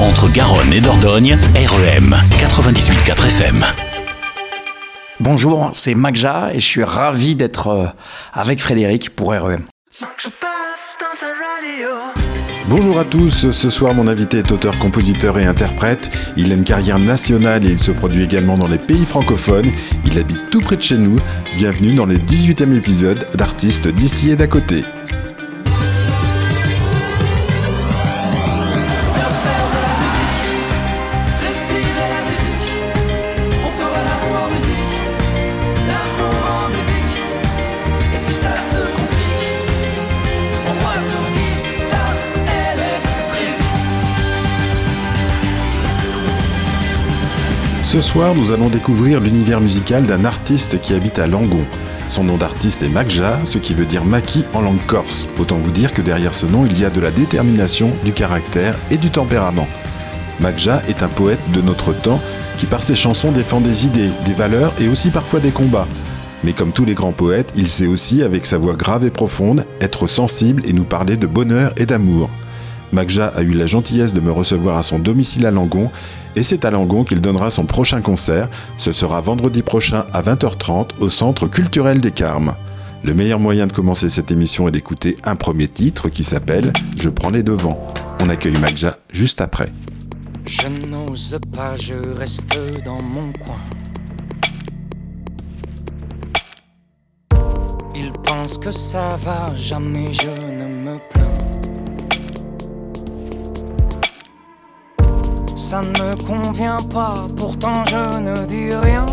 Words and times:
Entre 0.00 0.32
Garonne 0.32 0.72
et 0.72 0.80
Dordogne, 0.80 1.36
REM 1.54 2.16
98.4 2.38 3.26
FM. 3.26 3.66
Bonjour, 5.20 5.68
c'est 5.74 5.94
Magja 5.94 6.50
et 6.54 6.60
je 6.60 6.66
suis 6.66 6.84
ravi 6.84 7.34
d'être 7.34 7.68
euh, 7.68 7.86
avec 8.32 8.62
Frédéric 8.62 9.14
pour 9.14 9.32
REM. 9.32 9.66
Bonjour 12.68 12.98
à 12.98 13.04
tous, 13.04 13.50
ce 13.50 13.68
soir 13.68 13.94
mon 13.94 14.06
invité 14.06 14.38
est 14.38 14.50
auteur, 14.52 14.78
compositeur 14.78 15.38
et 15.38 15.44
interprète. 15.44 16.10
Il 16.36 16.50
a 16.50 16.54
une 16.54 16.64
carrière 16.64 16.98
nationale 16.98 17.66
et 17.66 17.70
il 17.70 17.78
se 17.78 17.90
produit 17.90 18.24
également 18.24 18.56
dans 18.56 18.68
les 18.68 18.78
pays 18.78 19.04
francophones. 19.04 19.70
Il 20.06 20.18
habite 20.18 20.48
tout 20.50 20.60
près 20.60 20.76
de 20.76 20.82
chez 20.82 20.96
nous. 20.96 21.16
Bienvenue 21.56 21.94
dans 21.94 22.06
le 22.06 22.16
18e 22.16 22.74
épisode 22.74 23.28
d'Artistes 23.34 23.88
d'ici 23.88 24.30
et 24.30 24.36
d'à 24.36 24.46
côté. 24.46 24.82
Ce 47.90 48.00
soir, 48.00 48.36
nous 48.36 48.52
allons 48.52 48.68
découvrir 48.68 49.18
l'univers 49.18 49.60
musical 49.60 50.06
d'un 50.06 50.24
artiste 50.24 50.80
qui 50.80 50.94
habite 50.94 51.18
à 51.18 51.26
Langon. 51.26 51.66
Son 52.06 52.22
nom 52.22 52.36
d'artiste 52.36 52.84
est 52.84 52.88
Makja, 52.88 53.40
ce 53.42 53.58
qui 53.58 53.74
veut 53.74 53.84
dire 53.84 54.04
maquis 54.04 54.44
en 54.54 54.60
langue 54.60 54.86
corse. 54.86 55.26
Autant 55.40 55.56
vous 55.56 55.72
dire 55.72 55.92
que 55.92 56.00
derrière 56.00 56.36
ce 56.36 56.46
nom, 56.46 56.64
il 56.64 56.78
y 56.78 56.84
a 56.84 56.90
de 56.90 57.00
la 57.00 57.10
détermination, 57.10 57.90
du 58.04 58.12
caractère 58.12 58.76
et 58.92 58.96
du 58.96 59.10
tempérament. 59.10 59.66
Makja 60.38 60.82
est 60.88 61.02
un 61.02 61.08
poète 61.08 61.40
de 61.52 61.60
notre 61.62 61.92
temps 61.92 62.20
qui 62.58 62.66
par 62.66 62.84
ses 62.84 62.94
chansons 62.94 63.32
défend 63.32 63.60
des 63.60 63.86
idées, 63.86 64.10
des 64.24 64.34
valeurs 64.34 64.72
et 64.80 64.86
aussi 64.86 65.10
parfois 65.10 65.40
des 65.40 65.50
combats. 65.50 65.88
Mais 66.44 66.52
comme 66.52 66.70
tous 66.70 66.84
les 66.84 66.94
grands 66.94 67.10
poètes, 67.10 67.52
il 67.56 67.68
sait 67.68 67.88
aussi, 67.88 68.22
avec 68.22 68.46
sa 68.46 68.56
voix 68.56 68.74
grave 68.74 69.04
et 69.04 69.10
profonde, 69.10 69.66
être 69.80 70.06
sensible 70.06 70.62
et 70.64 70.72
nous 70.72 70.84
parler 70.84 71.16
de 71.16 71.26
bonheur 71.26 71.72
et 71.76 71.86
d'amour. 71.86 72.30
Magja 72.92 73.26
a 73.28 73.42
eu 73.42 73.52
la 73.52 73.66
gentillesse 73.66 74.14
de 74.14 74.20
me 74.20 74.32
recevoir 74.32 74.76
à 74.76 74.82
son 74.82 74.98
domicile 74.98 75.46
à 75.46 75.50
Langon 75.50 75.90
et 76.36 76.42
c'est 76.42 76.64
à 76.64 76.70
Langon 76.70 77.04
qu'il 77.04 77.20
donnera 77.20 77.50
son 77.50 77.64
prochain 77.64 78.00
concert. 78.00 78.48
Ce 78.76 78.92
sera 78.92 79.20
vendredi 79.20 79.62
prochain 79.62 80.06
à 80.12 80.22
20h30 80.22 80.90
au 81.00 81.08
Centre 81.08 81.46
culturel 81.46 82.00
des 82.00 82.10
Carmes. 82.10 82.54
Le 83.02 83.14
meilleur 83.14 83.40
moyen 83.40 83.66
de 83.66 83.72
commencer 83.72 84.08
cette 84.08 84.30
émission 84.30 84.68
est 84.68 84.72
d'écouter 84.72 85.16
un 85.24 85.36
premier 85.36 85.68
titre 85.68 86.08
qui 86.08 86.24
s'appelle 86.24 86.72
Je 86.96 87.08
prends 87.08 87.30
les 87.30 87.42
devants. 87.42 87.86
On 88.22 88.28
accueille 88.28 88.58
Magja 88.58 88.98
juste 89.10 89.40
après. 89.40 89.70
Je 90.46 90.66
n'ose 90.90 91.38
pas, 91.54 91.76
je 91.76 91.94
reste 92.16 92.58
dans 92.84 93.00
mon 93.02 93.32
coin. 93.32 93.56
Ça 105.60 105.82
ne 105.82 105.88
me 105.88 106.16
convient 106.26 106.78
pas, 106.92 107.14
pourtant 107.36 107.84
je 107.86 108.18
ne 108.18 108.46
dis 108.46 108.74
rien. 108.74 109.04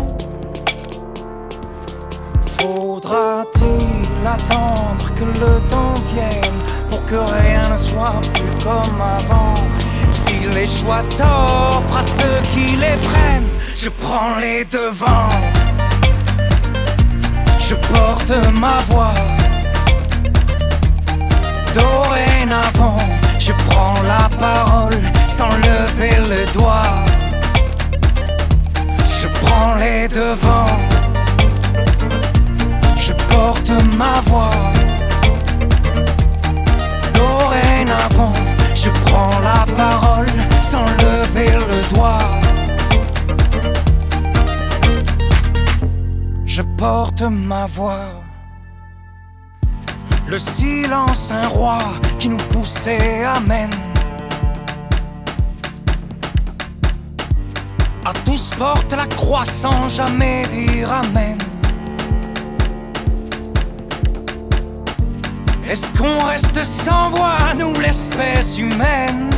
Faudra-t-il 2.58 4.26
attendre 4.26 5.14
que 5.14 5.24
le 5.24 5.60
temps 5.68 5.94
vienne 6.12 6.58
pour 6.90 7.04
que 7.04 7.16
rien 7.42 7.62
ne 7.70 7.76
soit 7.76 8.20
plus 8.32 8.64
comme 8.64 9.00
avant? 9.00 9.54
Si 10.10 10.36
les 10.54 10.66
choix 10.66 11.02
s'offrent 11.02 11.98
à 11.98 12.02
ceux 12.02 12.40
qui 12.54 12.76
les 12.76 12.96
prennent, 13.08 13.50
je 13.76 13.90
prends 13.90 14.36
les 14.40 14.64
devants. 14.64 15.28
Je 17.58 17.74
porte 17.74 18.32
ma 18.58 18.78
voix. 18.88 19.14
Dorénavant, 21.74 22.96
je 23.78 23.84
prends 23.84 24.02
la 24.02 24.28
parole 24.38 25.00
sans 25.26 25.50
lever 25.56 26.16
le 26.28 26.52
doigt. 26.52 27.04
Je 29.20 29.28
prends 29.40 29.74
les 29.76 30.08
devants, 30.08 30.78
je 32.96 33.12
porte 33.28 33.70
ma 33.96 34.20
voix. 34.26 34.72
Dorénavant, 37.14 38.32
je 38.74 38.90
prends 39.04 39.38
la 39.40 39.64
parole 39.76 40.26
sans 40.62 40.86
lever 41.04 41.50
le 41.70 41.94
doigt. 41.94 42.30
Je 46.46 46.62
porte 46.76 47.22
ma 47.22 47.66
voix. 47.66 48.27
Le 50.28 50.36
silence, 50.36 51.32
un 51.32 51.48
roi 51.48 51.78
qui 52.18 52.28
nous 52.28 52.36
poussait, 52.36 53.24
amène. 53.24 53.70
À 58.04 58.12
tous 58.26 58.50
porte 58.58 58.92
la 58.92 59.06
croix 59.06 59.46
sans 59.46 59.88
jamais 59.88 60.42
dire 60.50 60.92
Amen. 60.92 61.38
Est-ce 65.66 65.90
qu'on 65.92 66.18
reste 66.18 66.62
sans 66.62 67.08
voix, 67.08 67.38
nous 67.56 67.72
l'espèce 67.80 68.58
humaine? 68.58 69.30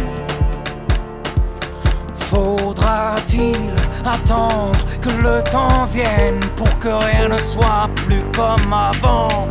Faudra-t-il 2.16 3.74
attendre 4.04 4.80
que 5.00 5.10
le 5.10 5.40
temps 5.44 5.84
vienne 5.84 6.40
pour 6.56 6.78
que 6.80 6.88
rien 6.88 7.28
ne 7.28 7.38
soit 7.38 7.88
plus 7.94 8.24
comme 8.34 8.72
avant? 8.72 9.48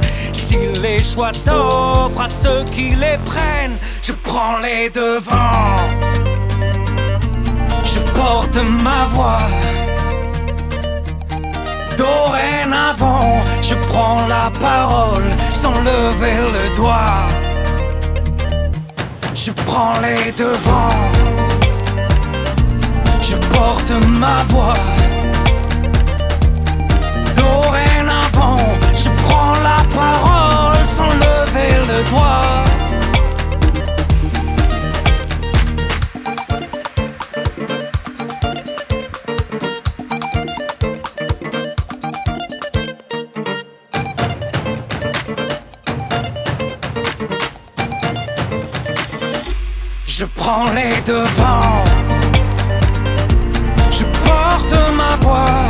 Si 0.49 0.57
les 0.81 0.99
choix 1.03 1.31
s'offrent 1.31 2.21
à 2.21 2.27
ceux 2.27 2.63
qui 2.73 2.89
les 2.95 3.17
prennent, 3.25 3.77
je 4.01 4.11
prends 4.11 4.57
les 4.59 4.89
devants 4.89 5.75
porte 8.19 8.57
ma 8.83 9.05
voix. 9.05 9.47
Dorénavant, 11.97 13.31
je 13.61 13.75
prends 13.89 14.27
la 14.27 14.51
parole 14.59 15.29
sans 15.51 15.75
lever 15.91 16.37
le 16.55 16.75
doigt. 16.75 17.27
Je 19.33 19.51
prends 19.51 19.95
les 20.05 20.31
devants. 20.43 21.01
Je 23.21 23.35
porte 23.55 23.91
ma 24.19 24.43
voix. 24.53 24.98
Prends 29.99 30.11
la 30.11 30.19
parole 30.19 30.85
sans 30.85 31.11
lever 31.25 31.71
le 31.87 32.03
doigt. 32.09 32.63
Je 50.07 50.25
prends 50.25 50.65
les 50.77 50.95
devants. 51.13 51.83
Je 53.97 54.05
porte 54.25 54.75
ma 54.99 55.15
voix. 55.23 55.67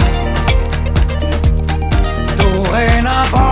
Dorénavant, 2.38 3.49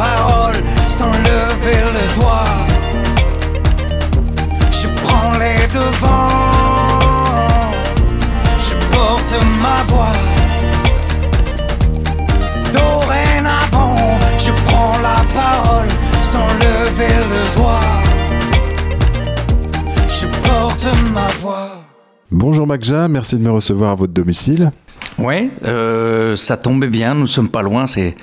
parole 0.00 0.54
sans 0.86 1.12
lever 1.28 1.80
le 1.96 2.04
doigt. 2.18 2.56
Je 4.80 4.88
prends 5.02 5.32
les 5.42 5.60
devants. 5.78 7.48
Je 8.66 8.74
porte 8.92 9.34
ma 9.64 9.78
voix. 9.90 10.18
Dorénavant, 12.78 13.96
je 14.38 14.52
prends 14.64 14.96
la 15.08 15.18
parole 15.40 15.90
sans 16.32 16.48
lever 16.64 17.16
le 17.32 17.42
doigt. 17.56 17.90
Je 20.18 20.26
porte 20.46 20.86
ma 21.12 21.28
voix. 21.42 21.70
Bonjour 22.30 22.66
Magja, 22.66 23.08
merci 23.08 23.36
de 23.36 23.42
me 23.42 23.50
recevoir 23.50 23.90
à 23.90 23.94
votre 23.96 24.12
domicile. 24.12 24.70
Ouais, 25.20 25.50
euh, 25.66 26.34
ça 26.36 26.56
tombait 26.56 26.88
bien, 26.88 27.14
nous 27.14 27.26
sommes 27.26 27.48
pas 27.48 27.62
loin, 27.62 27.86
c'est 27.86 28.14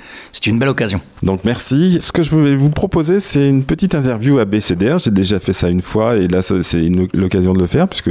une 0.46 0.58
belle 0.58 0.68
occasion. 0.68 1.00
Donc 1.22 1.40
merci. 1.44 1.98
Ce 2.00 2.12
que 2.12 2.22
je 2.22 2.30
voulais 2.30 2.56
vous 2.56 2.70
proposer, 2.70 3.20
c'est 3.20 3.48
une 3.48 3.64
petite 3.64 3.94
interview 3.94 4.38
à 4.38 4.44
BCDR. 4.44 4.98
J'ai 4.98 5.10
déjà 5.10 5.38
fait 5.38 5.52
ça 5.52 5.68
une 5.68 5.82
fois 5.82 6.16
et 6.16 6.28
là, 6.28 6.42
c'est 6.42 6.90
l'occasion 7.14 7.52
de 7.52 7.60
le 7.60 7.66
faire 7.66 7.88
puisque 7.88 8.10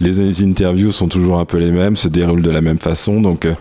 les 0.00 0.42
interviews 0.42 0.92
sont 0.92 1.08
toujours 1.08 1.38
un 1.38 1.44
peu 1.44 1.58
les 1.58 1.70
mêmes, 1.70 1.96
se 1.96 2.08
déroulent 2.08 2.42
de 2.42 2.50
la 2.50 2.60
même 2.60 2.78
façon. 2.78 3.20
Donc, 3.20 3.46
euh, 3.46 3.54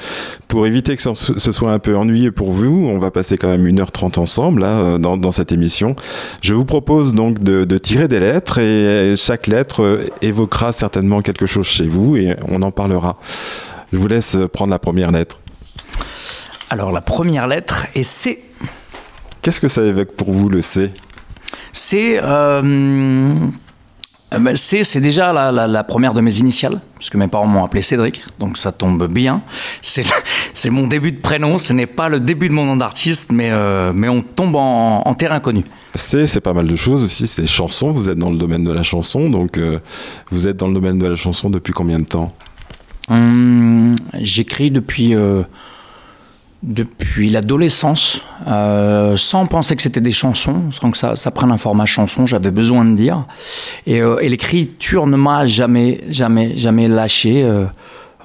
pour 0.48 0.66
éviter 0.66 0.96
que 0.96 1.02
ce 1.02 1.52
soit 1.52 1.72
un 1.72 1.80
peu 1.80 1.96
ennuyeux 1.96 2.32
pour 2.32 2.52
vous, 2.52 2.88
on 2.90 2.98
va 2.98 3.12
passer 3.12 3.38
quand 3.38 3.50
même 3.50 3.66
1h30 3.66 4.20
ensemble 4.20 4.62
là, 4.62 4.80
euh, 4.80 4.98
dans, 4.98 5.32
cette 5.32 5.52
émission. 5.52 5.96
Je 6.42 6.54
vous 6.54 6.66
propose 6.66 7.16
donc 7.16 7.40
de 7.42 7.78
tirer 7.78 8.08
des 8.08 8.20
lettres 8.20 8.60
et 8.60 9.16
chaque 9.16 9.48
lettre 9.48 10.02
évoquera 10.22 10.72
certainement 10.72 11.22
quelque 11.22 11.46
chose 11.46 11.66
chez 11.66 11.88
vous 11.88 12.16
et 12.16 12.36
on 12.50 12.62
en 12.62 12.72
parlera. 12.72 13.18
Je 13.94 13.98
vous 14.00 14.08
laisse 14.08 14.36
prendre 14.52 14.72
la 14.72 14.80
première 14.80 15.12
lettre. 15.12 15.40
Alors 16.72 16.92
la 16.92 17.02
première 17.02 17.48
lettre 17.48 17.86
est 17.94 18.02
C. 18.02 18.44
Qu'est-ce 19.44 19.62
que 19.62 19.68
ça 19.68 19.84
évoque 19.84 20.14
pour 20.14 20.32
vous 20.32 20.50
le 20.50 20.64
C? 20.64 20.90
C, 21.72 22.20
euh, 22.20 23.34
C 24.56 24.84
c'est 24.84 25.00
déjà 25.00 25.32
la, 25.52 25.84
première 25.84 26.16
de 26.16 26.22
mes 26.22 26.40
initiales, 26.40 26.82
puisque 26.98 27.14
mes 27.14 27.28
parents 27.28 27.46
m'ont 27.46 27.64
appelé 27.64 27.84
Cédric, 27.84 28.24
donc 28.40 28.58
ça 28.58 28.72
tombe 28.72 29.08
bien. 29.08 29.44
C'est 30.56 30.70
mon 30.70 30.88
début 30.88 31.12
de 31.12 31.20
prénom, 31.20 31.58
ce 31.58 31.74
n'est 31.74 31.88
pas 31.88 32.10
le 32.10 32.20
début 32.20 32.48
de 32.48 32.54
mon 32.54 32.66
nom 32.66 32.78
d'artiste, 32.78 33.32
mais, 33.32 33.50
euh, 33.52 33.92
mais 33.94 34.08
on 34.10 34.22
tombe 34.22 34.56
en, 34.56 35.02
en 35.02 35.14
terrain 35.14 35.40
connu. 35.40 35.66
C, 35.96 36.26
c'est 36.26 36.42
pas 36.42 36.54
mal 36.54 36.68
de 36.68 36.76
choses 36.76 37.04
aussi, 37.04 37.28
c'est 37.28 37.46
chanson, 37.46 37.92
vous 37.92 38.10
êtes 38.10 38.18
dans 38.18 38.32
le 38.32 38.38
domaine 38.38 38.64
de 38.64 38.72
la 38.72 38.82
chanson, 38.82 39.30
donc 39.30 39.58
euh, 39.58 39.80
vous 40.32 40.48
êtes 40.48 40.58
dans 40.58 40.68
le 40.68 40.74
domaine 40.74 40.98
de 40.98 41.06
la 41.06 41.16
chanson 41.16 41.52
depuis 41.52 41.74
combien 41.74 42.00
de 42.00 42.06
temps? 42.06 42.32
Hum, 43.10 43.96
j'écris 44.20 44.72
depuis, 44.72 45.14
euh, 45.14 45.44
depuis 46.62 47.30
l'adolescence, 47.30 48.22
euh, 48.48 49.18
sans 49.18 49.46
penser 49.46 49.76
que 49.76 49.82
c'était 49.82 50.02
des 50.02 50.14
chansons, 50.14 50.72
sans 50.72 50.92
que 50.92 50.98
ça, 50.98 51.16
ça 51.16 51.32
prenne 51.32 51.52
un 51.52 51.58
format 51.58 51.86
chanson, 51.86 52.26
j'avais 52.26 52.52
besoin 52.52 52.86
de 52.86 52.96
dire. 52.96 53.26
Et, 53.86 54.02
euh, 54.02 54.20
et 54.20 54.30
l'écriture 54.30 55.08
ne 55.08 55.18
m'a 55.18 55.46
jamais, 55.46 56.02
jamais, 56.10 56.56
jamais 56.56 56.88
lâché. 56.88 57.46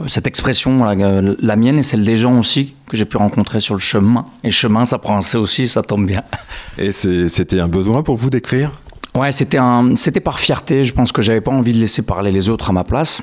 cette 0.06 0.28
expression, 0.28 0.84
la, 0.84 0.94
la, 0.94 1.56
mienne 1.56 1.80
et 1.80 1.82
celle 1.82 2.04
des 2.04 2.16
gens 2.16 2.38
aussi 2.38 2.74
que 2.86 2.96
j'ai 2.96 3.04
pu 3.04 3.16
rencontrer 3.16 3.58
sur 3.58 3.74
le 3.74 3.80
chemin. 3.80 4.26
Et 4.44 4.52
chemin, 4.52 4.84
ça 4.84 4.98
prend 4.98 5.16
un 5.16 5.22
C 5.22 5.36
aussi, 5.36 5.66
ça 5.66 5.82
tombe 5.82 6.06
bien. 6.06 6.22
Et 6.78 6.92
c'était 6.92 7.58
un 7.58 7.66
besoin 7.66 8.04
pour 8.04 8.16
vous 8.16 8.30
d'écrire? 8.30 8.70
Ouais, 9.16 9.32
c'était 9.32 10.20
par 10.20 10.38
fierté. 10.38 10.84
Je 10.84 10.94
pense 10.94 11.10
que 11.10 11.20
j'avais 11.20 11.40
pas 11.40 11.50
envie 11.50 11.72
de 11.72 11.78
laisser 11.78 12.02
parler 12.02 12.30
les 12.30 12.48
autres 12.48 12.70
à 12.70 12.72
ma 12.72 12.84
place. 12.84 13.22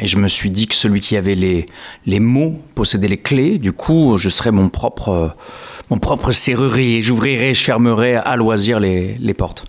Et 0.00 0.06
je 0.06 0.16
me 0.16 0.28
suis 0.28 0.50
dit 0.50 0.66
que 0.66 0.74
celui 0.74 1.00
qui 1.00 1.16
avait 1.16 1.34
les, 1.34 2.20
mots 2.20 2.60
possédait 2.74 3.08
les 3.08 3.18
clés. 3.18 3.58
Du 3.58 3.72
coup, 3.72 4.16
je 4.18 4.28
serais 4.28 4.50
mon 4.50 4.68
propre, 4.68 5.36
mon 5.90 5.98
propre 5.98 6.32
serrurier. 6.32 7.02
J'ouvrirai, 7.02 7.52
je 7.52 7.62
fermerai 7.62 8.14
à 8.14 8.36
loisir 8.36 8.80
les, 8.80 9.34
portes. 9.34 9.66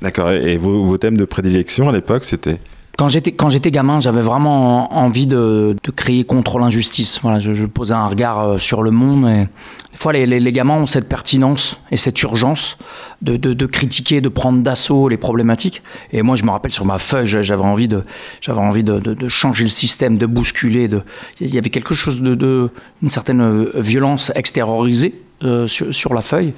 D'accord. 0.00 0.30
Et 0.30 0.56
vos, 0.56 0.96
thèmes 0.98 1.16
de 1.16 1.24
prédilection 1.24 1.88
à 1.88 1.92
l'époque, 1.92 2.24
c'était? 2.24 2.60
Quand 2.98 3.06
j'étais 3.06 3.30
quand 3.30 3.48
j'étais 3.48 3.70
gamin, 3.70 4.00
j'avais 4.00 4.22
vraiment 4.22 4.92
envie 4.92 5.28
de, 5.28 5.76
de 5.80 5.90
crier 5.92 6.24
contre 6.24 6.58
l'injustice. 6.58 7.20
Voilà, 7.22 7.38
je, 7.38 7.54
je, 7.54 7.64
posais 7.64 7.94
un 7.94 8.08
regard 8.08 8.40
euh, 8.40 8.58
sur 8.58 8.82
le 8.82 8.90
monde. 8.90 9.28
Et 9.28 9.44
des 9.92 9.96
fois, 9.96 10.12
les, 10.12 10.26
les, 10.26 10.40
les, 10.40 10.52
gamins 10.52 10.74
ont 10.74 10.86
cette 10.86 11.08
pertinence 11.08 11.80
et 11.92 11.96
cette 11.96 12.20
urgence 12.22 12.76
de, 13.22 13.36
de, 13.36 13.52
de 13.54 13.66
critiquer, 13.66 14.20
de 14.20 14.28
prendre 14.28 14.62
d'assaut 14.62 15.08
les 15.08 15.16
problématiques. 15.16 15.84
Et 16.12 16.22
moi, 16.22 16.34
je 16.34 16.42
me 16.42 16.50
rappelle 16.50 16.72
sur 16.72 16.84
ma 16.84 16.98
feuille, 16.98 17.26
j'avais 17.26 17.62
envie 17.62 17.86
de 17.86 18.02
j'avais 18.40 18.58
envie 18.58 18.82
de, 18.82 18.98
de, 18.98 19.28
changer 19.28 19.62
le 19.62 19.70
système, 19.70 20.18
de 20.18 20.26
bousculer. 20.26 20.88
De... 20.88 21.02
Il 21.40 21.54
y 21.54 21.58
avait 21.58 21.70
quelque 21.70 21.94
chose 21.94 22.20
de, 22.20 22.34
de 22.34 22.68
une 23.00 23.10
certaine 23.10 23.40
euh, 23.40 23.70
violence 23.76 24.32
extériorisée 24.34 25.14
euh, 25.44 25.68
sur, 25.68 25.94
sur, 25.94 26.14
la 26.14 26.20
feuille. 26.20 26.52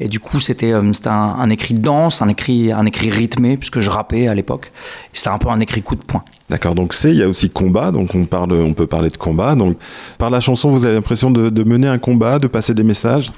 Et 0.00 0.08
du 0.08 0.18
coup, 0.18 0.40
c'était 0.40 0.72
euh, 0.72 0.92
un, 1.04 1.10
un, 1.10 1.50
écrit 1.50 1.74
dense, 1.74 2.22
un 2.22 2.28
écrit, 2.28 2.72
un 2.72 2.86
écrit 2.86 3.10
rythmé, 3.10 3.58
puisque 3.58 3.80
je 3.80 3.90
rappais 3.90 4.28
à 4.28 4.34
l'époque. 4.34 4.72
C'était 5.12 5.28
un 5.28 5.36
peu 5.36 5.48
un 5.48 5.60
écrit 5.60 5.82
coup 5.82 5.94
de 5.94 6.02
poing. 6.02 6.24
D'accord, 6.48 6.74
donc 6.74 6.94
c'est, 6.94 7.10
il 7.10 7.16
y 7.16 7.22
a 7.22 7.28
aussi 7.28 7.50
combat, 7.50 7.90
donc 7.90 8.14
on, 8.14 8.24
parle, 8.24 8.52
on 8.52 8.72
peut 8.72 8.86
parler 8.86 9.10
de 9.10 9.18
combat. 9.18 9.54
Donc 9.54 9.76
par 10.16 10.30
la 10.30 10.40
chanson, 10.40 10.70
vous 10.70 10.86
avez 10.86 10.94
l'impression 10.94 11.30
de, 11.30 11.50
de 11.50 11.64
mener 11.64 11.86
un 11.86 11.98
combat, 11.98 12.38
de 12.38 12.46
passer 12.46 12.72
des 12.72 12.82
messages? 12.82 13.30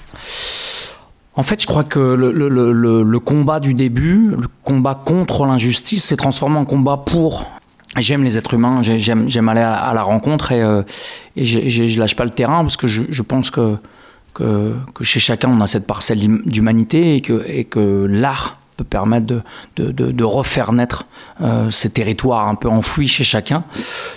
En 1.34 1.42
fait, 1.42 1.60
je 1.60 1.66
crois 1.66 1.82
que 1.82 1.98
le, 1.98 2.32
le, 2.32 2.48
le, 2.48 3.02
le, 3.02 3.18
combat 3.18 3.58
du 3.58 3.74
début, 3.74 4.30
le 4.30 4.46
combat 4.62 4.94
contre 4.94 5.46
l'injustice, 5.46 6.04
s'est 6.04 6.16
transformé 6.16 6.58
en 6.58 6.64
combat 6.64 6.96
pour. 6.96 7.50
J'aime 7.96 8.22
les 8.22 8.38
êtres 8.38 8.54
humains, 8.54 8.82
j'aime 8.82 9.48
aller 9.48 9.60
à, 9.60 9.92
la 9.94 10.02
rencontre 10.02 10.52
et, 10.52 10.62
euh, 10.62 10.82
et 11.34 11.44
je 11.44 11.98
lâche 11.98 12.14
pas 12.14 12.24
le 12.24 12.30
terrain 12.30 12.62
parce 12.62 12.76
que 12.76 12.86
je, 12.86 13.02
je 13.08 13.22
pense 13.22 13.50
que 13.50 13.76
que, 14.36 14.74
chez 15.02 15.20
chacun 15.20 15.50
on 15.50 15.60
a 15.60 15.66
cette 15.66 15.86
parcelle 15.86 16.20
d'humanité 16.44 17.16
et 17.16 17.64
que 17.64 18.06
l'art 18.08 18.58
peut 18.76 18.84
permettre 18.84 19.26
de, 19.26 19.40
de, 19.76 19.90
de, 19.90 20.10
de 20.10 20.24
refaire 20.24 20.72
naître 20.72 21.06
euh, 21.40 21.70
ces 21.70 21.90
territoires 21.90 22.48
un 22.48 22.54
peu 22.54 22.68
enfouis 22.68 23.08
chez 23.08 23.24
chacun. 23.24 23.64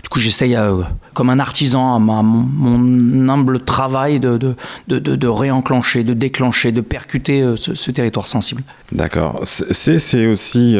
Du 0.04 0.10
coup, 0.10 0.20
j'essaye, 0.20 0.56
euh, 0.56 0.82
comme 1.14 1.30
un 1.30 1.40
artisan, 1.40 1.96
à, 1.96 2.00
ma, 2.00 2.22
mon, 2.22 3.30
humble 3.30 3.62
travail 3.62 4.20
de, 4.20 4.38
de, 4.38 4.56
de, 4.88 5.28
réenclencher, 5.28 6.04
de 6.04 6.14
déclencher, 6.14 6.72
de 6.72 6.82
percuter 6.82 7.42
euh, 7.42 7.56
ce, 7.56 7.74
ce, 7.74 7.92
territoire 7.92 8.28
sensible. 8.28 8.64
D'accord. 8.92 9.42
C'est 9.46 10.28
aussi, 10.28 10.78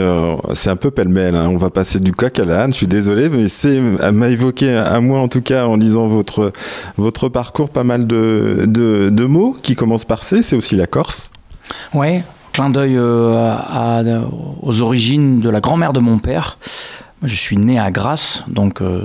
c'est 0.54 0.70
un 0.70 0.76
peu 0.76 0.92
pêle-mêle. 0.92 1.36
Hein. 1.36 1.48
On 1.50 1.58
va 1.58 1.70
passer 1.70 2.00
du 2.00 2.12
coq 2.12 2.38
à 2.40 2.46
l'âne. 2.46 2.72
Je 2.72 2.78
suis 2.78 2.88
désolé, 2.88 3.30
mais 3.30 3.48
c'est 3.48 3.80
m'a 3.80 4.30
évoqué 4.30 4.76
à 4.76 5.00
moi 5.00 5.20
en 5.20 5.28
tout 5.28 5.42
cas 5.42 5.68
en 5.68 5.76
lisant 5.76 6.08
votre 6.08 6.52
votre 6.98 7.30
parcours 7.30 7.70
pas 7.70 7.84
mal 7.84 8.08
de, 8.08 8.66
de, 8.68 9.10
de 9.10 9.26
mots 9.26 9.56
qui 9.62 9.76
commencent 9.76 10.06
par 10.06 10.24
C. 10.24 10.42
C'est 10.42 10.56
aussi 10.56 10.76
la 10.76 10.88
Corse. 10.88 11.32
Ouais, 11.94 12.24
clin 12.52 12.70
d'œil 12.70 12.96
euh, 12.98 14.22
aux 14.62 14.82
origines 14.82 15.40
de 15.40 15.50
la 15.50 15.62
grand-mère 15.62 15.94
de 15.94 16.00
mon 16.00 16.20
père. 16.20 16.58
Je 17.24 17.36
suis 17.36 17.58
né 17.58 17.80
à 17.80 17.92
Grasse, 17.92 18.44
donc 18.48 18.82
euh, 18.82 19.04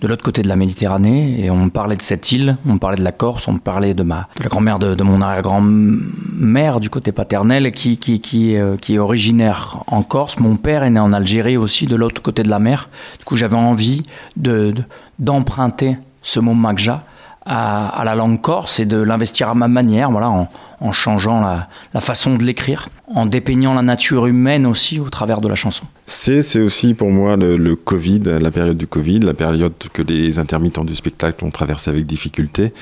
de 0.00 0.08
l'autre 0.08 0.24
côté 0.24 0.42
de 0.42 0.48
la 0.48 0.56
Méditerranée, 0.56 1.44
et 1.44 1.50
on 1.50 1.56
me 1.56 1.70
parlait 1.70 1.96
de 1.96 2.02
cette 2.02 2.32
île, 2.32 2.56
on 2.66 2.74
me 2.74 2.78
parlait 2.78 2.96
de 2.96 3.04
la 3.04 3.12
Corse, 3.12 3.46
on 3.48 3.52
me 3.52 3.58
parlait 3.58 3.94
de, 3.94 4.02
ma, 4.02 4.28
de 4.36 4.42
la 4.42 4.48
grand-mère 4.48 4.78
de, 4.78 5.02
mon 5.02 5.20
arrière-grand-mère 5.20 6.80
du 6.80 6.90
côté 6.90 7.12
paternel, 7.12 7.72
qui, 7.72 7.96
qui, 7.96 8.20
qui, 8.20 8.56
euh, 8.56 8.76
qui, 8.76 8.94
est 8.94 8.98
originaire 8.98 9.82
en 9.86 10.02
Corse. 10.02 10.38
Mon 10.40 10.56
père 10.56 10.82
est 10.82 10.90
né 10.90 11.00
en 11.00 11.12
Algérie 11.12 11.56
aussi, 11.56 11.86
de 11.86 11.96
l'autre 11.96 12.22
côté 12.22 12.42
de 12.42 12.50
la 12.50 12.58
mer. 12.58 12.88
Du 13.18 13.24
coup, 13.24 13.36
j'avais 13.36 13.56
envie 13.56 14.02
d'emprunter 14.36 15.90
de, 15.90 15.96
ce 16.22 16.40
mot 16.40 16.54
magja 16.54 17.04
à, 17.46 18.02
la 18.04 18.14
langue 18.14 18.40
corse 18.40 18.80
et 18.80 18.86
de 18.86 18.96
l'investir 18.96 19.48
à 19.48 19.54
ma 19.54 19.68
manière, 19.68 20.10
voilà, 20.10 20.48
en 20.80 20.92
changeant 20.92 21.40
la, 21.40 21.68
la 21.92 22.00
façon 22.00 22.36
de 22.36 22.44
l'écrire, 22.44 22.88
en 23.12 23.26
dépeignant 23.26 23.74
la 23.74 23.82
nature 23.82 24.26
humaine 24.26 24.66
aussi 24.66 24.98
au 24.98 25.10
travers 25.10 25.40
de 25.40 25.48
la 25.48 25.54
chanson. 25.54 25.84
C'est, 26.06 26.60
aussi 26.60 26.92
pour 26.94 27.10
moi 27.10 27.36
le, 27.36 27.56
le, 27.56 27.76
Covid, 27.76 28.20
la 28.40 28.50
période 28.50 28.76
du 28.76 28.86
Covid, 28.86 29.20
la 29.20 29.34
période 29.34 29.72
que 29.92 30.02
les 30.02 30.38
intermittents 30.38 30.84
du 30.84 30.94
spectacle 30.94 31.44
ont 31.44 31.50
traversé 31.50 31.90
avec 31.90 32.06
difficulté. 32.06 32.72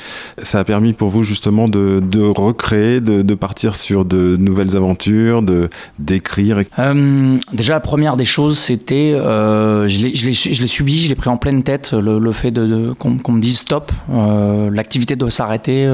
Ça 0.43 0.59
a 0.59 0.65
permis 0.65 0.93
pour 0.93 1.09
vous 1.09 1.23
justement 1.23 1.69
de, 1.69 2.01
de 2.01 2.21
recréer, 2.21 3.01
de, 3.01 3.23
de, 3.23 3.35
partir 3.35 3.77
sur 3.77 4.05
de 4.05 4.37
nouvelles 4.37 4.77
aventures, 4.77 5.43
de, 5.43 5.71
d'écrire 5.99 6.63
euh, 6.79 7.39
Déjà, 7.53 7.75
la 7.75 7.81
première 7.81 8.17
des 8.17 8.25
choses, 8.25 8.59
c'était, 8.59 9.15
euh, 9.15 9.87
je, 9.87 10.07
l'ai, 10.07 10.35
subi, 10.35 11.01
je 11.01 11.09
l'ai 11.09 11.15
pris 11.15 11.31
en 11.31 11.37
pleine 11.37 11.63
tête, 11.63 11.93
le, 11.93 12.19
le 12.19 12.33
fait 12.33 12.51
de, 12.51 12.67
de 12.67 12.93
qu'on, 12.93 13.33
me 13.33 13.41
dise 13.41 13.59
stop, 13.59 13.93
euh, 14.11 14.71
l'activité 14.71 15.15
doit 15.15 15.31
s'arrêter, 15.31 15.87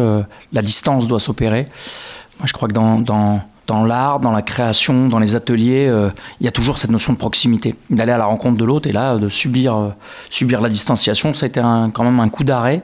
la 0.53 0.63
distance 0.63 1.07
doit 1.07 1.21
s'opérer. 1.21 1.67
Moi, 2.39 2.47
je 2.47 2.53
crois 2.53 2.69
que 2.69 2.73
dans, 2.73 3.01
dans, 3.01 3.85
l'art, 3.85 4.21
dans 4.21 4.31
la 4.31 4.43
création, 4.43 5.09
dans 5.09 5.19
les 5.19 5.35
ateliers, 5.35 5.89
euh, 5.89 6.09
il 6.41 6.45
y 6.45 6.49
a 6.49 6.53
toujours 6.53 6.79
cette 6.79 6.91
notion 6.91 7.13
de 7.13 7.19
proximité, 7.19 7.75
d'aller 7.91 8.13
à 8.13 8.19
la 8.19 8.27
rencontre 8.27 8.57
de 8.57 8.65
l'autre 8.65 8.89
et 8.89 8.93
là, 8.93 9.17
de 9.17 9.29
subir, 9.29 9.77
euh, 9.77 9.89
subir 10.31 10.61
la 10.61 10.69
distanciation. 10.69 11.35
Ça 11.35 11.47
a 11.47 11.49
été 11.49 11.61
quand 11.61 12.05
même 12.05 12.21
un 12.21 12.29
coup 12.29 12.45
d'arrêt. 12.45 12.83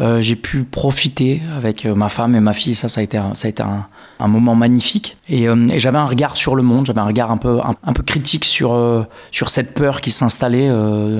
Euh, 0.00 0.20
j'ai 0.20 0.36
pu 0.36 0.64
profiter 0.64 1.40
avec 1.56 1.86
ma 1.86 2.10
femme 2.10 2.34
et 2.34 2.40
ma 2.40 2.52
fille. 2.52 2.74
Ça, 2.74 2.90
ça 2.90 3.00
a 3.00 3.04
été 3.04 3.16
un, 3.16 3.34
ça 3.34 3.46
a 3.46 3.48
été 3.48 3.62
un, 3.62 3.88
moment 4.28 4.54
magnifique. 4.54 5.16
Et, 5.28 5.44
et 5.44 5.78
j'avais 5.80 5.98
un 5.98 6.06
regard 6.06 6.36
sur 6.36 6.54
le 6.54 6.62
monde, 6.62 6.86
j'avais 6.86 7.00
un 7.00 7.06
regard 7.06 7.30
un 7.30 7.36
peu, 7.36 7.60
un, 7.60 7.92
peu 7.92 8.02
critique 8.02 8.46
sur, 8.46 9.06
sur 9.30 9.50
cette 9.50 9.74
peur 9.74 10.00
qui 10.00 10.10
s'installait, 10.10 10.70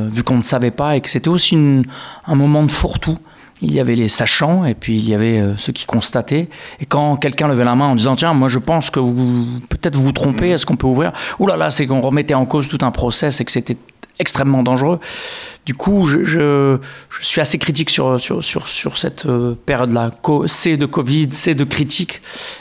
vu 0.09 0.23
qu'on 0.23 0.37
ne 0.37 0.42
savait 0.42 0.71
pas 0.71 0.97
et 0.97 1.02
que 1.02 1.11
c'était 1.11 1.28
aussi 1.28 1.54
une, 1.54 1.85
un 2.26 2.35
moment 2.35 2.62
de 2.62 2.71
fourre-tout 2.71 3.18
il 3.62 3.73
y 3.73 3.80
avait 3.80 3.96
les 3.96 4.08
sachants 4.08 4.64
et 4.64 4.75
puis 4.75 4.96
il 4.96 5.08
y 5.08 5.14
avait 5.14 5.38
euh, 5.38 5.56
ceux 5.56 5.73
qui 5.73 5.87
constataient. 5.87 6.49
Et 6.80 6.87
quand 6.87 7.16
quelqu'un 7.16 7.49
levait 7.49 7.64
la 7.64 7.75
main 7.75 7.87
en 7.87 7.94
disant 7.94 8.16
tiens, 8.16 8.34
moi 8.34 8.49
je 8.49 8.58
pense 8.58 8.90
que 8.90 9.00
vous 9.00 9.46
peut-être 9.68 9.96
vous 9.96 10.04
vous 10.04 10.12
trompez, 10.12 10.50
est-ce 10.50 10.66
qu'on 10.66 10.76
peut 10.76 10.87
ouvrir? 10.87 11.12
Ouh 11.38 11.46
là 11.46 11.56
là, 11.56 11.70
c'est 11.70 11.87
qu'on 11.87 12.00
remettait 12.00 12.34
en 12.34 12.46
cause 12.46 12.68
tout 12.68 12.78
un 12.82 12.90
process 12.90 13.40
et 13.40 13.44
que 13.44 13.52
c'était 13.52 13.76
extrêmement 14.18 14.62
dangereux. 14.62 15.00
Du 15.66 15.75
coup, 15.75 16.06
je, 16.06 16.25
je, 16.25 16.78
je, 17.08 17.26
suis 17.26 17.40
assez 17.40 17.58
critique 17.58 17.90
sur, 17.90 18.20
sur, 18.20 18.44
sur, 18.44 18.66
sur 18.66 18.96
cette 18.99 19.26
euh, 19.26 19.54
période-là. 19.66 20.11
C'est 20.46 20.76
de 20.76 20.87
Covid, 20.87 21.28
c'est 21.32 21.54
de 21.54 21.64
critique, 21.64 22.20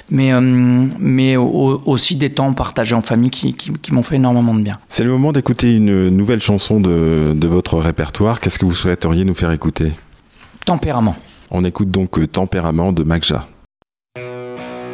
mais, 0.09 0.33
euh, 0.33 0.39
mais 0.41 1.35
au, 1.35 1.81
aussi 1.85 2.15
des 2.15 2.29
temps 2.29 2.53
partagés 2.53 2.95
en 2.95 3.01
famille 3.01 3.29
qui, 3.29 3.53
qui, 3.53 3.71
qui 3.73 3.93
m'ont 3.93 4.03
fait 4.03 4.15
énormément 4.15 4.55
de 4.55 4.61
bien. 4.61 4.79
C'est 4.87 5.03
le 5.03 5.11
moment 5.11 5.31
d'écouter 5.31 5.75
une 5.75 6.09
nouvelle 6.09 6.41
chanson 6.41 6.79
de, 6.79 7.33
de 7.35 7.47
votre 7.47 7.77
répertoire. 7.77 8.39
Qu'est-ce 8.39 8.57
que 8.57 8.65
vous 8.65 8.73
souhaiteriez 8.73 9.25
nous 9.25 9.35
faire 9.35 9.51
écouter? 9.51 9.91
Tempérament. 10.65 11.15
On 11.51 11.63
écoute 11.63 11.91
donc 11.91 12.17
euh, 12.17 12.27
Tempérament 12.27 12.93
de 12.93 13.03
Magja. 13.03 13.47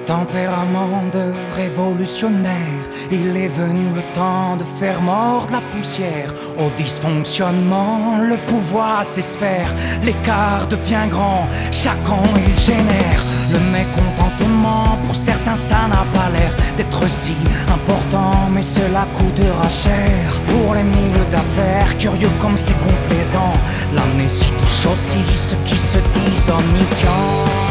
Tempérament 0.09 1.03
de 1.13 1.33
révolutionnaire, 1.55 2.83
il 3.11 3.37
est 3.37 3.47
venu 3.47 3.93
le 3.93 4.01
temps 4.15 4.57
de 4.57 4.63
faire 4.63 4.99
mordre 5.01 5.51
la 5.51 5.61
poussière. 5.61 6.33
Au 6.57 6.71
dysfonctionnement, 6.75 8.17
le 8.17 8.37
pouvoir 8.47 9.05
s'esphère, 9.05 9.71
l'écart 10.03 10.65
devient 10.65 11.07
grand, 11.11 11.47
chaque 11.71 12.09
an 12.09 12.23
il 12.35 12.59
génère 12.59 13.21
le 13.53 13.59
mécontentement. 13.71 14.97
Pour 15.05 15.13
certains, 15.13 15.55
ça 15.55 15.87
n'a 15.87 16.03
pas 16.11 16.31
l'air 16.31 16.55
d'être 16.75 17.07
si 17.07 17.35
important, 17.67 18.49
mais 18.51 18.63
cela 18.63 19.05
coûtera 19.15 19.69
cher. 19.69 20.41
Pour 20.47 20.73
les 20.73 20.85
milieux 20.85 21.29
d'affaires, 21.29 21.95
curieux 21.99 22.31
comme 22.41 22.57
c'est 22.57 22.79
complaisant, 22.79 23.53
l'amnésie 23.95 24.53
touche 24.57 24.87
aussi 24.91 25.19
ceux 25.35 25.57
qui 25.65 25.75
se 25.75 25.99
disent 25.99 26.49
omniscients. 26.49 27.68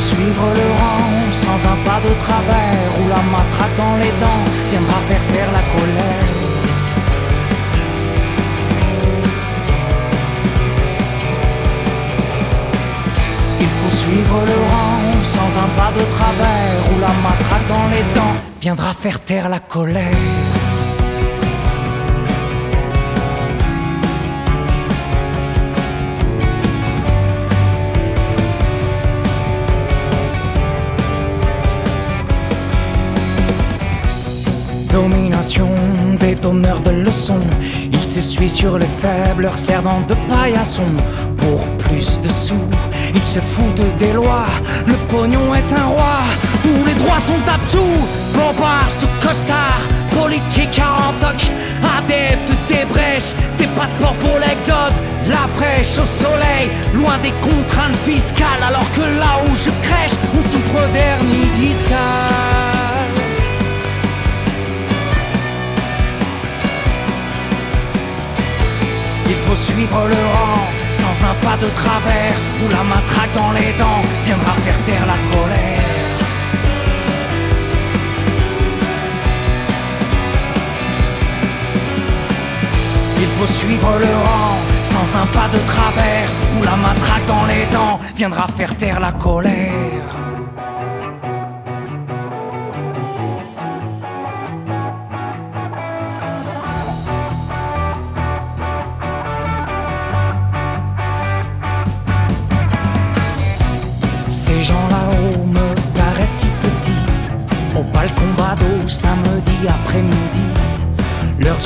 Suivre 0.00 0.46
le 0.54 0.66
rang 0.80 1.32
sans 1.32 1.58
un 1.72 1.78
pas 1.84 2.00
de 2.06 2.12
travers 2.24 2.88
où 3.00 3.08
la 3.08 3.22
matraque 3.34 3.76
dans 3.76 3.96
les 4.02 4.12
dents 4.22 4.44
viendra 4.70 4.98
faire 5.08 5.24
taire 5.32 5.52
la 5.52 5.64
colère. 5.74 6.26
Il 13.60 13.68
faut 13.78 13.96
suivre 13.96 14.38
le 14.46 14.58
rang 14.72 15.22
sans 15.22 15.50
un 15.64 15.70
pas 15.78 15.92
de 15.98 16.04
travers 16.16 16.78
où 16.90 17.00
la 17.00 17.14
matraque 17.26 17.68
dans 17.68 17.88
les 17.88 18.04
dents 18.14 18.36
viendra 18.60 18.94
faire 18.94 19.20
taire 19.20 19.48
la 19.48 19.60
colère. 19.60 20.65
Domination 34.96 35.68
des 36.18 36.34
donneurs 36.34 36.80
de 36.80 36.90
leçons. 36.90 37.46
Il 37.92 38.00
s'essuie 38.00 38.48
sur 38.48 38.78
les 38.78 38.92
faibles, 39.02 39.42
leur 39.42 39.58
servant 39.58 40.00
de 40.08 40.14
paillasson. 40.28 40.90
Pour 41.36 41.60
plus 41.84 42.08
de 42.22 42.30
sous, 42.30 42.68
il 43.14 43.22
se 43.34 43.40
foutent 43.40 43.90
des 43.98 44.14
lois. 44.14 44.50
Le 44.86 44.96
pognon 45.10 45.54
est 45.54 45.70
un 45.82 45.86
roi, 45.96 46.18
où 46.64 46.74
les 46.88 46.94
droits 46.94 47.20
sont 47.30 47.44
absous. 47.56 48.00
Bombard 48.36 48.90
sous 48.98 49.12
costard, 49.26 49.82
politique 50.18 50.78
à 50.78 51.12
toc, 51.22 51.40
adepte 51.96 52.50
des 52.70 52.86
brèches, 52.92 53.32
des 53.58 53.70
passeports 53.78 54.18
pour 54.24 54.38
l'exode. 54.44 54.96
La 55.28 55.44
fraîche 55.56 55.98
au 56.04 56.08
soleil, 56.24 56.66
loin 56.94 57.18
des 57.22 57.34
contraintes 57.48 58.00
fiscales. 58.10 58.64
Alors 58.66 58.88
que 58.96 59.04
là 59.22 59.32
où 59.44 59.54
je 59.64 59.70
crèche, 59.86 60.16
on 60.36 60.42
souffre 60.50 60.82
d'hernie 60.94 61.50
discale. 61.60 62.05
Suivre 69.86 70.08
le 70.08 70.14
rang 70.14 70.66
sans 70.92 71.26
un 71.26 71.34
pas 71.34 71.56
de 71.64 71.68
travers 71.74 72.34
où 72.64 72.68
la 72.70 72.82
matraque 72.82 73.34
dans 73.34 73.52
les 73.52 73.72
dents 73.78 74.02
viendra 74.24 74.52
faire 74.64 74.84
taire 74.84 75.06
la 75.06 75.18
colère. 75.32 75.82
Il 83.18 83.28
faut 83.38 83.46
suivre 83.46 83.92
le 83.98 84.12
rang 84.26 84.56
sans 84.82 85.18
un 85.18 85.26
pas 85.26 85.48
de 85.52 85.60
travers 85.66 86.28
où 86.58 86.64
la 86.64 86.76
matraque 86.76 87.26
dans 87.26 87.44
les 87.46 87.66
dents 87.72 88.00
viendra 88.16 88.46
faire 88.56 88.76
taire 88.76 89.00
la 89.00 89.12
colère. 89.12 89.95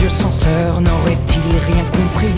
Censeurs 0.09 0.81
n'auraient-ils 0.81 1.73
rien 1.73 1.85
compris? 1.85 2.33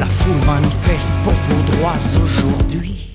La 0.00 0.06
foule 0.06 0.44
manifeste 0.44 1.12
pour 1.22 1.32
vos 1.32 1.62
droits 1.72 1.96
aujourd'hui. 2.22 3.08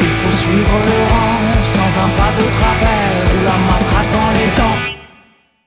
Il 0.00 0.06
faut 0.06 0.36
suivre 0.36 0.76
le 0.86 0.98
rang 1.10 1.40
sans 1.62 1.90
un 2.00 2.08
pas 2.16 2.32
de 2.38 2.46
travers 2.58 3.44
la 3.44 3.56
matraque 3.68 4.10
dans 4.12 4.30
les 4.30 4.50
dents. 4.56 4.80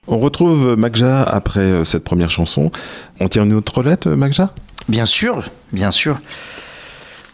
On 0.08 0.18
retrouve 0.20 0.76
Magja 0.76 1.22
après 1.24 1.60
euh, 1.60 1.84
cette 1.84 2.04
première 2.04 2.32
chanson. 2.32 2.72
On 3.20 3.28
tient 3.28 3.44
une 3.46 3.54
autre 3.54 3.84
lettre, 3.84 4.10
Magja? 4.10 4.54
Bien 4.90 5.06
sûr, 5.06 5.44
bien 5.72 5.92
sûr. 5.92 6.18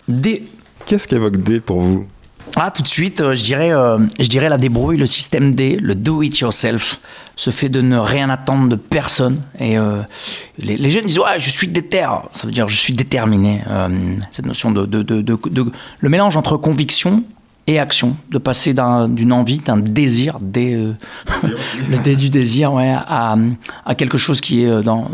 D. 0.07 0.43
Qu'est-ce 0.85 1.07
qu'évoque 1.07 1.37
D 1.37 1.59
pour 1.59 1.79
vous 1.79 2.05
ah, 2.57 2.71
tout 2.71 2.83
de 2.83 2.87
suite, 2.87 3.21
euh, 3.21 3.33
je, 3.33 3.43
dirais, 3.43 3.71
euh, 3.71 3.97
je 4.19 4.27
dirais 4.27 4.49
la 4.49 4.57
débrouille, 4.57 4.97
le 4.97 5.07
système 5.07 5.55
D, 5.55 5.77
le 5.81 5.95
do 5.95 6.21
it 6.21 6.37
yourself, 6.39 6.99
ce 7.35 7.49
fait 7.49 7.69
de 7.69 7.81
ne 7.81 7.97
rien 7.97 8.29
attendre 8.29 8.67
de 8.67 8.75
personne. 8.75 9.41
Et 9.59 9.77
euh, 9.77 10.01
les, 10.57 10.89
jeunes 10.89 11.05
disent 11.05 11.19
ouais, 11.19 11.39
je 11.39 11.49
suis 11.49 11.67
déter, 11.67 12.05
ça 12.33 12.45
veut 12.45 12.51
dire 12.51 12.67
je 12.67 12.75
suis 12.75 12.93
déterminé. 12.93 13.61
cette 14.31 14.45
notion 14.45 14.71
de, 14.71 14.85
de, 14.85 15.01
de, 15.01 15.21
de, 15.21 15.65
le 15.99 16.09
mélange 16.09 16.35
entre 16.35 16.57
conviction 16.57 17.23
et 17.67 17.79
action, 17.79 18.17
de 18.31 18.37
passer 18.37 18.73
d'une 18.73 19.31
envie, 19.31 19.59
d'un 19.59 19.77
désir, 19.77 20.39
des, 20.41 20.75
le 21.89 21.97
dé 22.03 22.15
du 22.15 22.29
désir, 22.29 22.73
ouais, 22.73 22.93
à, 22.93 23.37
à, 23.85 23.95
quelque 23.95 24.17
chose 24.17 24.41
qui 24.41 24.63
est 24.65 24.83
dans, 24.83 25.09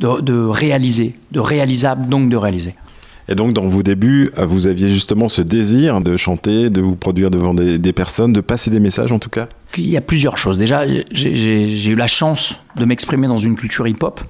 de, 0.00 0.20
de 0.20 0.44
réaliser, 0.44 1.14
de 1.30 1.40
réalisable, 1.40 2.08
donc 2.08 2.28
de 2.30 2.36
réaliser. 2.36 2.74
Et 3.28 3.34
donc, 3.34 3.52
dans 3.52 3.66
vos 3.66 3.82
débuts, 3.82 4.30
vous 4.36 4.66
aviez 4.66 4.88
justement 4.88 5.28
ce 5.28 5.42
désir 5.42 6.00
de 6.00 6.16
chanter, 6.16 6.70
de 6.70 6.80
vous 6.80 6.96
produire 6.96 7.30
devant 7.30 7.52
des, 7.52 7.92
personnes, 7.92 8.32
de 8.32 8.40
passer 8.40 8.70
des 8.70 8.80
messages 8.80 9.12
en 9.12 9.18
tout 9.18 9.28
cas? 9.28 9.48
Il 9.76 9.88
y 9.88 9.96
a 9.96 10.00
plusieurs 10.00 10.38
choses. 10.38 10.58
Déjà, 10.58 10.86
j'ai 11.12 11.88
eu 11.88 11.94
la 11.94 12.06
chance 12.06 12.56
de 12.76 12.84
m'exprimer 12.86 13.28
dans 13.28 13.36
une 13.36 13.56
culture 13.56 13.86
hip-hop, 13.86 14.22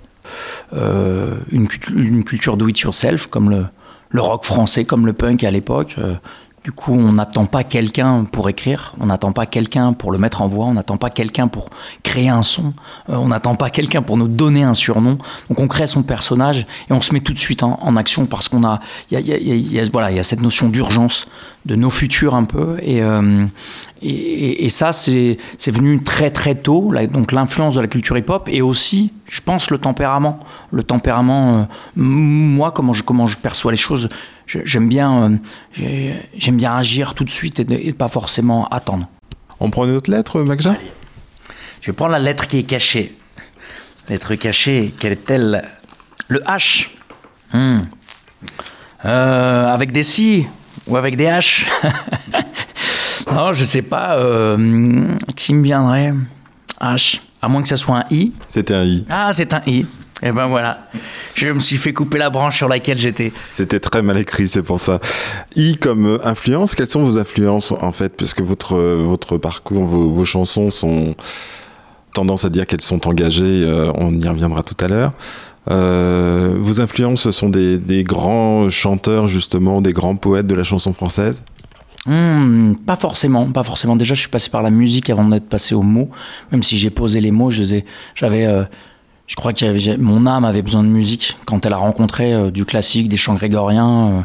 euh, 0.74 1.36
une, 1.52 1.68
culture 2.24 2.56
do-it-yourself, 2.56 3.28
comme 3.28 3.50
le, 3.50 3.66
le, 4.10 4.20
rock 4.20 4.44
français, 4.44 4.84
comme 4.84 5.06
le 5.06 5.12
punk 5.12 5.44
à 5.44 5.50
l'époque. 5.50 5.94
Euh, 5.98 6.14
du 6.68 6.72
coup, 6.72 6.92
on 6.92 7.12
n'attend 7.12 7.46
pas 7.46 7.64
quelqu'un 7.64 8.24
pour 8.30 8.50
écrire, 8.50 8.92
on 9.00 9.06
n'attend 9.06 9.32
pas 9.32 9.46
quelqu'un 9.46 9.94
pour 9.94 10.12
le 10.12 10.18
mettre 10.18 10.42
en 10.42 10.48
voix, 10.48 10.66
on 10.66 10.74
n'attend 10.74 10.98
pas 10.98 11.08
quelqu'un 11.08 11.48
pour 11.48 11.70
créer 12.02 12.28
un 12.28 12.42
son, 12.42 12.74
euh, 13.08 13.14
on 13.14 13.28
n'attend 13.28 13.54
pas 13.54 13.70
quelqu'un 13.70 14.02
pour 14.02 14.18
nous 14.18 14.28
donner 14.28 14.64
un 14.64 14.74
surnom. 14.74 15.16
Donc 15.48 15.60
on 15.60 15.66
crée 15.66 15.86
son 15.86 16.02
personnage 16.02 16.66
et 16.90 16.92
on 16.92 17.00
se 17.00 17.14
met 17.14 17.20
tout 17.20 17.32
de 17.32 17.38
suite 17.38 17.62
en, 17.62 17.96
action 17.96 18.26
parce 18.26 18.50
qu'on 18.50 18.64
a, 18.64 18.80
y 19.10 19.16
a, 19.16 19.84
voilà, 19.90 20.10
y 20.10 20.18
a 20.18 20.22
cette 20.22 20.42
notion 20.42 20.68
d'urgence 20.68 21.26
de 21.64 21.74
nos 21.74 21.88
futurs 21.88 22.34
un 22.34 22.44
peu 22.44 22.76
et, 22.82 23.02
euh, 23.02 23.46
ça 24.68 24.92
c'est 24.92 25.38
venu 25.68 26.02
très 26.02 26.30
très 26.30 26.54
tôt. 26.54 26.92
donc 27.10 27.32
l'influence 27.32 27.76
de 27.76 27.80
la 27.80 27.88
culture 27.88 28.18
hip-hop 28.18 28.46
et 28.52 28.60
aussi, 28.60 29.14
je 29.24 29.40
pense, 29.40 29.70
le 29.70 29.78
tempérament, 29.78 30.38
le 30.70 30.82
tempérament. 30.82 31.60
Euh, 31.60 31.62
moi, 31.96 32.72
comment 32.72 32.92
je 32.92 33.36
perçois 33.38 33.70
les 33.70 33.78
choses 33.78 34.10
j'aime 34.48 34.88
bien, 34.88 35.38
euh, 35.78 36.14
j'aime 36.36 36.56
bien 36.56 36.76
agir 36.76 37.14
tout 37.14 37.24
de 37.24 37.30
suite 37.30 37.60
et 37.60 37.64
ne 37.64 37.92
pas 37.92 38.08
forcément 38.08 38.66
attendre. 38.68 39.08
On 39.60 39.70
prend 39.70 39.84
une 39.84 39.96
autre 39.96 40.10
lettre, 40.10 40.40
Magja 40.40 40.72
Je 41.80 41.90
vais 41.90 41.96
prendre 41.96 42.12
la 42.12 42.18
lettre 42.18 42.46
qui 42.46 42.58
est 42.58 42.62
cachée. 42.64 43.14
Lettre 44.08 44.34
cachée, 44.36 44.94
quelle 44.98 45.12
est-elle? 45.12 45.64
Le 46.28 46.40
H. 46.40 46.88
Hmm. 47.52 47.78
Euh, 49.04 49.66
avec 49.72 49.92
des 49.92 50.02
si 50.02 50.46
ou 50.86 50.96
avec 50.96 51.16
des 51.16 51.26
H? 51.26 51.64
Non, 53.30 53.52
je 53.52 53.64
sais 53.64 53.82
pas. 53.82 54.16
Euh, 54.16 55.14
qui 55.36 55.54
me 55.54 55.62
viendrait? 55.62 56.14
H. 56.80 57.20
À 57.40 57.48
moins 57.48 57.62
que 57.62 57.68
ça 57.68 57.76
soit 57.76 57.98
un 57.98 58.04
I. 58.10 58.32
C'était 58.48 58.74
un 58.74 58.84
I. 58.84 59.04
Ah, 59.08 59.30
c'est 59.32 59.52
un 59.52 59.62
I. 59.66 59.86
Et 60.22 60.32
ben 60.32 60.48
voilà, 60.48 60.80
je 61.36 61.48
me 61.48 61.60
suis 61.60 61.76
fait 61.76 61.92
couper 61.92 62.18
la 62.18 62.28
branche 62.28 62.56
sur 62.56 62.68
laquelle 62.68 62.98
j'étais. 62.98 63.32
C'était 63.50 63.78
très 63.78 64.02
mal 64.02 64.18
écrit, 64.18 64.48
c'est 64.48 64.62
pour 64.62 64.80
ça. 64.80 65.00
I 65.54 65.76
comme 65.76 66.06
euh, 66.06 66.26
influence, 66.26 66.74
quelles 66.74 66.90
sont 66.90 67.02
vos 67.02 67.18
influences 67.18 67.72
en 67.72 67.92
fait? 67.92 68.16
Puisque 68.16 68.40
votre, 68.40 68.76
euh, 68.76 68.96
votre 68.96 69.38
parcours, 69.38 69.84
vos, 69.84 70.24
chansons 70.24 70.70
sont 70.70 71.14
tendance 72.14 72.44
à 72.44 72.50
dire 72.50 72.66
qu'elles 72.66 72.80
sont 72.80 73.06
engagées, 73.06 73.62
euh, 73.64 73.92
on 73.94 74.18
y 74.18 74.26
reviendra 74.26 74.64
tout 74.64 74.76
à 74.84 74.88
l'heure. 74.88 75.12
vos 75.68 76.80
influences 76.80 77.30
sont 77.30 77.48
des, 77.48 77.78
des, 77.78 78.02
grands 78.02 78.68
chanteurs, 78.70 79.28
justement, 79.28 79.80
des 79.80 79.92
grands 79.92 80.16
poètes 80.16 80.48
de 80.48 80.54
la 80.56 80.64
chanson 80.64 80.92
française? 80.92 81.44
Hmm, 82.08 82.74
Pas 82.86 82.96
forcément, 82.96 83.50
pas 83.52 83.62
forcément. 83.64 83.94
Déjà, 83.94 84.14
je 84.14 84.20
suis 84.20 84.30
passé 84.30 84.48
par 84.48 84.62
la 84.62 84.70
musique 84.70 85.10
avant 85.10 85.28
d'être 85.28 85.48
passé 85.48 85.74
aux 85.74 85.82
mots. 85.82 86.08
Même 86.52 86.62
si 86.62 86.78
j'ai 86.78 86.88
posé 86.88 87.20
les 87.20 87.30
mots, 87.30 87.50
j'avais 87.50 87.84
euh, 88.46 88.64
je 89.28 89.36
crois 89.36 89.52
que 89.52 89.96
mon 89.98 90.26
âme 90.26 90.46
avait 90.46 90.62
besoin 90.62 90.82
de 90.82 90.88
musique 90.88 91.36
quand 91.44 91.66
elle 91.66 91.74
a 91.74 91.76
rencontré 91.76 92.32
euh, 92.32 92.50
du 92.50 92.64
classique, 92.64 93.10
des 93.10 93.18
chants 93.18 93.34
grégoriens, 93.34 94.24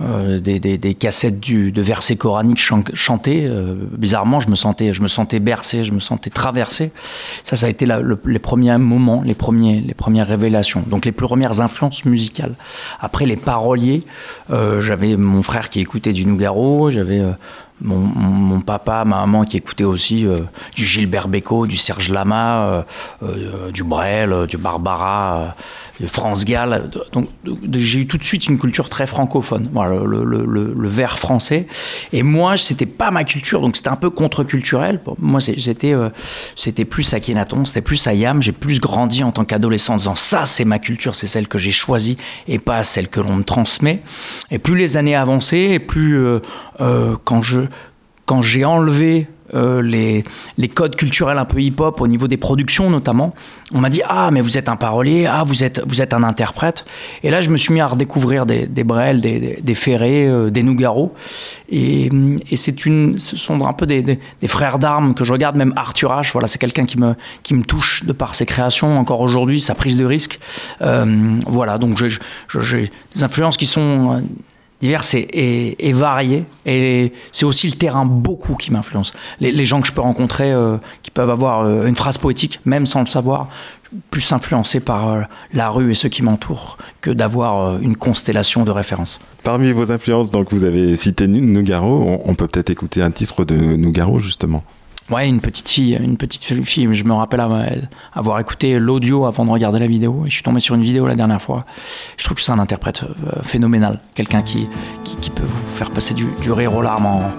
euh, 0.00 0.38
euh, 0.38 0.40
des, 0.40 0.94
cassettes 0.94 1.40
de 1.40 1.82
versets 1.82 2.14
coraniques 2.14 2.60
chantés. 2.94 3.50
bizarrement, 3.98 4.38
je 4.38 4.48
me 4.48 4.54
sentais, 4.54 4.94
je 4.94 5.02
me 5.02 5.08
sentais 5.08 5.40
bercé, 5.40 5.82
je 5.82 5.92
me 5.92 5.98
sentais 5.98 6.30
traversé. 6.30 6.92
Ça, 7.42 7.56
ça 7.56 7.66
a 7.66 7.68
été 7.68 7.86
les 8.24 8.38
premiers 8.38 8.78
moments, 8.78 9.22
les 9.22 9.34
premiers, 9.34 9.80
les 9.80 9.94
premières 9.94 10.28
révélations. 10.28 10.84
Donc 10.86 11.04
les 11.04 11.12
premières 11.12 11.60
influences 11.60 12.04
musicales. 12.04 12.54
Après 13.00 13.26
les 13.26 13.36
paroliers, 13.36 14.02
j'avais 14.50 15.16
mon 15.16 15.42
frère 15.42 15.68
qui 15.70 15.80
écoutait 15.80 16.12
du 16.12 16.26
Nougaro, 16.26 16.90
j'avais 16.90 17.22
mon, 17.84 18.60
papa, 18.60 19.04
ma 19.04 19.20
maman 19.20 19.44
qui 19.44 19.58
écoutait 19.58 19.84
aussi 19.84 20.26
euh, 20.26 20.40
du 20.74 20.84
Gilbert 20.84 21.28
Bécaud, 21.28 21.66
du 21.66 21.76
Serge 21.76 22.10
Lama, 22.10 22.64
euh, 22.66 22.82
euh, 23.22 23.70
du 23.70 23.84
Brel, 23.84 24.46
du 24.48 24.56
Barbara, 24.56 25.54
France 26.06 26.44
Gall. 26.44 26.90
Donc, 27.12 27.28
j'ai 27.72 28.00
eu 28.00 28.06
tout 28.06 28.18
de 28.18 28.24
suite 28.24 28.48
une 28.48 28.58
culture 28.58 28.88
très 28.88 29.06
francophone, 29.06 29.64
voilà, 29.72 30.02
le, 30.04 30.24
le, 30.24 30.44
le, 30.44 30.88
vers 30.88 31.18
français. 31.18 31.66
Et 32.12 32.22
moi, 32.22 32.56
c'était 32.56 32.86
pas 32.86 33.10
ma 33.10 33.24
culture, 33.24 33.60
donc 33.60 33.76
c'était 33.76 33.90
un 33.90 33.96
peu 33.96 34.10
contre-culturel. 34.10 35.00
Moi, 35.18 35.40
c'était 35.40 35.94
c'était 36.56 36.84
plus 36.84 37.14
à 37.14 37.20
Kenaton, 37.20 37.64
c'était 37.64 37.80
plus 37.80 38.06
à 38.06 38.14
Yam. 38.14 38.42
J'ai 38.42 38.52
plus 38.52 38.80
grandi 38.80 39.22
en 39.22 39.32
tant 39.32 39.44
qu'adolescent 39.44 39.94
en 39.94 39.98
disant 39.98 40.16
ça, 40.16 40.46
c'est 40.46 40.64
ma 40.64 40.78
culture, 40.78 41.14
c'est 41.14 41.28
celle 41.28 41.48
que 41.48 41.58
j'ai 41.58 41.72
choisie 41.72 42.18
et 42.48 42.58
pas 42.58 42.82
celle 42.82 43.08
que 43.08 43.20
l'on 43.20 43.36
me 43.36 43.44
transmet. 43.44 44.02
Et 44.50 44.58
plus 44.58 44.76
les 44.76 44.96
années 44.96 45.16
avançaient, 45.16 45.78
plus 45.78 46.18
quand 46.78 47.42
je 47.42 47.60
quand 48.26 48.42
j'ai 48.42 48.64
enlevé 48.64 49.28
euh, 49.54 49.82
les, 49.82 50.24
codes 50.68 50.96
culturels 50.96 51.38
un 51.38 51.44
peu 51.44 51.60
hip-hop 51.60 52.00
au 52.00 52.06
niveau 52.06 52.26
des 52.28 52.36
productions 52.36 52.90
notamment, 52.90 53.34
on 53.72 53.80
m'a 53.80 53.90
dit 53.90 54.02
ah 54.04 54.30
mais 54.32 54.40
vous 54.40 54.58
êtes 54.58 54.68
un 54.68 54.76
parolier, 54.76 55.26
ah 55.26 55.44
vous 55.44 55.62
êtes 55.62 55.82
vous 55.86 56.02
êtes 56.02 56.12
un 56.12 56.22
interprète. 56.22 56.84
Et 57.22 57.30
là 57.30 57.40
je 57.40 57.50
me 57.50 57.56
suis 57.56 57.72
mis 57.72 57.80
à 57.80 57.86
redécouvrir 57.86 58.46
des, 58.46 58.66
des 58.66 58.84
Brel, 58.84 59.20
des, 59.20 59.58
des 59.62 59.74
Ferré, 59.74 60.26
euh, 60.26 60.50
des 60.50 60.62
Nougaro. 60.62 61.14
Et, 61.70 62.10
et 62.50 62.56
c'est 62.56 62.86
une, 62.86 63.18
ce 63.18 63.36
sont 63.36 63.66
un 63.66 63.72
peu 63.72 63.86
des, 63.86 64.02
des 64.02 64.48
frères 64.48 64.78
d'armes 64.78 65.14
que 65.14 65.24
je 65.24 65.32
regarde. 65.32 65.56
Même 65.56 65.72
Arthur 65.76 66.10
H. 66.10 66.32
Voilà 66.32 66.48
c'est 66.48 66.58
quelqu'un 66.58 66.84
qui 66.84 66.98
me 66.98 67.14
qui 67.42 67.54
me 67.54 67.62
touche 67.62 68.04
de 68.04 68.12
par 68.12 68.34
ses 68.34 68.46
créations 68.46 68.98
encore 68.98 69.20
aujourd'hui, 69.20 69.60
sa 69.60 69.74
prise 69.74 69.96
de 69.96 70.04
risque. 70.04 70.40
Euh, 70.82 71.38
voilà 71.46 71.78
donc 71.78 71.98
j'ai 71.98 72.90
des 73.14 73.22
influences 73.22 73.56
qui 73.56 73.66
sont 73.66 74.22
divers 74.80 75.02
et, 75.14 75.88
et, 75.88 75.92
varié. 75.92 76.44
Et 76.66 77.12
c'est 77.32 77.44
aussi 77.44 77.68
le 77.68 77.74
terrain 77.74 78.04
beaucoup 78.04 78.54
qui 78.54 78.72
m'influence. 78.72 79.12
Les, 79.40 79.64
gens 79.64 79.80
que 79.80 79.88
je 79.88 79.92
peux 79.92 80.00
rencontrer, 80.00 80.52
euh, 80.52 80.76
qui 81.02 81.10
peuvent 81.10 81.30
avoir 81.30 81.62
euh, 81.62 81.86
une 81.86 81.94
phrase 81.94 82.18
poétique, 82.18 82.60
même 82.64 82.86
sans 82.86 83.00
le 83.00 83.06
savoir, 83.06 83.48
plus 84.10 84.32
influencé 84.32 84.80
par 84.80 85.12
euh, 85.12 85.22
la 85.52 85.70
rue 85.70 85.90
et 85.90 85.94
ceux 85.94 86.08
qui 86.08 86.22
m'entourent 86.22 86.76
que 87.00 87.10
d'avoir 87.10 87.78
une 87.78 87.96
constellation 87.96 88.64
de 88.64 88.70
références. 88.70 89.20
Parmi 89.42 89.72
vos 89.72 89.92
influences, 89.92 90.30
donc 90.30 90.52
vous 90.52 90.64
avez 90.64 90.96
cité 90.96 91.26
Nougaro. 91.26 92.20
On, 92.24 92.34
peut 92.34 92.48
peut-être 92.48 92.70
écouter 92.70 93.02
un 93.02 93.10
titre 93.10 93.44
de 93.44 93.54
Nougaro 93.54 94.18
justement. 94.18 94.64
Ouais, 95.10 95.28
une 95.28 95.40
petite 95.40 95.68
fille, 95.68 95.98
une 96.02 96.16
petite 96.16 96.64
fille. 96.64 96.88
Je 96.92 97.04
me 97.04 97.12
rappelle 97.12 97.40
avoir 98.14 98.40
écouté 98.40 98.78
l'audio 98.78 99.26
avant 99.26 99.44
de 99.44 99.50
regarder 99.50 99.78
la 99.78 99.86
vidéo. 99.86 100.22
Et 100.24 100.30
je 100.30 100.34
suis 100.34 100.42
tombé 100.42 100.60
sur 100.60 100.74
une 100.74 100.82
vidéo 100.82 101.06
la 101.06 101.14
dernière 101.14 101.42
fois. 101.42 101.66
Je 102.16 102.24
trouve 102.24 102.36
que 102.36 102.42
c'est 102.42 102.52
un 102.52 102.58
interprète 102.58 103.02
euh, 103.02 103.42
phénoménal. 103.42 104.00
Quelqu'un 104.14 104.40
qui, 104.40 104.66
peut 105.34 105.44
vous 105.44 105.68
faire 105.68 105.90
passer 105.90 106.14
du, 106.14 106.30
rire 106.50 106.74
aux 106.74 106.80
larmes 106.80 107.04
en, 107.04 107.30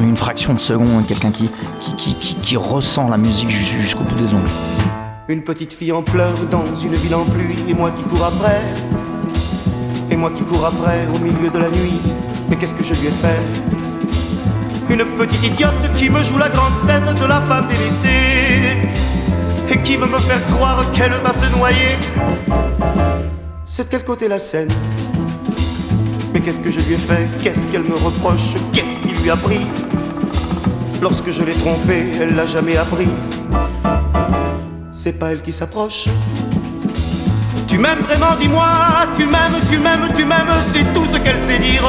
une 0.00 0.16
fraction 0.16 0.54
de 0.54 0.58
seconde. 0.58 1.06
Quelqu'un 1.06 1.30
qui, 1.30 1.50
qui, 1.98 2.14
qui, 2.14 2.56
ressent 2.56 3.10
la 3.10 3.18
musique 3.18 3.50
jusqu'au 3.50 4.04
bout 4.04 4.14
des 4.14 4.32
ongles. 4.32 4.48
Une 5.28 5.44
petite 5.44 5.72
fille 5.72 5.92
en 5.92 6.02
pleurs 6.02 6.38
dans 6.50 6.64
une 6.76 6.94
ville 6.94 7.14
en 7.14 7.24
pluie. 7.24 7.56
Et 7.68 7.74
moi 7.74 7.90
qui 7.90 8.04
cours 8.04 8.24
après. 8.24 8.62
Et 10.10 10.16
moi 10.16 10.30
qui 10.30 10.44
cours 10.44 10.64
après 10.64 11.06
au 11.14 11.18
milieu 11.18 11.50
de 11.50 11.58
la 11.58 11.68
nuit. 11.68 12.00
Mais 12.48 12.56
qu'est-ce 12.56 12.74
que 12.74 12.82
je 12.82 12.94
lui 12.94 13.08
ai 13.08 13.10
fait? 13.10 13.81
Une 14.92 15.04
petite 15.16 15.42
idiote 15.42 15.90
qui 15.96 16.10
me 16.10 16.22
joue 16.22 16.36
la 16.36 16.50
grande 16.50 16.76
scène 16.76 17.06
de 17.18 17.24
la 17.24 17.40
femme 17.40 17.66
délaissée 17.66 18.76
et 19.70 19.78
qui 19.78 19.96
veut 19.96 20.06
me 20.06 20.18
faire 20.18 20.44
croire 20.48 20.84
qu'elle 20.92 21.12
va 21.12 21.32
se 21.32 21.46
noyer. 21.56 21.96
C'est 23.64 23.84
de 23.84 23.88
quel 23.88 24.04
côté 24.04 24.28
la 24.28 24.38
scène? 24.38 24.68
Mais 26.34 26.40
qu'est-ce 26.40 26.60
que 26.60 26.70
je 26.70 26.80
lui 26.80 26.92
ai 26.94 26.98
fait? 26.98 27.26
Qu'est-ce 27.42 27.66
qu'elle 27.66 27.84
me 27.84 27.94
reproche? 27.94 28.56
Qu'est-ce 28.74 29.00
qui 29.00 29.08
lui 29.08 29.30
a 29.30 29.36
pris? 29.36 29.66
Lorsque 31.00 31.30
je 31.30 31.42
l'ai 31.42 31.54
trompée, 31.54 32.04
elle 32.20 32.34
l'a 32.34 32.46
jamais 32.46 32.76
appris. 32.76 33.08
C'est 34.92 35.18
pas 35.18 35.32
elle 35.32 35.40
qui 35.40 35.52
s'approche. 35.52 36.08
Tu 37.72 37.78
m'aimes 37.78 38.00
vraiment, 38.00 38.36
dis-moi, 38.38 38.66
tu 39.16 39.24
m'aimes, 39.24 39.58
tu 39.70 39.78
m'aimes, 39.78 40.06
tu 40.14 40.26
m'aimes, 40.26 40.52
c'est 40.70 40.84
tout 40.92 41.06
ce 41.10 41.16
qu'elle 41.16 41.40
sait 41.40 41.58
dire. 41.58 41.82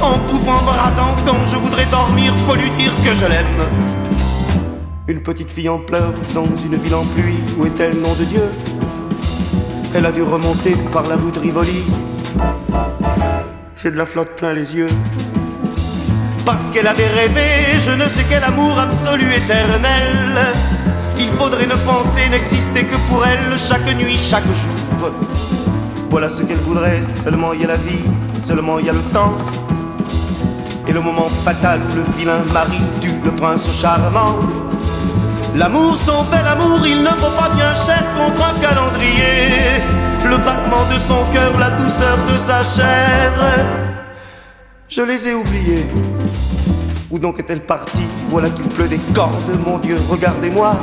En 0.00 0.16
bouffant, 0.16 0.60
embrassant, 0.60 1.14
quand 1.26 1.44
je 1.44 1.56
voudrais 1.56 1.84
dormir, 1.90 2.32
faut 2.46 2.54
lui 2.54 2.70
dire 2.78 2.90
que 3.04 3.12
je 3.12 3.26
l'aime. 3.26 3.44
Une 5.06 5.20
petite 5.20 5.52
fille 5.52 5.68
en 5.68 5.78
pleurs 5.78 6.14
dans 6.34 6.46
une 6.46 6.76
ville 6.76 6.94
en 6.94 7.04
pluie, 7.04 7.36
où 7.58 7.66
est-elle, 7.66 8.00
nom 8.00 8.14
de 8.14 8.24
Dieu? 8.24 8.50
Elle 9.94 10.06
a 10.06 10.10
dû 10.10 10.22
remonter 10.22 10.74
par 10.90 11.02
la 11.06 11.16
rue 11.16 11.30
de 11.30 11.38
Rivoli. 11.38 11.82
J'ai 13.76 13.90
de 13.90 13.98
la 13.98 14.06
flotte 14.06 14.36
plein 14.36 14.54
les 14.54 14.74
yeux. 14.74 14.88
Parce 16.46 16.66
qu'elle 16.68 16.86
avait 16.86 17.08
rêvé, 17.08 17.78
je 17.78 17.90
ne 17.90 18.08
sais 18.08 18.24
quel 18.26 18.42
amour 18.42 18.78
absolu 18.78 19.26
éternel. 19.34 20.54
Il 21.18 21.28
faudrait 21.28 21.66
ne 21.66 21.74
penser 21.74 22.26
n'exister 22.30 22.84
que 22.84 22.96
pour 23.10 23.24
elle 23.26 23.58
chaque 23.58 23.86
nuit, 23.96 24.18
chaque 24.18 24.44
jour. 24.44 25.10
Voilà 26.18 26.30
ce 26.30 26.44
qu'elle 26.44 26.60
voudrait, 26.60 27.02
seulement 27.02 27.52
il 27.52 27.60
y 27.60 27.64
a 27.64 27.66
la 27.66 27.76
vie, 27.76 28.02
seulement 28.38 28.78
il 28.78 28.86
y 28.86 28.88
a 28.88 28.94
le 28.94 29.02
temps. 29.12 29.34
Et 30.88 30.92
le 30.94 31.02
moment 31.02 31.28
fatal 31.28 31.78
où 31.90 31.94
le 31.94 32.04
vilain 32.16 32.42
mari 32.54 32.80
tue 33.02 33.10
le 33.22 33.32
prince 33.32 33.70
charmant. 33.70 34.36
L'amour, 35.54 35.94
son 35.94 36.24
bel 36.30 36.46
amour, 36.46 36.80
il 36.86 37.02
ne 37.02 37.10
vaut 37.10 37.36
pas 37.36 37.50
bien 37.54 37.74
cher 37.74 38.02
contre 38.16 38.48
un 38.48 38.58
calendrier. 38.62 39.82
Le 40.24 40.38
battement 40.38 40.86
de 40.90 40.98
son 40.98 41.22
cœur, 41.34 41.52
la 41.58 41.68
douceur 41.72 42.16
de 42.32 42.38
sa 42.38 42.62
chair. 42.62 43.34
Je 44.88 45.02
les 45.02 45.28
ai 45.28 45.34
oubliés. 45.34 45.84
Où 47.10 47.18
donc 47.18 47.40
est-elle 47.40 47.60
partie? 47.60 48.08
Voilà 48.28 48.48
qu'il 48.48 48.68
pleut 48.68 48.88
des 48.88 49.00
cordes, 49.14 49.60
mon 49.66 49.76
Dieu, 49.76 49.98
regardez-moi. 50.08 50.76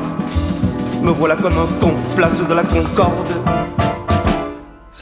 Me 1.01 1.09
voilà 1.09 1.35
comme 1.35 1.57
un 1.57 1.79
con, 1.79 1.95
place 2.15 2.47
de 2.47 2.53
la 2.53 2.61
Concorde. 2.61 3.62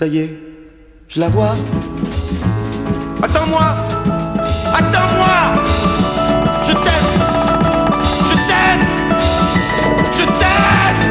Ça 0.02 0.08
y 0.08 0.18
est, 0.18 0.34
je 1.08 1.20
la 1.20 1.28
vois. 1.28 1.56
Attends-moi 3.22 3.62
Attends-moi 4.74 5.28
Je 6.64 6.72
t'aime 6.72 7.10
Je 8.26 8.34
t'aime 8.34 8.82
Je 10.12 10.24
t'aime 10.24 11.02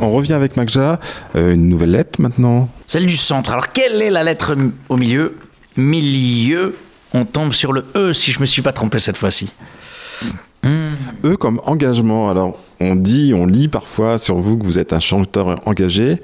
On 0.00 0.12
revient 0.12 0.34
avec 0.34 0.56
Magja. 0.56 1.00
Euh, 1.34 1.52
une 1.54 1.68
nouvelle 1.68 1.90
lettre 1.90 2.20
maintenant. 2.20 2.68
Celle 2.86 3.06
du 3.06 3.16
centre. 3.16 3.50
Alors, 3.50 3.70
quelle 3.70 4.00
est 4.00 4.10
la 4.10 4.22
lettre 4.22 4.54
au 4.88 4.96
milieu? 4.96 5.36
Milieu. 5.76 6.76
On 7.14 7.24
tombe 7.24 7.52
sur 7.52 7.72
le 7.72 7.84
E 7.94 8.12
si 8.12 8.32
je 8.32 8.40
me 8.40 8.46
suis 8.46 8.62
pas 8.62 8.72
trompé 8.72 8.98
cette 8.98 9.16
fois-ci. 9.16 9.50
E 11.24 11.36
comme 11.36 11.60
engagement. 11.64 12.30
Alors, 12.30 12.58
on 12.80 12.94
dit, 12.94 13.32
on 13.34 13.46
lit 13.46 13.68
parfois 13.68 14.18
sur 14.18 14.36
vous 14.36 14.56
que 14.56 14.64
vous 14.64 14.78
êtes 14.78 14.92
un 14.92 15.00
chanteur 15.00 15.56
engagé. 15.66 16.20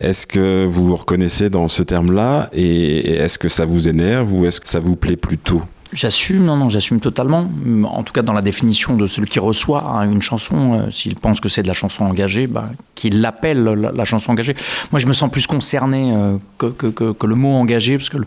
Est-ce 0.00 0.26
que 0.26 0.66
vous 0.66 0.88
vous 0.88 0.96
reconnaissez 0.96 1.48
dans 1.48 1.68
ce 1.68 1.82
terme-là 1.82 2.50
et 2.52 3.12
est-ce 3.12 3.38
que 3.38 3.48
ça 3.48 3.64
vous 3.64 3.88
énerve 3.88 4.32
ou 4.34 4.44
est-ce 4.44 4.60
que 4.60 4.68
ça 4.68 4.78
vous 4.78 4.96
plaît 4.96 5.16
plutôt? 5.16 5.62
J'assume, 5.92 6.44
non, 6.44 6.56
non, 6.56 6.68
j'assume 6.68 7.00
totalement. 7.00 7.48
En 7.84 8.02
tout 8.02 8.12
cas, 8.12 8.20
dans 8.20 8.34
la 8.34 8.42
définition 8.42 8.94
de 8.96 9.06
celui 9.06 9.28
qui 9.28 9.38
reçoit 9.38 9.84
hein, 9.84 10.10
une 10.10 10.20
chanson, 10.20 10.74
euh, 10.74 10.90
s'il 10.90 11.14
pense 11.14 11.40
que 11.40 11.48
c'est 11.48 11.62
de 11.62 11.68
la 11.68 11.74
chanson 11.74 12.04
engagée, 12.04 12.46
bah, 12.46 12.68
qu'il 12.94 13.22
l'appelle 13.22 13.62
la, 13.62 14.04
chanson 14.04 14.32
engagée. 14.32 14.54
Moi, 14.90 14.98
je 14.98 15.06
me 15.06 15.12
sens 15.14 15.30
plus 15.30 15.46
concerné 15.46 16.12
euh, 16.14 16.36
que, 16.58 16.66
que, 16.66 17.12
que, 17.12 17.26
le 17.26 17.34
mot 17.34 17.54
engagé, 17.54 17.96
parce 17.96 18.10
que 18.10 18.18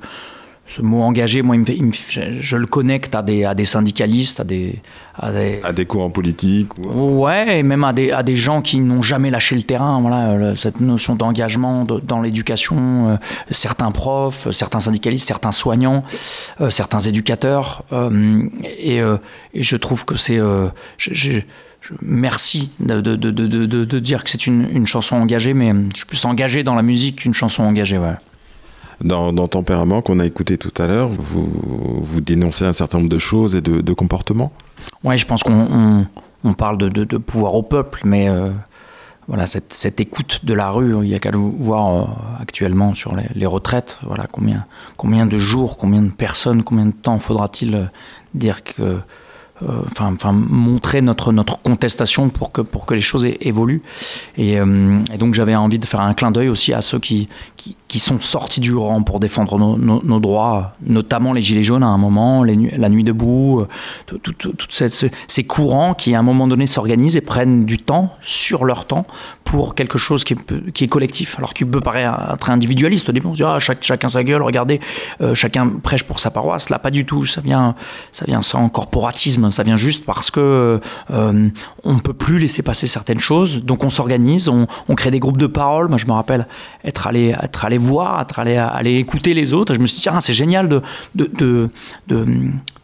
ce 0.76 0.82
mot 0.84 1.02
engagé, 1.02 1.42
moi, 1.42 1.56
il 1.56 1.60
me 1.62 1.66
fait, 1.66 1.76
il 1.76 1.84
me 1.84 1.92
fait- 1.92 2.34
je, 2.34 2.42
je 2.42 2.56
le 2.56 2.68
connecte 2.68 3.16
à 3.16 3.24
des, 3.24 3.44
à 3.44 3.56
des 3.56 3.66
syndicalistes, 3.66 4.40
à 4.40 4.44
des, 4.44 4.76
à 5.18 5.32
des, 5.32 5.60
À 5.64 5.74
des 5.74 5.86
courants 5.86 6.12
politiques 6.12 6.78
ou... 6.78 7.24
Ouais, 7.24 7.60
et 7.60 7.64
même 7.64 7.84
à 7.84 7.92
des, 7.92 8.12
à 8.12 8.22
des 8.22 8.36
gens 8.36 8.62
qui 8.62 8.80
n'ont 8.80 9.02
jamais 9.02 9.32
lâché 9.32 9.56
le 9.56 9.64
terrain. 9.64 10.00
Voilà, 10.00 10.36
le- 10.36 10.56
cette 10.56 10.80
notion 10.80 11.16
d'engagement 11.16 11.86
de- 11.86 12.00
dans 12.00 12.22
l'éducation, 12.22 13.10
euh, 13.10 13.16
certains 13.50 13.92
profs, 13.92 14.50
certains 14.52 14.80
syndicalistes, 14.80 15.28
certains 15.28 15.52
soignants, 15.52 16.04
euh, 16.62 16.70
certains 16.70 17.00
éducateurs. 17.00 17.84
euh, 17.92 18.44
et, 18.80 18.98
et 19.54 19.64
je 19.64 19.76
trouve 19.76 20.06
que 20.06 20.16
c'est. 20.16 20.38
je- 20.38 20.70
je- 21.14 21.40
je- 21.82 21.94
merci 22.02 22.72
de, 22.80 23.02
de, 23.02 23.16
de- 23.16 23.32
de 23.86 24.00
dire 24.00 24.24
que 24.24 24.30
c'est 24.30 24.46
une, 24.46 24.68
une 24.72 24.86
chanson 24.86 25.16
engagée, 25.16 25.54
mais 25.54 25.74
je 25.94 25.98
suis 25.98 26.06
plus 26.06 26.24
engagé 26.26 26.64
dans 26.64 26.76
la 26.76 26.82
musique 26.84 27.18
qu'une 27.22 27.34
chanson 27.34 27.64
engagée. 27.64 27.98
Ouais. 27.98 28.14
Dans, 29.02 29.32
Tempérament, 29.48 30.02
qu'on 30.02 30.20
a 30.20 30.26
écouté 30.26 30.58
tout 30.58 30.74
à 30.82 30.88
l'heure, 30.88 31.08
vous, 31.08 31.50
vous 32.02 32.22
dénoncez 32.22 32.66
un 32.66 32.74
certain 32.74 32.98
nombre 32.98 33.10
de 33.10 33.18
choses 33.18 33.56
et 33.56 33.62
de, 33.62 33.94
comportements 33.94 34.52
Ouais, 35.04 35.16
je 35.18 35.26
pense 35.26 35.44
qu'on 35.44 36.06
on, 36.44 36.54
parle 36.54 36.78
de, 36.78 36.90
de- 36.90 37.06
de 37.06 37.18
pouvoir 37.18 37.56
au 37.56 37.64
peuple, 37.64 38.02
mais 38.04 38.28
euh, 38.28 38.50
voilà, 39.30 39.48
cette, 39.48 39.74
cette 39.74 40.00
écoute 40.02 40.42
de 40.44 40.54
la 40.54 40.70
rue, 40.72 40.96
il 41.04 41.10
y 41.10 41.16
a 41.16 41.20
qu'à 41.20 41.32
le 41.32 41.38
voir 41.38 41.96
euh, 41.96 42.06
actuellement 42.42 42.94
sur 42.94 43.16
les, 43.16 43.28
les 43.36 43.46
retraites. 43.46 43.98
Voilà, 44.06 44.26
combien, 44.30 44.66
combien 44.98 45.26
de 45.26 45.38
jours, 45.38 45.78
combien 45.78 46.02
de 46.02 46.10
personnes, 46.10 46.64
combien 46.64 46.88
de 46.88 46.92
temps 46.92 47.20
faudra-t-il 47.20 47.76
euh, 47.76 47.84
dire 48.34 48.64
que. 48.64 48.98
Euh, 49.64 49.82
Enfin, 49.92 50.32
montrer 50.32 51.02
notre, 51.02 51.32
notre 51.32 51.60
contestation 51.62 52.30
pour 52.30 52.52
que, 52.52 52.62
pour 52.62 52.86
que 52.86 52.94
les 52.94 53.02
choses 53.02 53.26
évoluent. 53.42 53.82
Et, 54.38 54.60
euh, 54.60 55.00
et 55.14 55.18
donc, 55.18 55.34
j'avais 55.34 55.56
envie 55.56 55.80
de 55.80 55.86
faire 55.86 56.02
un 56.02 56.14
clin 56.14 56.32
d'œil 56.32 56.50
aussi 56.50 56.74
à 56.74 56.82
ceux 56.82 57.00
qui, 57.00 57.28
qui, 57.58 57.76
qui 57.88 58.00
sont 58.00 58.20
sortis 58.20 58.60
du 58.60 58.74
rang 58.76 59.02
pour 59.04 59.20
défendre 59.20 59.58
nos, 59.58 59.78
nos- 59.78 60.20
droits, 60.20 60.74
notamment 60.86 61.34
les 61.34 61.42
Gilets 61.42 61.64
jaunes 61.64 61.84
à 61.84 61.88
un 61.88 61.98
moment, 61.98 62.44
la 62.44 62.90
nuit 62.90 63.04
debout, 63.04 63.62
euh, 63.62 64.18
toutes 64.24 64.68
ces, 64.72 64.90
ce- 64.90 65.06
ces 65.28 65.44
courants 65.44 65.94
qui, 65.94 66.14
à 66.16 66.20
un 66.20 66.24
moment 66.24 66.48
donné, 66.48 66.66
s'organisent 66.66 67.18
et 67.18 67.22
prennent 67.22 67.66
du 67.66 67.78
temps, 67.78 68.14
sur 68.22 68.66
leur 68.66 68.86
temps, 68.86 69.06
pour 69.44 69.76
quelque 69.76 69.98
chose 69.98 70.24
qui 70.24 70.34
est, 70.34 70.88
collectif. 70.88 71.36
Alors 71.38 71.54
qu'il 71.54 71.68
peut 71.68 71.82
paraître 71.82 72.38
très 72.38 72.52
individualiste 72.52 73.10
au 73.10 73.12
début, 73.12 73.28
on 73.28 73.34
se 73.34 73.38
dit, 73.38 73.44
ah, 73.44 73.58
chacun 73.60 74.08
sa 74.10 74.24
gueule, 74.24 74.42
regardez, 74.44 74.80
chacun 75.34 75.68
prêche 75.82 76.04
pour 76.04 76.20
sa 76.20 76.30
paroisse. 76.32 76.70
Là, 76.70 76.78
pas 76.80 76.92
du 76.92 77.06
tout. 77.06 77.26
Ça 77.26 77.42
vient, 77.42 77.76
ça 78.12 78.26
vient 78.26 78.42
sans 78.42 78.70
corporatisme, 78.70 79.49
ça 79.52 79.64
vient 79.64 79.76
juste 79.76 80.06
parce 80.06 80.32
que 80.32 80.80
euh, 81.12 81.50
on 81.84 81.94
ne 81.94 82.00
peut 82.00 82.14
plus 82.14 82.40
laisser 82.40 82.62
passer 82.62 82.88
certaines 82.88 83.20
choses. 83.20 83.64
Donc 83.64 83.84
on 83.84 83.90
s'organise, 83.90 84.50
on, 84.50 84.68
crée 84.96 85.12
des 85.12 85.20
groupes 85.20 85.38
de 85.38 85.48
parole. 85.48 85.88
Moi, 85.88 85.98
je 85.98 86.06
me 86.06 86.12
rappelle 86.12 86.48
être 86.84 87.08
allé, 87.08 87.36
être 87.42 87.66
allé 87.66 87.78
voir, 87.78 88.22
être 88.22 88.40
allé, 88.40 88.96
écouter 88.96 89.34
les 89.34 89.54
autres. 89.54 89.74
Je 89.74 89.80
me 89.80 89.86
suis 89.86 89.98
dit, 89.98 90.02
tiens, 90.04 90.20
c'est 90.20 90.34
génial 90.34 90.68
de, 90.68 90.82
de, 91.16 91.70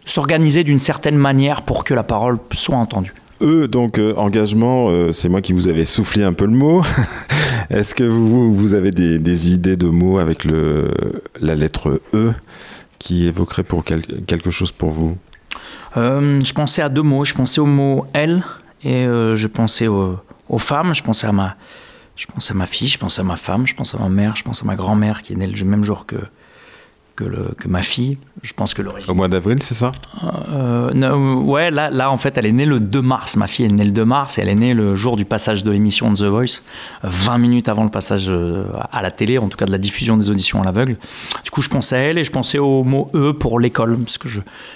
s'organiser 0.06 0.64
d'une 0.64 0.80
certaine 0.80 1.18
manière 1.18 1.64
pour 1.64 1.84
que 1.84 1.94
la 1.94 2.04
parole 2.04 2.38
soit 2.52 2.78
entendue. 2.78 3.14
Eux, 3.42 3.68
donc, 3.68 4.00
euh, 4.00 4.14
engagement, 4.16 4.88
euh, 4.90 5.12
c'est 5.12 5.28
moi 5.28 5.42
qui 5.42 5.52
vous 5.52 5.68
avais 5.68 5.86
soufflé 5.86 6.24
un 6.24 6.32
peu 6.32 6.46
le 6.46 6.54
mot. 6.54 6.84
Est-ce 7.70 7.94
que 7.94 8.04
vous, 8.04 8.74
avez 8.74 8.92
des, 8.92 9.52
idées 9.52 9.76
de 9.76 9.88
mots 9.88 10.20
avec 10.20 10.46
le, 10.46 10.90
la 11.42 11.56
lettre 11.56 12.02
E 12.14 12.32
qui 12.98 13.28
évoquerait 13.28 13.64
pour 13.64 13.84
quel- 13.84 14.24
quelque 14.26 14.52
chose 14.52 14.72
pour 14.72 14.92
vous? 14.92 15.18
Euh, 15.98 16.42
je 16.44 16.54
pensais 16.54 16.82
à 16.82 16.90
deux 16.90 17.02
mots. 17.04 17.24
Je 17.24 17.34
pensais 17.34 17.62
au 17.62 17.66
mot 17.66 18.06
elle 18.14 18.44
et 18.84 19.06
euh, 19.06 19.36
je 19.36 19.48
pensais 19.48 19.88
au- 19.88 20.20
aux 20.50 20.58
femmes. 20.60 20.94
Je 20.94 21.04
pensais 21.04 21.28
à 21.28 21.32
ma, 21.32 21.56
je 22.16 22.26
pensais 22.28 22.52
à 22.52 22.56
ma 22.56 22.66
fille, 22.66 22.88
je 22.88 22.98
pensais 23.00 23.22
à 23.22 23.24
ma 23.24 23.38
femme, 23.38 23.66
je 23.66 23.76
pensais 23.76 23.98
à 23.98 24.02
ma 24.02 24.10
mère, 24.10 24.36
je 24.36 24.44
pensais 24.44 24.64
à 24.64 24.68
ma 24.68 24.76
grand-mère 24.76 25.22
qui 25.22 25.34
est 25.34 25.36
née 25.36 25.48
le 25.48 25.66
même 25.66 25.84
jour 25.84 26.06
que 26.06 26.18
que, 27.16 27.24
le, 27.24 27.54
que 27.58 27.68
ma 27.68 27.82
fille. 27.82 28.18
Je 28.42 28.54
pense 28.54 28.74
que 28.74 28.82
l'origine. 28.82 29.10
Au 29.10 29.14
mois 29.14 29.28
d'avril, 29.28 29.62
c'est 29.62 29.74
ça? 29.74 29.92
Euh, 30.50 30.92
non, 30.94 31.44
ouais, 31.44 31.72
là, 31.72 31.90
là, 31.90 32.12
en 32.12 32.18
fait, 32.18 32.38
elle 32.38 32.46
est 32.46 32.52
née 32.52 32.66
le 32.66 32.80
2 32.80 33.02
mars. 33.02 33.38
Ma 33.38 33.48
fille 33.48 33.66
est 33.66 33.70
née 33.70 33.84
le 33.84 33.92
2 33.92 34.06
mars 34.06 34.38
et 34.38 34.42
elle 34.42 34.50
est 34.50 34.56
née 34.56 34.74
le 34.74 34.96
jour 34.96 35.18
du 35.18 35.26
passage 35.26 35.64
de 35.64 35.72
l'émission 35.72 36.12
de 36.12 36.18
The 36.18 36.26
Voice, 36.26 36.62
20 37.04 37.38
minutes 37.38 37.70
avant 37.70 37.84
le 37.84 37.90
passage 37.90 38.28
euh, 38.30 38.66
à 38.92 39.02
la 39.02 39.12
télé, 39.12 39.38
en 39.38 39.48
tout 39.48 39.58
cas 39.58 39.66
de 39.66 39.72
la 39.72 39.78
diffusion 39.78 40.18
des 40.18 40.30
auditions 40.30 40.62
à 40.62 40.66
l'aveugle. 40.66 40.98
Du 41.44 41.52
coup, 41.52 41.62
je 41.62 41.70
pensais 41.70 41.96
à 41.96 42.00
elle 42.00 42.18
et 42.18 42.24
je 42.24 42.32
pensais 42.32 42.60
au 42.60 42.84
mot 42.84 43.08
E 43.16 43.32
pour 43.34 43.60
l'école, 43.60 43.98
parce 43.98 44.18
que 44.18 44.28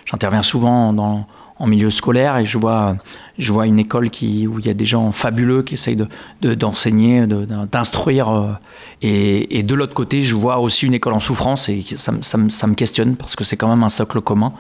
j'interviens 0.06 0.44
souvent 0.44 0.94
dans, 0.94 1.28
en 1.60 1.68
milieu 1.68 1.90
scolaire 1.90 2.38
et 2.38 2.46
je 2.46 2.58
vois, 2.58 2.96
je 3.38 3.52
vois 3.54 3.68
une 3.68 3.80
école 3.80 4.06
où 4.06 4.60
il 4.60 4.66
y 4.66 4.70
a 4.70 4.74
des 4.74 4.86
gens 4.86 5.12
fabuleux 5.12 5.62
qui 5.62 5.74
essayent 5.76 5.98
de, 5.98 6.08
de- 6.42 6.56
d'enseigner, 6.56 7.28
de, 7.28 7.46
d'instruire. 7.72 8.30
euh, 8.30 8.54
et, 9.02 9.62
de 9.64 9.76
l'autre 9.76 9.94
côté, 9.94 10.22
je 10.22 10.36
vois 10.36 10.58
aussi 10.60 10.86
une 10.86 10.94
école 10.94 11.14
en 11.14 11.20
souffrance 11.20 11.70
et 11.70 11.84
ça, 11.98 12.14
ça 12.22 12.38
ça 12.50 12.68
me 12.68 12.74
questionne 12.76 13.16
parce 13.16 13.36
que 13.36 13.44
c'est 13.44 13.58
quand 13.58 13.68
même 13.70 13.84
un 13.84 13.90
socle 13.90 14.22
commun 14.22 14.54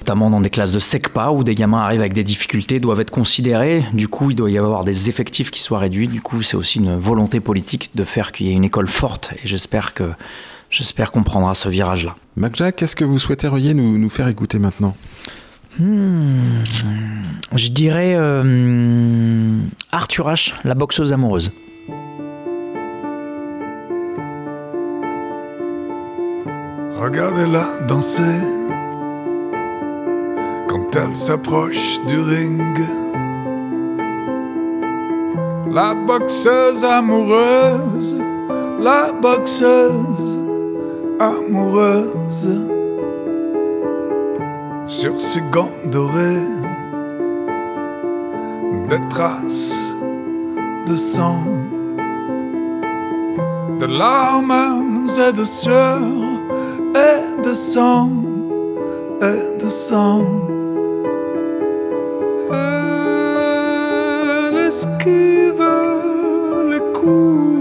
notamment 0.00 0.30
dans 0.30 0.40
des 0.40 0.50
classes 0.50 0.72
de 0.72 0.80
SECPA 0.80 1.30
où 1.30 1.44
des 1.44 1.54
gamins 1.54 1.78
arrivent 1.80 2.00
avec 2.00 2.12
des 2.12 2.24
difficultés, 2.24 2.80
doivent 2.80 3.00
être 3.00 3.12
considérés. 3.12 3.84
Du 3.92 4.08
coup, 4.08 4.30
il 4.32 4.34
doit 4.34 4.50
y 4.50 4.58
avoir 4.58 4.82
des 4.82 5.08
effectifs 5.08 5.52
qui 5.52 5.62
soient 5.62 5.78
réduits. 5.78 6.08
Du 6.08 6.20
coup, 6.20 6.42
c'est 6.42 6.56
aussi 6.56 6.78
une 6.80 6.96
volonté 6.96 7.38
politique 7.38 7.90
de 7.94 8.02
faire 8.02 8.32
qu'il 8.32 8.46
y 8.48 8.50
ait 8.50 8.54
une 8.54 8.64
école 8.64 8.88
forte. 8.88 9.32
Et 9.44 9.46
j'espère 9.46 9.94
que 9.94 10.10
j'espère 10.70 11.12
qu'on 11.12 11.22
prendra 11.22 11.54
ce 11.54 11.68
virage-là. 11.68 12.16
Macjack, 12.36 12.74
qu'est-ce 12.74 12.96
que 12.96 13.04
vous 13.04 13.20
souhaiteriez 13.20 13.74
nous, 13.74 13.96
nous 13.96 14.10
faire 14.10 14.26
écouter 14.26 14.58
maintenant? 14.58 14.96
Hmm, 15.78 16.62
je 17.54 17.68
dirais 17.70 18.14
euh, 18.14 19.58
Arthur 19.90 20.28
H, 20.28 20.54
la 20.64 20.74
boxeuse 20.74 21.14
amoureuse. 21.14 21.50
Regardez-la 27.00 27.86
danser 27.88 28.46
quand 30.68 30.94
elle 30.94 31.14
s'approche 31.14 31.98
du 32.06 32.20
ring. 32.20 32.78
La 35.72 35.94
boxeuse 35.94 36.84
amoureuse, 36.84 38.14
la 38.78 39.10
boxeuse 39.12 40.38
amoureuse. 41.18 42.81
Sur 45.00 45.18
ses 45.18 45.40
gants 45.50 45.72
dorés, 45.90 46.46
des 48.90 49.00
traces 49.08 49.94
de 50.86 50.96
sang, 50.96 51.42
de 53.80 53.86
larmes 53.86 54.52
et 55.18 55.32
de 55.32 55.44
sueur 55.44 55.98
et 56.94 57.42
de 57.42 57.54
sang, 57.54 58.10
et 59.22 59.56
de 59.58 59.70
sang. 59.70 60.26
Les 66.70 66.80
coups. 66.92 67.56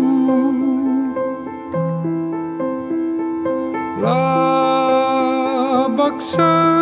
La 4.01 5.87
boxeuse 5.95 6.80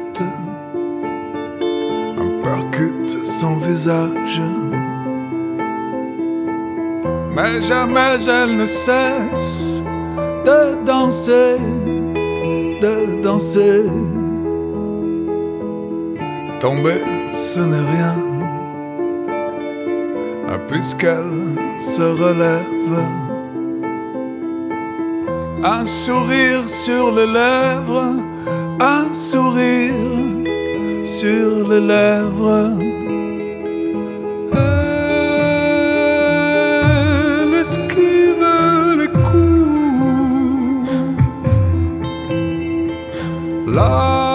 Un 2.18 2.30
percute 2.42 3.10
son 3.10 3.56
visage. 3.56 4.40
Mais 7.34 7.60
jamais 7.60 8.18
elle 8.28 8.56
ne 8.56 8.64
cesse 8.64 9.82
de 10.44 10.84
danser, 10.84 11.58
de 12.80 13.22
danser. 13.22 13.84
Tomber, 16.60 17.00
ce 17.32 17.60
n'est 17.60 17.86
rien, 17.94 18.16
puisqu'elle 20.70 21.56
se 21.80 22.02
relève. 22.02 22.96
Un 25.64 25.84
sourire 25.84 26.66
sur 26.68 27.14
les 27.14 27.26
lèvres, 27.26 28.14
un 28.80 29.12
sourire 29.12 29.94
sur 31.04 31.68
les 31.68 31.80
lèvres. 31.80 32.78
Elle 37.42 37.54
les 38.98 39.08
coups. 39.28 40.88
La 43.66 44.30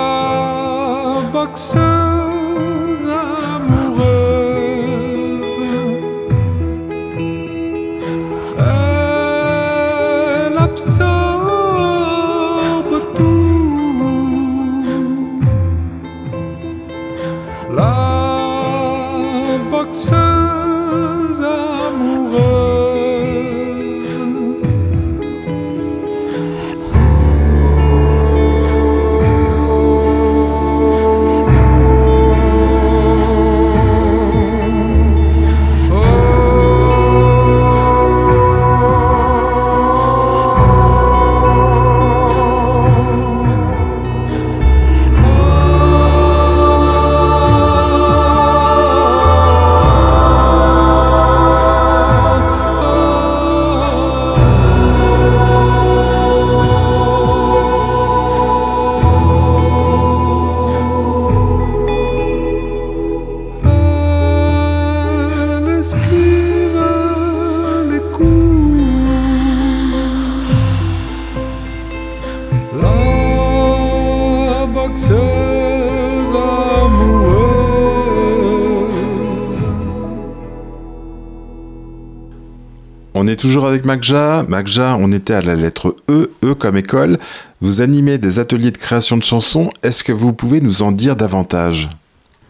toujours 83.45 83.67
avec 83.67 83.86
Magja. 83.86 84.43
Magja, 84.47 84.97
on 84.99 85.12
était 85.12 85.36
à 85.36 85.41
la 85.43 85.53
lettre 85.53 85.95
E, 86.10 86.31
E 86.43 86.55
comme 86.55 86.77
école. 86.77 87.19
Vous 87.62 87.81
animez 87.81 88.17
des 88.17 88.39
ateliers 88.39 88.71
de 88.71 88.77
création 88.79 89.17
de 89.17 89.23
chansons. 89.23 89.69
Est-ce 89.84 90.03
que 90.03 90.12
vous 90.12 90.34
pouvez 90.34 90.62
nous 90.62 90.81
en 90.81 90.91
dire 90.91 91.15
davantage? 91.15 91.89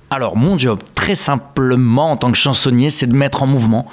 Alors, 0.10 0.38
mon 0.38 0.58
job, 0.58 0.80
très 0.94 1.16
simplement, 1.16 2.12
en 2.12 2.16
tant 2.16 2.32
que 2.32 2.38
chansonnier, 2.38 2.90
c'est 2.90 3.08
de 3.08 3.14
mettre 3.14 3.44
en 3.44 3.46
mouvement 3.46 3.88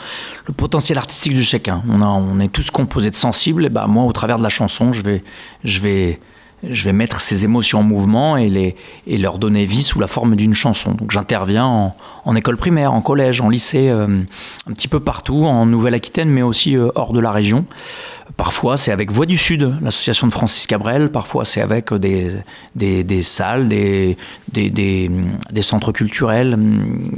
le 0.46 0.54
potentiel 0.54 0.96
artistique 0.96 1.34
de 1.34 1.42
chacun. 1.42 1.82
On, 1.88 2.38
est 2.38 2.52
tous 2.52 2.70
composés 2.70 3.10
de 3.10 3.16
sensibles, 3.16 3.64
et 3.64 3.68
bah, 3.68 3.86
moi, 3.88 4.04
au 4.04 4.12
travers 4.12 4.38
de 4.38 4.44
la 4.44 4.48
chanson, 4.48 4.92
je 4.92 5.02
vais, 5.02 5.24
je 5.64 5.80
vais, 5.80 6.20
je 6.68 6.84
vais 6.84 6.92
mettre 6.92 7.20
ces 7.20 7.44
émotions 7.44 7.80
en 7.80 7.82
mouvement 7.82 8.36
et, 8.36 8.48
les, 8.48 8.76
et 9.06 9.18
leur 9.18 9.38
donner 9.38 9.64
vie 9.64 9.82
sous 9.82 9.98
la 9.98 10.06
forme 10.06 10.36
d'une 10.36 10.54
chanson. 10.54 10.92
Donc, 10.92 11.10
j'interviens 11.10 11.92
en, 12.24 12.36
école 12.36 12.56
primaire, 12.56 12.92
en 12.92 13.00
collège, 13.00 13.40
en 13.40 13.48
lycée, 13.48 13.88
euh, 13.88 14.22
un 14.68 14.72
petit 14.72 14.88
peu 14.88 15.00
partout, 15.00 15.44
en 15.44 15.66
Nouvelle-Aquitaine, 15.66 16.28
mais 16.28 16.42
aussi 16.42 16.76
euh, 16.76 16.88
hors 16.94 17.12
de 17.12 17.20
la 17.20 17.32
région. 17.32 17.64
Parfois, 18.36 18.76
c'est 18.76 18.92
avec 18.92 19.10
Voix 19.10 19.26
du 19.26 19.36
Sud, 19.36 19.74
l'association 19.82 20.26
de 20.26 20.32
Francis 20.32 20.66
Cabrel. 20.66 21.10
Parfois, 21.10 21.44
c'est 21.44 21.60
avec 21.60 21.92
des, 21.92 22.30
des, 22.76 23.04
des 23.04 23.22
salles, 23.22 23.68
des, 23.68 24.16
des, 24.52 25.10
centres 25.60 25.92
culturels, 25.92 26.56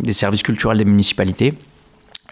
des 0.02 0.12
services 0.12 0.42
culturels 0.42 0.78
des 0.78 0.84
municipalités. 0.84 1.54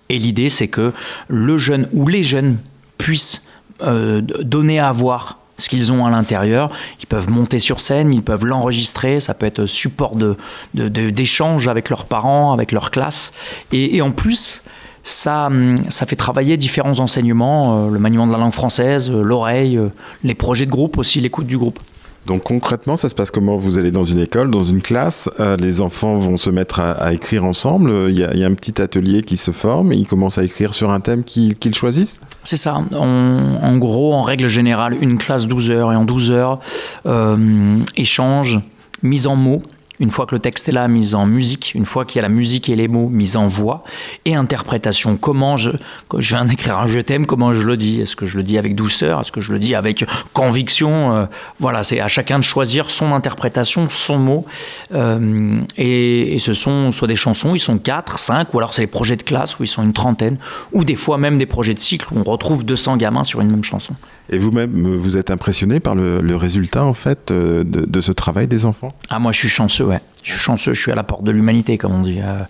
Et 0.09 0.19
l'idée, 0.19 0.49
c'est 0.49 0.69
que 0.69 0.93
le 1.29 1.59
jeune 1.59 1.89
ou 1.93 2.09
les 2.09 2.23
jeunes 2.23 2.59
puissent 2.99 3.47
euh, 3.83 4.21
donner 4.21 4.81
à 4.81 4.91
voir 4.93 5.39
ce 5.59 5.69
qu'ils 5.69 5.93
ont 5.93 6.05
à 6.07 6.11
l'intérieur. 6.11 6.71
Ils 7.01 7.07
peuvent 7.07 7.31
monter 7.31 7.59
sur 7.59 7.81
scène, 7.81 8.13
ils 8.13 8.23
peuvent 8.23 8.45
l'enregistrer, 8.45 9.21
ça 9.21 9.35
peut 9.35 9.47
être 9.47 9.67
support 9.67 10.17
de, 10.17 10.37
de- 10.75 10.89
de- 10.89 11.11
d'échange 11.11 11.69
avec 11.69 11.89
leurs 11.91 12.05
parents, 12.07 12.53
avec 12.53 12.73
leur 12.73 12.91
classe. 12.91 13.33
Et, 13.73 13.97
et 13.97 14.03
en 14.03 14.11
plus, 14.13 14.63
ça, 15.05 15.47
hum, 15.47 15.75
ça 15.89 16.07
fait 16.07 16.17
travailler 16.17 16.57
différents 16.57 17.01
enseignements, 17.01 17.87
euh, 17.87 17.91
le 17.91 17.99
maniement 17.99 18.27
de 18.27 18.33
la 18.33 18.39
langue 18.39 18.53
française, 18.53 19.11
euh, 19.11 19.23
l'oreille, 19.23 19.77
euh, 19.77 19.89
les 20.25 20.35
projets 20.35 20.67
de 20.67 20.71
groupe 20.71 20.97
aussi, 20.99 21.21
l'écoute 21.21 21.47
du 21.47 21.59
groupe. 21.59 21.79
Donc 22.27 22.45
concrètement, 22.45 22.97
ça 22.97 23.09
se 23.09 23.15
passe 23.15 23.31
comment 23.31 23.57
Vous 23.57 23.79
allez 23.79 23.91
dans 23.91 24.05
une 24.05 24.21
école, 24.21 24.51
dans 24.51 24.63
une 24.63 24.81
classe, 24.81 25.29
euh, 25.41 25.57
les 25.57 25.81
enfants 25.81 26.17
vont 26.17 26.37
se 26.37 26.51
mettre 26.51 26.81
à, 26.81 27.13
écrire 27.13 27.45
ensemble. 27.45 27.93
Il 28.09 28.19
y, 28.19 28.25
a, 28.25 28.47
un 28.47 28.55
petit 28.55 28.81
atelier 28.81 29.23
qui 29.23 29.37
se 29.37 29.51
forme. 29.51 29.93
Ils 29.93 30.07
commencent 30.07 30.39
à 30.39 30.45
écrire 30.45 30.75
sur 30.75 30.91
un 30.91 31.01
thème 31.01 31.25
qu'ils 31.25 31.75
choisissent. 31.75 32.21
C'est 32.45 32.57
ça. 32.57 32.83
En 32.93 33.77
gros, 33.77 34.15
en 34.15 34.23
règle 34.23 34.49
générale, 34.49 34.97
une 35.01 35.19
classe 35.19 35.47
12 35.47 35.71
heures 35.71 35.93
et 35.93 35.97
en 35.97 36.05
12 36.05 36.31
heures, 36.31 36.59
euh, 37.07 37.79
échange, 37.97 38.61
mise 39.03 39.27
en 39.27 39.37
mots. 39.37 39.63
Une 40.03 40.11
fois 40.11 40.27
que 40.27 40.35
le 40.35 40.41
texte 40.41 40.69
est 40.69 40.73
là, 40.73 40.89
mise 40.89 41.15
en 41.15 41.27
musique. 41.27 41.75
Une 41.77 41.87
fois 41.87 42.05
qu'il 42.05 42.17
y 42.17 42.19
a 42.19 42.23
la 42.23 42.29
musique 42.29 42.69
et 42.69 42.75
les 42.75 42.89
mots, 42.89 43.09
mise 43.09 43.37
en 43.37 43.47
voix. 43.47 43.85
Et 44.25 44.35
interprétation. 44.35 45.17
Comment 45.17 45.57
je, 45.57 45.71
viens 46.19 46.45
d'écrire 46.45 46.77
un 46.81 46.89
je 46.89 46.99
t'aime, 46.99 47.25
comment 47.25 47.53
je 47.53 47.65
le 47.65 47.77
dis? 47.77 48.01
Est-ce 48.01 48.17
que 48.17 48.27
je 48.27 48.37
le 48.37 48.43
dis 48.43 48.59
avec 48.59 48.75
douceur? 48.75 49.21
Est-ce 49.21 49.31
que 49.31 49.41
je 49.41 49.53
le 49.53 49.61
dis 49.61 49.77
avec 49.77 50.05
conviction? 50.33 51.15
Euh, 51.15 51.27
Voilà, 51.61 51.85
c'est 51.85 52.01
à 52.01 52.09
chacun 52.09 52.41
de 52.41 52.45
choisir 52.45 52.91
son 52.91 53.15
interprétation, 53.15 53.89
son 53.89 54.19
mot. 54.19 54.45
Euh, 54.93 55.55
et, 55.77 56.35
et 56.35 56.39
ce 56.39 56.53
sont 56.53 56.91
soit 56.91 57.07
des 57.07 57.15
chansons, 57.15 57.55
ils 57.55 57.61
sont 57.61 57.79
4, 57.79 58.19
5, 58.19 58.53
ou 58.55 58.59
alors 58.59 58.75
c'est 58.75 58.83
des 58.83 58.89
projets 58.89 59.15
de 59.15 59.23
classe 59.23 59.61
où 59.61 59.63
ils 59.63 59.69
sont 59.69 59.85
une 59.85 59.93
trentaine, 59.93 60.37
ou 60.73 60.83
des 60.83 60.97
fois 60.97 61.17
même 61.17 61.39
des 61.39 61.47
projets 61.47 61.75
de 61.75 61.79
cycle 61.79 62.09
où 62.13 62.19
on 62.19 62.25
retrouve 62.25 62.65
200 62.65 62.97
gamins 62.97 63.23
sur 63.23 63.41
une 63.41 63.53
même 63.53 63.63
chanson. 63.63 63.95
Et 64.31 64.39
vous-même, 64.39 64.97
vous 64.97 65.19
êtes 65.19 65.31
impressionné 65.31 65.81
par 65.81 65.95
le, 65.95 66.37
résultat 66.37 66.85
en 66.85 66.95
fait 66.95 67.31
euh, 67.31 67.65
de, 67.65 68.01
ce 68.01 68.13
travail 68.13 68.47
des 68.47 68.65
enfants? 68.65 68.95
Ah, 69.11 69.19
moi 69.19 69.33
je 69.33 69.39
suis 69.39 69.49
chanceux, 69.49 69.85
ouais. 69.85 70.01
Je 70.23 70.33
suis 70.33 70.41
chanceux, 70.41 70.75
je 70.75 70.81
suis 70.81 70.93
à 70.93 70.95
la 70.95 71.03
porte 71.03 71.25
de 71.25 71.31
l'humanité, 71.31 71.79
comme 71.79 71.93
on 71.93 72.03
dit. 72.03 72.21
Euh, 72.21 72.43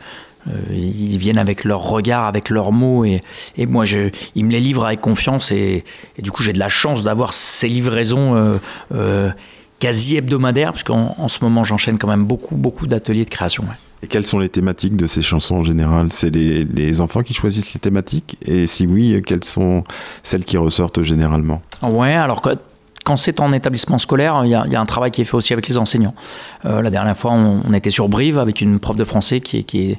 euh, 0.48 0.52
ils 0.70 1.18
viennent 1.18 1.38
avec 1.38 1.64
leur 1.64 1.82
regard, 1.82 2.26
avec 2.26 2.50
leurs 2.50 2.72
mots, 2.72 3.04
et, 3.04 3.20
moi, 3.58 3.84
je, 3.84 4.10
ils 4.34 4.44
me 4.44 4.50
les 4.50 4.60
livrent 4.60 4.84
avec 4.84 5.00
confiance, 5.00 5.52
et, 5.52 5.84
du 6.18 6.32
coup, 6.32 6.42
j'ai 6.42 6.52
de 6.52 6.58
la 6.58 6.68
chance 6.68 7.04
d'avoir 7.04 7.32
ces 7.32 7.68
livraisons 7.68 8.58
quasi 9.78 10.16
hebdomadaires, 10.16 10.72
parce 10.72 10.82
qu'en 10.82 11.14
en 11.16 11.28
ce 11.28 11.44
moment, 11.44 11.62
j'enchaîne 11.62 11.96
quand 11.96 12.08
même 12.08 12.24
beaucoup, 12.24 12.56
beaucoup 12.56 12.88
d'ateliers 12.88 13.24
de 13.24 13.30
création. 13.30 13.64
Et 14.02 14.08
quelles 14.08 14.26
sont 14.26 14.38
les 14.38 14.48
thématiques 14.48 14.96
de 14.96 15.06
ces 15.06 15.22
chansons 15.22 15.56
en 15.56 15.62
général? 15.62 16.08
C'est 16.10 16.30
les, 16.30 17.00
enfants 17.00 17.22
qui 17.22 17.34
choisissent 17.34 17.72
les 17.74 17.80
thématiques? 17.80 18.36
Et 18.44 18.66
si 18.66 18.86
oui, 18.86 19.22
quelles 19.24 19.44
sont 19.44 19.84
celles 20.22 20.44
qui 20.44 20.56
ressortent 20.56 21.02
généralement? 21.02 21.62
Ouais, 21.82 22.14
alors 22.14 22.42
quand 23.04 23.16
c'est 23.16 23.40
en 23.40 23.52
établissement 23.52 23.98
scolaire, 23.98 24.42
il 24.44 24.50
y, 24.50 24.54
a, 24.54 24.80
un 24.80 24.86
travail 24.86 25.10
qui 25.10 25.22
est 25.22 25.24
fait 25.24 25.34
aussi 25.34 25.52
avec 25.52 25.68
les 25.68 25.78
enseignants. 25.78 26.14
Euh, 26.64 26.82
la 26.82 26.90
dernière 26.90 27.16
fois, 27.16 27.32
on, 27.32 27.72
était 27.74 27.90
sur 27.90 28.08
Brive 28.08 28.38
avec 28.38 28.60
une 28.60 28.78
prof 28.78 28.96
de 28.96 29.04
français 29.04 29.40
qui, 29.40 29.98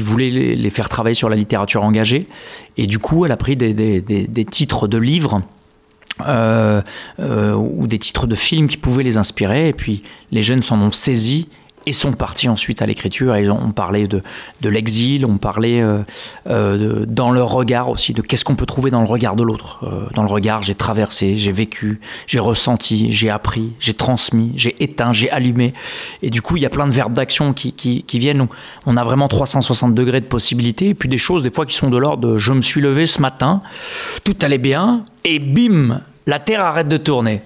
voulait 0.00 0.30
les, 0.30 0.70
faire 0.70 0.88
travailler 0.88 1.14
sur 1.14 1.28
la 1.28 1.36
littérature 1.36 1.84
engagée. 1.84 2.26
Et 2.76 2.86
du 2.86 2.98
coup, 2.98 3.24
elle 3.24 3.32
a 3.32 3.36
pris 3.36 3.56
des 3.56 4.46
titres 4.50 4.88
de 4.88 4.98
livres. 4.98 5.42
euh, 6.26 6.80
euh, 7.20 7.52
ou 7.54 7.86
des 7.86 7.98
titres 7.98 8.26
de 8.26 8.34
films 8.34 8.68
qui 8.68 8.78
pouvaient 8.78 9.02
les 9.02 9.18
inspirer 9.18 9.68
et 9.68 9.72
puis 9.74 10.02
les 10.32 10.40
jeunes 10.40 10.62
s'en 10.62 10.80
ont 10.80 10.92
saisi 10.92 11.48
et 11.86 11.92
sont 11.92 12.12
partis 12.12 12.48
ensuite 12.48 12.82
à 12.82 12.86
l'écriture. 12.86 13.36
Ils 13.36 13.50
ont, 13.50 13.62
ont 13.62 13.70
parlé 13.70 14.08
de, 14.08 14.22
de 14.60 14.68
l'exil, 14.68 15.24
on 15.24 15.38
parlait 15.38 15.80
euh, 15.80 15.98
euh, 16.48 17.04
dans 17.06 17.30
leur 17.30 17.50
regard 17.50 17.88
aussi, 17.88 18.12
de 18.12 18.22
qu'est-ce 18.22 18.44
qu'on 18.44 18.56
peut 18.56 18.66
trouver 18.66 18.90
dans 18.90 19.00
le 19.00 19.06
regard 19.06 19.36
de 19.36 19.44
l'autre. 19.44 19.78
Euh, 19.84 20.06
dans 20.14 20.24
le 20.24 20.28
regard, 20.28 20.62
j'ai 20.62 20.74
traversé, 20.74 21.36
j'ai 21.36 21.52
vécu, 21.52 22.00
j'ai 22.26 22.40
ressenti, 22.40 23.12
j'ai 23.12 23.30
appris, 23.30 23.72
j'ai 23.78 23.94
transmis, 23.94 24.52
j'ai 24.56 24.74
éteint, 24.82 25.12
j'ai 25.12 25.30
allumé. 25.30 25.72
Et 26.22 26.30
du 26.30 26.42
coup, 26.42 26.56
il 26.56 26.62
y 26.62 26.66
a 26.66 26.70
plein 26.70 26.86
de 26.86 26.92
verbes 26.92 27.12
d'action 27.12 27.52
qui, 27.52 27.72
qui, 27.72 28.18
viennent. 28.18 28.48
On 28.86 28.96
a 28.96 29.04
vraiment 29.04 29.28
360 29.28 29.94
degrés 29.94 30.20
de 30.20 30.26
possibilités. 30.26 30.88
Et 30.88 30.94
puis 30.94 31.08
des 31.08 31.18
choses, 31.18 31.42
des 31.42 31.50
fois, 31.50 31.66
qui 31.66 31.74
sont 31.74 31.90
de 31.90 31.98
l'ordre 31.98 32.32
de 32.32 32.38
je 32.38 32.52
me 32.52 32.62
suis 32.62 32.80
levé 32.80 33.06
ce 33.06 33.20
matin, 33.20 33.62
tout 34.24 34.36
allait 34.42 34.58
bien, 34.58 35.04
et 35.24 35.38
bim, 35.38 36.00
la 36.26 36.40
Terre 36.40 36.62
arrête 36.62 36.88
de 36.88 36.96
tourner. 36.96 37.42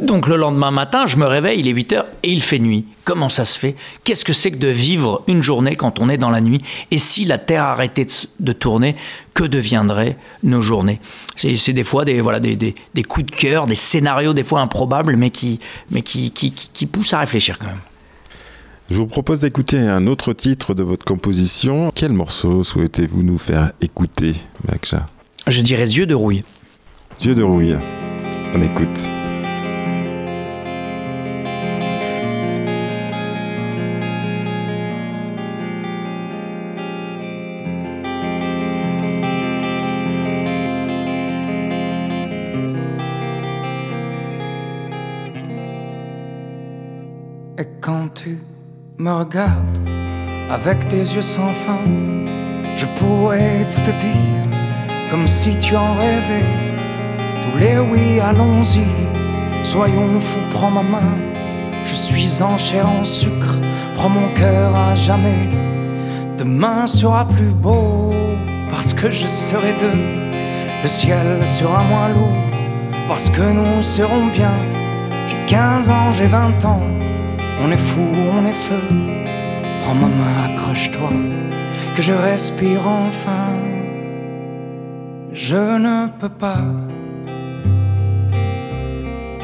Donc 0.00 0.26
le 0.26 0.34
lendemain 0.36 0.72
matin, 0.72 1.06
je 1.06 1.16
me 1.18 1.24
réveille, 1.24 1.60
il 1.60 1.68
est 1.68 1.72
8 1.72 1.92
heures 1.92 2.06
et 2.24 2.32
il 2.32 2.42
fait 2.42 2.58
nuit. 2.58 2.84
Comment 3.04 3.28
ça 3.28 3.44
se 3.44 3.56
fait? 3.56 3.76
Qu'est-ce 4.02 4.24
que 4.24 4.32
c'est 4.32 4.50
que 4.50 4.56
de 4.56 4.66
vivre 4.66 5.22
une 5.28 5.40
journée 5.40 5.76
quand 5.76 6.00
on 6.00 6.08
est 6.08 6.16
dans 6.18 6.30
la 6.30 6.40
nuit? 6.40 6.58
Et 6.90 6.98
si 6.98 7.24
la 7.24 7.38
Terre 7.38 7.62
arrêtait 7.62 8.06
de, 8.40 8.52
tourner, 8.52 8.96
que 9.34 9.44
deviendraient 9.44 10.16
nos 10.42 10.60
journées? 10.60 10.98
C'est 11.36 11.54
c'est 11.56 11.72
des 11.72 11.84
fois 11.84 12.04
des, 12.04 12.20
voilà, 12.20 12.40
des, 12.40 12.56
des- 12.56 12.74
des 12.94 13.02
coups 13.04 13.26
de 13.26 13.30
cœur, 13.36 13.66
des 13.66 13.76
scénarios 13.76 14.34
des 14.34 14.42
fois 14.42 14.60
improbables, 14.62 15.14
mais 15.16 15.30
qui, 15.30 15.60
mais 15.92 16.02
qui, 16.02 16.32
qui, 16.32 16.50
qui- 16.50 16.70
qui 16.72 16.86
poussent 16.86 17.14
à 17.14 17.20
réfléchir 17.20 17.58
quand 17.60 17.66
même. 17.66 17.78
Je 18.90 18.96
vous 18.96 19.06
propose 19.06 19.40
d'écouter 19.40 19.78
un 19.78 20.08
autre 20.08 20.32
titre 20.32 20.74
de 20.74 20.82
votre 20.82 21.04
composition. 21.06 21.92
Quel 21.94 22.12
morceau 22.12 22.64
souhaitez-vous 22.64 23.22
nous 23.22 23.38
faire 23.38 23.70
écouter, 23.80 24.34
Maksha 24.68 25.06
Je 25.46 25.60
dirais 25.60 25.84
yeux 25.88 26.06
de 26.06 26.14
rouille. 26.16 26.42
Dieu 27.20 27.34
de 27.36 27.44
rouille. 27.44 27.76
On 28.54 28.60
écoute. 28.60 28.98
Tu 48.14 48.38
me 48.98 49.10
regardes 49.10 49.78
avec 50.50 50.88
tes 50.88 50.98
yeux 50.98 51.20
sans 51.20 51.52
fin, 51.52 51.80
je 52.76 52.86
pourrais 52.96 53.68
tout 53.70 53.80
te 53.80 53.90
dire 53.90 55.10
comme 55.10 55.26
si 55.26 55.58
tu 55.58 55.76
en 55.76 55.94
rêvais. 55.94 56.48
Tous 57.42 57.58
les 57.58 57.78
oui, 57.78 58.20
allons-y, 58.20 58.86
soyons 59.64 60.18
fous, 60.20 60.40
prends 60.50 60.70
ma 60.70 60.82
main. 60.82 61.16
Je 61.84 61.92
suis 61.92 62.42
en 62.42 62.56
chair 62.56 62.88
en 62.88 63.04
sucre, 63.04 63.60
prends 63.94 64.08
mon 64.08 64.32
cœur 64.34 64.74
à 64.74 64.94
jamais. 64.94 65.48
Demain 66.38 66.86
sera 66.86 67.28
plus 67.28 67.52
beau 67.52 68.12
parce 68.70 68.94
que 68.94 69.10
je 69.10 69.26
serai 69.26 69.74
deux. 69.74 70.00
Le 70.82 70.88
ciel 70.88 71.46
sera 71.46 71.82
moins 71.84 72.08
lourd 72.08 72.44
parce 73.08 73.28
que 73.28 73.42
nous 73.42 73.82
serons 73.82 74.26
bien. 74.28 74.54
J'ai 75.26 75.44
15 75.46 75.90
ans, 75.90 76.12
j'ai 76.12 76.26
20 76.26 76.64
ans. 76.64 77.03
On 77.62 77.70
est 77.70 77.84
fou, 77.90 78.06
on 78.32 78.44
est 78.46 78.60
feu. 78.66 78.82
Prends 79.80 79.94
ma 79.94 80.08
main, 80.08 80.34
accroche-toi, 80.46 81.10
que 81.94 82.02
je 82.02 82.12
respire 82.12 82.86
enfin. 82.88 83.48
Je 85.32 85.78
ne 85.86 86.08
peux 86.18 86.28
pas. 86.28 86.64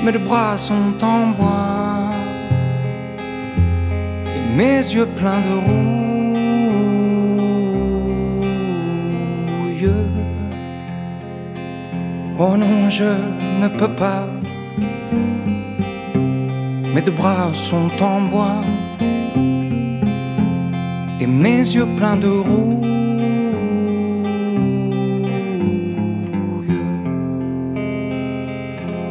Mes 0.03 0.18
bras 0.18 0.57
sont 0.57 0.94
en 1.03 1.29
bois 1.29 2.11
et 4.35 4.57
mes 4.57 4.79
yeux 4.79 5.09
pleins 5.16 5.40
de 5.40 5.55
rouille. 5.66 6.01
Oh 12.42 12.57
non, 12.57 12.88
je 12.88 13.05
ne 13.05 13.68
peux 13.68 13.94
pas. 13.94 14.27
Mes 16.94 17.03
deux 17.03 17.12
bras 17.12 17.50
sont 17.53 17.90
en 18.03 18.22
bois 18.22 18.64
et 21.20 21.26
mes 21.26 21.59
yeux 21.59 21.87
pleins 21.96 22.16
de 22.16 22.29
rouille. 22.29 22.90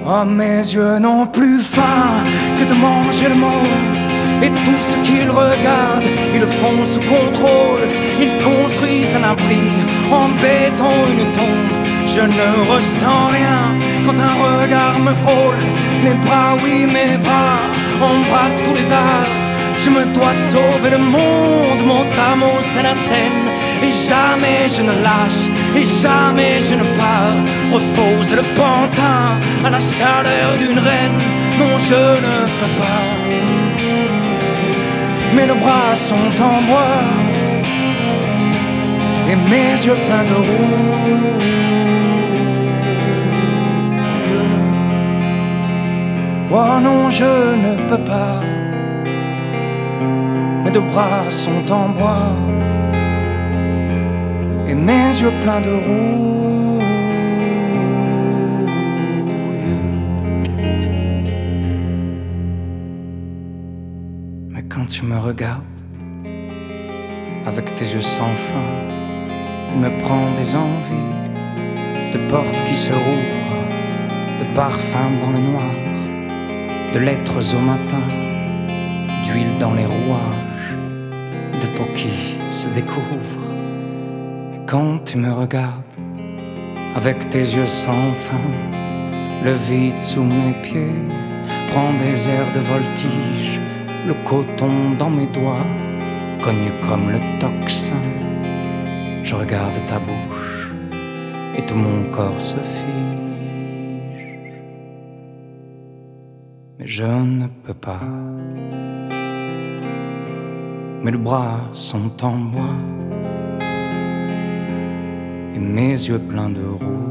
Oh, 0.05 0.25
mes 0.25 0.57
yeux 0.57 0.99
n'ont 0.99 1.27
plus 1.27 1.59
faim 1.59 2.25
que 2.57 2.65
de 2.65 2.73
manger 2.73 3.29
le 3.29 3.35
monde. 3.35 3.99
Et 4.43 4.49
tout 4.49 4.79
ce 4.79 4.95
qu'ils 5.03 5.29
regardent, 5.29 6.09
ils 6.33 6.41
le 6.41 6.47
font 6.47 6.83
sous 6.83 6.99
contrôle. 7.01 7.87
Ils 8.19 8.43
construisent 8.43 9.15
un 9.15 9.23
abri 9.23 9.67
en 10.11 10.27
béton, 10.41 10.95
une 11.11 11.31
tombe. 11.31 11.78
Je 12.19 12.25
ne 12.25 12.51
ressens 12.73 13.27
rien 13.27 13.61
quand 14.05 14.19
un 14.19 14.35
regard 14.45 14.99
me 14.99 15.13
frôle. 15.13 15.61
Mes 16.03 16.15
bras, 16.25 16.57
oui, 16.61 16.85
mes 16.85 17.17
bras 17.17 17.61
embrassent 18.01 18.59
tous 18.65 18.75
les 18.75 18.91
arts. 18.91 19.31
Je 19.77 19.89
me 19.89 20.03
dois 20.13 20.33
de 20.33 20.43
sauver 20.53 20.89
le 20.89 20.97
monde, 20.97 21.81
mon 21.87 22.03
amour, 22.31 22.57
c'est 22.59 22.83
la 22.83 22.93
scène. 22.93 23.47
Et 23.81 23.93
jamais 24.09 24.67
je 24.67 24.81
ne 24.81 24.95
lâche, 25.07 25.45
et 25.77 25.85
jamais 26.03 26.59
je 26.59 26.75
ne 26.75 26.83
pars. 26.99 27.39
Repose 27.71 28.33
le 28.35 28.43
pantin 28.59 29.39
à 29.63 29.69
la 29.69 29.79
chaleur 29.79 30.57
d'une 30.57 30.79
reine. 30.79 31.19
Non, 31.57 31.77
je 31.89 32.03
ne 32.25 32.37
peux 32.59 32.73
pas. 32.81 33.05
Mais 35.35 35.45
nos 35.45 35.55
bras 35.55 35.95
sont 35.95 36.35
en 36.51 36.61
bois, 36.69 37.01
et 39.31 39.37
mes 39.37 39.71
yeux 39.85 39.99
pleins 40.05 40.25
de 40.31 40.35
rouille. 40.47 41.78
Oh 46.51 46.79
non, 46.81 47.11
je 47.11 47.55
ne 47.55 47.87
peux 47.87 48.03
pas. 48.03 48.39
Mes 50.63 50.71
deux 50.71 50.81
bras 50.81 51.29
sont 51.29 51.71
en 51.71 51.89
bois 51.89 52.31
et 54.67 54.73
mes 54.73 55.09
yeux 55.21 55.31
pleins 55.41 55.61
de 55.61 55.69
rouille. 55.69 56.83
Mais 64.49 64.63
quand 64.63 64.87
tu 64.87 65.05
me 65.05 65.19
regardes 65.19 65.65
avec 67.45 67.75
tes 67.75 67.85
yeux 67.85 68.01
sans 68.01 68.33
fin, 68.49 68.69
il 69.73 69.81
me 69.81 69.95
prend 69.99 70.31
des 70.33 70.55
envies 70.55 71.13
de 72.11 72.27
portes 72.27 72.63
qui 72.65 72.75
se 72.75 72.91
rouvrent, 72.91 73.69
de 74.39 74.55
parfums 74.55 75.19
dans 75.21 75.29
le 75.29 75.39
noir, 75.39 75.88
de 76.93 76.99
lettres 76.99 77.55
au 77.55 77.59
matin, 77.59 78.01
d'huile 79.23 79.55
dans 79.59 79.73
les 79.73 79.85
rouages, 79.85 80.75
de 81.61 81.67
peau 81.75 81.85
qui 81.93 82.35
se 82.49 82.67
découvre. 82.69 83.45
Et 84.55 84.59
quand 84.65 85.03
tu 85.05 85.17
me 85.17 85.31
regardes 85.31 85.83
avec 86.95 87.29
tes 87.29 87.39
yeux 87.55 87.67
sans 87.67 88.11
fin, 88.13 88.49
le 89.43 89.51
vide 89.51 89.99
sous 89.99 90.23
mes 90.23 90.53
pieds 90.63 91.01
prend 91.67 91.93
des 91.93 92.27
airs 92.27 92.51
de 92.53 92.59
voltige, 92.59 93.61
le 94.07 94.15
coton 94.23 94.95
dans 94.97 95.11
mes 95.11 95.27
doigts, 95.27 95.67
connu 96.41 96.71
comme 96.87 97.11
le 97.11 97.19
tocsin. 97.39 97.93
Je 99.23 99.35
regarde 99.35 99.85
ta 99.85 99.99
bouche 99.99 100.71
et 101.55 101.65
tout 101.67 101.75
mon 101.75 102.09
corps 102.11 102.41
se 102.41 102.55
fige. 102.55 103.28
Je 106.89 107.03
ne 107.03 107.45
peux 107.45 107.75
pas. 107.75 108.01
Mes 111.03 111.11
bras 111.11 111.59
sont 111.71 112.11
en 112.25 112.35
bois 112.53 112.79
et 115.55 115.59
mes 115.59 115.91
yeux 115.91 116.17
pleins 116.17 116.49
de 116.49 116.63
rouille. 116.63 117.09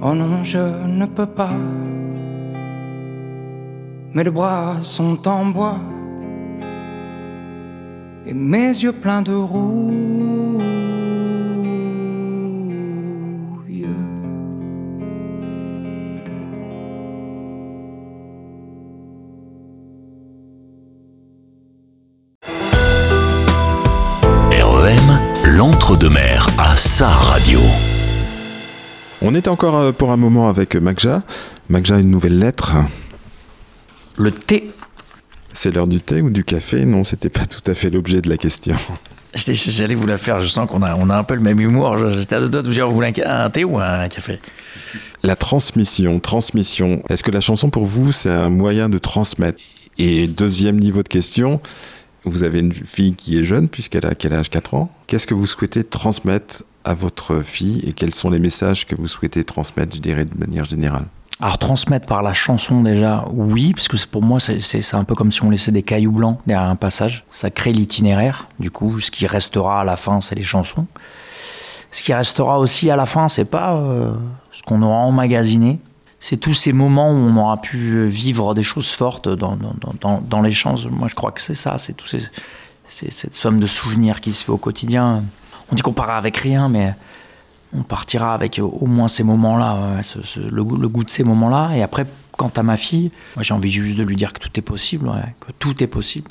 Oh 0.00 0.14
non, 0.14 0.44
je 0.44 0.86
ne 0.86 1.06
peux 1.06 1.26
pas. 1.26 1.56
Mes 4.14 4.30
bras 4.30 4.76
sont 4.80 5.26
en 5.26 5.46
bois 5.46 5.80
et 8.26 8.32
mes 8.32 8.68
yeux 8.68 8.92
pleins 8.92 9.22
de 9.22 9.34
rouille. 9.34 10.37
On 29.20 29.34
est 29.34 29.48
encore 29.48 29.76
euh, 29.76 29.92
pour 29.92 30.12
un 30.12 30.16
moment 30.16 30.48
avec 30.48 30.76
Magja. 30.76 31.22
Magja, 31.68 31.98
une 31.98 32.10
nouvelle 32.10 32.38
lettre. 32.38 32.72
Le 34.16 34.30
thé. 34.30 34.70
C'est 35.52 35.72
l'heure 35.72 35.88
du 35.88 36.00
thé 36.00 36.22
ou 36.22 36.30
du 36.30 36.44
café? 36.44 36.84
Non, 36.84 37.02
c'était 37.02 37.28
pas 37.28 37.46
tout 37.46 37.68
à 37.68 37.74
fait 37.74 37.90
l'objet 37.90 38.22
de 38.22 38.28
la 38.28 38.36
question. 38.36 38.76
J'allais 39.34 39.94
vous 39.94 40.06
la 40.06 40.18
faire, 40.18 40.40
je 40.40 40.46
sens 40.46 40.68
qu'on 40.68 40.82
a, 40.82 40.94
on 40.94 41.10
a 41.10 41.16
un 41.16 41.22
peu 41.24 41.34
le 41.34 41.40
même 41.40 41.60
humour. 41.60 42.10
J'étais 42.12 42.36
à 42.36 42.40
deux 42.40 42.48
doigts 42.48 42.62
de 42.62 42.68
vous 42.68 42.74
dire, 42.74 42.88
vous 42.88 42.94
voulez 42.94 43.12
un 43.24 43.50
thé 43.50 43.64
ou 43.64 43.78
un 43.78 44.08
café? 44.08 44.38
La 45.22 45.36
transmission, 45.36 46.18
transmission. 46.20 47.02
Est-ce 47.08 47.22
que 47.22 47.30
la 47.30 47.40
chanson 47.40 47.70
pour 47.70 47.84
vous, 47.84 48.12
c'est 48.12 48.30
un 48.30 48.50
moyen 48.50 48.88
de 48.88 48.98
transmettre? 48.98 49.58
Et 49.98 50.28
deuxième 50.28 50.78
niveau 50.78 51.02
de 51.02 51.08
question, 51.08 51.60
vous 52.24 52.44
avez 52.44 52.60
une 52.60 52.72
fille 52.72 53.14
qui 53.14 53.38
est 53.38 53.44
jeune, 53.44 53.68
puisqu'elle 53.68 54.06
a 54.06 54.14
quel 54.14 54.32
âge 54.32 54.48
4 54.48 54.74
ans. 54.74 54.90
Qu'est-ce 55.08 55.26
que 55.26 55.34
vous 55.34 55.46
souhaitez 55.46 55.84
transmettre 55.84 56.62
à 56.84 56.94
votre 56.94 57.40
fille 57.42 57.82
et 57.86 57.92
quels 57.92 58.14
sont 58.14 58.30
les 58.30 58.38
messages 58.38 58.86
que 58.86 58.94
vous 58.96 59.06
souhaitez 59.06 59.44
transmettre, 59.44 59.94
je 59.96 60.00
dirais, 60.00 60.24
de 60.24 60.38
manière 60.38 60.64
générale 60.64 61.04
Alors 61.40 61.58
transmettre 61.58 62.06
par 62.06 62.22
la 62.22 62.32
chanson 62.32 62.82
déjà, 62.82 63.24
oui, 63.32 63.72
parce 63.74 63.88
que 63.88 63.96
pour 64.06 64.22
moi 64.22 64.40
c'est- 64.40 64.94
un 64.94 65.04
peu 65.04 65.14
comme 65.14 65.30
si 65.32 65.42
on 65.42 65.50
laissait 65.50 65.72
des 65.72 65.82
cailloux 65.82 66.12
blancs 66.12 66.38
derrière 66.46 66.68
un 66.68 66.76
passage. 66.76 67.24
Ça 67.30 67.50
crée 67.50 67.72
l'itinéraire. 67.72 68.48
Du 68.58 68.70
coup, 68.70 69.00
ce 69.00 69.10
qui 69.10 69.26
restera 69.26 69.82
à 69.82 69.84
la 69.84 69.96
fin, 69.96 70.20
c'est 70.20 70.34
les 70.34 70.42
chansons. 70.42 70.86
Ce 71.90 72.02
qui 72.02 72.12
restera 72.12 72.58
aussi 72.58 72.90
à 72.90 72.96
la 72.96 73.06
fin, 73.06 73.28
c'est 73.28 73.44
pas 73.46 73.76
euh, 73.76 74.12
ce 74.52 74.62
qu'on 74.62 74.82
aura 74.82 74.96
emmagasiné. 74.98 75.78
C'est 76.20 76.36
tous 76.36 76.52
ces 76.52 76.72
moments 76.72 77.12
où 77.12 77.14
on 77.14 77.36
aura 77.36 77.60
pu 77.60 78.06
vivre 78.06 78.54
des 78.54 78.62
choses 78.64 78.90
fortes 78.90 79.28
dans, 79.28 79.56
dans, 79.56 79.74
dans-. 80.00 80.42
Moi, 80.90 81.08
je 81.08 81.14
crois 81.14 81.30
que 81.32 81.40
c'est 81.40 81.54
ça. 81.54 81.76
C'est 81.78 81.94
c'est 82.90 83.10
cette 83.12 83.34
somme 83.34 83.60
de 83.60 83.66
souvenirs 83.66 84.20
qui 84.20 84.32
se 84.32 84.44
fait 84.44 84.50
au 84.52 84.56
quotidien. 84.56 85.22
On 85.70 85.74
dit 85.74 85.82
qu'on 85.82 85.92
part 85.92 86.10
avec 86.10 86.36
rien, 86.36 86.68
mais 86.68 86.94
on 87.76 87.82
partira 87.82 88.34
avec 88.34 88.60
au 88.62 88.86
moins 88.86 89.08
ces 89.08 89.22
moments-là, 89.22 90.00
le, 90.36 90.64
goût, 90.64 91.04
de 91.04 91.10
ces 91.10 91.24
moments-là. 91.24 91.76
Et 91.76 91.82
après, 91.82 92.06
quant 92.32 92.50
à 92.56 92.62
ma 92.62 92.76
fille, 92.76 93.10
moi 93.36 93.42
j'ai 93.42 93.54
envie 93.54 93.70
juste 93.70 93.96
de 93.98 94.02
lui 94.02 94.16
dire 94.16 94.32
que 94.32 94.38
tout 94.38 94.50
est 94.58 94.62
possible, 94.62 95.10
que 95.40 95.52
tout 95.58 95.82
est 95.82 95.86
possible. 95.86 96.30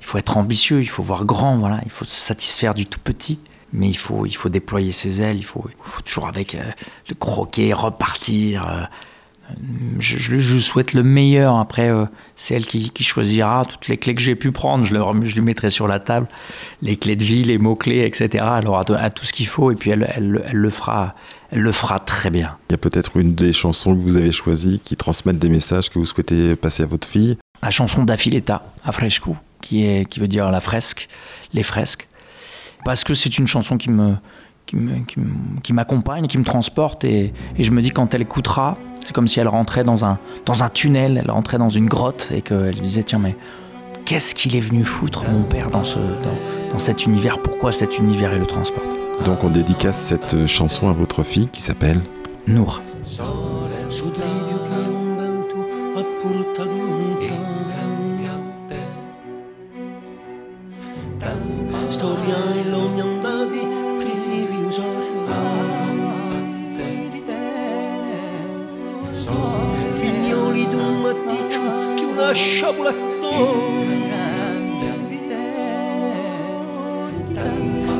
Il 0.00 0.06
faut 0.06 0.18
être 0.18 0.36
ambitieux, 0.38 0.80
il 0.80 0.86
faut 0.86 1.02
voir 1.02 1.24
grand, 1.24 1.56
voilà, 1.58 1.80
il 1.84 1.90
faut 1.90 2.04
se 2.04 2.18
satisfaire 2.18 2.72
du 2.72 2.86
tout 2.86 3.00
petit. 3.00 3.38
mais 3.72 3.88
il 3.88 3.96
faut, 3.96 4.24
il 4.24 4.34
faut 4.34 4.48
déployer 4.48 4.92
ses 4.92 5.20
ailes, 5.20 5.36
il 5.36 5.44
faut, 5.44 5.64
il 5.68 5.90
faut 5.90 6.00
toujours 6.00 6.26
avec 6.26 6.54
euh, 6.54 6.62
le 7.08 7.14
croquer, 7.14 7.72
repartir. 7.74 8.66
euh. 8.70 8.82
Je, 9.98 10.16
je, 10.18 10.38
je 10.38 10.58
souhaite 10.58 10.92
le 10.94 11.02
meilleur. 11.02 11.56
Après, 11.56 11.88
euh, 11.88 12.04
c'est 12.36 12.54
elle 12.54 12.66
qui, 12.66 12.90
qui 12.90 13.02
choisira 13.04 13.64
toutes 13.64 13.88
les 13.88 13.96
clés 13.96 14.14
que 14.14 14.20
j'ai 14.20 14.34
pu 14.34 14.52
prendre. 14.52 14.84
Je, 14.84 14.94
lui 15.34 15.40
mettrai 15.40 15.70
sur 15.70 15.88
la 15.88 15.98
table 16.00 16.26
les 16.82 16.96
clés 16.96 17.16
de 17.16 17.24
vie, 17.24 17.44
les 17.44 17.58
mots-clés, 17.58 18.04
etc. 18.04 18.44
Elle 18.58 18.68
aura 18.68 18.84
à 18.96 19.10
tout 19.10 19.24
ce 19.24 19.32
qu'il 19.32 19.46
faut 19.46 19.70
et 19.70 19.74
puis 19.74 19.90
elle, 19.90 20.10
elle, 20.14 20.42
elle 20.48 20.56
le 20.56 20.70
fera, 20.70 21.14
elle 21.50 21.60
le 21.60 21.72
fera 21.72 21.98
très 21.98 22.30
bien. 22.30 22.56
Il 22.68 22.72
y 22.72 22.74
a 22.74 22.78
peut-être 22.78 23.16
une 23.16 23.34
des 23.34 23.52
chansons 23.52 23.94
que 23.96 24.00
vous 24.00 24.16
avez 24.16 24.32
choisies 24.32 24.80
qui 24.84 24.96
transmettent 24.96 25.38
des 25.38 25.48
messages 25.48 25.90
que 25.90 25.98
vous 25.98 26.04
souhaitez 26.06 26.54
passer 26.56 26.82
à 26.82 26.86
votre 26.86 27.08
fille. 27.08 27.36
la 27.62 27.70
chanson 27.70 28.04
d'Affiletta, 28.04 28.62
fresco, 28.92 29.36
qui, 29.62 29.84
est, 29.86 30.04
qui 30.08 30.20
veut 30.20 30.28
dire 30.28 30.50
la 30.50 30.60
fresque, 30.60 31.08
les 31.54 31.62
fresques. 31.62 32.06
Parce 32.84 33.02
que 33.02 33.14
c'est 33.14 33.38
une 33.38 33.46
chanson 33.46 33.76
qui 33.76 33.90
me 33.90 34.14
qui 34.66 34.76
me- 34.76 35.00
qui 35.62 35.72
m'accompagne, 35.72 36.26
qui 36.26 36.36
me 36.36 36.44
transporte, 36.44 37.02
et, 37.02 37.32
et 37.56 37.62
je 37.62 37.72
me 37.72 37.80
dis 37.80 37.90
quand 37.90 38.12
elle 38.12 38.20
écoutera, 38.20 38.76
c'est 39.08 39.14
comme 39.14 39.26
si 39.26 39.40
elle 39.40 39.48
rentrait 39.48 39.84
dans 39.84 40.04
un, 40.04 40.18
dans 40.44 40.62
un 40.62 40.68
tunnel, 40.68 41.22
elle 41.24 41.30
rentrait 41.30 41.56
dans 41.56 41.70
une 41.70 41.86
grotte, 41.86 42.28
et 42.30 42.42
qu'elle 42.42 42.74
disait, 42.74 43.02
tiens, 43.02 43.18
mais 43.18 43.36
qu'est-ce 44.04 44.34
qu'il 44.34 44.54
est 44.54 44.60
venu 44.60 44.84
foutre, 44.84 45.24
mon 45.30 45.44
père, 45.44 45.70
dans, 45.70 45.82
ce, 45.82 45.98
dans, 45.98 46.72
dans 46.72 46.78
cet 46.78 47.06
univers? 47.06 47.38
Pourquoi 47.38 47.72
cet 47.72 47.96
univers 47.96 48.34
il 48.34 48.40
le 48.40 48.44
transporte? 48.44 48.84
Donc 49.24 49.44
on 49.44 49.48
dédicace 49.48 49.96
cette 49.96 50.46
chanson 50.46 50.90
à 50.90 50.92
votre 50.92 51.22
fille 51.22 51.48
qui 51.48 51.62
s'appelle 51.62 52.02
Nour. 52.46 52.82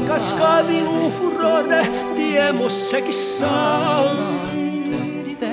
Cascadi 0.05 0.81
un 0.81 1.11
furore 1.11 1.91
di 2.15 2.37
emosse 2.37 3.03
chissà 3.05 4.37
te 5.39 5.47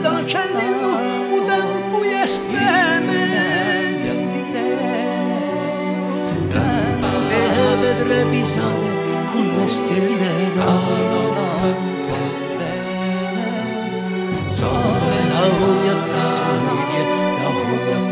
dal 0.00 0.26
cielo 0.26 0.98
un 1.30 1.44
tempo 1.46 1.98
speme, 2.26 3.38
E 7.30 7.76
vedre 7.80 8.24
pisate 8.30 8.88
con 9.32 9.68
stelle. 9.68 10.40
Attessaria, 17.50 17.98
la 17.98 18.09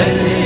E 0.00 0.37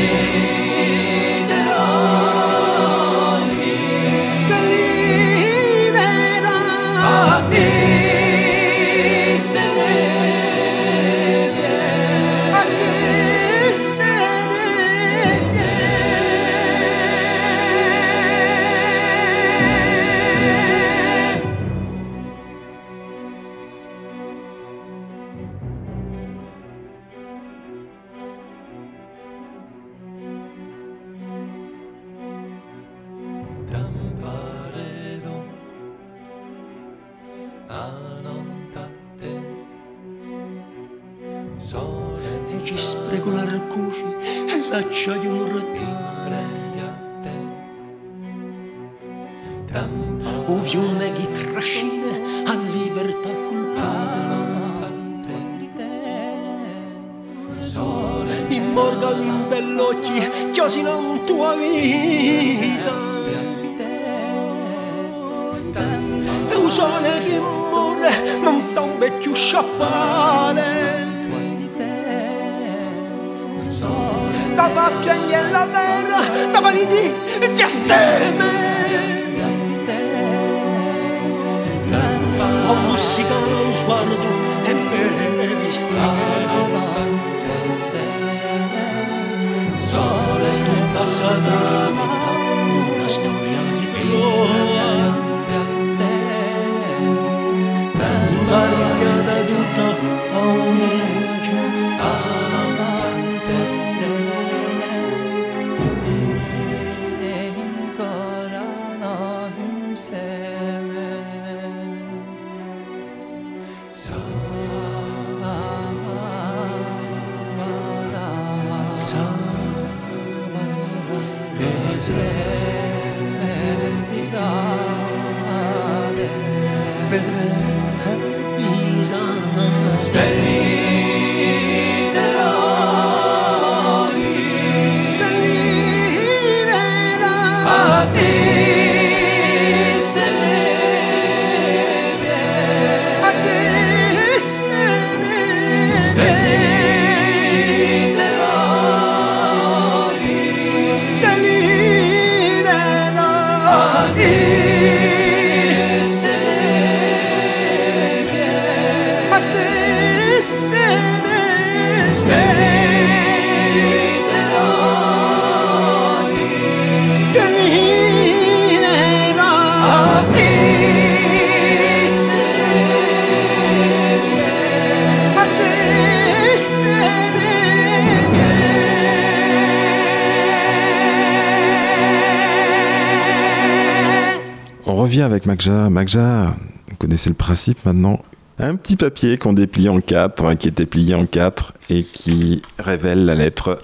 revient 185.13 185.23
avec 185.23 185.45
Magja. 185.45 185.91
Magja, 185.91 186.55
vous 186.89 186.97
connaissez 186.97 187.29
le 187.29 187.35
principe 187.35 187.85
maintenant. 187.85 188.21
Un 188.59 188.77
petit 188.77 188.97
papier 188.97 189.37
qu'on 189.37 189.53
déplie 189.53 189.91
en 189.91 190.01
quatre, 190.01 190.47
hein, 190.47 190.57
qui 190.57 190.69
était 190.69 190.87
plié 190.87 191.15
en 191.15 191.27
quatre 191.27 191.75
et 191.91 192.03
qui 192.03 192.63
révèle 192.79 193.27
la 193.27 193.35
lettre 193.35 193.79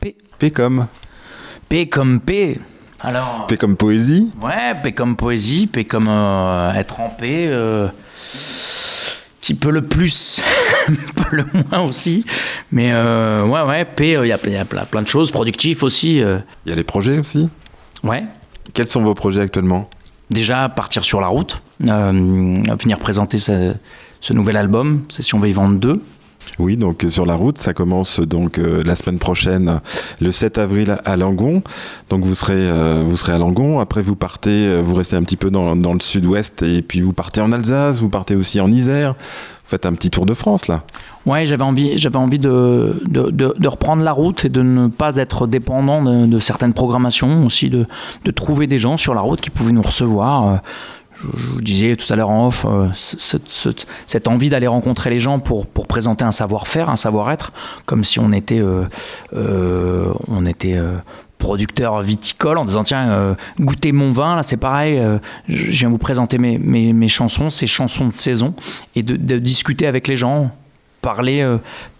P. 0.00 0.16
P 0.38 0.50
comme 0.52 0.86
P 1.68 1.88
comme 1.88 2.20
P. 2.20 2.60
Alors. 3.00 3.46
P 3.48 3.56
comme 3.56 3.76
poésie. 3.76 4.30
Ouais, 4.40 4.76
P 4.80 4.92
comme 4.92 5.16
poésie, 5.16 5.66
P 5.66 5.82
comme 5.82 6.06
euh, 6.08 6.72
être 6.74 7.00
en 7.00 7.08
paix. 7.08 7.46
euh, 7.48 7.88
qui 9.40 9.54
peut 9.54 9.70
le 9.72 9.82
plus, 9.82 10.40
peut 11.16 11.24
le 11.36 11.46
moins 11.52 11.80
aussi. 11.80 12.24
Mais 12.70 12.90
euh, 12.92 13.44
ouais, 13.44 13.62
ouais, 13.62 13.84
P, 13.84 14.10
il 14.10 14.26
y, 14.28 14.32
a, 14.32 14.38
y 14.48 14.56
a 14.56 14.64
plein, 14.64 14.84
plein 14.84 15.02
de 15.02 15.08
choses, 15.08 15.32
productif 15.32 15.82
aussi. 15.82 16.22
euh, 16.22 16.38
Il 16.66 16.68
y 16.70 16.72
a 16.72 16.76
les 16.76 16.84
projets 16.84 17.18
aussi. 17.18 17.48
ouais. 18.04 18.22
Quels 18.72 18.88
sont 18.88 19.02
vos 19.02 19.14
projets 19.14 19.40
actuellement? 19.40 19.90
Déjà, 20.30 20.68
partir 20.68 21.04
sur 21.04 21.20
la 21.20 21.26
route, 21.26 21.60
euh, 21.88 22.12
venir 22.80 22.98
présenter 22.98 23.36
ce, 23.38 23.74
nouvel 24.32 24.56
album, 24.56 25.02
Session 25.08 25.40
Vivante 25.40 25.80
2. 25.80 26.00
Oui, 26.58 26.76
donc 26.76 27.04
euh, 27.04 27.10
sur 27.10 27.26
la 27.26 27.34
route, 27.34 27.58
ça 27.58 27.72
commence 27.72 28.20
donc 28.20 28.58
euh, 28.58 28.82
la 28.84 28.94
semaine 28.94 29.18
prochaine, 29.18 29.80
le 30.20 30.32
7 30.32 30.58
avril 30.58 30.98
à 31.04 31.16
Langon. 31.16 31.62
Donc 32.08 32.24
vous 32.24 32.34
serez, 32.34 32.54
euh, 32.54 33.02
vous 33.04 33.16
serez 33.16 33.32
à 33.32 33.38
Langon. 33.38 33.80
Après 33.80 34.02
vous 34.02 34.16
partez, 34.16 34.66
euh, 34.66 34.80
vous 34.80 34.94
restez 34.94 35.16
un 35.16 35.22
petit 35.22 35.36
peu 35.36 35.50
dans, 35.50 35.74
le 35.74 36.00
sud-ouest 36.00 36.62
et 36.62 36.82
puis 36.82 37.00
vous 37.00 37.12
partez 37.12 37.40
en 37.40 37.52
Alsace, 37.52 38.00
vous 38.00 38.08
partez 38.08 38.34
aussi 38.34 38.60
en 38.60 38.70
Isère. 38.70 39.14
Vous 39.14 39.76
faites 39.76 39.86
un 39.86 39.92
petit 39.92 40.10
tour 40.10 40.26
de 40.26 40.34
France 40.34 40.66
là. 40.66 40.82
Ouais, 41.26 41.44
j'avais 41.44 41.62
envie, 41.62 41.98
j'avais 41.98 42.16
envie 42.16 42.38
de, 42.38 43.02
de, 43.06 43.68
reprendre 43.68 44.02
la 44.02 44.12
route 44.12 44.46
et 44.46 44.48
de 44.48 44.62
ne 44.62 44.88
pas 44.88 45.16
être 45.16 45.46
dépendant 45.46 46.02
de, 46.02 46.38
certaines 46.38 46.72
programmations, 46.72 47.44
aussi 47.44 47.68
de, 47.68 47.86
trouver 48.34 48.66
des 48.66 48.78
gens 48.78 48.96
sur 48.96 49.14
la 49.14 49.20
route 49.20 49.40
qui 49.40 49.50
pouvaient 49.50 49.72
nous 49.72 49.82
recevoir. 49.82 50.48
Euh, 50.48 50.56
Je, 51.36 51.46
vous 51.48 51.60
disais 51.60 51.96
tout 51.96 52.10
à 52.12 52.16
l'heure 52.16 52.30
en 52.30 52.46
off, 52.48 52.64
euh, 52.68 52.88
ce- 52.94 53.36
ce- 53.46 53.68
cette 54.06 54.28
envie 54.28 54.48
d'aller 54.48 54.66
rencontrer 54.66 55.10
les 55.10 55.20
gens 55.20 55.38
pour, 55.38 55.66
pour 55.66 55.86
présenter 55.86 56.24
un 56.24 56.32
savoir-faire, 56.32 56.88
un 56.90 56.96
savoir-être, 56.96 57.52
comme 57.86 58.04
si 58.04 58.18
on 58.18 58.32
était, 58.32 58.60
euh, 58.60 58.84
euh, 59.34 60.12
on 60.28 60.46
était 60.46 60.78
producteur 61.38 62.02
viticole 62.02 62.58
en 62.58 62.64
disant 62.66 62.82
tiens 62.84 63.34
goûtez 63.58 63.92
mon 63.92 64.12
vin 64.12 64.36
là 64.36 64.42
c'est 64.42 64.58
pareil 64.58 65.00
je 65.48 65.70
viens 65.70 65.88
vous 65.88 65.96
présenter 65.96 66.36
mes, 66.36 66.58
mes, 66.58 66.92
mes 66.92 67.08
chansons 67.08 67.48
ces 67.48 67.66
chansons 67.66 68.06
de 68.08 68.12
saison 68.12 68.52
et 68.94 69.02
de, 69.02 69.16
discuter 69.38 69.86
avec 69.86 70.06
les 70.06 70.16
gens 70.16 70.50
parler, 71.00 71.42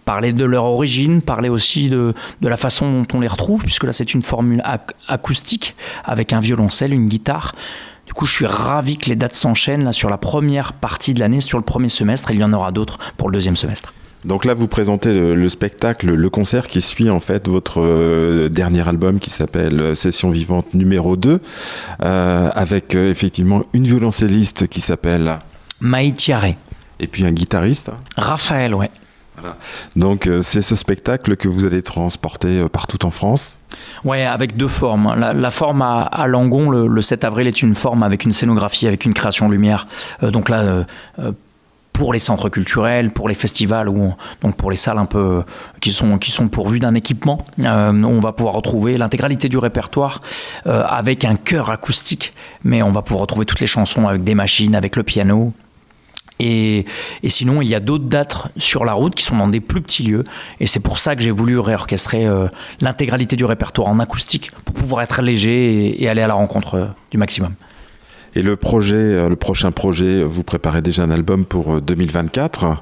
parler 0.05 0.31
de 0.31 0.45
leur 0.45 0.65
origine, 0.65 1.23
parler 1.23 1.49
aussi 1.49 1.89
de, 1.89 2.13
de 2.41 2.47
la 2.47 2.55
façon 2.57 2.91
dont 3.01 3.07
on 3.17 3.19
les 3.19 3.27
retrouve, 3.27 3.63
puisque 3.63 3.83
là 3.85 3.93
c'est 3.93 4.13
une 4.13 4.21
formule 4.21 4.59
ac- 4.63 4.91
acoustique 5.07 5.75
avec 6.05 6.33
un 6.33 6.39
violoncelle, 6.39 6.93
une 6.93 7.07
guitare. 7.07 7.55
Du 8.11 8.15
coup, 8.15 8.25
je 8.25 8.35
suis 8.35 8.45
ravi 8.45 8.97
que 8.97 9.07
les 9.07 9.15
dates 9.15 9.33
s'enchaînent 9.33 9.85
là 9.85 9.93
sur 9.93 10.09
la 10.09 10.17
première 10.17 10.73
partie 10.73 11.13
de 11.13 11.21
l'année, 11.21 11.39
sur 11.39 11.57
le 11.57 11.63
premier 11.63 11.87
semestre, 11.87 12.29
et 12.29 12.33
il 12.33 12.41
y 12.41 12.43
en 12.43 12.51
aura 12.51 12.73
d'autres 12.73 12.99
pour 13.15 13.29
le 13.29 13.33
deuxième 13.33 13.55
semestre. 13.55 13.93
Donc 14.25 14.43
là, 14.43 14.53
vous 14.53 14.67
présentez 14.67 15.13
le, 15.13 15.33
le 15.33 15.47
spectacle, 15.47 16.13
le 16.13 16.29
concert 16.29 16.67
qui 16.67 16.81
suit 16.81 17.09
en 17.09 17.21
fait 17.21 17.47
votre 17.47 17.79
euh, 17.79 18.49
dernier 18.49 18.85
album 18.85 19.19
qui 19.19 19.29
s'appelle 19.29 19.79
euh, 19.79 19.95
Session 19.95 20.29
vivante 20.29 20.73
numéro 20.73 21.15
2, 21.15 21.39
euh, 22.03 22.49
avec 22.53 22.95
euh, 22.95 23.09
effectivement 23.09 23.63
une 23.71 23.85
violoncelliste 23.85 24.67
qui 24.67 24.81
s'appelle 24.81 25.39
Maïtiare, 25.79 26.47
et 26.99 27.07
puis 27.07 27.25
un 27.25 27.31
guitariste. 27.31 27.91
Raphaël, 28.17 28.75
ouais. 28.75 28.91
Donc 29.95 30.27
euh, 30.27 30.41
c'est 30.41 30.61
ce 30.61 30.75
spectacle 30.75 31.35
que 31.35 31.47
vous 31.47 31.65
allez 31.65 31.81
transporter 31.81 32.59
euh, 32.59 32.69
partout 32.69 33.05
en 33.05 33.11
France. 33.11 33.59
Ouais, 34.03 34.25
avec 34.25 34.57
deux 34.57 34.67
formes. 34.67 35.15
La, 35.17 35.33
la 35.33 35.51
forme 35.51 35.81
à, 35.81 36.25
Langon, 36.27 36.69
le, 36.69 36.87
le 36.87 37.01
7 37.01 37.23
avril, 37.23 37.47
est 37.47 37.61
une 37.61 37.75
forme 37.75 38.03
avec 38.03 38.23
une 38.23 38.31
scénographie, 38.31 38.87
avec 38.87 39.05
une 39.05 39.13
création 39.13 39.49
lumière. 39.49 39.87
Euh, 40.23 40.31
donc 40.31 40.49
là, 40.49 40.85
pour 41.93 42.13
les 42.13 42.19
centres 42.19 42.49
culturels, 42.49 43.11
pour 43.11 43.27
les 43.27 43.35
festivals, 43.35 43.89
ou 43.89 44.13
donc 44.41 44.55
pour 44.55 44.71
les 44.71 44.77
salles 44.77 44.97
un 44.97 45.05
peu 45.05 45.43
qui 45.81 45.91
sont, 45.91 46.17
qui 46.17 46.31
sont 46.31 46.47
pourvues 46.47 46.79
d'un 46.79 46.95
équipement, 46.95 47.45
on 47.59 48.19
va 48.19 48.31
pouvoir 48.31 48.55
retrouver 48.55 48.97
l'intégralité 48.97 49.49
du 49.49 49.57
répertoire 49.57 50.21
avec 50.65 51.25
un 51.25 51.35
chœur 51.35 51.69
acoustique, 51.69 52.33
mais 52.63 52.81
on 52.81 52.91
va 52.91 53.01
pouvoir 53.01 53.21
retrouver 53.21 53.45
toutes 53.45 53.59
les 53.59 53.67
chansons 53.67 54.07
avec 54.07 54.23
des 54.23 54.35
machines, 54.35 54.75
avec 54.75 54.95
le 54.95 55.03
piano. 55.03 55.53
Et, 56.43 56.85
sinon, 57.27 57.61
il 57.61 57.67
y 57.67 57.75
a 57.75 57.79
d'autres 57.79 58.05
dates 58.05 58.47
sur 58.57 58.83
la 58.83 58.93
route 58.93 59.13
qui 59.13 59.23
sont 59.23 59.37
dans 59.37 59.47
des 59.47 59.59
plus 59.59 59.81
petits 59.81 60.03
lieux. 60.03 60.23
Et 60.59 60.65
c'est 60.65 60.79
pour 60.79 60.97
ça 60.97 61.15
que 61.15 61.21
j'ai 61.21 61.31
voulu 61.31 61.59
réorchestrer 61.59 62.25
euh, 62.25 62.47
l'intégralité 62.81 63.35
du 63.35 63.45
répertoire 63.45 63.87
en 63.87 63.99
acoustique 63.99 64.51
pour 64.65 64.73
pouvoir 64.73 65.03
être 65.03 65.21
léger 65.21 66.01
et, 66.01 66.09
aller 66.09 66.21
à 66.21 66.27
la 66.27 66.33
rencontre 66.33 66.75
euh, 66.75 66.85
du 67.11 67.17
maximum. 67.17 67.53
Et 68.35 68.43
le 68.43 68.55
projet, 68.55 68.95
euh, 68.95 69.29
le 69.29 69.35
prochain 69.35 69.71
projet, 69.71 70.23
vous 70.23 70.43
préparez 70.43 70.81
déjà 70.81 71.03
un 71.03 71.11
album 71.11 71.45
pour 71.45 71.75
euh, 71.75 71.81
2024. 71.81 72.81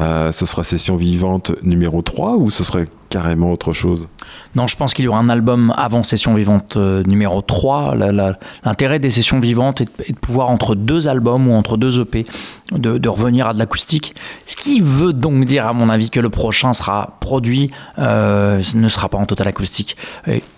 Euh, 0.00 0.32
ce 0.32 0.44
sera 0.44 0.64
Session 0.64 0.96
vivante 0.96 1.52
numéro 1.62 2.02
3 2.02 2.36
ou 2.36 2.50
ce 2.50 2.64
serait 2.64 2.88
carrément 3.14 3.52
autre 3.52 3.72
chose 3.72 4.08
Non, 4.56 4.66
je 4.66 4.76
pense 4.76 4.92
qu'il 4.92 5.04
y 5.04 5.08
aura 5.08 5.18
un 5.20 5.28
album 5.28 5.72
avant 5.76 6.02
Session 6.02 6.34
Vivante 6.34 6.76
euh, 6.76 7.04
numéro 7.06 7.42
3. 7.42 7.94
La- 7.94 8.10
la- 8.10 8.38
L'intérêt 8.64 8.98
des 8.98 9.10
sessions 9.10 9.38
vivantes 9.38 9.82
est 9.82 10.10
de, 10.10 10.16
pouvoir, 10.18 10.50
entre 10.50 10.74
deux 10.74 11.06
albums 11.06 11.46
ou 11.46 11.52
entre 11.54 11.76
deux 11.76 12.00
EP, 12.00 12.24
de, 12.72 13.08
revenir 13.08 13.46
à 13.46 13.54
de 13.54 13.58
l'acoustique. 13.60 14.14
Ce 14.46 14.56
qui 14.56 14.80
veut 14.80 15.12
donc 15.12 15.44
dire, 15.44 15.64
à 15.68 15.72
mon 15.72 15.88
avis, 15.90 16.10
que 16.10 16.18
le 16.18 16.28
prochain 16.28 16.72
sera 16.72 17.16
produit, 17.20 17.70
euh, 18.00 18.60
ne 18.74 18.88
sera 18.88 19.08
pas 19.08 19.18
en 19.18 19.26
total 19.26 19.46
acoustique. 19.46 19.96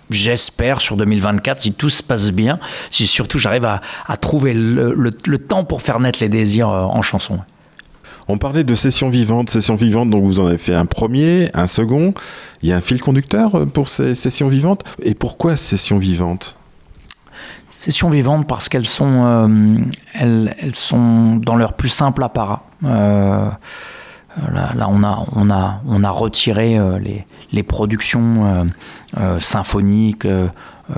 J'espère 0.09 0.81
sur 0.81 0.97
2024, 0.97 1.61
si 1.61 1.73
tout 1.73 1.89
se 1.89 2.01
passe 2.01 2.31
bien, 2.31 2.57
si 2.89 3.05
surtout 3.05 3.37
j'arrive 3.37 3.65
à, 3.65 3.81
trouver 4.17 4.55
le, 4.55 4.95
le- 4.95 5.15
le 5.25 5.37
temps 5.37 5.63
pour 5.63 5.83
faire 5.83 5.99
naître 5.99 6.19
les 6.21 6.29
désirs 6.29 6.69
euh, 6.69 6.81
en 6.85 7.03
chanson. 7.03 7.37
On 8.29 8.37
parlait 8.37 8.65
de 8.65 8.75
Session 8.75 9.09
vivante, 9.09 9.49
Session 9.49 9.75
vivante, 9.75 10.09
donc 10.09 10.25
vous 10.25 10.41
en 10.41 10.47
avez 10.47 10.57
fait 10.57 10.73
un 10.73 10.85
premier, 10.85 11.49
un 11.53 11.67
second. 11.67 12.13
Il 12.61 12.69
y 12.69 12.73
a 12.73 12.75
un 12.75 12.81
fil 12.81 12.99
conducteur 12.99 13.55
euh, 13.55 13.65
pour 13.65 13.87
ces 13.87 14.15
sessions 14.15 14.49
vivantes. 14.49 14.83
Et 15.01 15.15
pourquoi 15.15 15.55
Session 15.55 15.97
vivante 15.97 16.57
Sessions 17.71 18.09
vivantes 18.09 18.45
parce 18.45 18.67
qu'elles 18.67 18.87
sont, 18.87 19.23
euh, 19.25 19.77
elles, 20.13 20.75
sont 20.75 21.35
dans 21.37 21.55
leur 21.55 21.73
plus 21.73 21.89
simple 21.89 22.23
apparat. 22.23 22.63
Euh, 22.83 23.49
là, 24.51 24.87
on, 24.89 25.03
a, 25.03 25.25
on, 25.33 25.49
a, 25.49 25.81
on 25.87 26.03
a 26.03 26.09
retiré 26.09 26.77
les, 26.99 27.25
les 27.53 27.63
productions 27.63 28.67
symphoniques, 29.39 30.27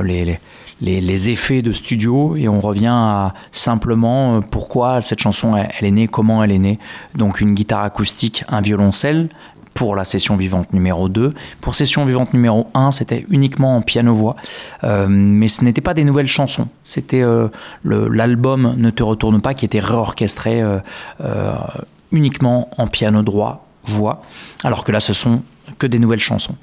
les, 0.01 0.39
les- 0.81 1.29
effets 1.29 1.61
de 1.61 1.71
studio, 1.73 2.35
et 2.35 2.47
on 2.47 2.59
revient 2.59 2.87
à 2.91 3.33
simplement 3.51 4.37
euh, 4.37 4.41
pourquoi 4.41 5.01
cette 5.01 5.19
chanson 5.19 5.55
elle, 5.55 5.85
est 5.85 5.91
née, 5.91 6.07
comment 6.07 6.43
elle 6.43 6.51
est 6.51 6.57
née. 6.59 6.79
Donc 7.15 7.41
une 7.41 7.53
guitare 7.53 7.83
acoustique, 7.83 8.43
un 8.47 8.61
violoncelle, 8.61 9.29
pour 9.73 9.95
la 9.95 10.03
session 10.03 10.35
vivante 10.35 10.73
numéro 10.73 11.07
2. 11.07 11.33
Pour 11.61 11.73
session 11.75 12.03
vivante 12.05 12.33
numéro 12.33 12.67
1, 12.73 12.91
c'était 12.91 13.25
uniquement 13.29 13.77
en 13.77 13.81
piano-voix, 13.81 14.35
Euh, 14.83 15.07
mais 15.09 15.47
ce 15.47 15.63
n'était 15.63 15.81
pas 15.81 15.93
des 15.93 16.03
nouvelles 16.03 16.27
chansons. 16.27 16.67
C'était 16.83 17.21
euh, 17.21 17.47
l'album 17.83 18.75
Ne 18.77 18.89
te 18.89 19.03
retourne 19.03 19.39
pas 19.41 19.53
qui 19.53 19.65
était 19.65 19.79
réorchestré 19.79 20.61
uniquement 22.11 22.69
en 22.77 22.87
piano 22.87 23.21
droit, 23.21 23.67
voix, 23.85 24.21
alors 24.63 24.83
que 24.83 24.91
là, 24.91 24.99
ce 24.99 25.13
sont 25.13 25.41
que 25.77 25.87
des 25.87 25.99
nouvelles 25.99 26.19
chansons. 26.19 26.55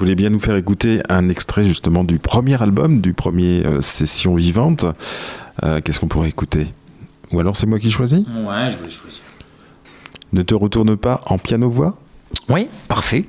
Vous 0.00 0.06
voulez 0.06 0.14
bien 0.14 0.30
nous 0.30 0.40
faire 0.40 0.56
écouter 0.56 1.02
un 1.10 1.28
extrait 1.28 1.66
justement 1.66 2.04
du 2.04 2.18
premier 2.18 2.62
album, 2.62 3.02
du 3.02 3.12
premier 3.12 3.66
euh, 3.66 3.82
Session 3.82 4.34
vivante. 4.34 4.86
Euh, 5.62 5.82
Qu'est-ce 5.84 6.00
qu'on 6.00 6.08
pourrait 6.08 6.30
écouter? 6.30 6.68
Ou 7.32 7.38
alors 7.38 7.54
c'est 7.54 7.66
moi 7.66 7.78
qui 7.78 7.90
choisis? 7.90 8.20
Ouais, 8.20 8.70
je 8.70 8.78
voulais 8.78 8.90
choisir. 8.90 9.20
Ne 10.32 10.40
te 10.40 10.54
retourne 10.54 10.96
pas 10.96 11.20
en 11.26 11.36
piano-voix? 11.36 11.98
Oui, 12.48 12.68
parfait. 12.88 13.26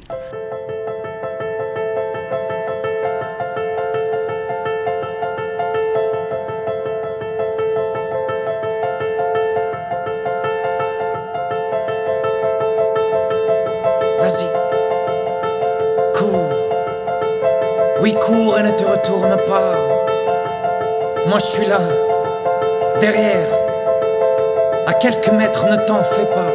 Cours 18.32 18.58
et 18.58 18.64
ne 18.64 18.72
te 18.72 18.86
retourne 18.86 19.36
pas. 19.46 19.74
Moi, 21.28 21.38
je 21.38 21.46
suis 21.46 21.66
là, 21.66 21.80
derrière. 23.00 23.50
À 24.88 24.94
quelques 24.94 25.32
mètres, 25.32 25.66
ne 25.70 25.76
t'en 25.86 26.02
fais 26.04 26.26
pas. 26.26 26.52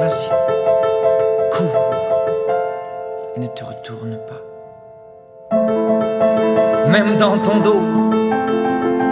Vas-y, 0.00 0.28
cours 1.52 1.94
et 3.36 3.40
ne 3.40 3.46
te 3.48 3.64
retourne 3.64 4.18
pas. 4.30 5.56
Même 6.88 7.16
dans 7.16 7.38
ton 7.38 7.58
dos, 7.58 7.82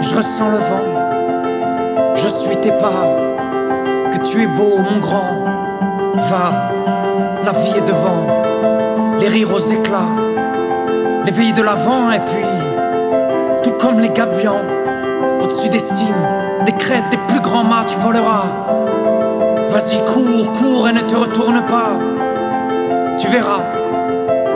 je 0.01 0.15
ressens 0.15 0.49
le 0.49 0.57
vent. 0.57 2.15
Je 2.15 2.27
suis 2.27 2.57
tes 2.57 2.71
pas 2.71 3.03
que 4.11 4.17
tu 4.27 4.43
es 4.43 4.47
beau, 4.47 4.77
mon 4.77 4.99
grand. 4.99 5.33
Va, 6.29 6.69
la 7.45 7.51
vie 7.51 7.77
est 7.77 7.87
devant, 7.87 8.40
les 9.21 9.27
rires 9.27 9.53
aux 9.53 9.59
éclats, 9.59 10.09
les 11.25 11.31
pays 11.31 11.53
de 11.53 11.61
l'avant, 11.61 12.11
et 12.11 12.19
puis, 12.21 12.43
tout 13.61 13.73
comme 13.79 13.99
les 13.99 14.09
gabions, 14.09 14.65
Au-dessus 15.43 15.69
des 15.69 15.79
cimes, 15.79 16.25
des 16.65 16.71
crêtes, 16.71 17.09
des 17.11 17.19
plus 17.27 17.39
grands 17.39 17.63
mâts, 17.63 17.85
tu 17.87 17.95
voleras. 17.99 18.45
Vas-y, 19.69 20.03
cours, 20.05 20.51
cours 20.53 20.89
et 20.89 20.93
ne 20.93 21.01
te 21.01 21.15
retourne 21.15 21.61
pas. 21.67 21.97
Tu 23.19 23.27
verras 23.27 23.61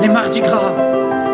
les 0.01 0.09
mardis 0.09 0.41
gras, 0.41 0.73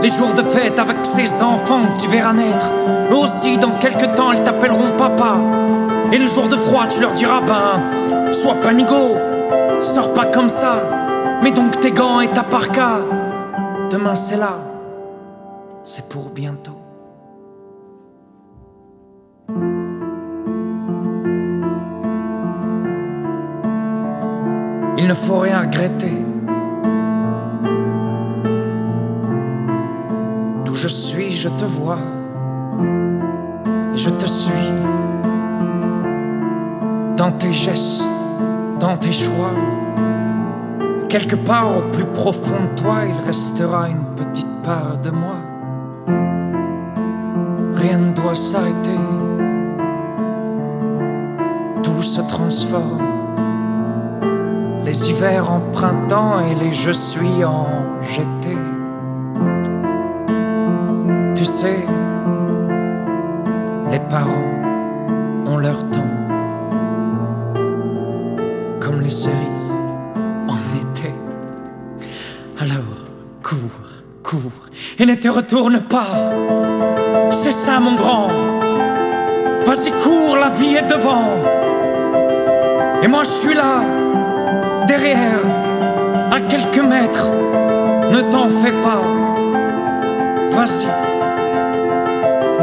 les 0.02 0.10
jours 0.10 0.34
de 0.34 0.44
fête 0.44 0.78
avec 0.80 0.98
ces 1.04 1.42
enfants 1.42 1.94
que 1.94 2.02
tu 2.02 2.08
verras 2.10 2.34
naître. 2.34 2.70
Eux 3.12 3.16
aussi, 3.16 3.58
dans 3.58 3.72
quelques 3.80 4.14
temps, 4.16 4.32
ils 4.34 4.44
t'appelleront 4.44 4.92
papa. 4.98 5.36
Et 6.12 6.18
le 6.18 6.28
jour 6.28 6.48
de 6.50 6.58
froid, 6.58 6.88
tu 6.88 7.00
leur 7.00 7.14
diras 7.14 7.42
ben, 7.42 8.34
sois 8.34 8.56
panigo, 8.56 9.18
sors 9.80 10.14
pas 10.14 10.26
comme 10.26 10.50
ça. 10.50 10.84
Mets 11.42 11.52
donc 11.52 11.80
tes 11.80 11.92
gants 11.92 12.22
et 12.22 12.28
ta 12.28 12.44
parka. 12.44 13.00
Demain, 13.92 14.16
c'est 14.16 14.38
là, 14.38 14.54
c'est 15.84 16.08
pour 16.08 16.30
bientôt. 16.30 16.78
Il 24.98 25.08
ne 25.10 25.14
faut 25.14 25.40
rien 25.40 25.60
regretter. 25.60 26.24
D'où 30.64 30.74
je 30.74 30.88
suis, 30.88 31.34
je 31.34 31.50
te 31.50 31.66
vois. 31.66 32.00
Et 33.94 33.98
je 33.98 34.10
te 34.10 34.26
suis. 34.26 34.72
Dans 37.18 37.34
tes 37.34 37.52
gestes, 37.52 38.06
dans 38.80 38.96
tes 38.96 39.12
choix. 39.12 39.52
Quelque 41.12 41.36
part 41.36 41.78
au 41.78 41.82
plus 41.92 42.06
profond 42.06 42.56
de 42.74 42.82
toi, 42.82 43.00
il 43.06 43.26
restera 43.26 43.90
une 43.90 44.16
petite 44.16 44.62
part 44.64 44.98
de 45.04 45.10
moi. 45.10 45.36
Rien 47.74 47.98
ne 47.98 48.14
doit 48.14 48.34
s'arrêter. 48.34 48.98
Tout 51.84 52.02
se 52.02 52.22
transforme 52.22 53.02
les 54.86 55.10
hivers 55.10 55.52
en 55.52 55.60
printemps 55.74 56.40
et 56.40 56.56
les 56.56 56.72
je 56.72 56.92
suis 56.92 57.44
en 57.44 57.66
été. 58.02 58.58
Tu 61.36 61.44
sais, 61.44 61.86
les 63.90 64.00
parents 64.00 64.48
ont 65.46 65.58
leur 65.58 65.90
temps, 65.90 66.14
comme 68.80 69.02
les 69.02 69.10
cerises 69.10 69.81
et 75.02 75.06
ne 75.08 75.16
te 75.16 75.28
retourne 75.28 75.80
pas. 75.82 76.32
C'est 77.32 77.52
ça 77.52 77.80
mon 77.80 77.96
grand. 77.96 78.28
Vas-y, 79.66 79.92
cours, 80.04 80.38
la 80.38 80.50
vie 80.50 80.76
est 80.76 80.88
devant. 80.88 81.26
Et 83.02 83.08
moi 83.08 83.24
je 83.24 83.30
suis 83.30 83.56
là 83.56 83.82
derrière, 84.88 85.40
à 86.32 86.40
quelques 86.42 86.84
mètres. 86.84 87.32
Ne 88.12 88.22
t'en 88.30 88.48
fais 88.50 88.74
pas. 88.74 89.02
Vas-y. 90.52 90.88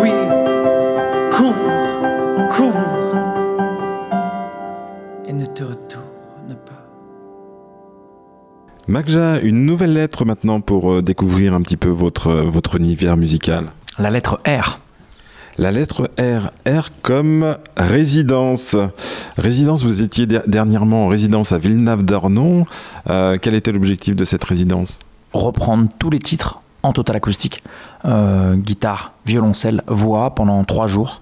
Oui, 0.01 0.13
cours, 1.33 1.55
Magja, 8.99 9.39
une 9.39 9.65
nouvelle 9.65 9.93
lettre 9.93 10.25
maintenant 10.25 10.61
pour 10.61 10.93
euh, 10.93 11.03
découvrir 11.03 11.55
un 11.55 11.63
petit 11.63 11.77
peu 11.77 11.89
votre, 11.89 12.33
votre 12.33 12.75
univers 12.75 13.17
musical. 13.17 13.67
La 13.97 14.11
lettre 14.11 14.41
R. 14.45 14.81
La 15.57 15.71
lettre 15.71 16.11
R, 16.19 16.51
R 16.69 16.91
comme 17.03 17.57
résidence. 17.77 18.75
Résidence, 19.37 19.85
vous 19.85 20.03
étiez 20.03 20.27
dernièrement 20.27 21.05
en 21.05 21.07
résidence 21.07 21.53
à 21.53 21.59
Villeneuve-d'Ornon. 21.59 22.65
Euh, 23.09 23.37
quel 23.41 23.55
était 23.55 23.71
l'objectif 23.71 24.17
de 24.17 24.25
cette 24.25 24.43
résidence? 24.43 24.99
Reprendre 25.33 25.89
tous 26.01 26.11
les 26.11 26.19
titres 26.19 26.61
en 26.83 26.93
total 26.93 27.15
acoustique, 27.15 27.63
euh, 28.05 28.55
guitare, 28.55 29.13
violoncelle, 29.27 29.83
voix 29.89 30.35
pendant 30.35 30.63
trois 30.65 30.87
jours. 30.87 31.21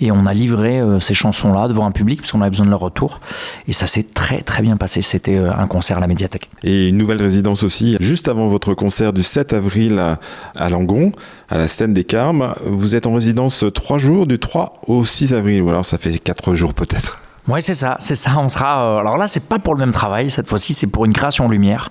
Et 0.00 0.10
on 0.10 0.26
a 0.26 0.34
livré 0.34 0.80
euh, 0.80 1.00
ces 1.00 1.14
chansons-là 1.14 1.68
devant 1.68 1.86
un 1.86 1.90
public 1.90 2.20
parce 2.20 2.32
qu'on 2.32 2.40
avait 2.40 2.50
besoin 2.50 2.66
de 2.66 2.70
leur 2.70 2.80
retour. 2.80 3.20
Et 3.66 3.72
ça 3.72 3.86
s'est 3.86 4.06
très 4.14 4.42
très 4.42 4.62
bien 4.62 4.76
passé. 4.76 5.00
C'était 5.00 5.36
euh, 5.36 5.52
un 5.52 5.66
concert 5.66 5.96
à 5.96 6.00
la 6.00 6.06
médiathèque. 6.06 6.50
Et 6.62 6.88
une 6.88 6.98
nouvelle 6.98 7.22
résidence 7.22 7.62
aussi, 7.62 7.96
juste 8.00 8.28
avant 8.28 8.46
votre 8.48 8.74
concert 8.74 9.12
du 9.12 9.22
7 9.22 9.52
avril 9.52 9.98
à, 9.98 10.18
à 10.54 10.70
Langon, 10.70 11.12
à 11.48 11.58
la 11.58 11.68
scène 11.68 11.94
des 11.94 12.04
Carmes. 12.04 12.54
Vous 12.66 12.94
êtes 12.94 13.06
en 13.06 13.14
résidence 13.14 13.64
trois 13.74 13.98
jours, 13.98 14.26
du 14.26 14.38
3 14.38 14.82
au 14.86 15.04
6 15.04 15.32
avril. 15.34 15.62
Ou 15.62 15.70
alors 15.70 15.84
ça 15.84 15.98
fait 15.98 16.18
quatre 16.18 16.54
jours 16.54 16.74
peut-être. 16.74 17.20
Oui, 17.48 17.62
c'est 17.62 17.74
ça, 17.74 17.96
c'est 17.98 18.14
ça. 18.14 18.32
On 18.36 18.50
sera. 18.50 18.82
Euh, 18.82 18.98
alors 18.98 19.16
là, 19.16 19.26
c'est 19.26 19.42
pas 19.42 19.58
pour 19.58 19.74
le 19.74 19.80
même 19.80 19.90
travail. 19.90 20.28
Cette 20.28 20.46
fois-ci, 20.46 20.74
c'est 20.74 20.86
pour 20.86 21.06
une 21.06 21.14
création 21.14 21.48
lumière 21.48 21.88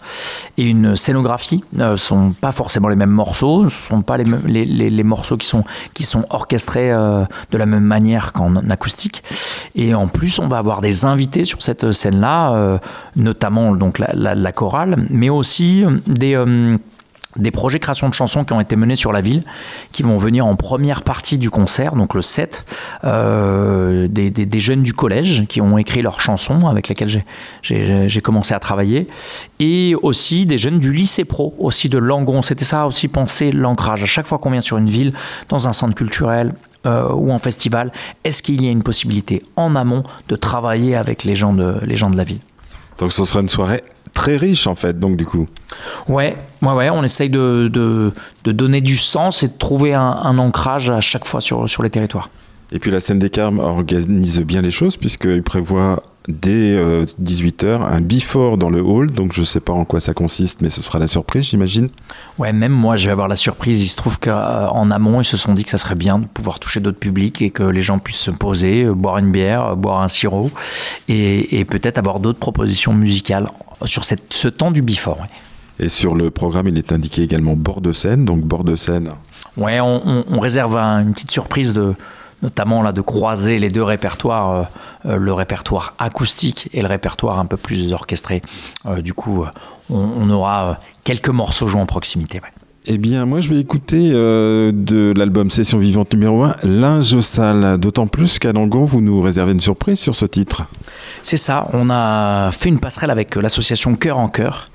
et 0.59 0.65
une 0.65 0.95
scénographie. 0.95 1.63
Euh, 1.79 1.95
ce 1.95 2.05
sont 2.05 2.31
pas 2.31 2.51
forcément 2.51 2.89
les 2.89 2.95
mêmes 2.95 3.09
morceaux. 3.09 3.67
Ce 3.67 3.87
sont 3.87 4.03
pas 4.03 4.17
les, 4.17 4.25
les, 4.45 4.89
les, 4.91 5.03
morceaux 5.03 5.35
qui 5.35 5.47
sont 5.47 5.63
qui 5.95 6.03
sont 6.03 6.25
orchestrés 6.29 6.91
euh, 6.91 7.23
de 7.49 7.57
la 7.57 7.65
même 7.65 7.83
manière 7.83 8.33
qu'en 8.33 8.55
acoustique. 8.69 9.23
Et 9.73 9.95
en 9.95 10.07
plus, 10.07 10.37
on 10.37 10.47
va 10.47 10.59
avoir 10.59 10.81
des 10.81 11.05
invités 11.05 11.43
sur 11.43 11.63
cette 11.63 11.91
scène-là, 11.91 12.79
notamment 13.15 13.75
donc 13.75 13.97
la, 13.97 14.35
la, 14.35 14.51
chorale, 14.51 15.07
mais 15.09 15.29
aussi 15.29 15.85
des 16.05 16.35
des 17.37 17.51
projets 17.51 17.79
création 17.79 18.09
de 18.09 18.13
chansons 18.13 18.43
qui 18.43 18.53
ont 18.53 18.61
été 18.61 18.75
menés 18.75 18.95
sur 18.95 19.11
la 19.11 19.21
ville, 19.21 19.43
qui 19.91 20.03
vont 20.03 20.17
venir 20.17 20.45
en 20.45 20.55
première 20.55 21.03
partie 21.03 21.37
du 21.37 21.49
concert, 21.49 21.95
donc 21.95 22.13
le 22.13 22.21
7, 22.21 22.65
euh, 23.03 24.07
des, 24.07 24.29
des, 24.29 24.59
jeunes 24.59 24.83
du 24.83 24.93
collège 24.93 25.45
qui 25.47 25.61
ont 25.61 25.77
écrit 25.77 26.01
leurs 26.01 26.21
chansons 26.21 26.67
avec 26.67 26.87
lesquelles 26.87 27.23
j'ai 27.61 28.21
commencé 28.21 28.53
à 28.53 28.59
travailler, 28.59 29.07
et 29.59 29.95
aussi 30.01 30.45
des 30.45 30.57
jeunes 30.57 30.79
du 30.79 30.93
lycée 30.93 31.25
pro, 31.25 31.53
aussi 31.59 31.89
de 31.89 31.97
Langon. 31.97 32.41
C'était 32.41 32.65
ça 32.65 32.87
aussi, 32.87 33.07
penser 33.07 33.51
l'ancrage. 33.51 34.03
À 34.03 34.07
chaque 34.07 34.27
fois 34.27 34.39
qu'on 34.39 34.51
vient 34.51 34.61
sur 34.61 34.77
une 34.77 34.89
ville, 34.89 35.13
dans 35.49 35.67
un 35.67 35.73
centre 35.73 35.95
culturel, 35.95 36.53
euh, 36.85 37.11
ou 37.11 37.31
en 37.31 37.39
festival, 37.39 37.91
est-ce 38.23 38.41
qu'il 38.43 38.63
y 38.63 38.67
a 38.67 38.71
une 38.71 38.83
possibilité 38.83 39.41
en 39.55 39.75
amont 39.75 40.03
de 40.29 40.35
travailler 40.35 40.95
avec 40.95 41.23
les 41.23 41.35
gens 41.35 41.51
de, 41.53 41.75
les 41.83 41.97
gens 41.97 42.09
de 42.09 42.15
la 42.15 42.23
ville? 42.23 42.39
Donc 42.99 43.11
ce 43.11 43.25
sera 43.25 43.41
une 43.41 43.49
soirée 43.49 43.83
très 44.17 44.35
riche 44.35 44.65
en 44.65 44.73
fait, 44.73 44.99
donc 44.99 45.15
du 45.15 45.25
coup. 45.25 45.47
Ouais, 46.07 46.35
ouais, 46.63 46.73
ouais, 46.73 46.89
on 46.89 47.03
essaye 47.03 47.29
de, 47.29 47.69
de, 47.71 48.11
de 48.45 48.51
donner 48.51 48.81
du 48.81 48.97
sens 48.97 49.43
et 49.43 49.47
de 49.47 49.53
trouver 49.53 49.93
un, 49.93 50.01
un, 50.01 50.39
ancrage 50.39 50.89
à 50.89 51.01
chaque 51.01 51.25
fois 51.25 51.39
sur, 51.39 51.69
sur 51.69 51.83
les 51.83 51.91
territoires. 51.91 52.31
Et 52.71 52.79
puis 52.79 52.89
la 52.89 52.99
scène 52.99 53.19
des 53.19 53.29
Carmes 53.29 53.59
organise 53.59 54.41
bien 54.41 54.63
les 54.63 54.71
choses 54.71 54.97
puisqu'il 54.97 55.43
prévoit 55.43 56.01
dès 56.27 56.77
18h 57.21 57.63
euh, 57.63 57.79
un 57.79 58.01
before 58.01 58.57
dans 58.57 58.69
le 58.69 58.81
hall. 58.81 59.11
Donc 59.11 59.33
je 59.33 59.41
ne 59.41 59.45
sais 59.45 59.59
pas 59.59 59.73
en 59.73 59.85
quoi 59.85 59.99
ça 59.99 60.13
consiste, 60.13 60.61
mais 60.61 60.69
ce 60.69 60.81
sera 60.81 60.99
la 60.99 61.07
surprise, 61.07 61.45
j'imagine. 61.45 61.89
Ouais, 62.37 62.51
même 62.53 62.73
moi, 62.73 62.95
je 62.95 63.05
vais 63.05 63.11
avoir 63.11 63.27
la 63.27 63.35
surprise. 63.35 63.81
Il 63.81 63.87
se 63.87 63.95
trouve 63.95 64.19
qu'en 64.19 64.91
amont, 64.91 65.21
ils 65.21 65.25
se 65.25 65.37
sont 65.37 65.53
dit 65.53 65.63
que 65.63 65.69
ça 65.69 65.77
serait 65.77 65.95
bien 65.95 66.19
de 66.19 66.25
pouvoir 66.25 66.59
toucher 66.59 66.79
d'autres 66.79 66.99
publics 66.99 67.41
et 67.41 67.49
que 67.49 67.63
les 67.63 67.81
gens 67.81 67.99
puissent 67.99 68.17
se 68.17 68.31
poser, 68.31 68.85
euh, 68.85 68.93
boire 68.93 69.17
une 69.19 69.31
bière, 69.31 69.67
euh, 69.67 69.75
boire 69.75 70.01
un 70.01 70.07
sirop 70.07 70.51
et, 71.07 71.59
et 71.59 71.65
peut-être 71.65 71.97
avoir 71.97 72.19
d'autres 72.19 72.39
propositions 72.39 72.93
musicales 72.93 73.47
sur 73.85 74.03
cette, 74.03 74.33
ce 74.33 74.47
temps 74.47 74.71
du 74.71 74.81
before. 74.81 75.19
Ouais. 75.19 75.27
Et 75.79 75.89
sur 75.89 76.15
le 76.15 76.31
programme, 76.31 76.67
il 76.67 76.77
est 76.77 76.91
indiqué 76.91 77.21
également 77.21 77.55
bord 77.55 77.81
de 77.81 77.91
scène, 77.91 78.25
donc 78.25 78.41
bord 78.41 78.63
de 78.63 78.75
scène. 78.75 79.11
Ouais, 79.57 79.79
on, 79.79 80.01
on, 80.05 80.25
on 80.29 80.39
réserve 80.39 80.75
un, 80.77 81.01
une 81.01 81.13
petite 81.13 81.31
surprise 81.31 81.73
de, 81.73 81.93
notamment 82.41 82.81
là 82.81 82.91
de 82.91 83.01
croiser 83.01 83.59
les 83.59 83.69
deux 83.69 83.83
répertoires, 83.83 84.51
euh, 84.51 84.63
euh, 85.05 85.17
le 85.17 85.33
répertoire 85.33 85.93
acoustique 85.99 86.69
et 86.73 86.81
le 86.81 86.87
répertoire 86.87 87.39
un 87.39 87.45
peu 87.45 87.57
plus 87.57 87.93
orchestré. 87.93 88.41
Euh, 88.85 89.01
du 89.01 89.13
coup, 89.13 89.45
on, 89.89 89.97
on, 89.97 90.29
aura 90.29 90.79
quelques 91.03 91.29
morceaux 91.29 91.67
joués 91.67 91.81
en 91.81 91.85
proximité. 91.85 92.39
Ouais. 92.39 92.49
Eh 92.89 92.97
bien, 92.97 93.25
moi, 93.25 93.41
je 93.41 93.49
vais 93.49 93.59
écouter 93.59 94.11
euh, 94.13 94.71
de 94.73 95.13
l'album 95.17 95.49
Session 95.49 95.77
Vivante 95.77 96.13
numéro 96.13 96.43
1, 96.43 96.55
Linge 96.63 97.19
sale. 97.19 97.77
D'autant 97.77 98.07
plus 98.07 98.39
qu'à 98.39 98.53
Langon, 98.53 98.85
vous 98.85 99.01
nous 99.01 99.21
réservez 99.21 99.51
une 99.51 99.59
surprise 99.59 99.99
sur 99.99 100.15
ce 100.15 100.25
titre. 100.25 100.63
C'est 101.21 101.35
ça. 101.35 101.67
On 101.73 101.89
a 101.89 102.49
fait 102.53 102.69
une 102.69 102.79
passerelle 102.79 103.11
avec 103.11 103.35
l'association 103.35 103.95
Cœur 103.95 104.17
en 104.19 104.29
Cœur 104.29 104.69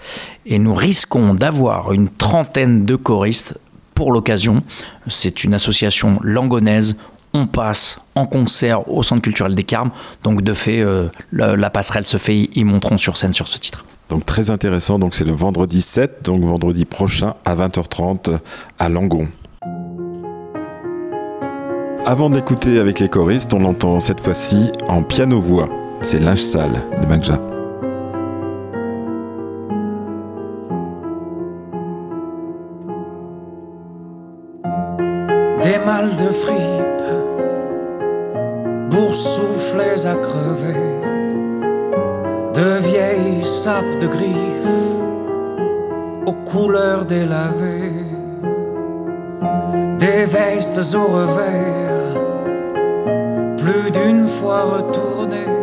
et 0.45 0.59
nous 0.59 0.75
risquons 0.75 1.33
d'avoir 1.33 1.95
une 1.95 2.11
trentaine 2.11 2.85
de 2.85 2.97
choristes 2.97 3.59
pour 3.95 4.13
l'occasion. 4.13 4.63
C'est 5.09 5.43
une 5.45 5.55
association 5.55 6.19
langonaise 6.23 6.99
on 7.35 7.47
passe 7.47 7.99
en 8.15 8.27
concert 8.27 8.87
au 8.93 9.03
Centre 9.03 9.23
culturel 9.23 9.55
des 9.55 9.65
Carmes. 9.65 9.91
Donc 10.23 10.43
de 10.43 10.53
fait, 10.53 10.81
euh, 10.81 11.09
la, 11.33 11.57
la, 11.57 11.71
passerelle 11.71 12.05
se 12.05 12.19
fait, 12.19 12.51
ils 12.55 12.67
monteront 12.67 12.99
sur 12.99 13.17
scène 13.17 13.33
sur 13.33 13.49
ce 13.49 13.57
titre. 13.57 13.87
Donc 14.13 14.27
très 14.27 14.51
intéressant, 14.51 14.99
donc 14.99 15.15
c'est 15.15 15.25
le 15.25 15.33
vendredi 15.33 15.81
7, 15.81 16.23
donc 16.23 16.43
vendredi 16.43 16.85
prochain 16.85 17.33
à 17.47 17.57
20h30 17.57 18.37
à 18.79 18.91
Langon. 18.91 19.27
Avant 22.05 22.29
d'écouter 22.29 22.79
avec 22.79 23.01
les 23.01 23.09
choristes, 23.09 23.55
on 23.55 23.61
l'entend 23.61 24.01
cette 24.01 24.21
fois-ci 24.21 24.71
en 24.87 25.03
piano-voix. 25.03 25.71
C'est 26.03 26.19
Linge 26.19 26.43
sale 26.43 26.83
de 27.01 27.07
Magja. 27.07 27.41
Des 35.63 35.79
mâles 35.87 36.17
de 36.19 36.31
fripe 36.31 36.83
boursouflés 38.91 40.05
à 40.05 40.17
crever, 40.17 41.12
de 42.55 42.79
vieilles 42.81 43.45
sapes 43.45 43.99
de 43.99 44.07
griffes 44.07 44.63
aux 46.27 46.33
couleurs 46.51 47.05
délavées, 47.05 48.07
des 49.99 50.25
vestes 50.25 50.95
au 50.95 51.07
revers, 51.07 52.21
plus 53.57 53.91
d'une 53.91 54.27
fois 54.27 54.63
retournées, 54.65 55.59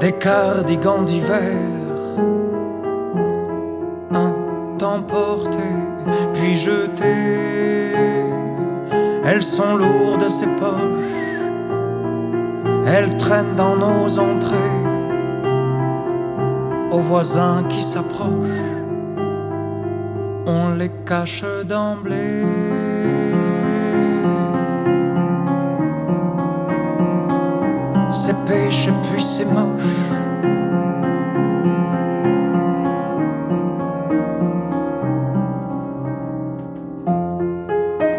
des 0.00 0.12
cardigans 0.12 1.02
d'hiver, 1.02 1.66
un 4.12 4.32
temps 4.78 5.02
puis 6.34 6.56
jeté. 6.56 7.92
Elles 9.26 9.42
sont 9.42 9.74
lourdes 9.76 10.28
ces 10.28 10.46
poches, 10.46 11.18
elles 12.86 13.16
traînent 13.16 13.56
dans 13.56 13.76
nos 13.76 14.18
entrées, 14.18 14.87
aux 16.90 17.00
voisins 17.00 17.64
qui 17.68 17.82
s'approchent, 17.82 18.66
on 20.46 20.74
les 20.74 20.90
cache 21.06 21.44
d'emblée. 21.66 22.44
C'est 28.10 28.36
péché 28.46 28.90
puis 29.02 29.22
c'est 29.22 29.44
moche. 29.44 29.82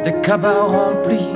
Des 0.04 0.14
cabas 0.22 0.64
remplis 0.64 1.34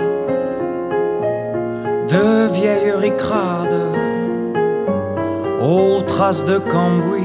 de 2.10 2.48
vieilles 2.54 3.14
crades 3.18 4.23
aux 5.64 6.02
traces 6.02 6.44
de 6.46 6.58
cambouis, 6.58 7.24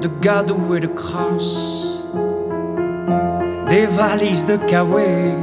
de 0.00 0.08
gadou 0.22 0.74
et 0.74 0.80
de 0.80 0.86
crasse, 0.86 2.00
des 3.68 3.84
valises 3.84 4.46
de 4.46 4.56
kawaii, 4.56 5.34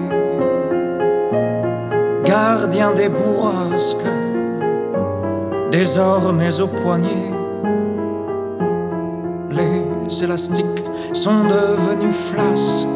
gardiens 2.26 2.94
des 2.94 3.10
bourrasques, 3.10 4.12
désormais 5.72 6.60
au 6.60 6.68
poignet. 6.68 7.32
Les 9.52 10.24
élastiques 10.24 10.84
sont 11.14 11.44
devenus 11.44 12.16
flasques, 12.16 12.88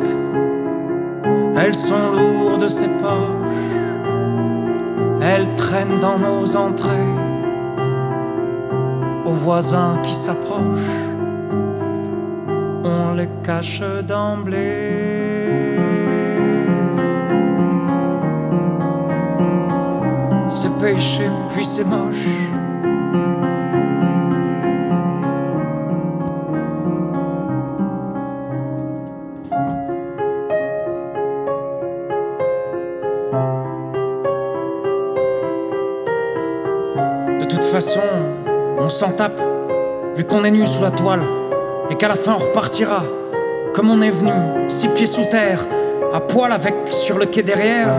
elles 1.55 1.75
sont 1.75 2.11
lourdes 2.11 2.67
ces 2.67 2.87
poches 2.87 3.41
elles 5.21 5.55
traînent 5.55 5.99
dans 5.99 6.17
nos 6.17 6.57
entrées, 6.57 7.15
aux 9.32 9.34
voisins 9.34 9.97
qui 10.03 10.13
s'approchent, 10.13 10.99
on 12.84 13.13
les 13.13 13.29
cache 13.43 13.82
d'emblée. 14.05 15.77
C'est 20.49 20.75
péché, 20.79 21.29
puis 21.49 21.63
c'est 21.63 21.86
moche. 21.86 22.61
S'en 39.01 39.13
tape, 39.13 39.41
vu 40.15 40.23
qu'on 40.25 40.43
est 40.43 40.51
nu 40.51 40.63
sous 40.67 40.83
la 40.83 40.91
toile, 40.91 41.23
et 41.89 41.95
qu'à 41.95 42.07
la 42.07 42.13
fin 42.13 42.33
on 42.33 42.37
repartira, 42.37 43.01
comme 43.73 43.89
on 43.89 43.99
est 43.99 44.11
venu, 44.11 44.31
six 44.67 44.89
pieds 44.89 45.07
sous 45.07 45.25
terre, 45.25 45.65
à 46.13 46.19
poil 46.19 46.51
avec 46.51 46.75
sur 46.91 47.17
le 47.17 47.25
quai 47.25 47.41
derrière, 47.41 47.89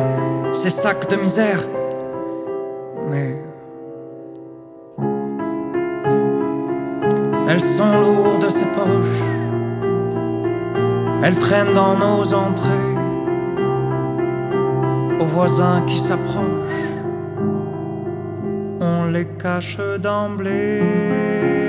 ces 0.53 0.71
sacs 0.71 1.11
de 1.11 1.17
misère. 1.17 1.67
Mais. 3.09 3.37
Elles 7.49 7.61
sont 7.61 8.01
lourdes 8.01 8.49
ces 8.49 8.67
poches, 8.67 9.23
elles 11.25 11.39
traînent 11.41 11.75
dans 11.75 11.97
nos 11.97 12.33
entrées, 12.33 12.95
aux 15.21 15.27
voisins 15.27 15.83
qui 15.89 15.99
s'approchent 15.99 16.62
cache 19.43 19.79
d'emblée. 19.99 21.62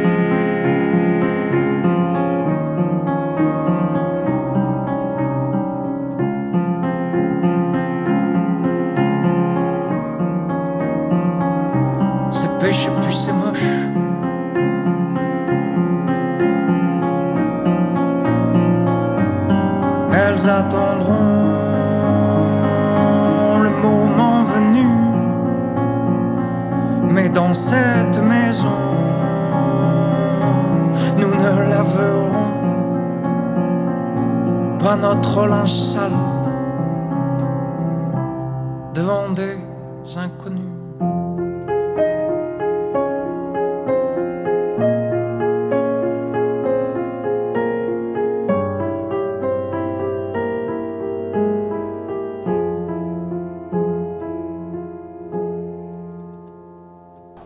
Linge 35.41 35.73
sale 35.73 36.11
devant 38.93 39.31
des 39.31 39.57
inconnus. 40.15 40.61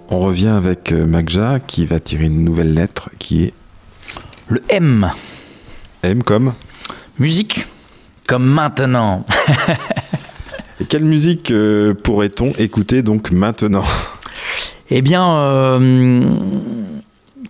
On 0.10 0.20
revient 0.20 0.48
avec 0.48 0.92
euh, 0.92 1.06
Magja 1.06 1.60
qui 1.60 1.86
va 1.86 2.00
tirer 2.00 2.26
une 2.26 2.44
nouvelle 2.44 2.74
lettre 2.74 3.10
qui 3.18 3.44
est 3.44 3.54
Le 4.50 4.62
M, 4.70 5.10
M 6.04 6.24
comme. 6.24 6.54
musique, 7.20 7.67
comme 8.28 8.46
maintenant. 8.46 9.26
Et 10.80 10.86
quelle 10.86 11.06
musique 11.06 11.50
euh, 11.50 11.96
pourrait-on 11.96 12.52
écouter 12.60 13.02
donc 13.02 13.32
maintenant? 13.32 13.86
Eh 14.92 15.02
bien, 15.02 15.28
euh, 15.28 16.30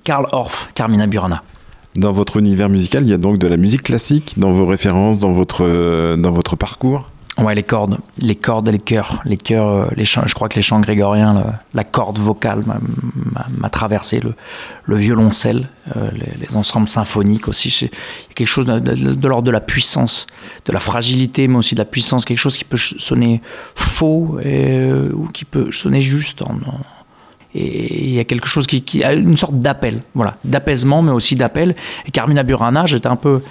Karl 0.06 0.28
Orff, 0.32 0.70
Carmina 0.74 1.08
Burana. 1.08 1.44
Dans 1.96 2.12
votre 2.14 2.38
univers 2.38 2.70
musical, 2.70 3.04
il 3.04 3.10
y 3.10 3.14
a 3.14 3.18
donc 3.18 3.38
de 3.38 3.48
la 3.48 3.58
musique 3.58 3.84
classique 3.84 4.36
dans 4.38 4.52
vos 4.52 4.66
références, 4.66 5.20
dans 5.20 5.32
votre, 5.32 5.66
euh, 5.66 6.16
dans 6.16 6.32
votre 6.32 6.56
parcours? 6.56 7.10
Ouais, 7.38 7.54
les 7.54 7.62
cordes, 7.64 8.00
les 8.18 8.36
cordes 8.36 8.68
et 8.68 8.72
les 8.72 8.80
chœurs, 8.80 9.22
les 9.24 9.38
chœurs, 9.38 9.68
euh, 9.68 9.86
les 9.96 10.06
chants, 10.06 10.24
je 10.26 10.34
crois 10.34 10.50
que 10.50 10.56
les 10.56 10.64
chants 10.64 10.80
grégoriens, 10.80 11.56
la, 11.76 11.84
corde 11.84 12.18
vocale 12.18 12.64
m'a- 12.66 13.70
traversé, 13.70 14.20
le, 14.20 14.34
le 14.86 14.96
violoncelle, 14.96 15.70
euh, 15.96 16.10
les, 16.14 16.32
les 16.48 16.56
ensembles 16.56 16.90
symphoniques 16.90 17.48
aussi. 17.48 17.70
Il 17.82 17.86
y 17.86 17.92
a 18.32 18.34
quelque 18.34 18.48
chose 18.48 18.66
de, 18.66 19.28
l'ordre 19.28 19.44
de 19.46 19.52
la 19.52 19.60
puissance, 19.60 20.26
de 20.66 20.72
la 20.74 20.80
fragilité, 20.80 21.48
mais 21.48 21.58
aussi 21.58 21.76
de 21.76 21.80
la 21.80 21.86
puissance, 21.86 22.26
quelque 22.26 22.40
chose 22.40 22.58
qui 22.58 22.64
peut 22.66 22.78
sonner 22.78 23.42
faux 23.76 24.40
euh, 24.44 25.12
ou 25.14 25.28
qui 25.28 25.46
peut 25.46 25.72
sonner 25.72 26.02
juste. 26.02 26.42
en- 26.42 26.58
et 27.54 28.04
il 28.08 28.14
y 28.14 28.20
a 28.20 28.24
quelque 28.24 28.48
chose 28.48 28.66
qui, 28.68 29.04
a 29.04 29.14
une 29.14 29.38
sorte 29.38 29.60
d'appel, 29.60 30.02
voilà, 30.16 30.38
d'apaisement, 30.44 31.02
mais 31.04 31.12
aussi 31.12 31.36
d'appel. 31.36 31.76
Et 32.08 32.12
Carmina 32.12 32.42
Burana, 32.44 32.86
j'étais 32.88 33.08
un 33.08 33.16
peu 33.16 33.42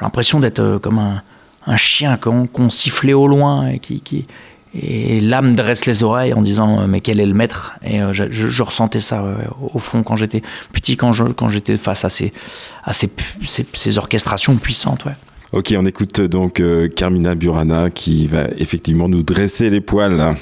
l'impression 0.00 0.40
d'être 0.40 0.78
comme 0.82 0.98
un, 0.98 1.22
un 1.66 1.76
chien 1.76 2.16
qu'on 2.16 2.46
qu'on 2.46 2.70
sifflait 2.70 3.12
au 3.12 3.26
loin 3.26 3.68
et 3.68 3.78
qui, 3.78 4.00
qui 4.00 4.26
et 4.74 5.20
l'âme 5.20 5.54
dresse 5.54 5.86
les 5.86 6.02
oreilles 6.02 6.34
en 6.34 6.42
disant 6.42 6.80
euh, 6.80 6.86
mais 6.88 7.00
quel 7.00 7.20
est 7.20 7.26
le 7.26 7.34
maître? 7.34 7.74
Et 7.84 8.02
euh, 8.02 8.12
je, 8.12 8.62
ressentais 8.62 9.00
ça 9.00 9.22
euh, 9.22 9.36
au 9.72 9.78
fond 9.78 10.02
quand 10.02 10.16
j'étais 10.16 10.42
petit 10.72 10.96
quand 10.96 11.12
je 11.12 11.24
quand 11.24 11.48
j'étais 11.48 11.76
face 11.76 12.04
à 12.04 12.08
ces 12.08 12.32
à 12.82 12.92
ces, 12.92 13.08
ces, 13.44 13.64
ces 13.72 13.98
orchestrations 13.98 14.56
puissantes 14.56 15.04
ouais. 15.04 15.12
Ok, 15.52 15.72
on 15.78 15.86
écoute 15.86 16.20
donc 16.20 16.60
Carmina 16.96 17.36
Burana 17.36 17.88
qui 17.88 18.26
va 18.26 18.48
effectivement 18.56 19.08
nous 19.08 19.22
dresser 19.22 19.70
les 19.70 19.80
poils. 19.80 20.34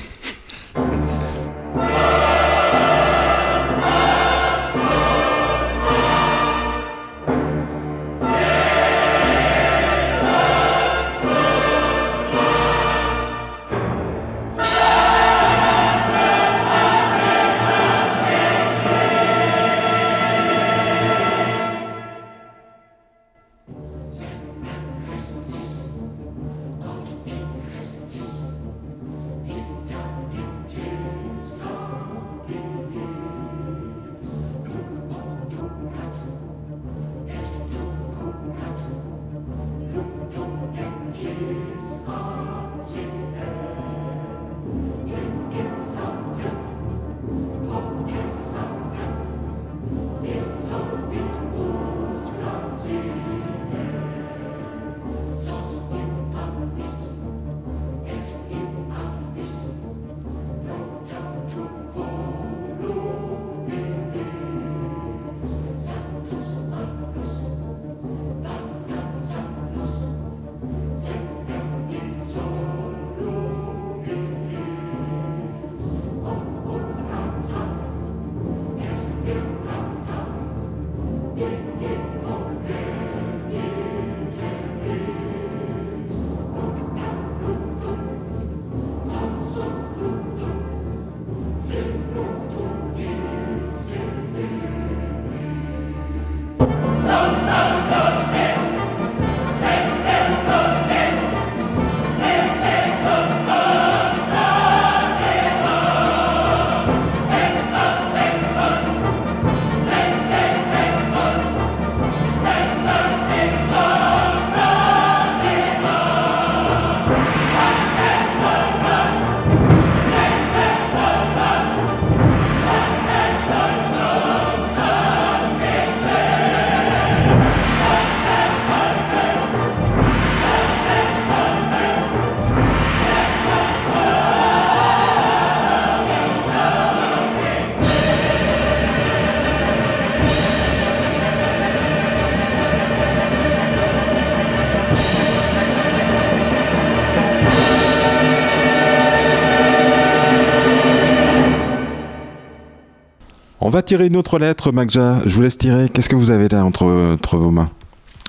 Va 153.72 153.82
tirer 153.82 154.06
une 154.06 154.16
autre 154.16 154.38
lettre, 154.38 154.70
Magja. 154.70 155.20
Je 155.24 155.34
vous 155.34 155.40
laisse 155.40 155.56
tirer. 155.56 155.88
Qu'est-ce 155.88 156.10
que 156.10 156.14
vous 156.14 156.30
avez 156.30 156.48
là 156.48 156.62
entre, 156.62 156.84
entre 156.84 157.38
vos 157.38 157.50
mains? 157.50 157.70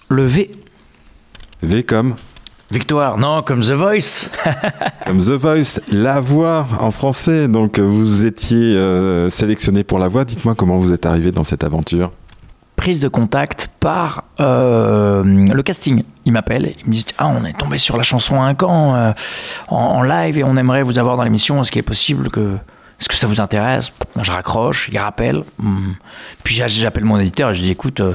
Le 0.07 0.23
V. 0.23 0.49
V 1.61 1.83
comme? 1.83 2.15
Victoire, 2.71 3.17
non, 3.17 3.41
comme 3.43 3.59
The 3.59 3.73
Voice. 3.73 4.31
Comme 5.05 5.17
The 5.17 5.31
Voice, 5.31 5.81
la 5.91 6.21
voix 6.21 6.65
en 6.79 6.91
français. 6.91 7.49
Donc 7.49 7.77
vous 7.77 8.23
étiez 8.23 8.77
euh, 8.77 9.29
sélectionné 9.29 9.83
pour 9.83 9.99
la 9.99 10.07
voix. 10.07 10.23
Dites-moi 10.23 10.55
comment 10.55 10.77
vous 10.77 10.93
êtes 10.93 11.05
arrivé 11.05 11.31
dans 11.31 11.43
cette 11.43 11.63
aventure. 11.65 12.11
Prise 12.77 13.01
de 13.01 13.09
contact 13.09 13.69
par 13.81 14.23
euh, 14.39 15.23
le 15.23 15.61
casting. 15.61 16.03
Il 16.25 16.31
m'appelle, 16.31 16.73
il 16.79 16.87
me 16.87 16.93
dit 16.93 17.05
Ah, 17.17 17.27
on 17.27 17.43
est 17.45 17.55
tombé 17.55 17.77
sur 17.77 17.97
la 17.97 18.03
chanson 18.03 18.41
Un 18.41 18.55
camp 18.55 18.95
euh, 18.95 19.11
en, 19.67 19.75
en 19.75 20.01
live 20.01 20.39
et 20.39 20.43
on 20.43 20.55
aimerait 20.55 20.83
vous 20.83 20.97
avoir 20.97 21.17
dans 21.17 21.23
l'émission. 21.23 21.61
Est-ce 21.61 21.71
qu'il 21.71 21.79
est 21.79 21.83
possible 21.83 22.31
que. 22.31 22.57
Est-ce 23.03 23.09
que 23.09 23.15
ça 23.15 23.27
vous 23.27 23.41
intéresse? 23.41 23.91
Je 24.21 24.31
raccroche, 24.31 24.87
il 24.89 24.97
rappelle. 24.97 25.41
Hum. 25.61 25.95
Puis 26.45 26.55
j'a- 26.55 26.69
j'appelle 26.69 27.03
mon 27.03 27.19
éditeur 27.19 27.49
et 27.49 27.53
je 27.53 27.61
dis 27.61 27.69
Écoute, 27.69 27.99
euh, 27.99 28.13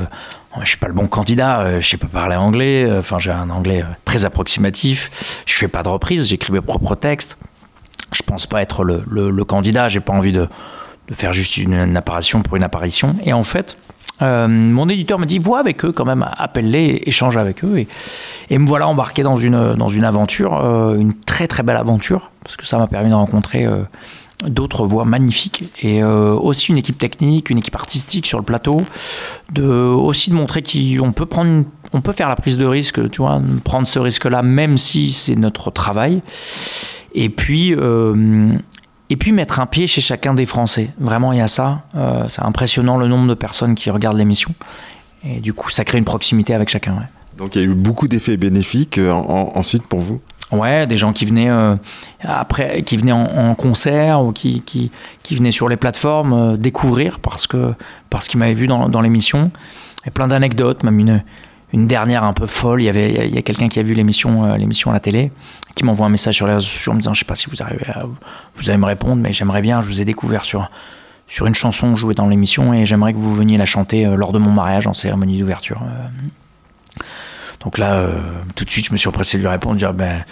je 0.62 0.66
suis 0.66 0.78
pas 0.78 0.86
le 0.88 0.94
bon 0.94 1.06
candidat, 1.08 1.60
euh, 1.60 1.78
je 1.82 1.86
sais 1.86 1.98
pas 1.98 2.06
parler 2.06 2.36
anglais, 2.36 2.84
euh, 2.88 3.00
enfin 3.00 3.18
j'ai 3.18 3.30
un 3.30 3.50
anglais 3.50 3.84
très 4.06 4.24
approximatif, 4.24 5.42
je 5.44 5.52
fais 5.56 5.68
pas 5.68 5.82
de 5.82 5.90
reprise, 5.90 6.26
j'écris 6.28 6.54
mes 6.54 6.62
propres 6.62 6.94
textes. 6.94 7.36
Je 8.12 8.22
pense 8.22 8.46
pas 8.46 8.62
être 8.62 8.82
le, 8.82 9.02
le- 9.10 9.30
le 9.30 9.44
candidat, 9.44 9.90
j'ai 9.90 10.00
pas 10.00 10.14
envie 10.14 10.32
de, 10.32 10.48
faire 11.12 11.34
juste 11.34 11.58
une, 11.58 11.94
apparition 11.94 12.40
pour 12.40 12.56
une 12.56 12.62
apparition. 12.62 13.14
Et 13.24 13.34
en 13.34 13.42
fait, 13.42 13.76
mon 14.22 14.88
éditeur 14.88 15.18
me 15.18 15.26
dit 15.26 15.38
vois 15.38 15.60
avec 15.60 15.84
eux 15.84 15.92
quand 15.92 16.06
même, 16.06 16.26
appelle-les, 16.38 17.02
échange 17.04 17.36
avec 17.36 17.62
eux. 17.62 17.84
Et, 18.48 18.58
me 18.58 18.66
voilà 18.66 18.88
embarqué 18.88 19.22
dans 19.22 19.36
une, 19.36 19.74
dans 19.74 19.88
une 19.88 20.04
aventure, 20.04 20.54
une 20.98 21.12
très 21.12 21.46
très 21.46 21.62
belle 21.62 21.76
aventure, 21.76 22.30
parce 22.42 22.56
que 22.56 22.64
ça 22.64 22.78
m'a 22.78 22.86
permis 22.86 23.10
de 23.10 23.14
rencontrer 23.14 23.66
d'autres 24.46 24.86
voix 24.86 25.04
magnifiques 25.04 25.64
et 25.82 26.02
euh, 26.02 26.32
aussi 26.34 26.70
une 26.70 26.78
équipe 26.78 26.98
technique, 26.98 27.50
une 27.50 27.58
équipe 27.58 27.74
artistique 27.74 28.24
sur 28.26 28.38
le 28.38 28.44
plateau, 28.44 28.82
de, 29.52 29.64
aussi 29.64 30.30
de 30.30 30.34
montrer 30.36 30.62
qu'on 30.62 31.12
peut 31.12 31.26
prendre, 31.26 31.64
on 31.92 32.00
peut 32.00 32.12
faire 32.12 32.28
la 32.28 32.36
prise 32.36 32.56
de 32.56 32.64
risque, 32.64 33.10
tu 33.10 33.20
vois, 33.22 33.40
prendre 33.64 33.86
ce 33.88 33.98
risque-là, 33.98 34.42
même 34.42 34.78
si 34.78 35.12
c'est 35.12 35.34
notre 35.36 35.70
travail. 35.72 36.22
Et 37.14 37.30
puis, 37.30 37.74
euh, 37.74 38.52
et 39.10 39.16
puis 39.16 39.32
mettre 39.32 39.58
un 39.58 39.66
pied 39.66 39.86
chez 39.86 40.00
chacun 40.00 40.34
des 40.34 40.46
Français. 40.46 40.90
Vraiment, 41.00 41.32
il 41.32 41.38
y 41.38 41.40
a 41.42 41.48
ça. 41.48 41.82
Euh, 41.96 42.26
c'est 42.28 42.42
impressionnant 42.42 42.96
le 42.98 43.08
nombre 43.08 43.26
de 43.26 43.34
personnes 43.34 43.74
qui 43.74 43.90
regardent 43.90 44.18
l'émission. 44.18 44.54
Et 45.26 45.40
du 45.40 45.52
coup, 45.52 45.70
ça 45.70 45.84
crée 45.84 45.98
une 45.98 46.04
proximité 46.04 46.54
avec 46.54 46.68
chacun. 46.68 46.96
Donc 47.36 47.56
il 47.56 47.62
y 47.62 47.64
a 47.64 47.66
eu 47.66 47.74
beaucoup 47.74 48.06
d'effets 48.06 48.36
bénéfiques 48.36 48.98
en- 48.98 49.24
en- 49.28 49.52
ensuite 49.58 49.84
pour 49.84 50.00
vous? 50.00 50.20
Ouais, 50.50 50.86
des 50.86 50.96
gens 50.96 51.12
qui 51.12 51.26
venaient 51.26 51.50
euh, 51.50 51.76
après, 52.22 52.82
qui 52.82 52.96
venaient 52.96 53.12
en, 53.12 53.54
concert 53.54 54.22
ou 54.22 54.32
qui, 54.32 54.62
qui, 54.62 54.90
qui 55.22 55.36
venaient 55.36 55.52
sur 55.52 55.68
les 55.68 55.76
plateformes 55.76 56.32
euh, 56.32 56.56
découvrir 56.56 57.20
parce 57.20 57.46
que 57.46 57.74
parce 58.08 58.28
qu'ils 58.28 58.40
m'avaient 58.40 58.54
vu 58.54 58.66
dans, 58.66 58.88
dans 58.88 59.02
l'émission. 59.02 59.50
Et 60.06 60.10
plein 60.10 60.28
d'anecdotes, 60.28 60.84
même 60.84 60.98
une 60.98 61.22
une 61.74 61.86
dernière 61.86 62.24
un 62.24 62.32
peu 62.32 62.46
folle. 62.46 62.80
Il 62.80 62.86
y 62.86 62.88
avait 62.88 63.28
il 63.28 63.34
y 63.34 63.36
a 63.36 63.42
quelqu'un 63.42 63.68
qui 63.68 63.78
a 63.78 63.82
vu 63.82 63.92
l'émission 63.92 64.44
euh, 64.44 64.56
l'émission 64.56 64.90
à 64.90 64.94
la 64.94 65.00
télé 65.00 65.32
qui 65.74 65.84
m'envoie 65.84 66.06
un 66.06 66.10
message 66.10 66.36
sur 66.36 66.46
les 66.46 66.54
réseaux 66.54 66.66
sociaux 66.66 66.92
en 66.92 66.94
me 66.94 67.00
disant 67.00 67.12
je 67.12 67.18
sais 67.18 67.26
pas 67.26 67.34
si 67.34 67.50
vous 67.50 67.62
arrivez 67.62 67.86
à, 67.86 68.04
vous 68.56 68.70
allez 68.70 68.78
me 68.78 68.86
répondre 68.86 69.16
mais 69.16 69.34
j'aimerais 69.34 69.60
bien 69.60 69.82
je 69.82 69.86
vous 69.86 70.00
ai 70.00 70.06
découvert 70.06 70.46
sur 70.46 70.70
sur 71.26 71.46
une 71.46 71.54
chanson 71.54 71.94
jouée 71.94 72.14
dans 72.14 72.26
l'émission 72.26 72.72
et 72.72 72.86
j'aimerais 72.86 73.12
que 73.12 73.18
vous 73.18 73.34
veniez 73.34 73.58
la 73.58 73.66
chanter 73.66 74.06
lors 74.16 74.32
de 74.32 74.38
mon 74.38 74.50
mariage 74.50 74.86
en 74.86 74.94
cérémonie 74.94 75.38
d'ouverture. 75.38 75.82
Donc 77.60 77.78
là, 77.78 78.00
euh, 78.00 78.12
tout 78.54 78.64
de 78.64 78.70
suite, 78.70 78.86
je 78.86 78.92
me 78.92 78.96
suis 78.96 79.08
empressé 79.08 79.36
de 79.36 79.42
lui 79.42 79.48
répondre, 79.48 79.76
dire, 79.76 79.92
ben, 79.92 80.24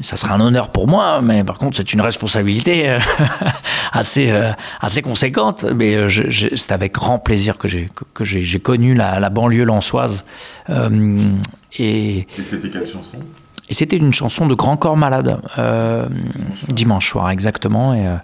ça 0.00 0.16
sera 0.16 0.34
un 0.34 0.40
honneur 0.40 0.70
pour 0.70 0.86
moi, 0.86 1.20
mais 1.22 1.42
par 1.42 1.58
contre, 1.58 1.76
c'est 1.76 1.92
une 1.92 2.00
responsabilité 2.00 2.88
euh, 2.88 2.98
assez, 3.92 4.30
euh, 4.30 4.52
assez 4.80 5.02
conséquente. 5.02 5.64
Mais 5.64 6.06
c'est 6.08 6.72
avec 6.72 6.92
grand 6.92 7.18
plaisir 7.18 7.58
que 7.58 7.68
j'ai 7.68 8.60
connu 8.60 8.94
la, 8.94 9.28
banlieue 9.30 9.64
lançoise. 9.64 10.24
Et 10.68 12.18
Et 12.38 12.42
c'était 12.42 12.70
quelle 12.70 12.86
chanson? 12.86 13.18
Et 13.68 13.74
c'était 13.74 13.96
une 13.96 14.12
chanson 14.12 14.46
de 14.46 14.54
Grand 14.54 14.76
Corps 14.76 14.96
Malade, 14.96 15.40
euh, 15.58 16.06
dimanche 16.68 17.10
soir 17.10 17.30
exactement. 17.30 17.94
Et, 17.94 18.06
euh, 18.06 18.14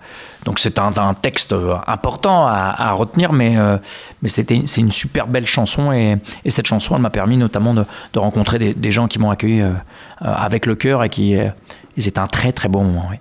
donc 0.45 0.59
c'est 0.59 0.79
un, 0.79 0.93
un 0.97 1.15
texte 1.15 1.53
euh, 1.53 1.75
important 1.87 2.47
à, 2.47 2.75
à 2.77 2.93
retenir, 2.93 3.33
mais, 3.33 3.57
euh, 3.57 3.77
mais 4.23 4.29
c'était, 4.29 4.63
c'est 4.67 4.81
une 4.81 4.93
super 4.93 5.27
belle 5.27 5.47
chanson. 5.47 5.93
Et, 5.93 6.17
et 6.45 6.51
cette 6.51 6.67
chanson, 6.67 6.97
elle 6.97 7.03
m'a 7.03 7.11
permis 7.11 7.37
notamment 7.37 7.75
de, 7.75 7.85
de 8.13 8.19
rencontrer 8.19 8.59
des, 8.59 8.75
des 8.75 8.91
gens 8.91 9.07
qui 9.09 9.19
m'ont 9.19 9.31
accueilli 9.31 9.61
euh, 9.61 9.71
euh, 9.71 9.73
avec 10.21 10.67
le 10.67 10.75
cœur 10.75 11.03
et 11.05 11.09
qui... 11.09 11.37
euh, 11.37 11.49
c'était 11.97 12.19
un 12.19 12.27
très 12.27 12.53
très 12.53 12.69
bon 12.69 12.85
moment. 12.85 13.07
oui. 13.11 13.17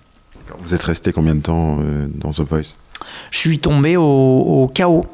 Vous 0.60 0.74
êtes 0.74 0.84
resté 0.84 1.14
combien 1.14 1.36
de 1.36 1.42
temps 1.42 1.78
dans 2.16 2.32
The 2.32 2.42
Voice? 2.42 2.78
Je 3.32 3.40
suis 3.40 3.60
tombé 3.60 3.98
au, 3.98 4.04
au 4.04 4.68
chaos. 4.68 5.06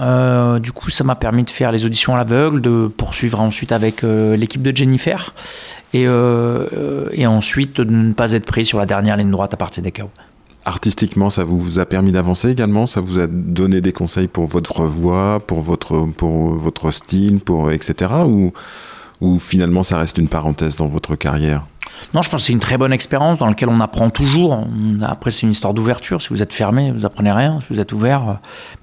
Euh, 0.00 0.58
du 0.60 0.72
coup, 0.72 0.90
ça 0.90 1.02
m'a 1.04 1.16
permis 1.16 1.42
de 1.42 1.50
faire 1.50 1.72
les 1.72 1.84
auditions 1.84 2.14
à 2.14 2.18
l'aveugle, 2.18 2.60
de 2.60 2.88
poursuivre 2.94 3.40
ensuite 3.40 3.72
avec 3.72 4.04
euh, 4.04 4.36
l'équipe 4.36 4.62
de 4.62 4.74
Jennifer, 4.74 5.34
et, 5.92 6.04
euh, 6.06 7.08
et 7.12 7.26
ensuite 7.26 7.80
de 7.80 7.84
ne 7.84 8.12
pas 8.12 8.32
être 8.32 8.46
pris 8.46 8.64
sur 8.64 8.78
la 8.78 8.86
dernière 8.86 9.16
ligne 9.16 9.30
droite 9.30 9.54
à 9.54 9.56
partir 9.56 9.82
des 9.82 9.92
chaos. 9.92 10.10
Artistiquement, 10.64 11.30
ça 11.30 11.44
vous 11.44 11.78
a 11.78 11.86
permis 11.86 12.12
d'avancer 12.12 12.50
également? 12.50 12.86
Ça 12.86 13.00
vous 13.00 13.18
a 13.18 13.26
donné 13.26 13.80
des 13.80 13.92
conseils 13.92 14.28
pour 14.28 14.46
votre 14.46 14.84
voix, 14.84 15.40
pour 15.44 15.62
votre, 15.62 16.06
pour 16.16 16.54
votre 16.54 16.90
style, 16.90 17.40
pour, 17.40 17.70
etc. 17.72 18.12
Ou 19.20 19.38
finalement, 19.38 19.82
ça 19.82 19.98
reste 19.98 20.18
une 20.18 20.28
parenthèse 20.28 20.76
dans 20.76 20.88
votre 20.88 21.16
carrière? 21.16 21.64
Non, 22.14 22.22
je 22.22 22.30
pense 22.30 22.40
que 22.40 22.46
c'est 22.46 22.52
une 22.52 22.60
très 22.60 22.78
bonne 22.78 22.92
expérience 22.92 23.38
dans 23.38 23.46
laquelle 23.46 23.68
on 23.68 23.80
apprend 23.80 24.10
toujours. 24.10 24.66
Après, 25.02 25.30
c'est 25.30 25.42
une 25.42 25.52
histoire 25.52 25.74
d'ouverture. 25.74 26.22
Si 26.22 26.30
vous 26.30 26.42
êtes 26.42 26.52
fermé, 26.52 26.90
vous 26.92 27.04
apprenez 27.04 27.32
rien. 27.32 27.60
Si 27.60 27.66
vous 27.70 27.80
êtes 27.80 27.92
ouvert, 27.92 28.28
euh, 28.28 28.32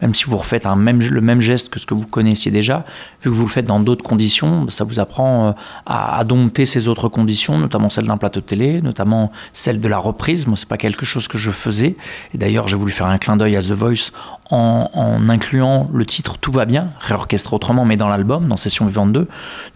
même 0.02 0.14
si 0.14 0.26
vous 0.26 0.38
refaites 0.38 0.66
le 0.66 1.22
même 1.22 1.42
geste 1.42 1.70
que 1.70 1.80
ce 1.80 1.86
que 1.86 1.94
vous 1.94 2.06
connaissiez 2.06 2.52
déjà, 2.52 2.86
vu 3.22 3.30
que 3.30 3.36
vous 3.36 3.44
le 3.44 3.50
faites 3.50 3.66
dans 3.66 3.80
d'autres 3.80 4.04
conditions, 4.04 4.68
ça 4.70 4.84
vous 4.84 5.00
apprend 5.00 5.48
euh, 5.48 5.52
à, 5.86 6.24
dompter 6.24 6.66
ces 6.66 6.88
autres 6.88 7.10
conditions, 7.10 7.58
notamment 7.58 7.90
celle 7.90 8.06
d'un 8.06 8.18
plateau 8.18 8.42
télé, 8.42 8.82
notamment 8.82 9.32
celle 9.54 9.82
de 9.82 9.88
la 9.88 9.98
reprise. 9.98 10.48
Moi, 10.48 10.58
c'est 10.58 10.68
pas 10.68 10.78
quelque 10.78 11.06
chose 11.06 11.28
que 11.28 11.38
je 11.38 11.52
faisais. 11.52 11.96
Et 12.34 12.38
d'ailleurs, 12.38 12.68
j'ai 12.68 12.78
voulu 12.78 12.92
faire 12.92 13.08
un 13.08 13.18
clin 13.18 13.38
d'œil 13.38 13.56
à 13.56 13.62
The 13.62 13.72
Voice 13.72 14.12
en, 14.52 15.30
incluant 15.30 15.90
le 15.94 16.06
titre 16.06 16.38
Tout 16.38 16.52
va 16.52 16.66
bien, 16.66 16.90
réorchestré 17.00 17.56
autrement, 17.56 17.86
mais 17.86 17.98
dans 17.98 18.08
l'album, 18.08 18.48
dans 18.48 18.58
Session 18.58 18.86
Vivante 18.86 19.12
2. 19.14 19.28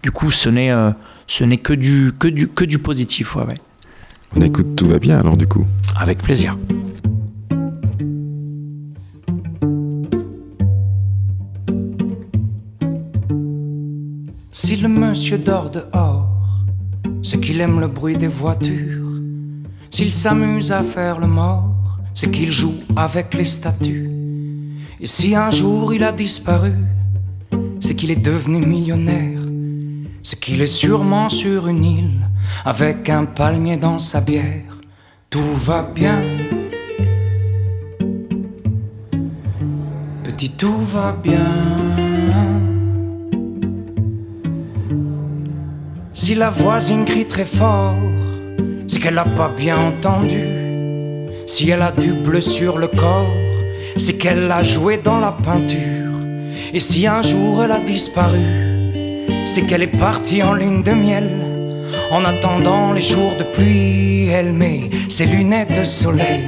Du 0.02 0.12
coup, 0.12 0.30
ce 0.30 0.48
n'est 0.48 0.70
euh, 0.70 0.90
ce 1.30 1.44
n'est 1.44 1.58
que 1.58 1.72
du, 1.72 2.10
que, 2.18 2.26
du, 2.26 2.48
que 2.48 2.64
du 2.64 2.80
positif. 2.80 3.36
Ouais, 3.36 3.46
ouais. 3.46 3.54
On 4.34 4.40
écoute 4.40 4.74
Tout 4.74 4.88
va 4.88 4.98
bien 4.98 5.20
alors 5.20 5.36
du 5.36 5.46
coup. 5.46 5.64
Avec 5.96 6.20
plaisir. 6.20 6.58
Si 14.50 14.76
le 14.76 14.88
monsieur 14.88 15.38
dort 15.38 15.70
dehors, 15.70 16.64
c'est 17.22 17.38
qu'il 17.40 17.60
aime 17.60 17.78
le 17.78 17.86
bruit 17.86 18.16
des 18.16 18.26
voitures. 18.26 19.06
S'il 19.90 20.10
s'amuse 20.10 20.72
à 20.72 20.82
faire 20.82 21.20
le 21.20 21.28
mort, 21.28 22.00
c'est 22.12 22.30
qu'il 22.30 22.50
joue 22.50 22.74
avec 22.96 23.34
les 23.34 23.44
statues. 23.44 24.10
Et 25.00 25.06
si 25.06 25.36
un 25.36 25.50
jour 25.50 25.94
il 25.94 26.02
a 26.02 26.10
disparu, 26.10 26.72
c'est 27.78 27.94
qu'il 27.94 28.10
est 28.10 28.24
devenu 28.24 28.58
millionnaire. 28.66 29.39
C'est 30.22 30.38
qu'il 30.38 30.60
est 30.60 30.66
sûrement 30.66 31.28
sur 31.28 31.68
une 31.68 31.84
île 31.84 32.28
avec 32.64 33.08
un 33.08 33.24
palmier 33.24 33.76
dans 33.76 33.98
sa 33.98 34.20
bière. 34.20 34.80
Tout 35.30 35.54
va 35.54 35.82
bien. 35.82 36.22
Petit, 40.22 40.50
tout 40.50 40.82
va 40.84 41.12
bien. 41.12 41.50
Si 46.12 46.34
la 46.34 46.50
voisine 46.50 47.04
crie 47.04 47.26
très 47.26 47.44
fort, 47.44 47.96
c'est 48.86 49.00
qu'elle 49.00 49.14
n'a 49.14 49.24
pas 49.24 49.48
bien 49.48 49.78
entendu. 49.78 50.60
Si 51.46 51.70
elle 51.70 51.82
a 51.82 51.92
du 51.92 52.12
bleu 52.12 52.40
sur 52.40 52.78
le 52.78 52.88
corps, 52.88 53.32
c'est 53.96 54.14
qu'elle 54.14 54.46
l'a 54.46 54.62
joué 54.62 54.98
dans 54.98 55.18
la 55.18 55.32
peinture. 55.32 56.12
Et 56.72 56.78
si 56.78 57.06
un 57.06 57.22
jour 57.22 57.64
elle 57.64 57.72
a 57.72 57.80
disparu, 57.80 58.79
c'est 59.44 59.62
qu'elle 59.62 59.82
est 59.82 59.98
partie 59.98 60.42
en 60.42 60.54
lune 60.54 60.82
de 60.82 60.92
miel. 60.92 61.30
En 62.10 62.24
attendant 62.24 62.92
les 62.92 63.00
jours 63.00 63.36
de 63.36 63.44
pluie, 63.44 64.28
elle 64.28 64.52
met 64.52 64.90
ses 65.08 65.26
lunettes 65.26 65.76
de 65.76 65.84
soleil. 65.84 66.42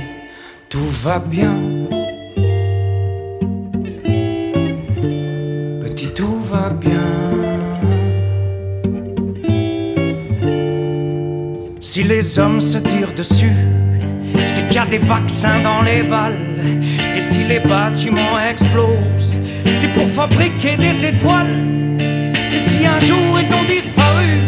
Tout 0.69 0.91
va 1.05 1.19
bien. 1.19 1.55
Petit, 5.81 6.09
tout 6.15 6.41
va 6.43 6.71
bien. 6.71 7.01
Si 11.81 12.03
les 12.03 12.39
hommes 12.39 12.61
se 12.61 12.79
tirent 12.79 13.13
dessus, 13.13 13.53
c'est 14.47 14.67
qu'il 14.67 14.77
y 14.77 14.79
a 14.79 14.87
des 14.87 14.99
vaccins 14.99 15.61
dans 15.61 15.83
les 15.83 16.03
balles. 16.03 16.39
Et 17.17 17.21
si 17.21 17.45
les 17.45 17.61
bâtiments 17.61 18.39
explosent, 18.39 19.41
c'est 19.71 19.93
pour 19.93 20.07
fabriquer 20.09 20.77
des 20.77 21.05
étoiles. 21.05 21.92
Et 22.53 22.59
si 22.59 22.87
un 22.87 23.01
jour 23.01 23.41
ils 23.41 23.55
ont 23.55 23.65
disparu, 23.65 24.41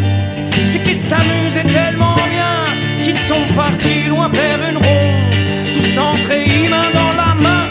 c'est 0.67 0.81
qu'ils 0.81 0.97
s'amusaient 0.97 1.63
tellement 1.63 2.15
bien 2.15 2.65
qu'ils 3.03 3.17
sont 3.17 3.45
partis 3.55 4.07
loin 4.07 4.29
faire 4.29 4.59
une 4.69 4.77
ronde, 4.77 5.73
tous 5.73 5.97
entrés 5.97 6.69
main 6.69 6.91
dans 6.93 7.13
la 7.13 7.33
main. 7.35 7.69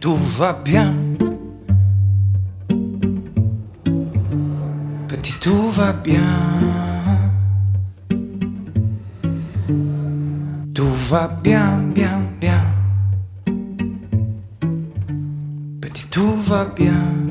tout 0.00 0.16
va 0.16 0.52
bien? 0.52 0.94
Petit, 5.08 5.34
tout 5.40 5.68
va 5.70 5.92
bien. 5.92 6.34
Tout 10.74 10.94
va 11.10 11.28
bien, 11.42 11.82
bien, 11.94 12.20
bien. 12.40 12.62
Petit, 15.80 16.06
tout 16.10 16.36
va 16.42 16.64
bien. 16.64 17.27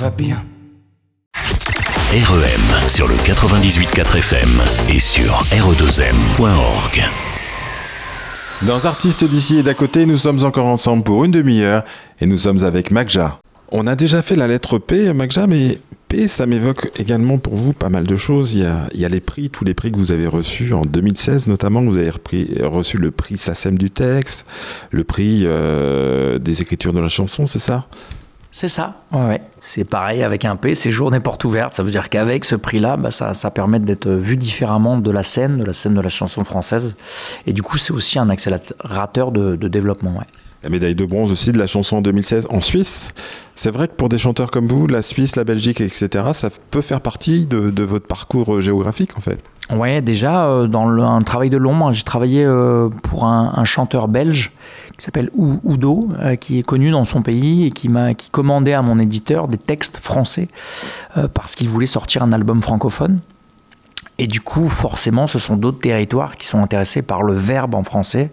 Va 0.00 0.10
bien. 0.10 0.42
REM 2.12 2.88
sur 2.88 3.06
le 3.06 3.14
98.4 3.14 4.16
FM 4.18 4.48
et 4.94 4.98
sur 4.98 5.30
re2m.org. 5.52 7.02
Dans 8.66 8.84
Artistes 8.86 9.24
d'ici 9.24 9.58
et 9.58 9.62
d'à 9.62 9.74
côté, 9.74 10.06
nous 10.06 10.18
sommes 10.18 10.42
encore 10.44 10.66
ensemble 10.66 11.02
pour 11.04 11.24
une 11.24 11.30
demi-heure 11.30 11.84
et 12.20 12.26
nous 12.26 12.38
sommes 12.38 12.64
avec 12.64 12.90
Magja. 12.90 13.38
On 13.72 13.86
a 13.86 13.94
déjà 13.94 14.22
fait 14.22 14.36
la 14.36 14.48
lettre 14.48 14.78
P, 14.78 15.12
Magja, 15.12 15.46
mais 15.46 15.78
P, 16.08 16.26
ça 16.28 16.46
m'évoque 16.46 16.90
également 16.98 17.38
pour 17.38 17.54
vous 17.54 17.72
pas 17.72 17.88
mal 17.88 18.04
de 18.06 18.16
choses. 18.16 18.54
Il 18.54 18.62
y, 18.62 18.66
a, 18.66 18.88
il 18.94 19.00
y 19.00 19.04
a 19.04 19.08
les 19.08 19.20
prix, 19.20 19.48
tous 19.50 19.64
les 19.64 19.74
prix 19.74 19.92
que 19.92 19.96
vous 19.98 20.10
avez 20.12 20.26
reçus 20.26 20.72
en 20.72 20.82
2016 20.82 21.46
notamment. 21.46 21.82
Vous 21.82 21.98
avez 21.98 22.10
repris- 22.10 22.60
reçu 22.62 22.96
le 22.98 23.12
prix 23.12 23.36
SACEM 23.36 23.78
du 23.78 23.90
texte, 23.90 24.46
le 24.90 25.04
prix 25.04 25.42
euh, 25.44 26.38
des 26.38 26.62
écritures 26.62 26.92
de 26.92 27.00
la 27.00 27.08
chanson, 27.08 27.46
c'est 27.46 27.60
ça? 27.60 27.86
C'est 28.52 28.68
ça, 28.68 28.94
ouais, 29.12 29.26
ouais. 29.26 29.40
C'est 29.60 29.84
pareil 29.84 30.24
avec 30.24 30.44
un 30.44 30.56
P, 30.56 30.74
c'est 30.74 30.90
journée 30.90 31.20
porte 31.20 31.44
ouverte. 31.44 31.72
Ça 31.72 31.82
veut 31.84 31.90
dire 31.90 32.08
qu'avec 32.08 32.44
ce 32.44 32.56
prix-là, 32.56 32.96
bah, 32.96 33.10
ça, 33.10 33.32
ça 33.32 33.50
permet 33.50 33.78
d'être 33.78 34.10
vu 34.10 34.36
différemment 34.36 34.98
de 34.98 35.10
la 35.10 35.22
scène, 35.22 35.58
de 35.58 35.64
la 35.64 35.72
scène 35.72 35.94
de 35.94 36.00
la 36.00 36.08
chanson 36.08 36.42
française. 36.42 36.96
Et 37.46 37.52
du 37.52 37.62
coup, 37.62 37.78
c'est 37.78 37.92
aussi 37.92 38.18
un 38.18 38.28
accélérateur 38.28 39.30
de, 39.30 39.54
de 39.54 39.68
développement. 39.68 40.12
Ouais. 40.18 40.26
La 40.62 40.68
médaille 40.68 40.94
de 40.94 41.06
bronze 41.06 41.32
aussi 41.32 41.52
de 41.52 41.58
la 41.58 41.66
chanson 41.66 41.96
en 41.96 42.02
2016 42.02 42.48
en 42.50 42.60
Suisse. 42.60 43.14
C'est 43.54 43.70
vrai 43.70 43.88
que 43.88 43.94
pour 43.94 44.08
des 44.08 44.18
chanteurs 44.18 44.50
comme 44.50 44.66
vous, 44.66 44.86
la 44.86 45.02
Suisse, 45.02 45.36
la 45.36 45.44
Belgique, 45.44 45.80
etc., 45.80 46.08
ça 46.32 46.50
peut 46.70 46.82
faire 46.82 47.00
partie 47.00 47.46
de, 47.46 47.82
votre 47.82 48.06
parcours 48.06 48.54
euh, 48.56 48.60
géographique 48.60 49.16
en 49.16 49.20
fait. 49.20 49.40
Ouais, 49.70 50.02
déjà, 50.02 50.46
euh, 50.46 50.66
dans 50.66 50.88
un 50.88 51.20
travail 51.22 51.48
de 51.48 51.56
l'ombre, 51.56 51.92
j'ai 51.92 52.02
travaillé 52.02 52.44
euh, 52.44 52.88
pour 53.04 53.24
un, 53.24 53.64
chanteur 53.64 54.08
belge 54.08 54.52
qui 54.98 55.04
s'appelle 55.04 55.30
Ou- 55.34 55.60
Udo, 55.64 56.08
euh, 56.20 56.34
qui 56.36 56.58
est 56.58 56.62
connu 56.62 56.90
dans 56.90 57.04
son 57.04 57.22
pays 57.22 57.66
et 57.66 57.70
qui 57.70 57.88
m'a 57.88 58.14
qui 58.14 58.30
commandait 58.30 58.72
à 58.72 58.82
mon 58.82 58.98
éditeur 58.98 59.46
des 59.46 59.58
textes 59.58 59.98
français 59.98 60.48
parce 61.34 61.54
qu'il 61.54 61.68
voulait 61.68 61.86
sortir 61.86 62.22
un 62.22 62.32
album 62.32 62.62
francophone. 62.62 63.20
Et 64.18 64.26
du 64.26 64.40
coup, 64.42 64.68
forcément, 64.68 65.26
ce 65.26 65.38
sont 65.38 65.56
d'autres 65.56 65.78
territoires 65.78 66.36
qui 66.36 66.46
sont 66.46 66.62
intéressés 66.62 67.00
par 67.00 67.22
le 67.22 67.32
verbe 67.32 67.74
en 67.74 67.82
français. 67.82 68.30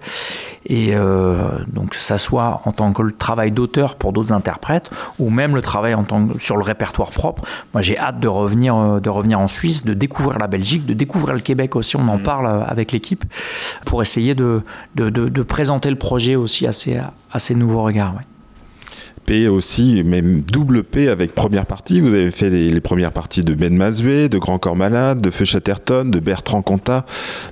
Et 0.65 0.89
euh, 0.93 1.59
donc, 1.67 1.91
que 1.91 1.95
ça 1.95 2.17
soit 2.17 2.61
en 2.65 2.73
tant 2.73 2.91
que 2.91 3.01
le 3.01 3.13
travail 3.13 3.51
d'auteur 3.51 3.95
pour 3.95 4.11
d'autres 4.11 4.33
interprètes, 4.33 4.89
ou 5.17 5.29
même 5.29 5.55
le 5.55 5.61
travail 5.61 5.93
en 5.93 6.03
tant 6.03 6.25
que, 6.27 6.39
sur 6.41 6.57
le 6.57 6.63
répertoire 6.63 7.09
propre. 7.11 7.43
Moi, 7.73 7.81
j'ai 7.81 7.97
hâte 7.97 8.19
de 8.19 8.27
revenir, 8.27 8.75
euh, 8.75 8.99
de 8.99 9.09
revenir 9.09 9.39
en 9.39 9.47
Suisse, 9.47 9.85
de 9.85 9.93
découvrir 9.93 10.39
la 10.39 10.47
Belgique, 10.47 10.85
de 10.85 10.93
découvrir 10.93 11.33
le 11.33 11.39
Québec 11.41 11.75
aussi. 11.77 11.95
On 11.95 12.07
en 12.09 12.17
parle 12.19 12.47
euh, 12.47 12.63
avec 12.65 12.91
l'équipe 12.91 13.23
pour 13.85 14.01
essayer 14.01 14.35
de, 14.35 14.63
de, 14.95 15.09
de- 15.09 15.29
de 15.29 15.41
présenter 15.43 15.89
le 15.89 15.97
projet 15.97 16.35
aussi 16.35 16.67
à 16.67 16.73
ces, 16.73 16.97
à 17.31 17.39
ces 17.39 17.55
nouveaux 17.55 17.83
regards. 17.83 18.13
ouais. 18.15 18.21
P 19.27 19.49
aussi, 19.49 20.01
même 20.05 20.41
double 20.41 20.83
P 20.83 21.09
avec 21.09 21.35
première 21.35 21.65
partie. 21.65 21.99
Vous 21.99 22.13
avez 22.13 22.31
fait 22.31 22.49
les, 22.49 22.79
premières 22.79 23.11
parties 23.11 23.41
de 23.41 23.53
Ben 23.53 23.75
Mazoué, 23.75 24.29
de 24.29 24.37
Grand 24.37 24.57
Corps 24.57 24.77
Malade, 24.77 25.21
de 25.21 25.29
Feu 25.29 25.43
Chatterton, 25.43 26.09
de 26.09 26.19
Bertrand 26.19 26.61
Cantat. 26.61 27.05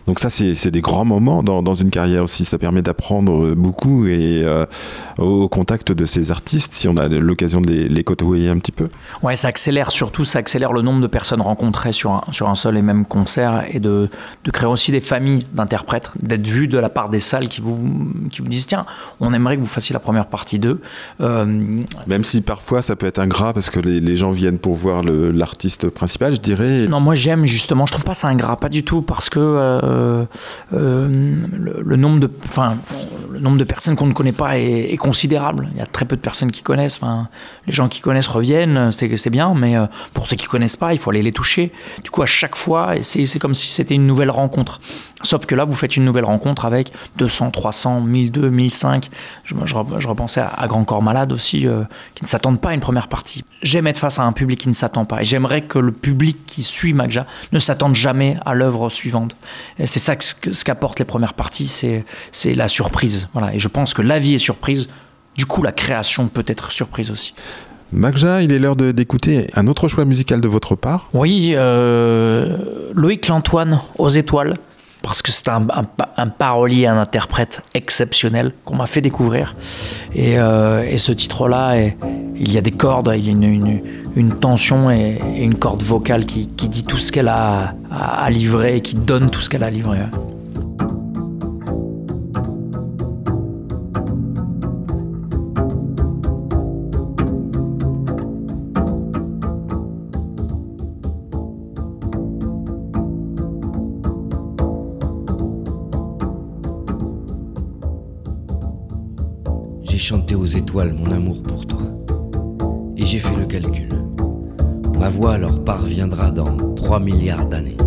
Donc 0.07 0.19
ça, 0.19 0.29
c'est 0.29 0.71
des 0.71 0.79
grands 0.79 1.03
moments 1.03 1.43
dans, 1.43 1.73
une 1.73 1.89
carrière 1.89 2.23
aussi. 2.23 2.45
Ça 2.45 2.57
permet 2.57 2.81
d'apprendre 2.81 3.53
beaucoup 3.55 4.07
et 4.07 4.41
euh, 4.43 4.65
au 5.17 5.49
contact 5.49 5.91
de 5.91 6.05
ces 6.05 6.31
artistes, 6.31 6.73
si 6.73 6.87
on 6.87 6.95
a 6.95 7.09
l'occasion 7.09 7.59
de 7.59 7.69
les, 7.69 7.89
les 7.89 8.03
côtoyer 8.05 8.47
un 8.47 8.57
petit 8.57 8.71
peu. 8.71 8.87
Ouais, 9.21 9.35
ça 9.35 9.49
accélère 9.49 9.91
surtout, 9.91 10.23
ça 10.23 10.39
accélère 10.39 10.71
le 10.71 10.81
nombre 10.81 11.01
de 11.01 11.07
personnes 11.07 11.41
rencontrées 11.41 11.91
sur 11.91 12.11
un, 12.11 12.21
sur 12.31 12.49
un 12.49 12.55
seul 12.55 12.77
et 12.77 12.81
même 12.81 13.05
concert 13.05 13.65
et 13.69 13.81
de, 13.81 14.09
de 14.45 14.51
créer 14.51 14.69
aussi 14.69 14.93
des 14.93 15.01
familles 15.01 15.43
d'interprètes, 15.51 16.09
d'être 16.21 16.47
vu 16.47 16.69
de 16.69 16.77
la 16.77 16.89
part 16.89 17.09
des 17.09 17.19
salles 17.19 17.49
qui 17.49 17.59
vous, 17.59 17.77
qui 18.31 18.41
vous 18.41 18.47
disent 18.47 18.67
tiens, 18.67 18.85
on 19.19 19.33
aimerait 19.33 19.57
que 19.57 19.61
vous 19.61 19.67
fassiez 19.67 19.91
la 19.91 19.99
première 19.99 20.27
partie 20.27 20.57
d'eux. 20.57 20.79
Euh, 21.19 21.64
Même 22.07 22.23
si 22.23 22.41
parfois 22.41 22.81
ça 22.81 22.95
peut 22.95 23.05
être 23.05 23.19
ingrat 23.19 23.53
parce 23.53 23.69
que 23.69 23.79
les, 23.79 24.17
gens 24.17 24.31
viennent 24.31 24.59
pour 24.59 24.75
voir 24.75 25.03
l'artiste 25.03 25.89
principal, 25.89 26.35
je 26.35 26.41
dirais. 26.41 26.87
non, 26.87 26.99
moi 26.99 27.15
j'aime 27.15 27.45
justement, 27.45 27.85
je 27.85 27.91
trouve 27.91 28.05
pas 28.05 28.13
ça 28.13 28.27
ingrat, 28.27 28.57
pas 28.57 28.69
du 28.69 28.83
tout, 28.83 29.01
parce 29.01 29.29
que 29.29 29.39
euh, 29.39 30.25
euh, 30.73 31.09
le, 31.57 31.95
nombre 31.95 32.19
de, 32.19 32.29
le 33.31 33.39
nombre 33.39 33.57
de 33.57 33.63
personnes 33.63 33.95
qu'on 33.95 34.07
ne 34.07 34.13
connaît 34.13 34.31
pas 34.31 34.57
est, 34.57 34.97
considérable. 34.97 35.69
Il 35.73 35.77
y 35.77 35.81
a 35.81 35.85
très 35.85 36.05
peu 36.05 36.15
de 36.15 36.21
personnes 36.21 36.51
qui 36.51 36.63
connaissent. 36.63 36.99
Les 37.67 37.73
gens 37.73 37.87
qui 37.87 38.01
connaissent 38.01 38.27
reviennent, 38.27 38.91
c'est 38.91 39.29
bien, 39.29 39.53
mais 39.53 39.75
euh, 39.75 39.85
pour 40.13 40.27
ceux 40.27 40.35
qui 40.35 40.47
connaissent 40.47 40.77
pas, 40.77 40.93
il 40.93 40.97
faut 40.97 41.09
aller 41.09 41.21
les 41.21 41.31
toucher. 41.31 41.71
Du 42.03 42.09
coup, 42.09 42.21
à 42.21 42.25
chaque 42.25 42.55
fois, 42.55 42.93
c'est 43.01 43.39
comme 43.39 43.53
si 43.53 43.69
c'était 43.69 43.95
une 43.95 44.07
nouvelle 44.07 44.31
rencontre. 44.31 44.79
Sauf 45.23 45.45
que 45.45 45.55
là, 45.55 45.63
vous 45.63 45.73
faites 45.73 45.95
une 45.95 46.03
nouvelle 46.05 46.25
rencontre 46.25 46.65
avec 46.65 46.91
200, 47.17 47.49
300, 47.51 48.01
1002, 48.01 48.49
1005. 48.49 49.09
Je, 49.43 49.55
je, 49.63 49.75
je 49.97 50.07
repensais 50.07 50.41
à, 50.41 50.47
à 50.47 50.67
Grand 50.67 50.83
Corps 50.83 51.01
Malade 51.01 51.31
aussi, 51.31 51.65
euh, 51.67 51.83
qui 52.15 52.23
ne 52.23 52.27
s'attendent 52.27 52.59
pas 52.59 52.69
à 52.69 52.73
une 52.73 52.79
première 52.81 53.07
partie. 53.07 53.43
J'aime 53.63 53.87
être 53.87 53.97
face 53.97 54.19
à 54.19 54.23
un 54.23 54.33
public 54.33 54.59
qui 54.59 54.67
ne 54.67 54.73
s'attend 54.73 55.05
pas. 55.05 55.21
Et 55.21 55.25
j'aimerais 55.25 55.61
que 55.61 55.79
le 55.79 55.91
public 55.93 56.37
qui 56.45 56.61
suit 56.63 56.93
Magja 56.93 57.25
ne 57.53 57.59
s'attende 57.59 57.95
jamais 57.95 58.37
à 58.45 58.53
l'œuvre 58.53 58.89
suivante. 58.89 59.35
Et 59.79 59.87
C'est 59.87 59.99
ça 59.99 60.15
que, 60.15 60.23
ce 60.23 60.35
que- 60.35 60.51
ce 60.51 60.63
qu'apportent 60.65 60.99
les 60.99 61.05
premières 61.05 61.33
parties, 61.33 61.67
c'est 61.67 62.03
c'est 62.31 62.53
la 62.53 62.67
surprise. 62.67 63.29
Voilà. 63.33 63.55
Et 63.55 63.59
je 63.59 63.67
pense 63.69 63.93
que 63.93 64.01
la 64.01 64.19
vie 64.19 64.35
est 64.35 64.39
surprise. 64.39 64.89
Du 65.35 65.45
coup, 65.45 65.63
la 65.63 65.71
création 65.71 66.27
peut 66.27 66.45
être 66.47 66.71
surprise 66.71 67.09
aussi. 67.09 67.33
Magja, 67.93 68.41
il 68.41 68.51
est 68.51 68.59
l'heure 68.59 68.75
de- 68.75 68.91
d'écouter 68.91 69.47
un 69.55 69.67
autre 69.67 69.87
choix 69.87 70.03
musical 70.05 70.41
de 70.41 70.47
votre 70.47 70.75
part. 70.75 71.07
Oui, 71.13 71.53
euh, 71.55 72.57
Loïc 72.93 73.27
Lantoine, 73.27 73.79
aux 73.97 74.09
étoiles, 74.09 74.57
parce 75.05 75.21
que 75.21 75.31
c'est 75.31 75.49
un, 75.49 75.67
un- 76.17 76.27
parolier, 76.27 76.87
un 76.87 76.97
interprète 76.97 77.61
exceptionnel 77.75 78.51
qu'on 78.65 78.75
m'a 78.75 78.87
fait 78.87 79.01
découvrir. 79.01 79.55
Et, 80.15 80.39
euh, 80.39 80.97
ce 80.97 81.11
titre-là, 81.11 81.77
il 82.35 82.51
y 82.51 82.57
a 82.57 82.61
des 82.61 82.71
cordes, 82.71 83.13
il 83.15 83.25
y 83.25 83.29
a 83.29 83.31
une, 83.31 84.33
tension 84.39 84.89
et, 84.89 85.21
une 85.37 85.55
corde 85.55 85.83
vocale 85.83 86.25
qui, 86.25 86.47
dit 86.47 86.85
tout 86.85 86.97
ce 86.97 87.11
qu'elle 87.11 87.27
a 87.27 87.75
à, 87.91 88.29
livrer 88.31 88.77
et 88.77 88.81
qui 88.81 88.95
donne 88.95 89.29
tout 89.29 89.41
ce 89.41 89.49
qu'elle 89.49 89.63
a 89.63 89.67
à 89.67 89.71
mon 110.83 111.11
amour 111.11 111.41
pour 111.41 111.65
toi. 111.65 111.79
Et 112.97 113.05
j'ai 113.05 113.19
fait 113.19 113.35
le 113.35 113.45
calcul. 113.45 113.89
Ma 114.99 115.07
voix 115.07 115.37
leur 115.37 115.63
parviendra 115.63 116.31
dans 116.31 116.57
3 116.75 116.99
milliards 116.99 117.45
d'années. 117.45 117.77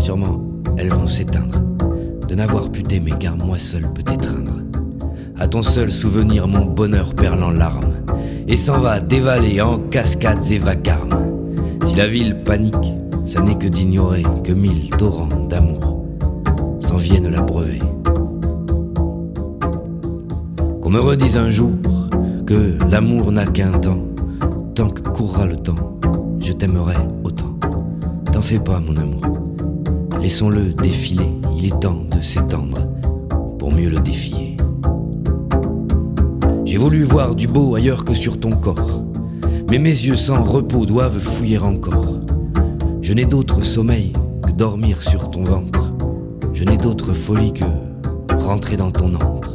Sûrement, 0.00 0.40
elles 0.76 0.88
vont 0.88 1.06
s'éteindre. 1.06 1.60
De 2.26 2.34
n'avoir 2.34 2.70
pu 2.70 2.82
t'aimer 2.82 3.12
car 3.18 3.36
moi 3.36 3.58
seul 3.58 3.86
peut 3.94 4.02
t'étreindre. 4.02 4.54
À 5.38 5.46
ton 5.46 5.62
seul 5.62 5.92
souvenir, 5.92 6.48
mon 6.48 6.66
bonheur 6.66 7.14
perle 7.14 7.42
en 7.44 7.50
larmes. 7.50 7.94
Et 8.48 8.56
s'en 8.56 8.80
va 8.80 9.00
dévaler 9.00 9.60
en 9.60 9.78
cascades 9.78 10.50
et 10.50 10.58
vacarmes. 10.58 11.20
Si 11.84 11.94
la 11.94 12.08
ville 12.08 12.42
panique, 12.44 12.94
ça 13.24 13.40
n'est 13.40 13.58
que 13.58 13.68
d'ignorer 13.68 14.24
que 14.42 14.52
mille 14.52 14.90
torrents 14.90 15.46
d'amour 15.48 16.04
s'en 16.80 16.96
viennent 16.96 17.30
l'abreuver. 17.30 17.78
Me 20.92 21.00
redise 21.00 21.38
un 21.38 21.48
jour 21.48 21.70
que 22.46 22.76
l'amour 22.90 23.32
n'a 23.32 23.46
qu'un 23.46 23.72
temps, 23.72 24.04
tant 24.74 24.90
que 24.90 25.00
courra 25.00 25.46
le 25.46 25.56
temps, 25.56 25.98
je 26.38 26.52
t'aimerai 26.52 26.96
autant. 27.24 27.56
T'en 28.30 28.42
fais 28.42 28.58
pas, 28.58 28.78
mon 28.78 28.98
amour. 28.98 29.22
Laissons-le 30.20 30.74
défiler, 30.74 31.30
il 31.56 31.64
est 31.64 31.80
temps 31.80 32.02
de 32.14 32.20
s'étendre 32.20 32.86
pour 33.58 33.72
mieux 33.72 33.88
le 33.88 34.00
défier. 34.00 34.58
J'ai 36.66 36.76
voulu 36.76 37.04
voir 37.04 37.36
du 37.36 37.46
beau 37.46 37.74
ailleurs 37.74 38.04
que 38.04 38.12
sur 38.12 38.38
ton 38.38 38.50
corps, 38.50 39.02
mais 39.70 39.78
mes 39.78 39.88
yeux 39.88 40.14
sans 40.14 40.44
repos 40.44 40.84
doivent 40.84 41.20
fouiller 41.20 41.56
encore. 41.56 42.20
Je 43.00 43.14
n'ai 43.14 43.24
d'autre 43.24 43.62
sommeil 43.64 44.12
que 44.46 44.52
dormir 44.52 45.00
sur 45.00 45.30
ton 45.30 45.42
ventre. 45.42 45.94
Je 46.52 46.64
n'ai 46.64 46.76
d'autre 46.76 47.14
folie 47.14 47.54
que 47.54 47.64
rentrer 48.34 48.76
dans 48.76 48.90
ton 48.90 49.14
antre. 49.14 49.51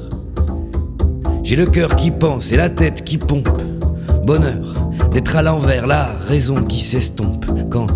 J'ai 1.48 1.56
le 1.56 1.66
cœur 1.66 1.96
qui 1.96 2.12
pense 2.12 2.52
et 2.52 2.58
la 2.58 2.70
tête 2.70 3.06
qui 3.06 3.18
pompe. 3.18 3.48
Bonheur 4.26 4.92
d'être 5.14 5.38
à 5.38 5.42
l'envers, 5.42 5.88
la 5.88 6.08
raison 6.28 6.62
qui 6.62 6.82
s'estompe. 6.82 7.46
Quand, 7.70 7.88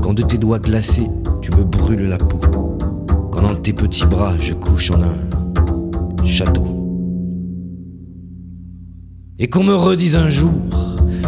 quand 0.00 0.14
de 0.14 0.22
tes 0.22 0.38
doigts 0.38 0.60
glacés, 0.60 1.08
tu 1.40 1.50
me 1.56 1.64
brûles 1.64 2.08
la 2.08 2.18
peau. 2.18 2.38
Quand 3.32 3.42
dans 3.42 3.56
tes 3.56 3.72
petits 3.72 4.06
bras, 4.06 4.34
je 4.38 4.54
couche 4.54 4.92
en 4.92 5.02
un 5.02 6.24
château. 6.24 6.64
Et 9.40 9.48
qu'on 9.48 9.64
me 9.64 9.74
redise 9.74 10.14
un 10.14 10.28
jour 10.28 10.52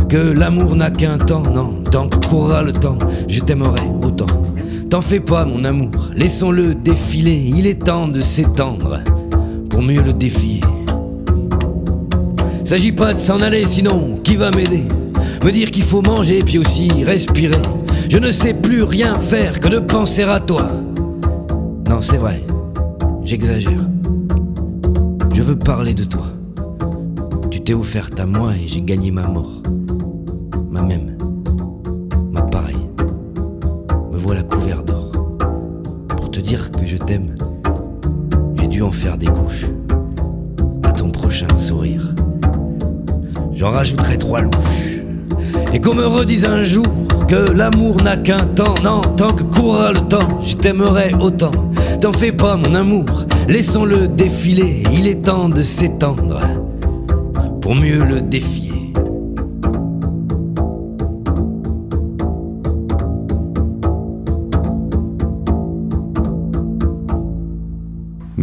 que 0.08 0.16
l'amour 0.16 0.76
n'a 0.76 0.92
qu'un 0.92 1.18
temps, 1.18 1.42
non, 1.42 1.82
tant 1.82 2.08
que 2.08 2.24
courra 2.28 2.62
le 2.62 2.72
temps, 2.72 2.98
je 3.26 3.40
t'aimerai 3.40 3.82
autant. 4.04 4.28
T'en 4.88 5.00
fais 5.00 5.18
pas, 5.18 5.44
mon 5.44 5.64
amour, 5.64 6.12
laissons-le 6.14 6.76
défiler, 6.76 7.34
il 7.56 7.66
est 7.66 7.82
temps 7.82 8.06
de 8.06 8.20
s'étendre 8.20 9.00
pour 9.68 9.82
mieux 9.82 10.00
le 10.00 10.12
défier. 10.12 10.60
S'agit 12.64 12.92
pas 12.92 13.12
de 13.12 13.18
s'en 13.18 13.42
aller, 13.42 13.66
sinon 13.66 14.18
qui 14.24 14.36
va 14.36 14.50
m'aider? 14.50 14.84
Me 15.44 15.52
dire 15.52 15.70
qu'il 15.70 15.82
faut 15.82 16.00
manger 16.00 16.38
puis 16.38 16.56
aussi 16.56 16.88
respirer. 17.04 17.60
Je 18.08 18.18
ne 18.18 18.30
sais 18.30 18.54
plus 18.54 18.82
rien 18.82 19.18
faire 19.18 19.60
que 19.60 19.68
de 19.68 19.78
penser 19.78 20.22
à 20.22 20.40
toi. 20.40 20.68
Non, 21.88 22.00
c'est 22.00 22.16
vrai, 22.16 22.42
j'exagère. 23.22 23.86
Je 25.34 25.42
veux 25.42 25.56
parler 25.58 25.92
de 25.92 26.04
toi. 26.04 26.24
Tu 27.50 27.60
t'es 27.60 27.74
offerte 27.74 28.18
à 28.18 28.24
moi 28.24 28.52
et 28.54 28.66
j'ai 28.66 28.80
gagné 28.80 29.10
ma 29.10 29.26
mort. 29.26 29.60
Ma 30.70 30.80
même. 30.80 31.18
Ma 32.32 32.40
pareille. 32.40 32.88
Me 34.10 34.16
voilà 34.16 34.42
couvert 34.42 34.82
d'or. 34.82 35.12
Pour 36.08 36.30
te 36.30 36.40
dire 36.40 36.72
que 36.72 36.86
je 36.86 36.96
t'aime, 36.96 37.36
j'ai 38.58 38.68
dû 38.68 38.80
en 38.80 38.90
faire 38.90 39.18
des 39.18 39.26
couches. 39.26 39.66
À 40.82 40.92
ton 40.92 41.10
prochain 41.10 41.48
sourire. 41.58 42.14
J'en 43.56 43.70
rajouterai 43.70 44.18
trois 44.18 44.40
louches. 44.40 44.52
Et 45.72 45.80
qu'on 45.80 45.94
me 45.94 46.06
redise 46.06 46.44
un 46.44 46.64
jour 46.64 46.86
que 47.28 47.52
l'amour 47.52 48.02
n'a 48.02 48.16
qu'un 48.16 48.44
temps, 48.46 48.74
non, 48.82 49.00
tant 49.16 49.32
que 49.32 49.42
courra 49.42 49.92
le 49.92 50.00
temps, 50.00 50.40
je 50.42 50.54
t'aimerai 50.56 51.14
autant. 51.14 51.52
T'en 52.00 52.12
fais 52.12 52.32
pas, 52.32 52.56
mon 52.56 52.74
amour, 52.74 53.06
laissons-le 53.48 54.08
défiler, 54.08 54.82
il 54.92 55.06
est 55.06 55.24
temps 55.24 55.48
de 55.48 55.62
s'étendre 55.62 56.40
pour 57.60 57.74
mieux 57.74 58.04
le 58.04 58.20
défier. 58.20 58.63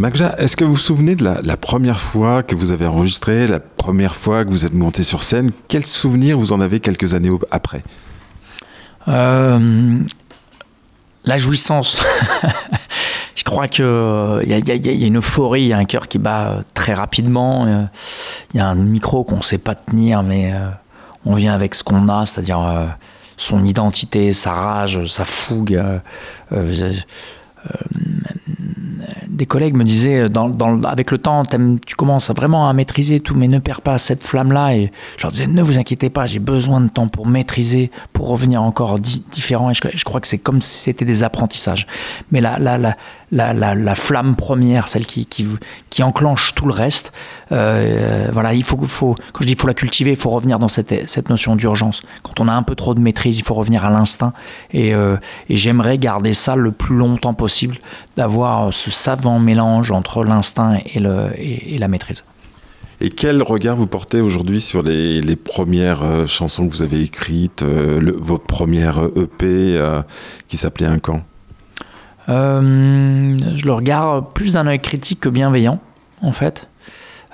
Magja, 0.02 0.34
est-ce 0.38 0.56
que 0.56 0.64
vous 0.64 0.72
vous 0.72 0.78
souvenez 0.80 1.14
de 1.14 1.22
la, 1.22 1.56
première 1.56 2.00
fois 2.00 2.42
que 2.42 2.56
vous 2.56 2.72
avez 2.72 2.86
enregistré, 2.86 3.46
la 3.46 3.60
première 3.60 4.16
fois 4.16 4.44
que 4.44 4.50
vous 4.50 4.64
êtes 4.66 4.74
monté 4.74 5.04
sur 5.04 5.22
scène? 5.22 5.52
Quels 5.68 5.86
souvenirs 5.86 6.36
vous 6.36 6.52
en 6.52 6.60
avez 6.60 6.80
quelques 6.80 7.14
années 7.14 7.30
après? 7.52 7.84
Euh, 9.06 9.98
La 11.24 11.38
jouissance. 11.38 12.04
Je 13.36 13.44
crois 13.44 13.68
qu'il 13.68 13.84
il 13.84 14.48
y, 14.48 15.04
a 15.04 15.06
une 15.06 15.18
euphorie, 15.18 15.62
il 15.62 15.68
y 15.68 15.72
a 15.72 15.78
un 15.78 15.84
cœur 15.84 16.08
qui 16.08 16.18
bat 16.18 16.48
euh, 16.48 16.62
très 16.74 16.94
rapidement. 16.94 17.66
Euh, 17.66 17.84
il 18.54 18.56
y 18.56 18.60
a 18.60 18.66
un 18.66 18.74
micro 18.74 19.22
qu'on 19.22 19.36
ne 19.36 19.42
sait 19.42 19.58
pas 19.58 19.76
tenir, 19.76 20.24
mais 20.24 20.52
on 21.24 21.36
vient 21.36 21.54
avec 21.54 21.76
ce 21.76 21.84
qu'on 21.84 22.08
a, 22.08 22.26
c'est-à-dire 22.26 22.88
son 23.36 23.64
identité, 23.64 24.32
sa 24.32 24.50
rage, 24.50 25.06
sa 25.06 25.24
fougue 25.24 25.80
des 29.42 29.46
collègues 29.46 29.74
me 29.74 29.82
disaient, 29.82 30.28
dans, 30.28 30.52
avec 30.84 31.10
le 31.10 31.18
temps, 31.18 31.42
tu 31.84 31.96
commences 31.96 32.30
vraiment 32.30 32.68
à 32.68 32.72
maîtriser 32.74 33.18
tout, 33.18 33.34
mais 33.34 33.48
ne 33.48 33.58
perds 33.58 33.80
pas 33.80 33.98
cette 33.98 34.22
flamme-là. 34.22 34.76
Et 34.76 34.92
je 35.16 35.22
leur 35.24 35.32
disais, 35.32 35.48
ne 35.48 35.62
vous 35.62 35.80
inquiétez 35.80 36.10
pas, 36.10 36.26
j'ai 36.26 36.38
besoin 36.38 36.80
de 36.80 36.88
temps 36.88 37.08
pour 37.08 37.26
maîtriser, 37.26 37.90
pour 38.12 38.28
revenir 38.28 38.62
encore 38.62 39.00
différent. 39.00 39.68
Et 39.70 39.74
je, 39.74 40.04
crois 40.04 40.20
que 40.20 40.28
c'est 40.28 40.38
comme 40.38 40.62
si 40.62 40.78
c'était 40.78 41.04
des 41.04 41.24
apprentissages. 41.24 41.88
Mais 42.30 42.40
la, 42.40 42.60
la, 42.60 42.78
la, 42.78 42.96
la, 43.32 43.94
flamme 43.94 44.36
première, 44.36 44.88
celle 44.88 45.06
qui, 45.06 45.24
qui, 45.26 45.46
qui, 45.88 46.02
enclenche 46.02 46.54
tout 46.54 46.66
le 46.66 46.72
reste. 46.72 47.12
Euh, 47.50 48.28
voilà, 48.32 48.52
il 48.52 48.62
faut, 48.62 48.76
faut, 48.84 49.14
quand 49.32 49.40
je 49.40 49.46
dis 49.46 49.54
il 49.54 49.58
faut 49.58 49.66
la 49.66 49.74
cultiver, 49.74 50.10
il 50.10 50.16
faut 50.16 50.30
revenir 50.30 50.58
dans 50.58 50.68
cette, 50.68 51.08
cette 51.08 51.30
notion 51.30 51.56
d'urgence. 51.56 52.02
Quand 52.22 52.40
on 52.40 52.48
a 52.48 52.52
un 52.52 52.62
peu 52.62 52.74
trop 52.74 52.94
de 52.94 53.00
maîtrise, 53.00 53.38
il 53.38 53.44
faut 53.44 53.54
revenir 53.54 53.84
à 53.84 53.90
l'instinct. 53.90 54.34
Et, 54.72 54.94
euh, 54.94 55.16
j'aimerais 55.48 55.98
garder 55.98 56.34
ça 56.34 56.56
le 56.56 56.72
plus 56.72 56.96
longtemps 56.96 57.34
possible, 57.34 57.78
d'avoir 58.16 58.72
ce 58.72 58.90
savant 58.90 59.38
mélange 59.38 59.90
entre 59.90 60.24
l'instinct 60.24 60.78
et, 60.84 61.02
et, 61.38 61.78
la 61.78 61.88
maîtrise. 61.88 62.24
Et 63.00 63.10
quel 63.10 63.42
regard 63.42 63.76
vous 63.76 63.86
portez 63.86 64.20
aujourd'hui 64.20 64.60
sur 64.60 64.82
les, 64.82 65.22
les, 65.22 65.36
premières 65.36 66.02
euh, 66.02 66.26
chansons 66.26 66.68
que 66.68 66.72
vous 66.72 66.82
avez 66.82 67.00
écrites, 67.00 67.64
votre 67.64 68.44
première 68.44 69.02
EP 69.16 69.80
qui 70.48 70.56
s'appelait 70.56 70.86
Un 70.86 70.98
camp? 70.98 71.22
Euh, 72.28 73.36
je 73.54 73.66
le 73.66 73.72
regarde 73.72 74.32
plus 74.32 74.54
d'un 74.54 74.66
œil 74.66 74.80
critique 74.80 75.20
que 75.20 75.28
bienveillant, 75.28 75.80
en 76.20 76.32
fait. 76.32 76.68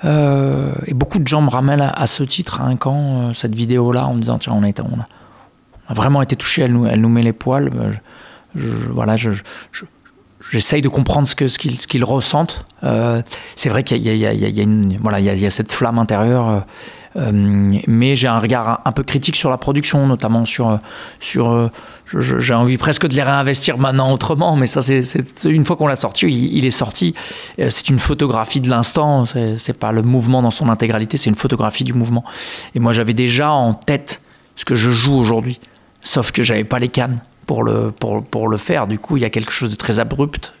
Euh, 0.05 0.73
et 0.85 0.93
beaucoup 0.93 1.19
de 1.19 1.27
gens 1.27 1.41
me 1.41 1.49
ramènent 1.49 1.81
à, 1.81 2.07
ce 2.07 2.23
titre, 2.23 2.61
à 2.61 2.65
un 2.65 2.75
camp, 2.75 3.29
euh, 3.29 3.33
cette 3.33 3.53
vidéo-là, 3.53 4.07
en 4.07 4.13
me 4.13 4.21
disant 4.21 4.37
tiens, 4.37 4.53
on 4.53 4.63
a, 4.63 4.71
on 4.81 4.99
a, 4.99 5.93
vraiment 5.93 6.21
été 6.21 6.35
touché, 6.35 6.61
elle 6.61 6.71
nous, 6.73 7.09
met 7.09 7.21
les 7.21 7.33
poils. 7.33 7.71
Je, 8.55 8.69
voilà, 8.89 9.15
je, 9.15 9.31
j'essaye 10.49 10.81
de 10.81 10.89
comprendre 10.89 11.27
ce 11.27 11.35
qu'ils 11.35 12.05
ressentent. 12.05 12.65
c'est 13.55 13.69
vrai 13.69 13.83
qu'il 13.83 13.97
y, 13.97 15.45
a 15.45 15.49
cette 15.49 15.71
flamme 15.71 15.99
intérieure. 15.99 16.65
Euh, 17.19 17.31
mais 17.87 18.15
j'ai 18.15 18.27
un 18.27 18.39
regard 18.39 18.81
un 18.85 18.91
peu 18.91 19.03
critique 19.03 19.35
sur 19.35 19.49
la 19.49 19.57
production, 19.57 20.07
notamment 20.07 20.45
sur. 20.45 20.79
sur 21.19 21.51
euh, 21.51 21.69
j'ai 22.17 22.53
envie 22.55 22.77
presque 22.77 23.07
de 23.07 23.13
les 23.13 23.21
réinvestir 23.21 23.77
maintenant 23.77 24.11
autrement, 24.11 24.55
mais 24.55 24.65
ça, 24.65 24.81
c'est 24.81 25.03
une 25.45 25.63
fois 25.63 25.75
qu'on 25.75 25.85
l'a 25.85 25.95
sorti, 25.95 26.27
il, 26.27 26.65
est 26.65 26.71
sorti. 26.71 27.13
Euh, 27.59 27.69
c'est 27.69 27.89
une 27.89 27.99
photographie 27.99 28.59
de 28.59 28.69
l'instant, 28.69 29.25
c'est 29.25 29.77
pas 29.77 29.91
le 29.91 30.01
mouvement 30.01 30.41
dans 30.41 30.49
son 30.49 30.69
intégralité, 30.69 31.17
c'est 31.17 31.29
une 31.29 31.35
photographie 31.35 31.83
du 31.83 31.93
mouvement. 31.93 32.23
Et 32.73 32.79
moi, 32.79 32.93
j'avais 32.93 33.13
déjà 33.13 33.51
en 33.51 33.75
tête 33.75 34.21
ce 34.55 34.65
que 34.65 34.73
je 34.73 34.89
joue 34.89 35.13
aujourd'hui, 35.13 35.59
sauf 36.01 36.31
que 36.31 36.41
j'avais 36.41 36.63
pas 36.63 36.79
les 36.79 36.87
cannes 36.87 37.21
pour 37.45 37.63
le, 37.63 37.91
pour, 37.91 38.23
pour, 38.23 38.47
le 38.47 38.57
faire. 38.57 38.87
Du 38.87 38.97
coup, 38.97 39.17
il 39.17 39.21
y 39.21 39.25
a 39.25 39.29
quelque 39.29 39.51
chose 39.51 39.69
de 39.69 39.75
très 39.75 39.99
abrupt 39.99 40.53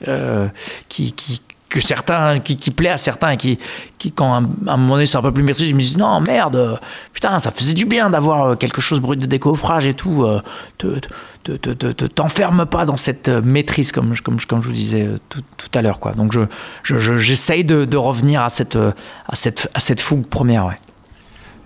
qui, 0.87 1.13
qui, 1.13 1.41
que 1.69 1.79
certains, 1.81 2.39
qui, 2.39 2.57
qui, 2.57 2.71
plaît 2.71 2.89
à 2.89 2.97
certains 2.97 3.35
qui, 3.35 3.59
qui 3.99 4.11
quand 4.11 4.33
à 4.33 4.37
un, 4.37 4.77
moment 4.77 4.95
donné 4.95 5.05
c'est 5.05 5.17
un 5.17 5.21
peu 5.21 5.31
plus 5.31 5.43
maîtrisé, 5.43 5.69
je 5.69 5.75
me 5.75 5.79
dis 5.79 5.97
non 5.97 6.19
merde, 6.19 6.79
putain 7.13 7.37
ça 7.37 7.51
faisait 7.51 7.73
du 7.73 7.85
bien 7.85 8.09
d'avoir 8.09 8.43
euh, 8.43 8.55
quelque 8.55 8.81
chose 8.81 8.99
brut 8.99 9.19
de 9.19 9.27
décoffrage 9.27 9.85
et 9.85 9.93
tout, 9.93 10.23
euh, 10.23 10.41
te, 10.79 10.99
te, 11.43 11.51
te, 11.53 12.05
t'enferme 12.05 12.65
pas 12.65 12.85
dans 12.85 12.97
cette 12.97 13.29
euh, 13.29 13.41
maîtrise 13.43 13.91
comme, 13.91 14.15
comme, 14.17 14.39
comme 14.39 14.61
je 14.61 14.67
vous 14.67 14.73
disais 14.73 15.09
tout, 15.29 15.41
tout 15.57 15.69
à 15.77 15.81
l'heure 15.81 15.99
quoi. 15.99 16.13
Donc 16.13 16.33
je, 16.33 16.41
je, 16.83 17.17
j'essaye 17.17 17.63
de, 17.63 17.85
de, 17.85 17.97
revenir 17.97 18.41
à 18.41 18.49
cette, 18.49 18.75
à 18.75 19.35
cette, 19.35 19.69
à 19.75 19.79
cette 19.79 19.99
fougue 19.99 20.25
première 20.25 20.65
ouais. 20.65 20.77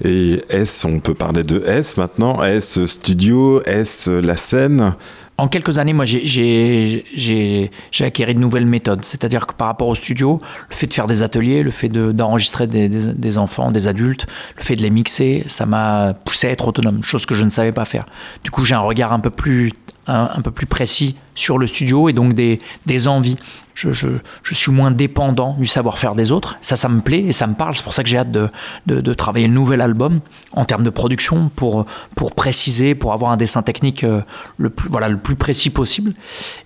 Et 0.03 0.41
S, 0.49 0.83
on 0.83 0.99
peut 0.99 1.13
parler 1.13 1.43
de 1.43 1.63
S 1.65 1.95
maintenant, 1.95 2.43
S 2.43 2.83
studio, 2.85 3.61
S 3.65 4.07
la 4.07 4.35
scène 4.35 4.95
en 5.37 5.47
quelques 5.47 5.79
années, 5.79 5.93
moi, 5.93 6.05
j'ai 6.05 7.71
acquis 8.01 8.25
de 8.25 8.33
nouvelles 8.33 8.67
méthodes. 8.67 9.03
C'est-à-dire 9.03 9.47
que 9.47 9.53
par 9.53 9.67
rapport 9.67 9.87
au 9.87 9.95
studio, 9.95 10.39
le 10.69 10.75
fait 10.75 10.87
de 10.87 10.93
faire 10.93 11.07
des 11.07 11.23
ateliers, 11.23 11.63
le 11.63 11.71
fait 11.71 11.89
d'enregistrer 11.89 12.67
des, 12.67 12.87
des, 12.87 13.37
enfants, 13.37 13.71
des 13.71 13.87
adultes, 13.87 14.27
le 14.57 14.63
fait 14.63 14.75
de 14.75 14.81
les 14.81 14.91
mixer, 14.91 15.43
ça 15.47 15.65
m'a 15.65 16.13
poussé 16.25 16.47
à 16.47 16.51
être 16.51 16.67
autonome, 16.67 17.03
chose 17.03 17.25
que 17.25 17.33
je 17.33 17.43
ne 17.43 17.49
savais 17.49 17.71
pas 17.71 17.85
faire. 17.85 18.05
Du 18.43 18.51
coup, 18.51 18.63
j'ai 18.63 18.75
un 18.75 18.81
regard 18.81 19.11
un 19.11 19.19
peu 19.19 19.31
plus 19.31 19.71
un, 20.07 20.41
peu 20.41 20.51
plus 20.51 20.65
précis 20.65 21.15
sur 21.35 21.57
le 21.57 21.67
studio 21.67 22.09
et 22.09 22.13
donc 22.13 22.33
des, 22.33 22.59
des 22.85 23.07
envies. 23.07 23.37
Je, 23.75 23.91
je, 23.91 24.07
je, 24.43 24.53
suis 24.53 24.71
moins 24.71 24.91
dépendant 24.91 25.55
du 25.57 25.65
savoir-faire 25.65 26.13
des 26.13 26.31
autres. 26.31 26.57
Ça, 26.61 26.75
ça 26.75 26.89
me 26.89 27.01
plaît 27.01 27.23
et 27.23 27.31
ça 27.31 27.47
me 27.47 27.55
parle. 27.55 27.75
C'est 27.75 27.81
pour 27.81 27.93
ça 27.93 28.03
que 28.03 28.09
j'ai 28.09 28.19
hâte 28.19 28.31
de, 28.31 28.49
de, 28.85 29.01
de, 29.01 29.13
travailler 29.15 29.47
le 29.47 29.53
nouvel 29.53 29.81
album 29.81 30.19
en 30.51 30.63
termes 30.63 30.83
de 30.83 30.91
production 30.91 31.49
pour, 31.55 31.87
pour 32.15 32.33
préciser, 32.33 32.93
pour 32.93 33.13
avoir 33.13 33.31
un 33.31 33.37
dessin 33.37 33.63
technique 33.63 34.03
euh, 34.03 34.21
le 34.57 34.69
plus, 34.69 34.89
voilà, 34.89 35.09
le 35.09 35.17
plus 35.17 35.35
précis 35.35 35.71
possible, 35.71 36.13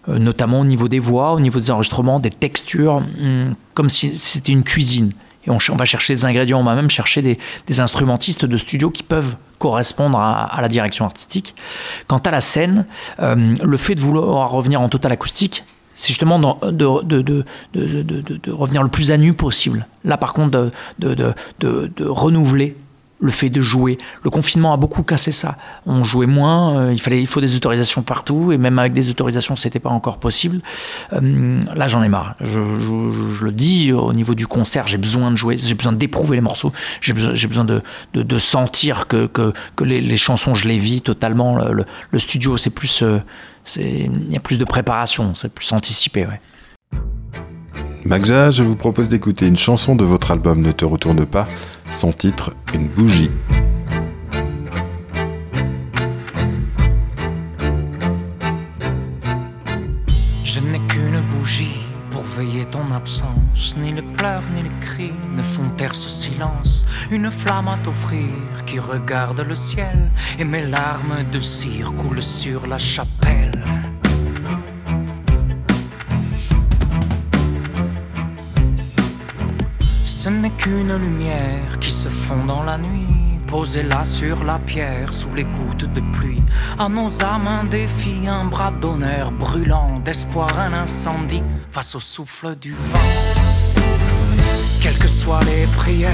euh, 0.10 0.20
notamment 0.20 0.60
au 0.60 0.66
niveau 0.66 0.90
des 0.90 1.00
voix, 1.00 1.32
au 1.32 1.40
niveau 1.40 1.60
des 1.60 1.72
enregistrements, 1.72 2.20
des 2.20 2.30
textures, 2.30 3.02
hum, 3.22 3.56
comme 3.74 3.90
si 3.90 4.18
c'était 4.18 4.52
une 4.52 4.64
cuisine. 4.64 5.14
On, 5.48 5.76
va 5.76 5.86
chercher 5.86 6.14
des 6.14 6.26
ingrédients, 6.26 6.60
on 6.60 6.64
va 6.64 6.76
même 6.76 6.90
chercher 6.90 7.22
des, 7.22 7.80
instrumentistes 7.80 8.46
de 8.46 8.58
studio 8.58 8.90
qui 8.90 9.04
peuvent 9.04 9.36
correspondre 9.60 10.20
à, 10.20 10.60
la 10.62 10.68
direction 10.68 11.06
artistique. 11.06 11.56
Quant 12.08 12.18
à 12.18 12.32
la 12.32 12.42
scène, 12.42 12.86
euh, 13.20 13.56
le 13.64 13.78
fait 13.78 13.96
de 13.96 14.02
vouloir 14.02 14.52
revenir 14.52 14.82
en 14.82 14.90
total 14.90 15.12
acoustique, 15.12 15.64
c'est 15.98 16.10
justement 16.10 16.38
de, 16.38 17.04
de, 17.04 18.52
revenir 18.52 18.84
le 18.84 18.90
plus 18.90 19.12
à 19.12 19.18
nu 19.18 19.34
possible. 19.34 19.88
Là, 20.06 20.18
par 20.18 20.34
contre, 20.34 20.72
de, 21.00 21.34
renouveler 22.00 22.76
le 23.20 23.32
fait 23.32 23.50
de 23.50 23.62
jouer. 23.62 23.98
Le 24.24 24.30
confinement 24.30 24.74
a 24.74 24.78
beaucoup 24.78 25.04
cassé 25.04 25.32
ça. 25.32 25.58
On 25.86 26.04
jouait 26.04 26.28
moins, 26.28 26.78
euh, 26.78 26.94
il, 26.94 27.02
fallait, 27.02 27.20
il 27.20 27.28
faut 27.28 27.42
des 27.42 27.56
autorisations 27.56 28.04
partout, 28.04 28.52
et 28.52 28.58
même 28.58 28.78
avec 28.78 28.94
des 28.94 29.10
autorisations, 29.10 29.56
c'était 29.56 29.80
pas 29.80 29.90
encore 29.90 30.20
possible. 30.20 30.62
Euh, 31.14 31.60
là, 31.76 31.88
j'en 31.88 32.04
ai 32.04 32.10
marre. 32.10 32.36
Je, 32.42 32.60
le 32.60 33.52
dis, 33.52 33.92
au 33.92 34.14
niveau 34.14 34.36
du 34.36 34.48
concert, 34.48 34.88
j'ai 34.88 34.98
besoin 34.98 35.32
de 35.32 35.36
jouer, 35.36 35.58
j'ai 35.58 35.74
besoin 35.74 35.94
d'éprouver 35.94 36.38
les 36.38 36.42
morceaux, 36.42 36.72
j'ai 37.02 37.14
besoin, 37.14 37.66
de, 37.66 38.38
sentir 38.38 39.08
que, 39.08 39.30
les, 39.82 40.18
chansons, 40.18 40.54
je 40.54 40.68
les 40.68 40.78
vis 40.78 41.02
totalement. 41.02 41.58
Le, 41.58 41.86
le 42.12 42.20
studio, 42.20 42.58
c'est 42.58 42.70
plus. 42.70 43.02
Euh, 43.02 43.20
il 43.76 44.32
y 44.32 44.38
a 44.38 44.40
plus 44.40 44.60
de 44.60 44.64
préparation, 44.64 45.36
c'est 45.36 45.52
plus 45.52 45.72
anticipé. 45.74 46.26
Ouais. 46.26 46.40
Magja, 48.06 48.52
je 48.52 48.64
vous 48.64 48.76
propose 48.76 49.10
d'écouter 49.10 49.48
une 49.48 49.58
chanson 49.58 49.96
de 49.96 50.06
votre 50.06 50.32
album 50.32 50.62
Ne 50.62 50.72
te 50.72 50.86
retourne 50.86 51.26
pas, 51.26 51.48
son 51.92 52.12
titre 52.12 52.54
Une 52.74 52.88
bougie. 52.88 53.32
Je 60.44 60.60
n'ai 60.60 60.80
qu'une 60.88 61.22
bougie 61.38 61.80
pour 62.12 62.24
veiller 62.24 62.66
ton 62.66 62.92
absence. 62.94 63.76
Ni 63.78 63.92
les 63.92 64.02
pleurs 64.02 64.44
ni 64.56 64.64
les 64.64 64.80
cris 64.80 65.14
ne 65.36 65.42
font 65.42 65.70
taire 65.76 65.96
ce 65.96 66.10
silence. 66.10 66.86
Une 67.12 67.30
flamme 67.30 67.68
à 67.68 67.78
t'offrir 67.84 68.30
qui 68.66 68.80
regarde 68.80 69.42
le 69.42 69.56
ciel. 69.56 70.12
Et 70.40 70.46
mes 70.46 70.66
larmes 70.66 71.24
de 71.32 71.40
cire 71.40 71.94
coulent 71.94 72.24
sur 72.24 72.68
la 72.68 72.78
chapelle. 72.78 73.52
Ce 80.28 80.32
n'est 80.32 80.50
qu'une 80.50 80.94
lumière 80.98 81.80
qui 81.80 81.90
se 81.90 82.10
fond 82.10 82.44
dans 82.44 82.62
la 82.62 82.78
nuit. 82.78 83.40
Posée 83.48 83.84
là 83.84 84.04
sur 84.04 84.44
la 84.44 84.60
pierre, 84.60 85.14
sous 85.14 85.34
les 85.34 85.46
gouttes 85.46 85.86
de 85.86 86.02
pluie. 86.12 86.42
À 86.78 86.90
nos 86.90 87.24
âmes 87.24 87.48
un 87.48 87.64
défi, 87.64 88.28
un 88.28 88.44
bras 88.44 88.72
d'honneur 88.72 89.32
brûlant, 89.32 90.02
d'espoir 90.04 90.50
un 90.60 90.74
incendie 90.74 91.44
face 91.72 91.96
au 91.96 92.02
souffle 92.02 92.58
du 92.58 92.74
vent. 92.74 93.10
Quelles 94.82 94.98
que 94.98 95.08
soient 95.08 95.46
les 95.46 95.66
prières, 95.78 96.12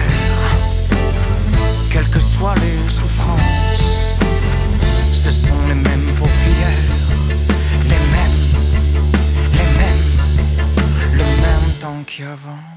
quelles 1.92 2.12
que 2.12 2.20
soient 2.20 2.54
les 2.62 2.88
souffrances, 2.88 3.42
ce 5.12 5.32
sont 5.32 5.62
les 5.70 5.80
mêmes 5.88 6.14
paupières, 6.20 6.94
les 7.86 8.04
mêmes, 8.14 8.40
les 9.54 9.70
mêmes, 9.80 10.06
le 11.14 11.26
même 11.46 11.70
temps 11.82 12.04
qui 12.06 12.22
avance. 12.22 12.73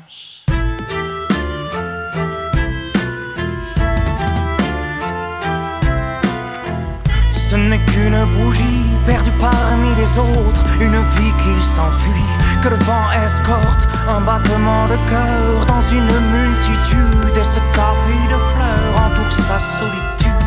Ce 7.56 7.60
n'est 7.60 7.78
qu'une 7.78 8.22
bougie 8.36 8.84
perdue 9.06 9.30
parmi 9.40 9.88
les 9.96 10.18
autres, 10.18 10.62
une 10.78 11.00
vie 11.16 11.32
qui 11.42 11.64
s'enfuit, 11.64 12.30
que 12.62 12.68
le 12.68 12.76
vent 12.84 13.10
escorte, 13.24 13.88
un 14.06 14.20
battement 14.20 14.84
de 14.84 14.96
cœur 15.08 15.64
dans 15.64 15.80
une 15.90 16.12
multitude, 16.36 17.34
et 17.34 17.44
ce 17.44 17.58
tapis 17.72 18.26
de 18.28 18.38
fleurs 18.52 18.92
entoure 19.04 19.32
sa 19.32 19.58
solitude. 19.58 20.42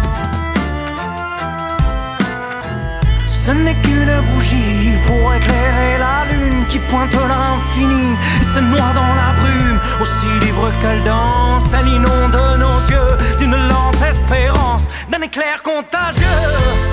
Ce 3.31 3.52
n'est 3.53 3.73
qu'une 3.73 4.22
bougie 4.30 4.91
pour 5.07 5.34
éclairer 5.34 5.98
la 5.98 6.31
lune 6.31 6.64
qui 6.68 6.77
pointe 6.77 7.11
l'infini 7.11 8.15
se 8.53 8.60
noie 8.60 8.94
dans 8.94 9.14
la 9.22 9.31
brume. 9.41 9.80
Aussi 9.99 10.45
libre 10.45 10.69
qu'elle 10.80 11.03
danse, 11.03 11.64
elle 11.73 11.88
inonde 11.88 12.40
nos 12.60 12.80
yeux 12.88 13.18
d'une 13.40 13.56
lente 13.68 13.99
espérance, 14.07 14.88
d'un 15.10 15.22
éclair 15.22 15.64
contagieux. 15.64 16.89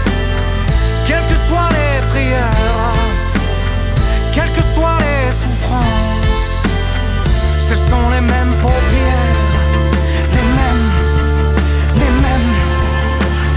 Quelles 4.35 4.53
que 4.53 4.63
soient 4.75 4.99
les 5.01 5.33
souffrances, 5.33 5.87
ce 7.69 7.77
sont 7.77 8.09
les 8.11 8.21
mêmes 8.21 8.55
paupières, 8.63 9.43
les 10.33 10.49
mêmes, 10.59 10.89
les 11.97 12.13
mêmes, 12.25 12.53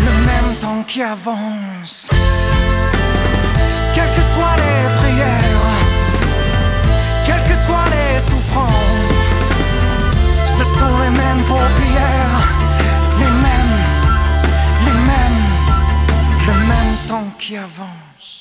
le 0.08 0.14
même 0.26 0.56
temps 0.62 0.84
qui 0.88 1.02
avance. 1.02 2.10
Quelles 3.94 4.14
que 4.14 4.26
soient 4.34 4.58
les 4.58 4.96
prières, 4.98 5.68
quelles 7.26 7.44
que 7.50 7.58
soient 7.66 7.90
les 7.96 8.20
souffrances, 8.30 9.20
ce 10.58 10.66
sont 10.80 10.96
les 11.04 11.14
mêmes 11.22 11.44
paupières, 11.44 12.42
les 13.20 13.34
mêmes, 13.46 13.78
les 14.86 14.98
mêmes, 15.12 15.44
le 16.48 16.54
même 16.54 16.96
temps 17.08 17.30
qui 17.38 17.58
avance. 17.58 18.39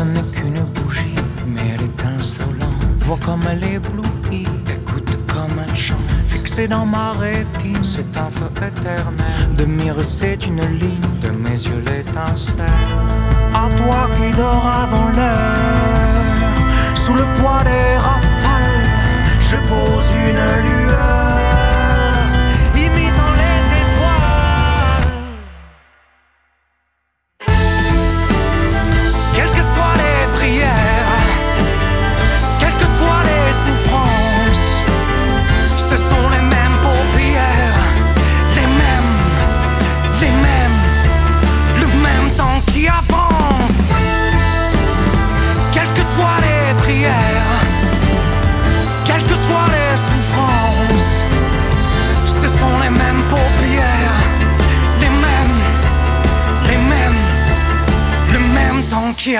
Ce 0.00 0.04
n'est 0.04 0.22
qu'une 0.32 0.60
bougie, 0.76 1.14
mais 1.46 1.74
elle 1.74 1.82
est 1.82 2.04
insolente. 2.06 2.86
Vois 3.00 3.18
comme 3.22 3.42
elle 3.50 3.62
éblouit, 3.62 4.46
écoute 4.66 5.10
comme 5.26 5.58
elle 5.62 5.76
chante. 5.76 6.02
Fixée 6.26 6.66
dans 6.66 6.86
ma 6.86 7.12
rétine, 7.12 7.84
c'est 7.84 8.16
un 8.16 8.30
feu 8.30 8.48
éternel. 8.56 9.52
De 9.54 9.66
mire, 9.66 10.00
c'est 10.00 10.46
une 10.46 10.62
ligne, 10.78 11.02
de 11.20 11.28
mes 11.28 11.50
yeux 11.50 11.84
l'étincelle. 11.86 12.64
À 13.52 13.68
toi 13.76 14.08
qui 14.16 14.32
dors 14.34 14.66
avant 14.66 15.10
l'heure, 15.14 16.56
sous 16.94 17.12
le 17.12 17.26
poids 17.38 17.62
des 17.62 17.96
rafales, 17.98 18.88
je 19.50 19.56
pose 19.68 20.14
une 20.14 20.46
lueur, 20.64 20.79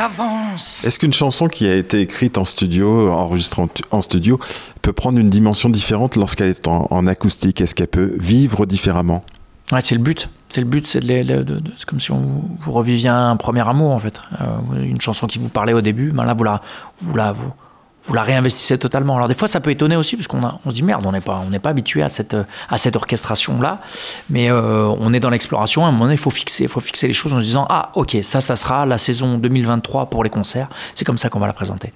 avance. 0.00 0.84
Est-ce 0.84 0.98
qu'une 0.98 1.12
chanson 1.12 1.48
qui 1.48 1.68
a 1.68 1.74
été 1.74 2.00
écrite 2.00 2.38
en 2.38 2.44
studio, 2.44 3.10
enregistrée 3.10 3.62
en, 3.90 4.00
studio, 4.00 4.40
peut 4.82 4.92
prendre 4.92 5.18
une 5.18 5.30
dimension 5.30 5.68
différente 5.68 6.16
lorsqu'elle 6.16 6.48
est 6.48 6.66
en, 6.66 6.86
en 6.90 7.06
acoustique? 7.06 7.60
Est-ce 7.60 7.74
qu'elle 7.74 7.88
peut 7.88 8.14
vivre 8.18 8.66
différemment? 8.66 9.24
Ouais, 9.72 9.80
c'est 9.80 9.94
le 9.94 10.02
but. 10.02 10.28
C'est 10.48 10.60
le 10.60 10.66
but, 10.66 10.86
c'est 10.86 11.00
de, 11.00 11.62
comme 11.86 12.00
si 12.00 12.10
on, 12.10 12.42
vous 12.60 12.72
reviviez 12.72 13.08
un 13.08 13.36
premier 13.36 13.66
amour 13.68 13.92
en 13.92 13.98
fait. 14.00 14.20
Euh, 14.40 14.84
une 14.84 15.00
chanson 15.00 15.28
qui 15.28 15.38
vous 15.38 15.48
parlait 15.48 15.72
au 15.72 15.80
début, 15.80 16.10
ben 16.10 16.24
là 16.24 16.34
vous 16.34 16.42
la, 16.42 16.60
vous 17.02 17.14
la, 17.14 17.30
vous, 17.30 17.52
vous 18.10 18.16
la 18.16 18.24
réinvestissez 18.24 18.76
totalement. 18.76 19.14
Alors 19.14 19.28
des 19.28 19.34
fois 19.34 19.46
ça 19.46 19.60
peut 19.60 19.70
étonner 19.70 19.94
aussi 19.94 20.16
parce 20.16 20.26
qu'on 20.26 20.40
on 20.42 20.70
se 20.70 20.74
dit 20.74 20.82
merde, 20.82 21.06
on 21.06 21.12
n'est 21.12 21.20
pas, 21.20 21.44
on 21.48 21.58
pas 21.60 21.70
habitué 21.70 22.02
à 22.02 22.08
cette, 22.08 22.36
à 22.68 22.76
cette 22.76 22.96
orchestration 22.96 23.60
là, 23.60 23.78
mais 24.28 24.50
euh, 24.50 24.88
on 24.98 25.14
est 25.14 25.20
dans 25.20 25.30
l'exploration. 25.30 25.84
À 25.84 25.88
un 25.88 25.92
moment 25.92 26.06
donné, 26.06 26.14
il 26.14 26.20
faut 26.20 26.30
fixer, 26.30 26.66
faut 26.66 26.80
fixer 26.80 27.06
les 27.06 27.12
choses 27.12 27.32
en 27.32 27.36
se 27.36 27.44
disant 27.44 27.66
ah 27.68 27.92
ok 27.94 28.18
ça, 28.22 28.40
ça 28.40 28.56
sera 28.56 28.84
la 28.84 28.98
saison 28.98 29.38
2023 29.38 30.06
pour 30.06 30.24
les 30.24 30.30
concerts. 30.30 30.68
C'est 30.96 31.04
comme 31.04 31.18
ça 31.18 31.28
qu'on 31.28 31.38
va 31.38 31.46
la 31.46 31.52
présenter. 31.52 31.92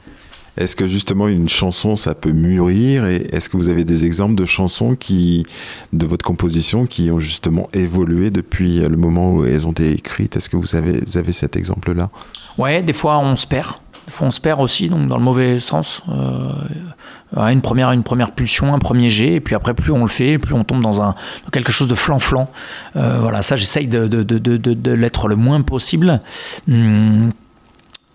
Est-ce 0.57 0.77
que 0.77 0.87
justement 0.87 1.27
une 1.27 1.49
chanson, 1.49 1.97
ça 1.97 2.15
peut 2.15 2.31
mûrir? 2.31 3.07
Et 3.07 3.27
est-ce 3.33 3.49
que 3.49 3.57
vous 3.57 3.69
avez 3.69 3.83
des 3.83 4.05
exemples 4.05 4.37
de 4.37 4.45
chansons 4.45 4.95
qui, 4.95 5.45
de 5.93 6.07
votre 6.07 6.25
composition 6.25 6.87
qui 6.87 7.11
ont 7.11 7.19
justement 7.19 7.69
évolué 7.73 8.31
depuis 8.31 8.79
le 8.79 8.97
moment 8.97 9.33
où 9.33 9.45
elles 9.45 9.67
ont 9.67 9.73
été 9.73 9.91
écrites? 9.91 10.37
Est-ce 10.37 10.49
que 10.49 10.57
vous 10.57 10.77
avez, 10.77 11.01
vous 11.05 11.19
avez 11.19 11.33
cet 11.33 11.57
exemple-là? 11.57 12.09
Ouais, 12.57 12.83
des 12.83 12.93
fois 12.93 13.19
on 13.19 13.35
se 13.35 13.49
perd. 13.49 13.73
On 14.21 14.31
se 14.31 14.41
perd 14.41 14.61
aussi, 14.61 14.89
donc 14.89 15.07
dans 15.07 15.17
le 15.17 15.23
mauvais 15.23 15.61
sens. 15.61 16.03
Euh, 16.09 17.49
une, 17.49 17.63
première, 17.63 17.91
une 17.93 18.03
première 18.03 18.33
pulsion, 18.33 18.75
un 18.75 18.79
premier 18.79 19.11
jet, 19.11 19.35
et 19.35 19.41
puis 19.41 19.55
après 19.55 19.75
plus 19.75 19.93
on 19.93 20.03
le 20.03 20.09
fait, 20.09 20.39
plus 20.39 20.55
on 20.55 20.65
tombe 20.65 20.83
dans, 20.83 21.15
quelque 21.53 21.73
chose 21.73 21.89
de 21.89 21.95
flanflant. 21.95 22.51
Euh, 22.97 23.19
voilà, 23.21 23.43
ça 23.43 23.57
j'essaye 23.57 23.89
de, 23.89 24.91
l'être 24.91 25.29
le 25.29 25.37
moins 25.37 25.63
possible. 25.63 26.21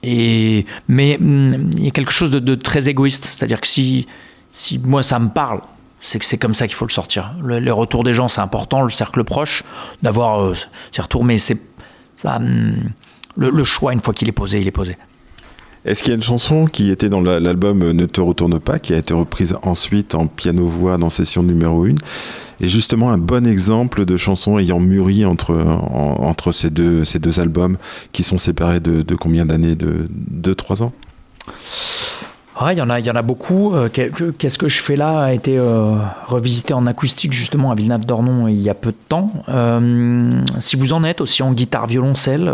Et, 0.01 0.65
mais 0.87 1.17
hum, 1.19 1.69
il 1.73 1.83
y 1.83 1.87
a 1.87 1.91
quelque 1.91 2.11
chose 2.11 2.31
de, 2.31 2.55
très 2.55 2.87
égoïste, 2.87 3.25
c'est-à-dire 3.25 3.59
que 3.61 3.67
si, 3.67 4.05
moi 4.83 5.03
ça 5.03 5.19
me 5.19 5.29
parle, 5.29 5.61
c'est 5.99 6.19
que 6.19 6.25
c'est 6.25 6.37
comme 6.37 6.53
ça 6.53 6.67
qu'il 6.67 6.75
faut 6.75 6.85
le 6.85 6.91
sortir. 6.91 7.33
Le, 7.43 7.59
les 7.59 7.71
retours 7.71 8.03
des 8.03 8.13
gens, 8.13 8.27
c'est 8.27 8.41
important, 8.41 8.81
le 8.83 8.89
cercle 8.89 9.23
proche, 9.23 9.63
d'avoir 10.01 10.41
euh, 10.41 10.53
ces 10.91 11.01
retours, 11.01 11.25
mais 11.25 11.37
le, 12.23 13.49
le 13.49 13.63
choix, 13.63 13.91
une 13.91 13.99
fois 13.99 14.13
qu'il 14.13 14.29
est 14.29 14.33
posé, 14.33 14.59
il 14.59 14.67
est 14.67 14.71
posé. 14.71 14.97
Est-ce 15.85 16.03
qu'il 16.03 16.09
y 16.09 16.13
a 16.13 16.15
une 16.15 16.21
chanson 16.21 16.65
qui 16.65 16.91
était 16.91 17.07
dans 17.09 17.21
la- 17.21 17.39
l'album 17.39 17.91
Ne 17.91 18.05
te 18.05 18.19
retourne 18.21 18.59
pas, 18.59 18.79
qui 18.79 18.93
a 18.93 18.97
été 18.97 19.13
reprise 19.13 19.55
ensuite 19.63 20.13
en 20.13 20.27
piano-voix 20.27 20.97
dans 20.97 21.09
session 21.09 21.41
numéro 21.41 21.85
1 21.85 21.95
Et 22.61 22.67
justement 22.67 23.11
un 23.11 23.17
bon 23.17 23.47
exemple 23.47 24.03
de 24.03 24.17
chanson 24.17 24.59
ayant 24.59 24.79
mûri 24.81 25.23
entre, 25.25 25.55
en- 25.55 26.17
entre 26.27 26.51
ces, 26.51 26.69
deux, 26.69 27.05
ces 27.05 27.19
deux 27.19 27.39
albums 27.39 27.77
qui 28.11 28.23
sont 28.23 28.37
séparés 28.37 28.81
de, 28.81 29.01
de 29.01 29.15
combien 29.15 29.45
d'années? 29.45 29.75
De 29.75 30.09
2-3 30.41 30.83
ans? 30.83 30.91
Il 32.71 32.77
y 32.77 32.81
en 32.81 32.89
a, 32.89 32.99
il 32.99 33.05
y 33.05 33.09
en 33.09 33.15
a 33.15 33.21
beaucoup. 33.21 33.73
Euh, 33.73 33.87
qu'est-ce 33.87 34.57
que 34.57 34.67
je 34.67 34.83
fais 34.83 34.97
là 34.97 35.21
a 35.21 35.31
été 35.33 35.57
euh, 35.57 35.95
revisité 36.27 36.73
en 36.73 36.85
acoustique 36.87 37.31
justement 37.31 37.71
à 37.71 37.75
Villeneuve-d'Ornon 37.75 38.49
il 38.49 38.59
y 38.61 38.69
a 38.69 38.73
peu 38.73 38.91
de 38.91 38.97
temps. 39.07 39.31
Euh, 39.47 40.29
si 40.59 40.75
vous 40.75 40.91
en 40.91 41.05
êtes 41.05 41.21
aussi 41.21 41.41
en 41.41 41.53
guitare 41.53 41.87
violoncelle, 41.87 42.51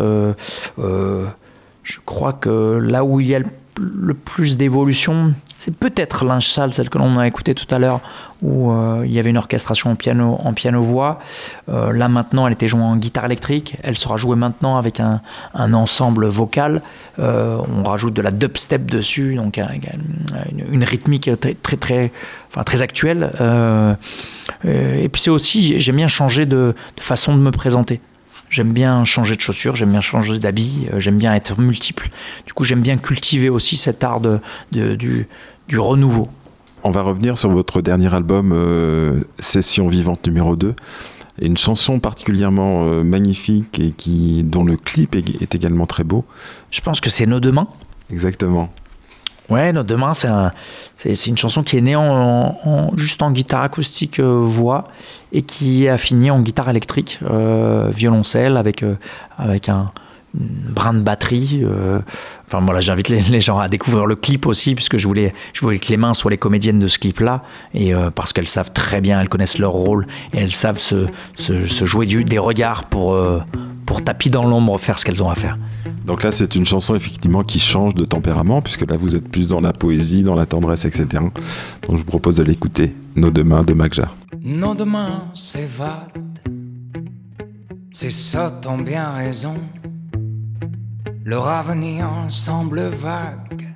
je 1.86 2.00
crois 2.04 2.34
que 2.34 2.80
là 2.82 3.06
où 3.06 3.22
il 3.22 3.28
y 3.28 3.36
a 3.36 3.40
le 3.40 4.14
plus 4.14 4.58
d'évolution, 4.58 5.34
c'est 5.60 5.76
peut-être 5.76 6.26
Linge 6.26 6.48
Sale, 6.48 6.74
celle 6.74 6.90
que 6.90 6.98
l'on 6.98 7.20
a 7.20 7.28
écoutée 7.28 7.54
tout 7.54 7.68
à 7.74 7.78
l'heure, 7.78 8.02
où 8.42 8.72
euh, 8.72 9.04
il 9.06 9.12
y 9.12 9.20
avait 9.20 9.30
une 9.30 9.38
orchestration 9.38 9.92
en 9.92 9.96
piano, 9.96 10.40
en 10.44 10.54
piano 10.54 10.82
voix. 10.82 11.20
Euh, 11.70 11.94
là 11.94 12.08
maintenant, 12.08 12.48
elle 12.48 12.54
était 12.54 12.68
jouée 12.68 12.82
en 12.82 12.96
guitare 12.96 13.26
électrique. 13.26 13.78
Elle 13.84 13.98
sera 13.98 14.18
jouée 14.18 14.36
maintenant 14.36 14.78
avec 14.78 15.00
un, 15.00 15.22
ensemble 15.54 16.26
vocal. 16.26 16.82
Euh, 17.20 17.60
on 17.78 17.84
rajoute 17.84 18.16
de 18.16 18.22
la 18.24 18.32
dubstep 18.32 18.90
dessus, 18.90 19.36
donc 19.36 19.60
une, 20.72 20.84
rythmique 20.84 21.30
très 21.40 21.54
très 21.54 21.78
très, 21.78 22.12
enfin, 22.50 22.64
très 22.64 22.82
actuelle. 22.82 23.32
et 24.64 25.10
puis 25.10 25.22
c'est 25.22 25.30
aussi, 25.30 25.80
j'aime 25.80 25.98
bien 25.98 26.08
changer 26.08 26.48
de 26.48 26.74
façon 26.98 27.36
de 27.36 27.42
me 27.42 27.52
présenter. 27.52 28.02
J'aime 28.50 28.74
bien 28.74 29.04
changer 29.04 29.36
de 29.36 29.42
chaussures, 29.42 29.76
j'aime 29.76 29.92
bien 29.92 30.02
changer 30.02 30.40
d'habit, 30.40 30.88
euh, 30.94 31.00
j'aime 31.00 31.18
bien 31.18 31.34
être 31.34 31.60
multiple. 31.60 32.10
Du 32.46 32.54
coup, 32.54 32.64
j'aime 32.64 32.82
bien 32.82 32.98
cultiver 32.98 33.50
aussi 33.50 33.76
cet 33.76 34.04
art 34.04 34.22
de, 34.22 34.40
du, 34.72 35.28
du, 35.68 35.80
renouveau. 35.80 36.30
On 36.84 36.92
va 36.92 37.02
revenir 37.02 37.38
sur 37.38 37.50
votre 37.50 37.82
dernier 37.82 38.14
album, 38.14 38.52
euh, 38.54 39.22
Session 39.40 39.88
vivante 39.88 40.26
numéro 40.28 40.56
2. 40.56 40.76
Et 41.42 41.48
une 41.48 41.58
chanson 41.58 42.00
particulièrement 42.00 42.86
euh, 42.86 43.04
magnifique 43.04 43.80
et 43.80 43.92
qui, 43.92 44.44
dont 44.44 44.64
le 44.64 44.78
clip 44.78 45.16
est, 45.16 45.42
est 45.42 45.54
également 45.56 45.86
très 45.86 46.04
beau. 46.04 46.24
Je 46.72 46.82
pense 46.82 47.02
que 47.02 47.10
c'est 47.10 47.26
Nos 47.26 47.40
deux 47.40 47.52
mains. 47.52 47.68
Exactement. 48.10 48.70
Ouais, 49.50 49.72
Notre 49.74 49.90
Demain, 49.90 50.14
c'est 50.14 50.28
un, 50.28 50.52
une 51.06 51.38
chanson 51.38 51.62
qui 51.62 51.78
est 51.78 51.82
née 51.82 51.96
juste 52.96 53.22
en 53.22 53.32
guitare 53.32 53.62
acoustique 53.62 54.20
euh, 54.20 54.42
voix 54.42 54.88
et 55.32 55.44
qui 55.44 55.88
a 55.88 55.98
fini 55.98 56.32
en 56.32 56.42
guitare 56.42 56.70
électrique, 56.70 57.20
euh, 57.30 57.90
violoncelle 57.90 58.58
avec, 58.58 58.82
euh, 58.82 58.96
avec 59.38 59.70
un, 59.70 59.92
brin 60.36 60.94
de 60.94 61.00
batterie. 61.00 61.64
enfin 62.48 62.62
voilà, 62.62 62.82
j'invite 62.82 63.10
les, 63.10 63.40
gens 63.40 63.60
à 63.60 63.68
découvrir 63.68 64.06
le 64.06 64.16
clip 64.16 64.46
aussi, 64.46 64.76
puisque 64.76 64.98
je 64.98 65.08
voulais, 65.08 65.34
je 65.54 65.62
voulais 65.62 65.80
que 65.80 65.88
les 65.90 65.98
mains 65.98 66.14
soient 66.14 66.32
les 66.32 66.38
comédiennes 66.38 66.80
de 66.80 66.88
ce 66.88 67.00
clip-là, 67.00 67.44
et 67.74 67.94
parce 68.14 68.34
qu'elles 68.34 68.48
savent 68.48 68.72
très 68.74 69.02
bien, 69.02 69.20
elles 69.20 69.30
connaissent 69.30 69.58
leur 69.58 69.72
rôle 69.72 70.08
et 70.34 70.40
elles 70.40 70.52
savent 70.52 70.80
se, 70.80 71.08
se, 71.36 71.66
se 71.66 71.86
jouer 71.86 72.06
du, 72.06 72.24
des 72.24 72.38
regards 72.38 72.86
pour, 72.86 73.18
pour 73.86 74.04
tapis 74.04 74.30
dans 74.30 74.46
l'ombre 74.46 74.78
faire 74.78 75.00
ce 75.00 75.06
qu'elles 75.06 75.24
ont 75.24 75.30
à 75.30 75.36
faire. 75.36 75.58
Donc 76.06 76.22
là, 76.22 76.32
c'est 76.32 76.56
une 76.56 76.66
chanson 76.66 76.96
effectivement 76.96 77.44
qui 77.44 77.60
change 77.60 77.96
de 77.96 78.06
tempérament, 78.06 78.62
puisque 78.62 78.90
là, 78.90 78.96
vous 78.98 79.16
êtes 79.16 79.28
plus 79.28 79.48
dans 79.48 79.62
la 79.62 79.74
poésie, 79.74 80.24
dans 80.24 80.36
la 80.36 80.46
tendresse, 80.46 80.86
etc. 80.86 81.08
Donc 81.14 81.34
je 81.92 81.96
vous 81.96 82.04
propose 82.04 82.38
de 82.38 82.44
l'écouter, 82.44 82.94
Nos 83.16 83.32
deux 83.32 83.44
mains 83.44 83.64
de 83.64 83.74
Magjar. 83.74 84.16
Nos 84.44 84.76
deux 84.76 84.86
mains 84.86 85.26
s'évadent, 85.34 86.12
c'est 87.90 88.12
ça, 88.12 88.52
t'ont 88.62 88.78
bien 88.78 89.12
raison. 89.14 89.56
Leur 91.26 91.48
avenir 91.48 92.08
semble 92.30 92.82
vague, 92.88 93.74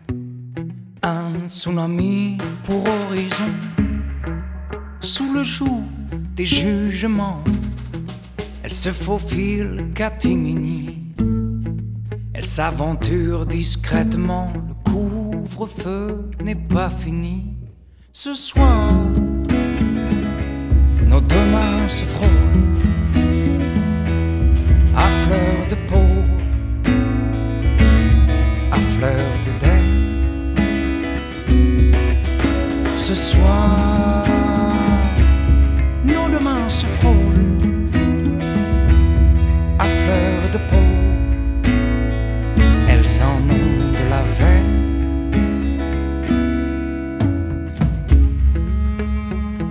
un 1.04 1.48
tsunami 1.48 2.38
pour 2.64 2.88
horizon, 2.88 3.52
sous 5.02 5.34
le 5.34 5.44
joug 5.44 5.84
des 6.36 6.46
jugements, 6.46 7.44
elle 8.64 8.74
se 8.74 8.92
faufile 8.92 9.92
catimini 9.94 11.00
elle 12.40 12.46
s'aventure 12.46 13.46
discrètement, 13.46 14.54
le 14.66 14.74
couvre-feu 14.90 16.32
n'est 16.42 16.56
pas 16.56 16.90
fini. 16.90 17.58
Ce 18.14 18.34
soir, 18.34 18.94
nos 21.06 21.20
deux 21.20 21.46
mains 21.52 21.86
se 21.90 22.06
frôlent 22.06 22.30
à 24.96 25.10
fleur 25.10 25.68
de 25.70 25.76
peau, 25.90 26.09
Ce 33.10 33.16
soir, 33.16 34.24
nos 36.04 36.30
deux 36.30 36.40
mains 36.40 36.70
se 36.70 36.86
frôlent 36.86 37.90
à 39.80 39.86
fleur 39.86 40.52
de 40.54 40.60
peau 40.70 40.90
en 43.24 43.42
ont 43.50 43.94
de 43.98 44.06
la 44.12 44.22
veine. 44.38 44.76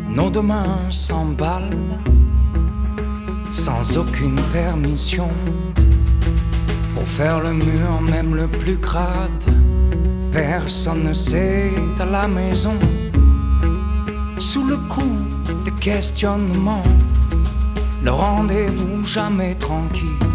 Nos 0.08 0.30
deux 0.30 0.42
mains 0.42 0.90
s'emballent 0.90 2.00
sans 3.52 3.98
aucune 3.98 4.40
permission 4.52 5.30
pour 6.92 7.04
faire 7.04 7.38
le 7.40 7.52
mur, 7.52 8.00
même 8.02 8.34
le 8.34 8.48
plus 8.48 8.78
crade. 8.78 9.46
Personne 10.32 11.04
ne 11.04 11.12
sait 11.12 11.72
à 12.00 12.04
la 12.04 12.26
maison, 12.26 12.74
sous 14.38 14.64
le 14.64 14.76
coup 14.76 15.18
des 15.64 15.72
questionnements, 15.72 16.84
le 18.02 18.10
rendez-vous 18.10 19.04
jamais 19.04 19.54
tranquille 19.54 20.28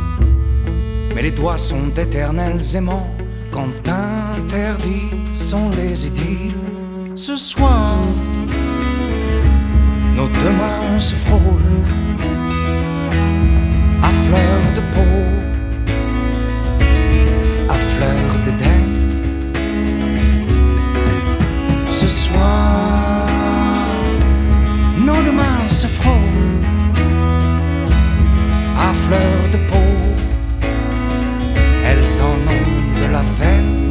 mais 1.13 1.21
les 1.21 1.31
doigts 1.31 1.57
sont 1.57 1.87
d'éternels 1.95 2.61
aimants 2.75 3.09
quand 3.51 3.69
interdits 3.87 5.09
sont 5.31 5.69
les 5.69 6.07
idylles. 6.07 6.55
Ce 7.15 7.35
soir, 7.35 7.97
nos 10.15 10.27
deux 10.27 10.49
mains 10.49 10.97
se 10.97 11.13
frôlent 11.13 11.83
à 14.01 14.11
fleur 14.11 14.61
de 14.75 14.81
peau, 14.93 15.23
à 17.69 17.77
fleur 17.77 18.39
d'Éden. 18.43 18.83
Ce 21.87 22.07
soir, 22.07 23.22
de 29.51 29.57
peau. 29.69 29.93
Elles 31.85 32.21
en 32.21 32.37
ont 32.57 32.99
de 32.99 33.11
la 33.11 33.21
veine 33.21 33.82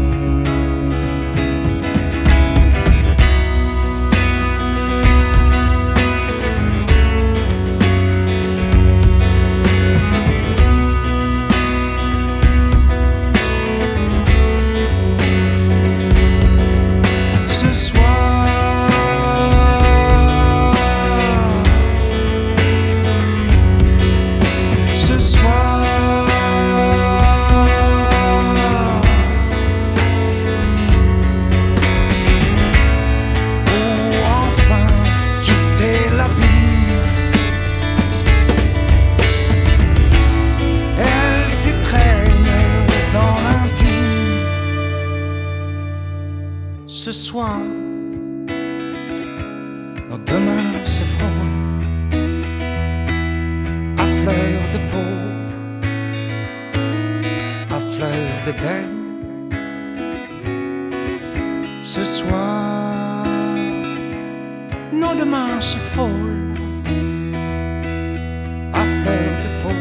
à 68.72 68.84
fleur 68.84 69.32
de 69.42 69.50
peau. 69.62 69.76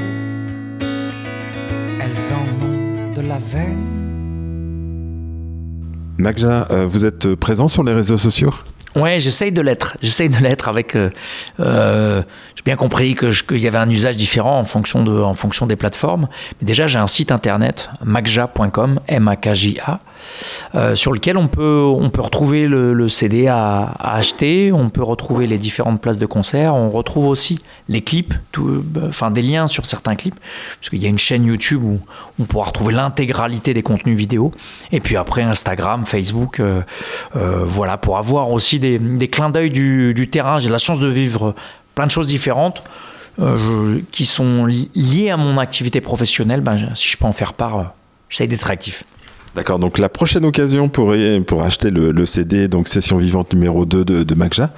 Elles 1.99 2.33
en 2.33 2.45
ont 2.65 3.13
de 3.13 3.21
la 3.21 3.37
veine. 3.37 3.87
Magja, 6.17 6.67
euh, 6.71 6.85
vous 6.85 7.05
êtes 7.05 7.35
présent 7.35 7.67
sur 7.67 7.83
les 7.83 7.93
réseaux 7.93 8.17
sociaux? 8.17 8.53
Ouais, 8.95 9.21
j'essaye 9.21 9.53
de 9.53 9.61
l'être. 9.61 9.97
J'essaye 10.01 10.27
de 10.27 10.37
l'être 10.37 10.67
avec. 10.67 10.95
Euh, 10.95 11.11
euh, 11.61 12.23
j'ai 12.55 12.63
bien 12.63 12.75
compris 12.75 13.15
que 13.15 13.27
qu'il 13.31 13.59
y 13.59 13.67
avait 13.67 13.77
un 13.77 13.89
usage 13.89 14.17
différent 14.17 14.59
en 14.59 14.65
fonction 14.65 15.01
de, 15.01 15.17
en 15.17 15.33
fonction 15.33 15.65
des 15.65 15.77
plateformes. 15.77 16.27
Mais 16.59 16.65
déjà, 16.65 16.87
j'ai 16.87 16.99
un 16.99 17.07
site 17.07 17.31
internet 17.31 17.89
magja.com, 18.03 18.99
m 19.07 19.27
a 19.29 19.35
k 19.37 19.53
j 19.53 19.79
a, 19.85 19.99
euh, 20.75 20.93
sur 20.93 21.13
lequel 21.13 21.37
on 21.37 21.47
peut 21.47 21.83
on 21.85 22.09
peut 22.09 22.21
retrouver 22.21 22.67
le, 22.67 23.07
CD 23.07 23.47
à, 23.47 23.93
acheter. 23.97 24.73
On 24.73 24.89
peut 24.89 25.03
retrouver 25.03 25.47
les 25.47 25.57
différentes 25.57 26.01
places 26.01 26.19
de 26.19 26.25
concert. 26.25 26.75
On 26.75 26.89
retrouve 26.89 27.27
aussi 27.27 27.59
les 27.87 28.01
clips, 28.01 28.33
enfin 29.07 29.31
des 29.31 29.41
liens 29.41 29.67
sur 29.67 29.85
certains 29.85 30.15
clips, 30.15 30.39
parce 30.79 30.89
qu'il 30.89 31.01
y 31.01 31.05
a 31.05 31.09
une 31.09 31.17
chaîne 31.17 31.45
YouTube 31.45 31.83
où 31.83 31.99
on 32.39 32.43
pourra 32.43 32.65
retrouver 32.65 32.93
l'intégralité 32.93 33.73
des 33.73 33.83
contenus 33.83 34.17
vidéo. 34.17 34.51
Et 34.91 34.99
puis 34.99 35.15
après 35.15 35.43
Instagram, 35.43 36.05
Facebook, 36.05 36.61
voilà 37.33 37.97
pour 37.97 38.17
avoir 38.17 38.49
aussi 38.51 38.80
des, 38.81 39.27
clins 39.27 39.49
d'œil 39.49 39.69
du, 39.69 40.27
terrain. 40.29 40.59
J'ai 40.59 40.69
la 40.69 40.77
chance 40.77 40.99
de 40.99 41.07
vivre 41.07 41.55
plein 41.95 42.05
de 42.05 42.11
choses 42.11 42.27
différentes 42.27 42.83
euh, 43.39 43.99
qui 44.11 44.25
sont 44.25 44.65
liées 44.65 45.29
à 45.29 45.37
mon 45.37 45.57
activité 45.57 46.01
professionnelle. 46.01 46.61
Ben, 46.61 46.77
si 46.95 47.09
je 47.09 47.17
peux 47.17 47.25
en 47.25 47.31
faire 47.31 47.53
part, 47.53 47.79
euh, 47.79 47.83
j'essaie 48.29 48.47
d'être 48.47 48.69
actif. 48.69 49.03
D'accord, 49.53 49.79
donc 49.79 49.97
la 49.97 50.07
prochaine 50.07 50.45
occasion 50.45 50.87
pour, 50.87 51.13
pour 51.45 51.61
acheter 51.63 51.89
le, 51.89 52.25
CD, 52.25 52.69
donc 52.69 52.87
Session 52.87 53.17
Vivante 53.17 53.53
numéro 53.53 53.85
2 53.85 54.05
de, 54.05 54.23
de 54.23 54.35
Magja, 54.35 54.69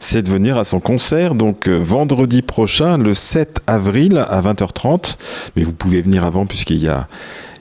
c'est 0.00 0.22
de 0.22 0.28
venir 0.30 0.56
à 0.56 0.64
son 0.64 0.80
concert, 0.80 1.34
donc 1.34 1.68
euh, 1.68 1.76
vendredi 1.76 2.40
prochain, 2.40 2.96
le 2.96 3.12
7 3.12 3.60
avril 3.66 4.16
à 4.16 4.40
20h30. 4.40 5.16
Mais 5.54 5.64
vous 5.64 5.74
pouvez 5.74 6.00
venir 6.00 6.24
avant 6.24 6.46
puisqu'il 6.46 6.82
y 6.82 6.88
a, 6.88 7.08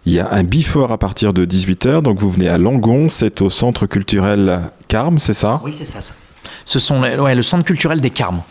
il 0.06 0.14
y 0.14 0.20
a 0.20 0.32
un 0.32 0.44
bifort 0.44 0.92
à 0.92 0.98
partir 0.98 1.34
de 1.34 1.46
18h, 1.46 2.02
donc 2.02 2.20
vous 2.20 2.32
venez 2.32 2.50
à 2.50 2.58
Langon, 2.58 3.08
c'est 3.10 3.42
au 3.42 3.50
centre 3.50 3.86
culturel 3.86 4.62
Carme, 4.88 5.20
c'est 5.20 5.34
ça? 5.34 5.62
Oui, 5.64 5.72
c'est 5.74 5.86
ça, 5.86 6.00
Ce 6.66 6.80
sont 6.80 7.02
le 7.02 7.42
centre 7.42 7.64
culturel 7.64 8.02
des 8.02 8.10
Carmes. 8.10 8.42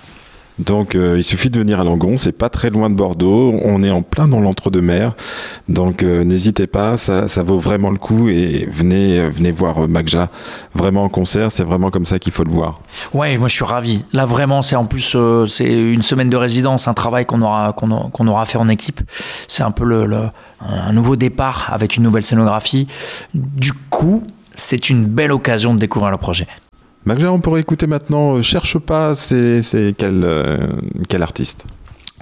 Donc 0.60 0.94
euh, 0.94 1.14
il 1.16 1.24
suffit 1.24 1.48
de 1.48 1.58
venir 1.58 1.80
à 1.80 1.84
Langon, 1.84 2.16
c'est 2.16 2.32
pas 2.32 2.50
très 2.50 2.68
loin 2.70 2.90
de 2.90 2.94
Bordeaux, 2.94 3.58
on 3.64 3.82
est 3.82 3.90
en 3.90 4.02
plein 4.02 4.28
dans 4.28 4.40
l'entre-deux-mers. 4.40 5.14
Donc 5.68 6.02
euh, 6.02 6.22
n'hésitez 6.22 6.66
pas, 6.66 6.96
ça, 6.96 7.28
ça, 7.28 7.42
vaut 7.42 7.58
vraiment 7.58 7.90
le 7.90 7.96
coup 7.96 8.28
et 8.28 8.68
venez 8.70 9.26
venez 9.28 9.52
voir 9.52 9.84
euh, 9.84 9.86
Magja 9.86 10.28
vraiment 10.74 11.04
en 11.04 11.08
concert, 11.08 11.50
c'est 11.50 11.64
vraiment 11.64 11.90
comme 11.90 12.04
ça 12.04 12.18
qu'il 12.18 12.32
faut 12.32 12.44
le 12.44 12.50
voir. 12.50 12.80
Ouais, 13.14 13.38
moi 13.38 13.48
je 13.48 13.54
suis 13.54 13.64
ravi. 13.64 14.04
Là 14.12 14.26
vraiment, 14.26 14.60
c'est 14.60 14.76
en 14.76 14.84
plus 14.84 15.16
c'est 15.46 15.72
une 15.72 16.02
semaine 16.02 16.28
de 16.28 16.36
résidence, 16.36 16.88
un 16.88 16.94
travail 16.94 17.24
qu'on 17.24 17.40
aura 17.40 17.72
qu'on 17.72 18.44
fait 18.44 18.58
en 18.58 18.68
équipe. 18.68 19.00
C'est 19.48 19.62
un 19.62 19.70
peu 19.70 19.84
le, 19.84 20.04
le, 20.04 20.24
un 20.60 20.92
nouveau 20.92 21.16
départ 21.16 21.70
avec 21.72 21.96
une 21.96 22.02
nouvelle 22.02 22.24
scénographie. 22.24 22.86
Du 23.34 23.72
coup, 23.72 24.24
c'est 24.54 24.90
une 24.90 25.06
belle 25.06 25.32
occasion 25.32 25.74
de 25.74 25.78
découvrir 25.78 26.10
le 26.10 26.18
projet. 26.18 26.46
Magja, 27.06 27.32
on 27.32 27.40
pourrait 27.40 27.60
écouter 27.60 27.86
maintenant 27.86 28.36
euh, 28.36 28.42
Cherche 28.42 28.78
pas, 28.78 29.14
c'est 29.14 29.62
quel, 29.96 30.22
euh, 30.24 30.58
quel 31.08 31.22
artiste? 31.22 31.64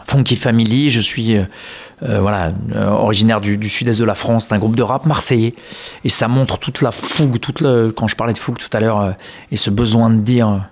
Funky 0.07 0.37
Family, 0.37 0.91
je 0.91 1.01
suis 1.01 1.37
euh, 1.37 2.21
voilà, 2.21 2.51
originaire 2.75 3.41
du, 3.43 3.69
sud-est 3.69 4.01
de 4.01 4.05
la 4.05 4.15
France, 4.15 4.49
d'un 4.49 4.59
groupe 4.59 4.77
de 4.77 4.83
rap 4.83 5.05
marseillais. 5.05 5.55
Et 6.05 6.09
ça 6.09 6.29
montre 6.29 6.59
toute 6.59 6.81
la 6.81 6.93
fougue, 6.93 7.39
toute 7.41 7.63
quand 7.95 8.09
je 8.09 8.17
parlais 8.17 8.33
de 8.33 8.39
fougue 8.39 8.57
tout 8.57 8.75
à 8.75 8.81
l'heure, 8.81 9.15
et 9.51 9.59
ce 9.59 9.69
besoin 9.69 10.09
de 10.09 10.21
dire 10.21 10.67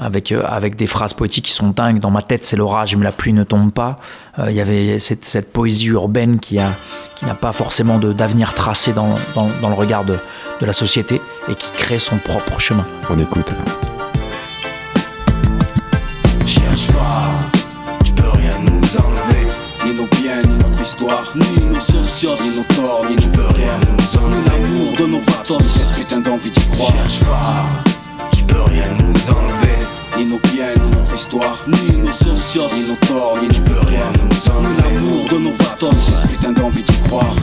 avec, 0.00 0.32
euh, 0.32 0.42
avec 0.44 0.76
des 0.76 0.86
phrases 0.86 1.12
poétiques 1.12 1.46
qui 1.46 1.52
sont 1.52 1.68
dingues. 1.68 2.00
Dans 2.00 2.10
ma 2.10 2.22
tête, 2.22 2.44
c'est 2.44 2.56
l'orage, 2.56 2.96
mais 2.96 3.04
la 3.04 3.12
pluie 3.12 3.32
ne 3.32 3.44
tombe 3.44 3.70
pas. 3.70 3.98
Euh, 4.38 4.46
il 4.50 4.56
y 4.56 4.60
avait 4.60 4.98
cette, 4.98 5.24
cette, 5.24 5.52
poésie 5.52 5.88
urbaine 5.88 6.40
qui 6.40 6.56
n'a 6.56 6.76
qui 7.14 7.26
pas 7.40 7.52
forcément 7.52 7.98
d'avenir 7.98 8.54
tracé 8.54 8.92
dans, 8.92 9.18
dans, 9.34 9.48
dans, 9.60 9.68
le 9.68 9.74
regard 9.74 10.04
de, 10.04 10.18
de, 10.60 10.66
la 10.66 10.72
société 10.72 11.20
et 11.48 11.54
qui 11.54 11.70
crée 11.72 11.98
son 11.98 12.16
propre 12.16 12.58
chemin. 12.58 12.86
On 13.10 13.18
écoute. 13.18 13.50
Cherche 16.46 16.86
pas, 16.88 17.28
tu 18.04 18.12
peux 18.12 18.28
rien 18.30 18.58
nous 18.58 18.96
enlever. 18.96 19.46
Ni 19.84 19.94
nos 19.94 20.06
biens, 20.06 20.42
ni 20.42 20.56
notre 20.64 20.80
histoire, 20.80 21.24
ni 21.34 21.66
nos 21.66 21.80
socios, 21.80 22.36
ni 22.42 22.56
nos 22.56 22.64
torts, 22.74 23.04
ni 23.08 23.16
tu 23.16 23.28
peux 23.28 23.46
rien 23.54 23.78
nous 23.80 24.18
enlever. 24.18 24.50
L'amour 24.50 24.96
de 24.98 25.06
nos 25.06 25.20
vatos, 25.20 25.62
cette 25.66 25.98
putain 25.98 26.20
d'envie 26.20 26.50
d'y 26.50 26.68
croire. 26.68 26.92
Cherche 26.92 27.20
pas 27.20 27.90
peux 28.50 28.62
rien 28.62 28.88
nous 28.98 29.30
enlever 29.30 29.69
Ni 30.20 30.26
nos 30.26 30.38
biens, 30.52 30.74
ni 30.76 30.90
notre 30.90 31.14
histoire. 31.14 31.64
Ni 31.66 31.96
nos 31.96 32.12
socios, 32.12 32.68
ni 32.74 32.90
nos 32.90 32.96
torts 33.06 33.38
Ni 33.40 33.48
tu 33.48 33.60
peux 33.62 33.80
rien. 33.88 34.12
Nous 34.12 34.52
enlever 34.52 34.94
L'amour 34.94 35.26
de 35.30 35.38
nos 35.38 35.52
vatos 35.52 36.12
Putain 36.30 36.52
d'envie 36.52 36.82
d'y 36.82 37.00
croire. 37.08 37.34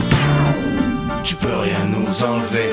Tu 1.24 1.34
peux 1.34 1.56
rien 1.56 1.84
nous 1.86 2.24
enlever 2.24 2.70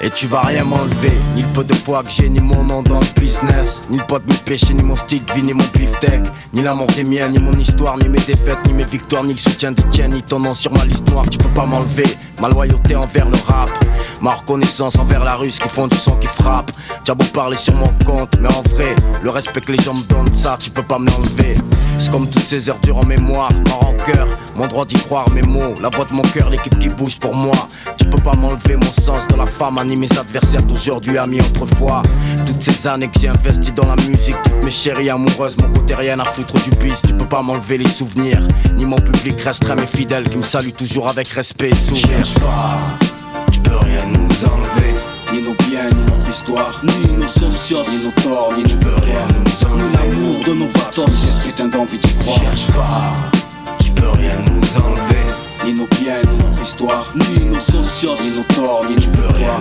et 0.00 0.10
tu 0.10 0.26
vas 0.26 0.42
rien 0.42 0.64
m'enlever, 0.64 1.12
ni 1.34 1.42
le 1.42 1.48
peu 1.48 1.64
de 1.64 1.74
fois 1.74 2.02
que 2.02 2.10
j'ai, 2.10 2.28
ni 2.28 2.40
mon 2.40 2.62
nom 2.62 2.82
dans 2.82 3.00
le 3.00 3.20
business, 3.20 3.80
ni 3.90 3.98
le 3.98 4.04
pot 4.04 4.18
de 4.18 4.32
mes 4.32 4.38
péchés, 4.38 4.74
ni 4.74 4.82
mon 4.82 4.94
de 4.94 5.34
vie, 5.34 5.42
ni 5.42 5.52
mon 5.52 5.64
beefsteak, 5.74 6.22
ni 6.52 6.62
l'amour 6.62 6.86
des 6.88 7.04
miens, 7.04 7.28
ni 7.28 7.38
mon 7.38 7.52
histoire, 7.58 7.96
ni 7.98 8.08
mes 8.08 8.20
défaites, 8.20 8.58
ni 8.66 8.72
mes 8.72 8.84
victoires, 8.84 9.24
ni 9.24 9.32
le 9.32 9.38
soutien 9.38 9.72
des 9.72 9.82
tiens, 9.90 10.08
ni 10.08 10.22
ton 10.22 10.38
nom 10.38 10.54
sur 10.54 10.72
ma 10.72 10.84
liste 10.84 11.10
noire, 11.10 11.28
tu 11.28 11.38
peux 11.38 11.48
pas 11.48 11.66
m'enlever. 11.66 12.06
Ma 12.40 12.48
loyauté 12.48 12.94
envers 12.94 13.28
le 13.28 13.36
rap, 13.46 13.70
ma 14.20 14.30
reconnaissance 14.30 14.96
envers 14.96 15.24
la 15.24 15.34
russe 15.34 15.58
qui 15.58 15.68
font 15.68 15.88
du 15.88 15.96
son 15.96 16.14
qui 16.16 16.28
frappe. 16.28 16.70
Tu 17.04 17.10
as 17.10 17.14
beau 17.14 17.24
parler 17.34 17.56
sur 17.56 17.74
mon 17.74 17.92
compte, 18.06 18.36
mais 18.40 18.48
en 18.48 18.62
vrai, 18.74 18.94
le 19.24 19.30
respect 19.30 19.60
que 19.60 19.72
les 19.72 19.82
gens 19.82 19.94
me 19.94 20.02
donnent, 20.04 20.32
ça 20.32 20.56
tu 20.60 20.70
peux 20.70 20.84
pas 20.84 20.98
m'enlever. 20.98 21.56
C'est 21.98 22.12
comme 22.12 22.30
toutes 22.30 22.44
ces 22.44 22.70
heures 22.70 22.78
dures 22.84 22.98
en 22.98 23.04
mémoire, 23.04 23.50
ma 23.66 23.72
rancœur, 23.72 24.28
mon 24.54 24.68
droit 24.68 24.84
d'y 24.84 24.94
croire, 24.94 25.28
mes 25.30 25.42
mots, 25.42 25.74
la 25.82 25.88
voix 25.88 26.04
de 26.04 26.12
mon 26.12 26.22
cœur, 26.22 26.48
l'équipe 26.48 26.78
qui 26.78 26.88
bouge 26.88 27.18
pour 27.18 27.34
moi. 27.34 27.56
Tu 28.10 28.16
peux 28.16 28.22
pas 28.22 28.34
m'enlever 28.34 28.76
mon 28.76 28.90
sens 28.90 29.28
de 29.28 29.36
la 29.36 29.44
femme, 29.44 29.78
ni 29.84 29.94
mes 29.94 30.10
adversaires 30.18 30.62
d'aujourd'hui, 30.62 31.18
amis 31.18 31.40
autrefois. 31.40 32.02
Toutes 32.46 32.62
ces 32.62 32.86
années 32.86 33.08
que 33.08 33.20
j'ai 33.20 33.28
investi 33.28 33.70
dans 33.72 33.86
la 33.86 33.96
musique, 33.96 34.34
toutes 34.44 34.64
mes 34.64 34.70
chéries 34.70 35.10
amoureuses, 35.10 35.58
mon 35.58 35.68
côté 35.68 35.94
rien 35.94 36.18
à 36.18 36.24
foutre 36.24 36.54
du 36.62 36.70
bis. 36.70 37.02
Tu 37.06 37.12
peux 37.12 37.26
pas 37.26 37.42
m'enlever 37.42 37.76
les 37.76 37.88
souvenirs, 37.88 38.40
ni 38.74 38.86
mon 38.86 38.96
public 38.96 39.38
restera 39.42 39.74
mes 39.74 39.86
fidèles 39.86 40.26
qui 40.30 40.38
me 40.38 40.42
salue 40.42 40.70
toujours 40.70 41.10
avec 41.10 41.28
respect 41.28 41.68
et 41.68 41.74
sourire. 41.74 42.06
Cherche 42.06 42.34
pas, 42.34 42.78
tu 43.52 43.60
peux 43.60 43.76
rien 43.76 44.06
nous 44.06 44.46
enlever. 44.46 44.94
Ni 45.30 45.42
nos 45.42 45.54
biens, 45.68 45.90
ni 45.90 46.10
notre 46.10 46.30
histoire, 46.30 46.80
ni 46.82 47.12
nos 47.12 47.28
socios, 47.28 47.82
ni 47.90 48.06
nos 48.06 48.22
torts, 48.22 48.54
ni 48.56 48.62
tu 48.62 48.76
peux 48.76 49.04
rien 49.04 49.20
nous 49.28 49.68
enlever. 49.68 49.84
L'amour 49.92 50.44
de 50.46 50.54
nos 50.54 50.68
vatos, 50.68 51.10
cette 51.14 51.46
putain 51.46 51.68
d'envie 51.68 51.98
d'y 51.98 52.14
croire. 52.14 52.40
Cherche 52.40 52.68
pas, 52.68 53.12
tu 53.84 53.90
peux 53.90 54.08
rien 54.08 54.38
nous 54.46 54.80
enlever. 54.82 55.47
Ni 55.64 55.74
nos 55.74 55.86
biens, 55.86 56.22
ni 56.30 56.38
notre 56.38 56.62
histoire, 56.62 57.12
ni 57.14 57.46
nos 57.46 57.60
socios, 57.60 58.16
ni 58.22 58.36
nos 58.36 58.44
torts, 58.54 58.84
ni 58.88 58.96
tu 58.96 59.08
peux 59.08 59.26
rien. 59.36 59.58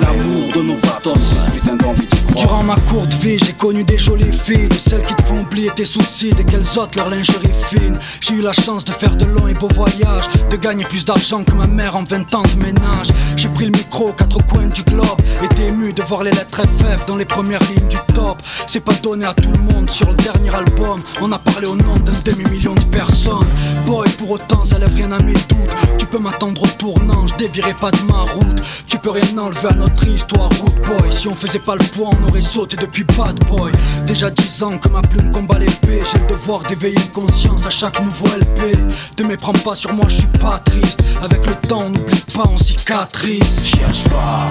L'amour 0.00 0.52
de 0.54 0.62
nos 0.62 0.76
vatos, 0.76 1.34
putain 1.52 1.76
d'envie 1.76 2.06
d'y 2.06 2.22
croire. 2.32 2.46
Durant 2.46 2.62
ma 2.62 2.76
courte 2.88 3.12
vie, 3.14 3.38
j'ai 3.44 3.52
connu 3.52 3.82
des 3.84 3.98
jolies 3.98 4.32
filles, 4.32 4.68
de 4.68 4.74
celles 4.74 5.02
qui 5.02 5.14
te 5.14 5.22
font 5.22 5.40
oublier 5.40 5.70
tes 5.74 5.84
soucis, 5.84 6.32
dès 6.32 6.44
qu'elles 6.44 6.78
ôtent 6.78 6.94
leur 6.96 7.10
lingerie 7.10 7.50
fine. 7.52 7.98
J'ai 8.20 8.34
eu 8.34 8.42
la 8.42 8.52
chance 8.52 8.84
de 8.84 8.92
faire 8.92 9.16
de 9.16 9.24
longs 9.24 9.48
et 9.48 9.54
beaux 9.54 9.68
voyages, 9.74 10.28
de 10.50 10.56
gagner 10.56 10.84
plus 10.84 11.04
d'argent 11.04 11.42
que 11.42 11.52
ma 11.52 11.66
mère 11.66 11.96
en 11.96 12.04
20 12.04 12.34
ans 12.34 12.42
de 12.42 12.64
ménage. 12.64 13.08
J'ai 13.36 13.48
pris 13.48 13.66
le 13.66 13.72
micro 13.72 14.12
quatre 14.12 14.44
coins 14.46 14.68
du 14.68 14.82
globe, 14.84 15.20
été 15.42 15.66
ému 15.66 15.92
de 15.92 16.02
voir 16.02 16.22
les 16.22 16.30
lettres 16.30 16.62
FF 16.62 17.06
dans 17.06 17.16
les 17.16 17.24
premières 17.24 17.62
lignes 17.74 17.88
du 17.88 17.98
top. 18.14 18.40
C'est 18.66 18.80
pas 18.80 18.94
donné 19.02 19.26
à 19.26 19.34
tout 19.34 19.50
le 19.50 19.58
monde 19.58 19.90
sur 19.90 20.08
le 20.08 20.16
dernier 20.16 20.54
album. 20.54 21.00
On 21.20 21.32
a 21.32 21.38
parlé 21.38 21.66
au 21.66 21.76
nom 21.76 21.96
d'un 21.96 22.12
demi-million 22.24 22.74
de 22.74 22.84
personnes. 22.84 23.46
Boy, 23.86 24.03
pour 24.16 24.30
autant, 24.30 24.64
ça 24.64 24.78
lève 24.78 24.94
rien 24.94 25.12
à 25.12 25.18
mes 25.20 25.32
doutes. 25.32 25.74
Tu 25.98 26.06
peux 26.06 26.18
m'attendre 26.18 26.62
au 26.62 26.66
tournant, 26.66 27.26
je 27.26 27.34
dévirai 27.36 27.74
pas 27.74 27.90
de 27.90 28.02
ma 28.02 28.22
route. 28.22 28.62
Tu 28.86 28.98
peux 28.98 29.10
rien 29.10 29.38
enlever 29.38 29.68
à 29.68 29.74
notre 29.74 30.06
histoire, 30.06 30.50
route 30.60 30.76
boy. 30.82 31.12
Si 31.12 31.28
on 31.28 31.34
faisait 31.34 31.58
pas 31.58 31.76
le 31.76 31.84
poids, 31.84 32.10
on 32.20 32.28
aurait 32.28 32.40
sauté 32.40 32.76
depuis 32.76 33.04
bad 33.04 33.38
boy. 33.46 33.72
Déjà 34.06 34.30
dix 34.30 34.62
ans 34.62 34.76
que 34.78 34.88
ma 34.88 35.02
plume 35.02 35.30
combat 35.30 35.58
l'épée. 35.58 36.02
J'ai 36.12 36.18
le 36.18 36.26
devoir 36.26 36.62
d'éveiller 36.62 36.96
une 36.96 37.10
conscience 37.10 37.66
à 37.66 37.70
chaque 37.70 38.00
nouveau 38.00 38.26
LP. 38.26 38.76
Te 39.16 39.22
méprends 39.22 39.52
pas 39.52 39.74
sur 39.74 39.92
moi, 39.92 40.06
je 40.08 40.16
suis 40.16 40.38
pas 40.38 40.58
triste. 40.58 41.02
Avec 41.22 41.46
le 41.46 41.54
temps, 41.68 41.84
on 41.86 41.90
n'oublie 41.90 42.24
pas, 42.34 42.44
on 42.48 42.58
cicatrise. 42.58 43.66
Cherche 43.66 44.04
pas, 44.04 44.46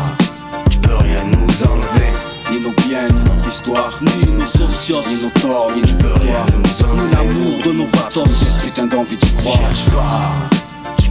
tu 0.69 0.77
peux 0.80 0.95
rien 0.95 1.23
nous 1.26 1.64
enlever. 1.68 2.33
Ni 2.54 2.60
nos 2.60 2.72
biens, 2.88 3.08
ni 3.10 3.24
notre 3.24 3.48
histoire, 3.50 4.00
ni 4.00 4.32
nos 4.34 4.46
socios, 4.46 5.02
ni 5.10 5.24
nos 5.24 5.30
torts, 5.42 5.72
ni 5.76 5.82
tu 5.82 5.96
peux 5.96 6.14
rien 6.22 6.46
nous 6.54 6.86
enlever. 6.86 7.16
L'amour 7.16 7.64
de 7.66 7.72
nos 7.72 7.86
vatos, 7.88 8.28
cette 8.32 8.64
putain 8.64 8.86
d'envie 8.86 9.18
d'y 9.18 9.34
croire. 9.34 9.58
Cherche 9.58 9.86
pas 9.86 10.30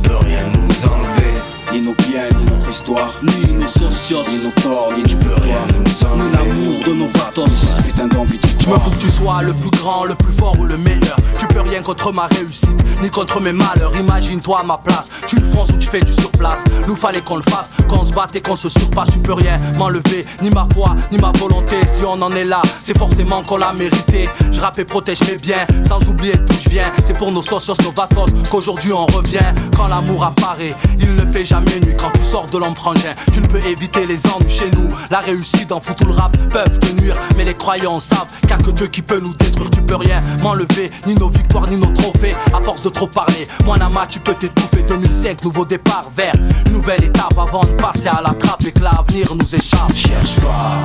peux 0.02 0.16
rien 0.16 0.44
nous 0.48 0.89
enlever. 0.89 1.61
Ni 1.73 1.81
nos 1.81 1.94
biens, 1.94 2.28
ni 2.39 2.44
notre 2.44 2.69
histoire, 2.69 3.11
ni 3.23 3.55
nos 3.55 3.66
socios, 3.66 4.23
ni 4.31 4.44
nos 4.44 4.51
torts, 4.61 4.90
ni 4.94 5.03
tu 5.05 5.16
peux 5.16 5.35
rien 5.43 5.59
nous 5.69 6.07
enlever. 6.07 6.36
L'amour 6.36 6.81
de 6.86 6.93
nos 6.93 7.07
vatos, 7.07 7.49
putain 7.86 8.09
d'envie 8.09 8.39
Je 8.61 8.69
me 8.69 8.78
fous 8.78 8.90
que 8.90 8.97
tu 8.97 9.09
sois 9.09 9.43
le 9.43 9.55
plus 9.55 9.70
grand, 9.70 10.05
le 10.05 10.15
plus 10.15 10.32
fort 10.32 10.55
ou 10.59 10.65
le 10.65 10.77
meilleur. 10.77 11.16
Tu 11.39 11.47
peux 11.47 11.61
rien 11.61 11.81
contre 11.81 12.12
ma 12.12 12.27
réussite, 12.27 12.77
ni 13.03 13.09
contre 13.09 13.40
mes 13.40 13.53
malheurs. 13.53 13.97
Imagine-toi 13.97 14.61
à 14.61 14.62
ma 14.62 14.77
place, 14.77 15.09
tu 15.27 15.36
le 15.36 15.47
fonces 15.47 15.70
ou 15.70 15.78
tu 15.78 15.89
fais 15.89 16.03
du 16.03 16.12
surplace. 16.12 16.62
Nous 16.86 16.94
fallait 16.94 17.23
qu'on 17.23 17.36
le 17.36 17.43
fasse, 17.43 17.70
qu'on 17.89 18.05
se 18.05 18.12
batte 18.12 18.36
et 18.36 18.43
qu'on 18.43 18.57
se 18.57 18.69
surpasse. 18.69 19.11
Tu 19.11 19.19
peux 19.19 19.32
rien 19.32 19.57
m'enlever, 19.78 20.27
ni 20.43 20.51
ma 20.51 20.69
foi, 20.74 20.94
ni 21.11 21.16
ma 21.16 21.32
volonté. 21.32 21.77
Si 21.86 22.05
on 22.05 22.20
en 22.20 22.32
est 22.32 22.44
là, 22.44 22.61
c'est 22.85 22.97
forcément 22.99 23.43
qu'on 23.43 23.57
l'a 23.57 23.73
mérité. 23.73 24.28
Je 24.51 24.61
rappe 24.61 24.78
et 24.78 24.85
protège 24.85 25.23
mes 25.23 25.36
biens, 25.36 25.66
sans 25.89 26.07
oublier 26.07 26.35
d'où 26.36 26.55
je 26.62 26.69
viens. 26.69 26.93
C'est 27.07 27.16
pour 27.16 27.32
nos 27.32 27.43
socios, 27.43 27.74
nos 27.82 27.93
vacances, 27.93 28.31
qu'aujourd'hui 28.51 28.93
on 28.93 29.07
revient. 29.07 29.55
Quand 29.74 29.89
l'amour 29.89 30.24
apparaît, 30.24 30.74
il 31.01 31.15
ne 31.16 31.32
fait 31.32 31.44
jamais 31.44 31.61
nuit. 31.64 31.94
Quand 31.98 32.10
tu 32.10 32.22
sors 32.22 32.47
de 32.47 32.59
l'empruntin, 32.59 33.12
tu 33.32 33.40
ne 33.40 33.47
peux 33.47 33.64
éviter 33.66 34.06
les 34.06 34.26
ennuis 34.26 34.48
chez 34.48 34.70
nous. 34.70 34.89
La 35.10 35.20
réussite 35.20 35.72
en 35.72 35.80
fout 35.80 35.97
tout 35.97 36.06
le 36.06 36.12
rap 36.12 36.36
peuvent 36.51 36.78
te 36.78 36.93
nuire, 37.01 37.16
mais 37.36 37.44
les 37.44 37.55
croyants 37.55 38.01
savent 38.01 38.26
qu'il 38.40 38.48
n'y 38.48 38.55
a 38.55 38.59
que 38.59 38.70
Dieu 38.70 38.86
qui 38.86 39.02
peut 39.02 39.20
nous 39.20 39.34
détruire. 39.34 39.70
Tu 39.70 39.82
peux 39.82 39.97
rien 39.97 40.20
m'enlever, 40.43 40.90
ni 41.06 41.14
nos 41.14 41.28
victoires, 41.28 41.66
ni 41.68 41.76
nos 41.76 41.93
trophées. 41.93 42.34
À 42.52 42.60
force 42.60 42.82
de 42.82 42.89
trop 42.89 43.06
parler, 43.06 43.47
moi 43.64 43.78
Nama, 43.78 44.06
tu 44.06 44.18
peux 44.18 44.34
t'étouffer. 44.34 44.82
2005, 44.89 45.44
nouveau 45.44 45.64
départ 45.64 46.10
vers 46.16 46.34
une 46.66 46.72
nouvelle 46.72 47.05
étape 47.05 47.39
avant 47.39 47.64
de 47.64 47.72
passer 47.74 48.09
à 48.09 48.20
la 48.22 48.34
trappe 48.34 48.64
et 48.66 48.72
que 48.72 48.80
l'avenir 48.80 49.34
nous 49.34 49.55
échappe. 49.55 49.93
Cherche 49.94 50.34
pas, 50.36 50.76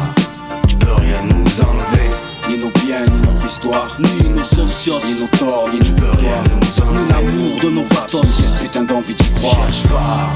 tu 0.67 0.75
peux 0.75 0.93
rien 0.93 1.21
nous 1.23 1.61
enlever. 1.61 2.09
Ni 2.49 2.57
nos 2.57 2.71
biens, 2.71 3.05
ni 3.05 3.27
notre 3.27 3.45
histoire, 3.45 3.87
ni 3.99 4.29
nos 4.29 4.43
socios, 4.43 4.99
ni 5.05 5.19
nos 5.19 5.27
torts, 5.37 5.69
ni 5.73 5.79
tu 5.79 5.91
peux 5.91 6.11
rien 6.19 6.41
nous 6.43 6.83
enlever. 6.83 7.03
Ni 7.03 7.09
l'amour 7.09 7.59
de 7.61 7.69
nos 7.69 7.83
vatos, 7.83 8.21
cette 8.31 8.61
putain 8.61 8.83
d'envie 8.83 9.13
d'y 9.13 9.31
croire. 9.31 9.55
Cherche 9.65 9.83
pas, 9.83 10.29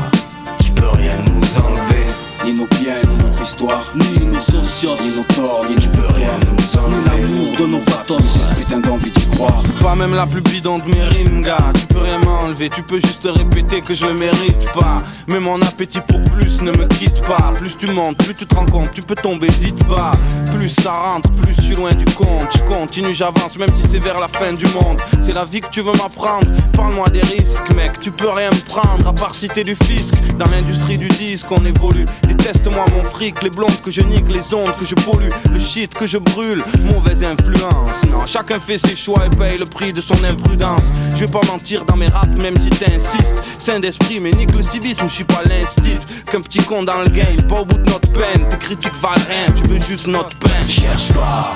tu 0.76 0.82
peux 0.82 0.90
rien 0.90 1.18
nous 1.26 1.58
enlever. 1.58 2.31
Ni 2.44 2.54
nos 2.54 2.66
biens, 2.68 3.02
ni 3.08 3.24
notre 3.24 3.42
histoire, 3.44 3.84
ni 3.96 4.26
nos 4.26 4.40
socios, 4.40 4.96
ni 5.04 5.16
nos 5.16 5.24
torts, 5.36 5.66
ni 5.70 5.76
tu 5.76 5.88
peux 5.90 6.14
rien 6.16 6.32
nous 6.40 6.80
enlever. 6.80 7.28
Ni 7.28 7.46
l'amour 7.46 7.58
de 7.60 7.66
nos 7.68 7.80
vatos, 7.80 8.22
cette 8.26 8.58
putain 8.58 8.80
d'envie 8.80 9.12
d'y 9.12 9.28
croire. 9.28 9.62
Pas 9.80 9.96
même 9.96 10.16
la 10.16 10.26
plus 10.26 10.42
bidon 10.42 10.80
de 10.80 10.86
mes 10.86 11.04
rimes, 11.04 11.44
gars. 11.44 11.72
Tu 11.76 11.86
peux 11.88 12.00
rien 12.00 12.20
m'enlever, 12.20 12.70
tu 12.70 12.82
peux 12.82 13.00
juste 13.00 13.28
répéter 13.32 13.82
que 13.82 13.94
je 13.94 14.06
le 14.06 14.14
mérite 14.14 14.66
pas. 14.74 14.98
Mais 15.28 15.40
mon 15.40 15.62
appétit 15.62 16.00
pour 16.02 16.22
plus 16.32 16.62
ne 16.62 16.72
me 16.72 16.86
quitte 16.88 17.22
pas. 17.22 17.54
Plus 17.56 17.78
tu 17.78 17.88
montes, 17.88 18.18
plus 18.18 18.34
tu 18.34 18.48
te 18.48 18.56
rends 18.56 18.66
compte, 18.66 18.92
tu 18.92 19.02
peux 19.02 19.16
tomber 19.16 19.50
vite 19.60 19.88
bas. 19.88 20.14
Plus 20.56 20.70
ça 20.70 20.94
rentre, 20.94 21.30
plus 21.34 21.54
je 21.54 21.62
suis 21.62 21.76
loin 21.76 21.94
du 21.94 22.06
compte. 22.06 22.48
Je 22.56 22.64
continue, 22.64 23.14
j'avance, 23.14 23.58
même 23.58 23.74
si 23.74 23.84
c'est 23.88 24.00
vers 24.00 24.20
la 24.20 24.28
fin 24.28 24.54
du 24.54 24.66
monde. 24.68 25.00
C'est 25.20 25.34
la 25.34 25.46
vie 25.46 25.62
que 25.62 25.70
tu 25.70 25.82
veux 25.82 25.94
m'apprendre. 25.94 26.48
Parle-moi 26.74 27.10
des 27.10 27.22
risques, 27.22 27.70
mec. 27.76 28.00
Tu 28.00 28.10
peux 28.10 28.30
rien 28.30 28.50
me 28.50 28.66
prendre 28.68 29.08
à 29.08 29.14
part 29.14 29.36
citer 29.36 29.64
du 29.64 29.76
fisc. 29.76 30.16
Dans 30.38 30.48
l'industrie 30.48 30.98
du 30.98 31.08
disque, 31.08 31.52
on 31.52 31.64
évolue. 31.66 32.06
Déteste-moi 32.32 32.86
mon 32.96 33.04
fric, 33.04 33.44
les 33.44 33.50
blondes 33.50 33.82
que 33.84 33.92
je 33.92 34.02
nique, 34.02 34.30
les 34.30 34.54
ondes 34.54 34.74
que 34.80 34.86
je 34.86 34.96
pollue, 34.96 35.30
le 35.52 35.60
shit 35.60 35.94
que 35.94 36.08
je 36.08 36.18
brûle. 36.18 36.64
Mauvaise 36.86 37.24
influence. 37.26 38.04
Non, 38.10 38.26
chacun 38.26 38.58
fait 38.58 38.78
ses 38.78 38.96
choix 38.96 39.26
et 39.26 39.36
paye 39.36 39.58
le 39.58 39.66
prix 39.66 39.92
de 39.92 40.00
son 40.00 40.16
imprudence. 40.24 40.84
Je 41.14 41.26
vais 41.26 41.32
pas 41.32 41.42
mentir 41.52 41.84
dans 41.84 41.98
mes 41.98 42.08
raps, 42.08 42.42
même 42.42 42.58
si 42.58 42.70
t'insistes. 42.70 43.44
Saint 43.60 43.82
d'esprit, 43.82 44.22
mais 44.22 44.32
nique 44.32 44.56
le 44.56 44.62
civisme, 44.64 45.04
je 45.10 45.14
suis 45.14 45.24
pas 45.26 45.42
l'instit. 45.44 46.00
Qu'un 46.32 46.40
petit 46.40 46.60
con 46.60 46.84
dans 46.84 47.02
le 47.02 47.10
game, 47.10 47.42
pas 47.50 47.60
au 47.62 47.66
bout 47.66 47.78
de 47.78 47.90
notre 47.90 48.10
peine. 48.14 48.48
Tes 48.50 48.58
critiques 48.58 48.96
valent 49.02 49.16
rien, 49.30 49.54
tu 49.54 49.68
veux 49.68 49.82
juste 49.82 50.08
notre 50.08 50.36
peine. 50.38 50.64
Cherche 50.70 51.12
pas, 51.12 51.52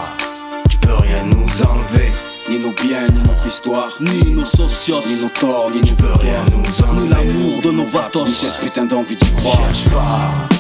tu 0.70 0.76
peux 0.78 0.94
rien 0.96 1.24
nous 1.24 1.46
enlever. 1.64 2.12
Ni 2.50 2.60
nos 2.60 2.72
biens, 2.74 3.08
ni 3.08 3.24
notre 3.24 3.48
histoire, 3.48 3.90
Ni 4.02 4.32
nos 4.32 4.46
socios, 4.46 5.00
ni 5.08 5.22
nos 5.22 5.30
torts, 5.30 5.72
ni 5.74 5.82
tu 5.82 5.94
peux 5.94 6.14
rien 6.20 6.44
nous 6.52 6.62
ni 6.62 6.90
enlever. 6.90 7.10
l'amour 7.10 7.62
de 7.64 7.72
nos 7.72 7.86
vatos. 7.86 8.28
Ni 8.28 8.34
cette 8.34 8.60
putain 8.60 8.86
d'envie 8.86 9.16
d'y 9.16 9.32
croire. 9.34 9.58
Cherche 9.58 9.86
pas, 9.86 10.55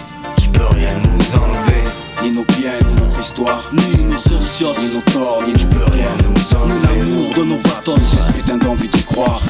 Tu 0.56 0.62
peux 0.62 0.68
rien 0.68 0.94
nous 1.00 1.38
enlever. 1.38 1.84
Ni 2.24 2.32
nos 2.32 2.46
biens, 2.46 2.80
ni 2.88 2.96
notre 3.02 3.20
histoire, 3.20 3.70
ni 3.74 4.06
nos 4.06 4.18
socios, 4.18 4.72
ni 4.80 4.96
nos 4.96 5.02
torts, 5.02 5.44
ni 5.46 5.52
tu 5.52 5.66
peux 5.66 5.84
rien 5.92 6.08
nous 6.24 6.32
ni 6.32 6.56
enlever. 6.56 7.00
l'amour 7.00 7.34
de 7.36 7.44
nos 7.44 7.58
vatos. 7.58 8.00
Putain 8.34 8.58
d'envie 8.58 8.88
d'y 8.88 9.04
croire. 9.04 9.42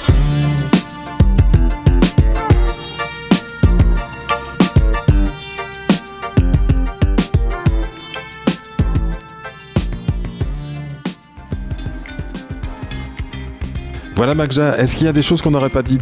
Voilà 14.16 14.34
Magja, 14.34 14.76
est-ce 14.80 14.96
qu'il 14.96 15.06
y 15.06 15.10
a 15.10 15.14
des 15.14 15.22
choses 15.22 15.44
qu'on 15.44 15.52
n'aurait 15.52 15.70
pas 15.70 15.84
dites 15.84 16.02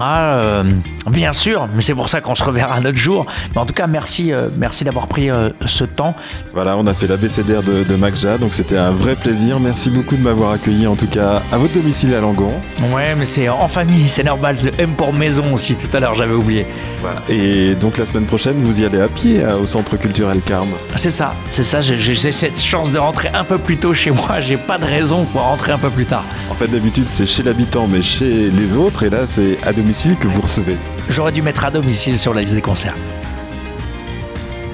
Ah, 0.00 0.38
euh, 0.38 0.64
bien 1.10 1.32
sûr, 1.32 1.68
mais 1.74 1.82
c'est 1.82 1.94
pour 1.94 2.08
ça 2.08 2.20
qu'on 2.20 2.34
se 2.34 2.44
reverra 2.44 2.76
un 2.76 2.84
autre 2.84 2.98
jour. 2.98 3.26
Mais 3.52 3.60
en 3.60 3.66
tout 3.66 3.74
cas, 3.74 3.86
merci, 3.88 4.32
euh, 4.32 4.48
merci 4.56 4.84
d'avoir 4.84 5.08
pris 5.08 5.28
euh, 5.28 5.50
ce 5.66 5.84
temps. 5.84 6.14
Voilà, 6.54 6.76
on 6.76 6.86
a 6.86 6.94
fait 6.94 7.08
l'ABCDR 7.08 7.62
de, 7.62 7.82
de 7.82 7.96
Magja, 7.96 8.38
donc 8.38 8.54
c'était 8.54 8.76
un 8.76 8.92
vrai 8.92 9.16
plaisir. 9.16 9.58
Merci 9.58 9.90
beaucoup 9.90 10.16
de 10.16 10.22
m'avoir 10.22 10.52
accueilli, 10.52 10.86
en 10.86 10.94
tout 10.94 11.08
cas 11.08 11.42
à 11.50 11.58
votre 11.58 11.74
domicile 11.74 12.14
à 12.14 12.20
Langon. 12.20 12.52
Ouais, 12.94 13.14
mais 13.16 13.24
c'est 13.24 13.48
en 13.48 13.66
famille, 13.66 14.08
c'est 14.08 14.24
normal. 14.24 14.56
De 14.62 14.70
M 14.78 14.92
pour 14.92 15.12
maison 15.12 15.54
aussi, 15.54 15.74
tout 15.74 15.94
à 15.96 16.00
l'heure, 16.00 16.14
j'avais 16.14 16.34
oublié. 16.34 16.66
Voilà. 17.00 17.20
Et 17.28 17.74
donc 17.74 17.98
la 17.98 18.06
semaine 18.06 18.26
prochaine, 18.26 18.62
vous 18.62 18.80
y 18.80 18.84
allez 18.84 19.00
à 19.00 19.08
pied 19.08 19.44
au 19.60 19.66
centre 19.66 19.96
culturel 19.96 20.40
Carme. 20.42 20.70
C'est 20.96 21.10
ça, 21.10 21.34
c'est 21.50 21.62
ça. 21.64 21.80
J'ai 21.80 22.32
cette 22.32 22.60
chance 22.60 22.92
de 22.92 22.98
rentrer 22.98 23.30
un 23.34 23.44
peu 23.44 23.58
plus 23.58 23.76
tôt 23.76 23.92
chez 23.92 24.10
moi. 24.10 24.38
J'ai 24.40 24.56
pas 24.56 24.78
de 24.78 24.84
raison 24.84 25.24
pour 25.24 25.42
rentrer 25.42 25.72
un 25.72 25.78
peu 25.78 25.90
plus 25.90 26.06
tard. 26.06 26.24
En 26.50 26.54
fait, 26.54 26.68
d'habitude, 26.68 27.04
c'est 27.06 27.26
chez 27.26 27.42
l'habitant, 27.42 27.86
mais 27.88 28.02
chez 28.02 28.50
les 28.50 28.74
autres, 28.74 29.04
et 29.04 29.10
là, 29.10 29.26
c'est 29.26 29.58
à 29.64 29.72
domicile 29.72 29.87
que 30.20 30.28
vous 30.28 30.42
recevez. 30.42 30.76
J'aurais 31.08 31.32
dû 31.32 31.40
mettre 31.40 31.64
à 31.64 31.70
domicile 31.70 32.18
sur 32.18 32.34
la 32.34 32.42
liste 32.42 32.54
des 32.54 32.60
concerts. 32.60 32.94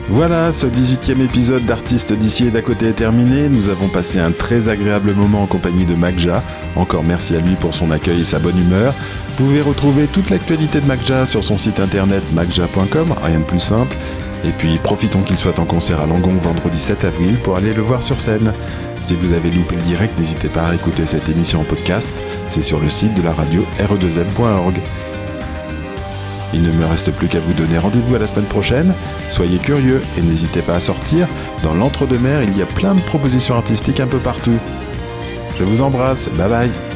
Voilà, 0.08 0.50
ce 0.50 0.66
18e 0.66 1.22
épisode 1.22 1.64
d'Artistes 1.64 2.12
d'ici 2.12 2.48
et 2.48 2.50
d'à 2.50 2.62
côté 2.62 2.88
est 2.88 2.94
terminé. 2.94 3.48
Nous 3.48 3.68
avons 3.68 3.88
passé 3.88 4.18
un 4.18 4.32
très 4.32 4.68
agréable 4.68 5.14
moment 5.14 5.42
en 5.42 5.46
compagnie 5.46 5.86
de 5.86 5.94
Magja. 5.94 6.42
Encore 6.74 7.04
merci 7.04 7.36
à 7.36 7.40
lui 7.40 7.54
pour 7.54 7.74
son 7.74 7.92
accueil 7.92 8.22
et 8.22 8.24
sa 8.24 8.40
bonne 8.40 8.58
humeur. 8.58 8.92
Vous 9.28 9.44
pouvez 9.44 9.62
retrouver 9.62 10.06
toute 10.06 10.30
l'actualité 10.30 10.80
de 10.80 10.86
Magja 10.86 11.26
sur 11.26 11.44
son 11.44 11.56
site 11.56 11.78
internet 11.78 12.22
magja.com, 12.32 13.14
rien 13.22 13.38
de 13.38 13.44
plus 13.44 13.60
simple. 13.60 13.96
Et 14.44 14.50
puis 14.50 14.78
profitons 14.78 15.22
qu'il 15.22 15.38
soit 15.38 15.58
en 15.58 15.64
concert 15.64 16.00
à 16.00 16.06
Langon 16.06 16.36
vendredi 16.36 16.78
7 16.78 17.04
avril 17.04 17.38
pour 17.38 17.56
aller 17.56 17.72
le 17.72 17.82
voir 17.82 18.02
sur 18.02 18.20
scène. 18.20 18.52
Si 19.00 19.14
vous 19.14 19.32
avez 19.32 19.50
loupé 19.50 19.76
le 19.76 19.82
direct, 19.82 20.18
n'hésitez 20.18 20.48
pas 20.48 20.66
à 20.66 20.74
écouter 20.74 21.06
cette 21.06 21.28
émission 21.28 21.60
en 21.60 21.64
podcast. 21.64 22.12
C'est 22.46 22.62
sur 22.62 22.80
le 22.80 22.88
site 22.88 23.14
de 23.14 23.22
la 23.22 23.32
radio 23.32 23.64
re2m.org. 23.78 24.80
Il 26.54 26.62
ne 26.62 26.70
me 26.70 26.86
reste 26.86 27.10
plus 27.10 27.26
qu'à 27.26 27.40
vous 27.40 27.52
donner 27.52 27.78
rendez-vous 27.78 28.14
à 28.14 28.18
la 28.18 28.28
semaine 28.28 28.46
prochaine. 28.46 28.94
Soyez 29.28 29.58
curieux 29.58 30.00
et 30.16 30.22
n'hésitez 30.22 30.62
pas 30.62 30.76
à 30.76 30.80
sortir. 30.80 31.26
Dans 31.64 31.74
l'entre-deux-mer, 31.74 32.44
il 32.44 32.56
y 32.56 32.62
a 32.62 32.66
plein 32.66 32.94
de 32.94 33.00
propositions 33.00 33.56
artistiques 33.56 34.00
un 34.00 34.06
peu 34.06 34.18
partout. 34.18 34.58
Je 35.58 35.64
vous 35.64 35.82
embrasse. 35.82 36.30
Bye 36.30 36.48
bye. 36.48 36.93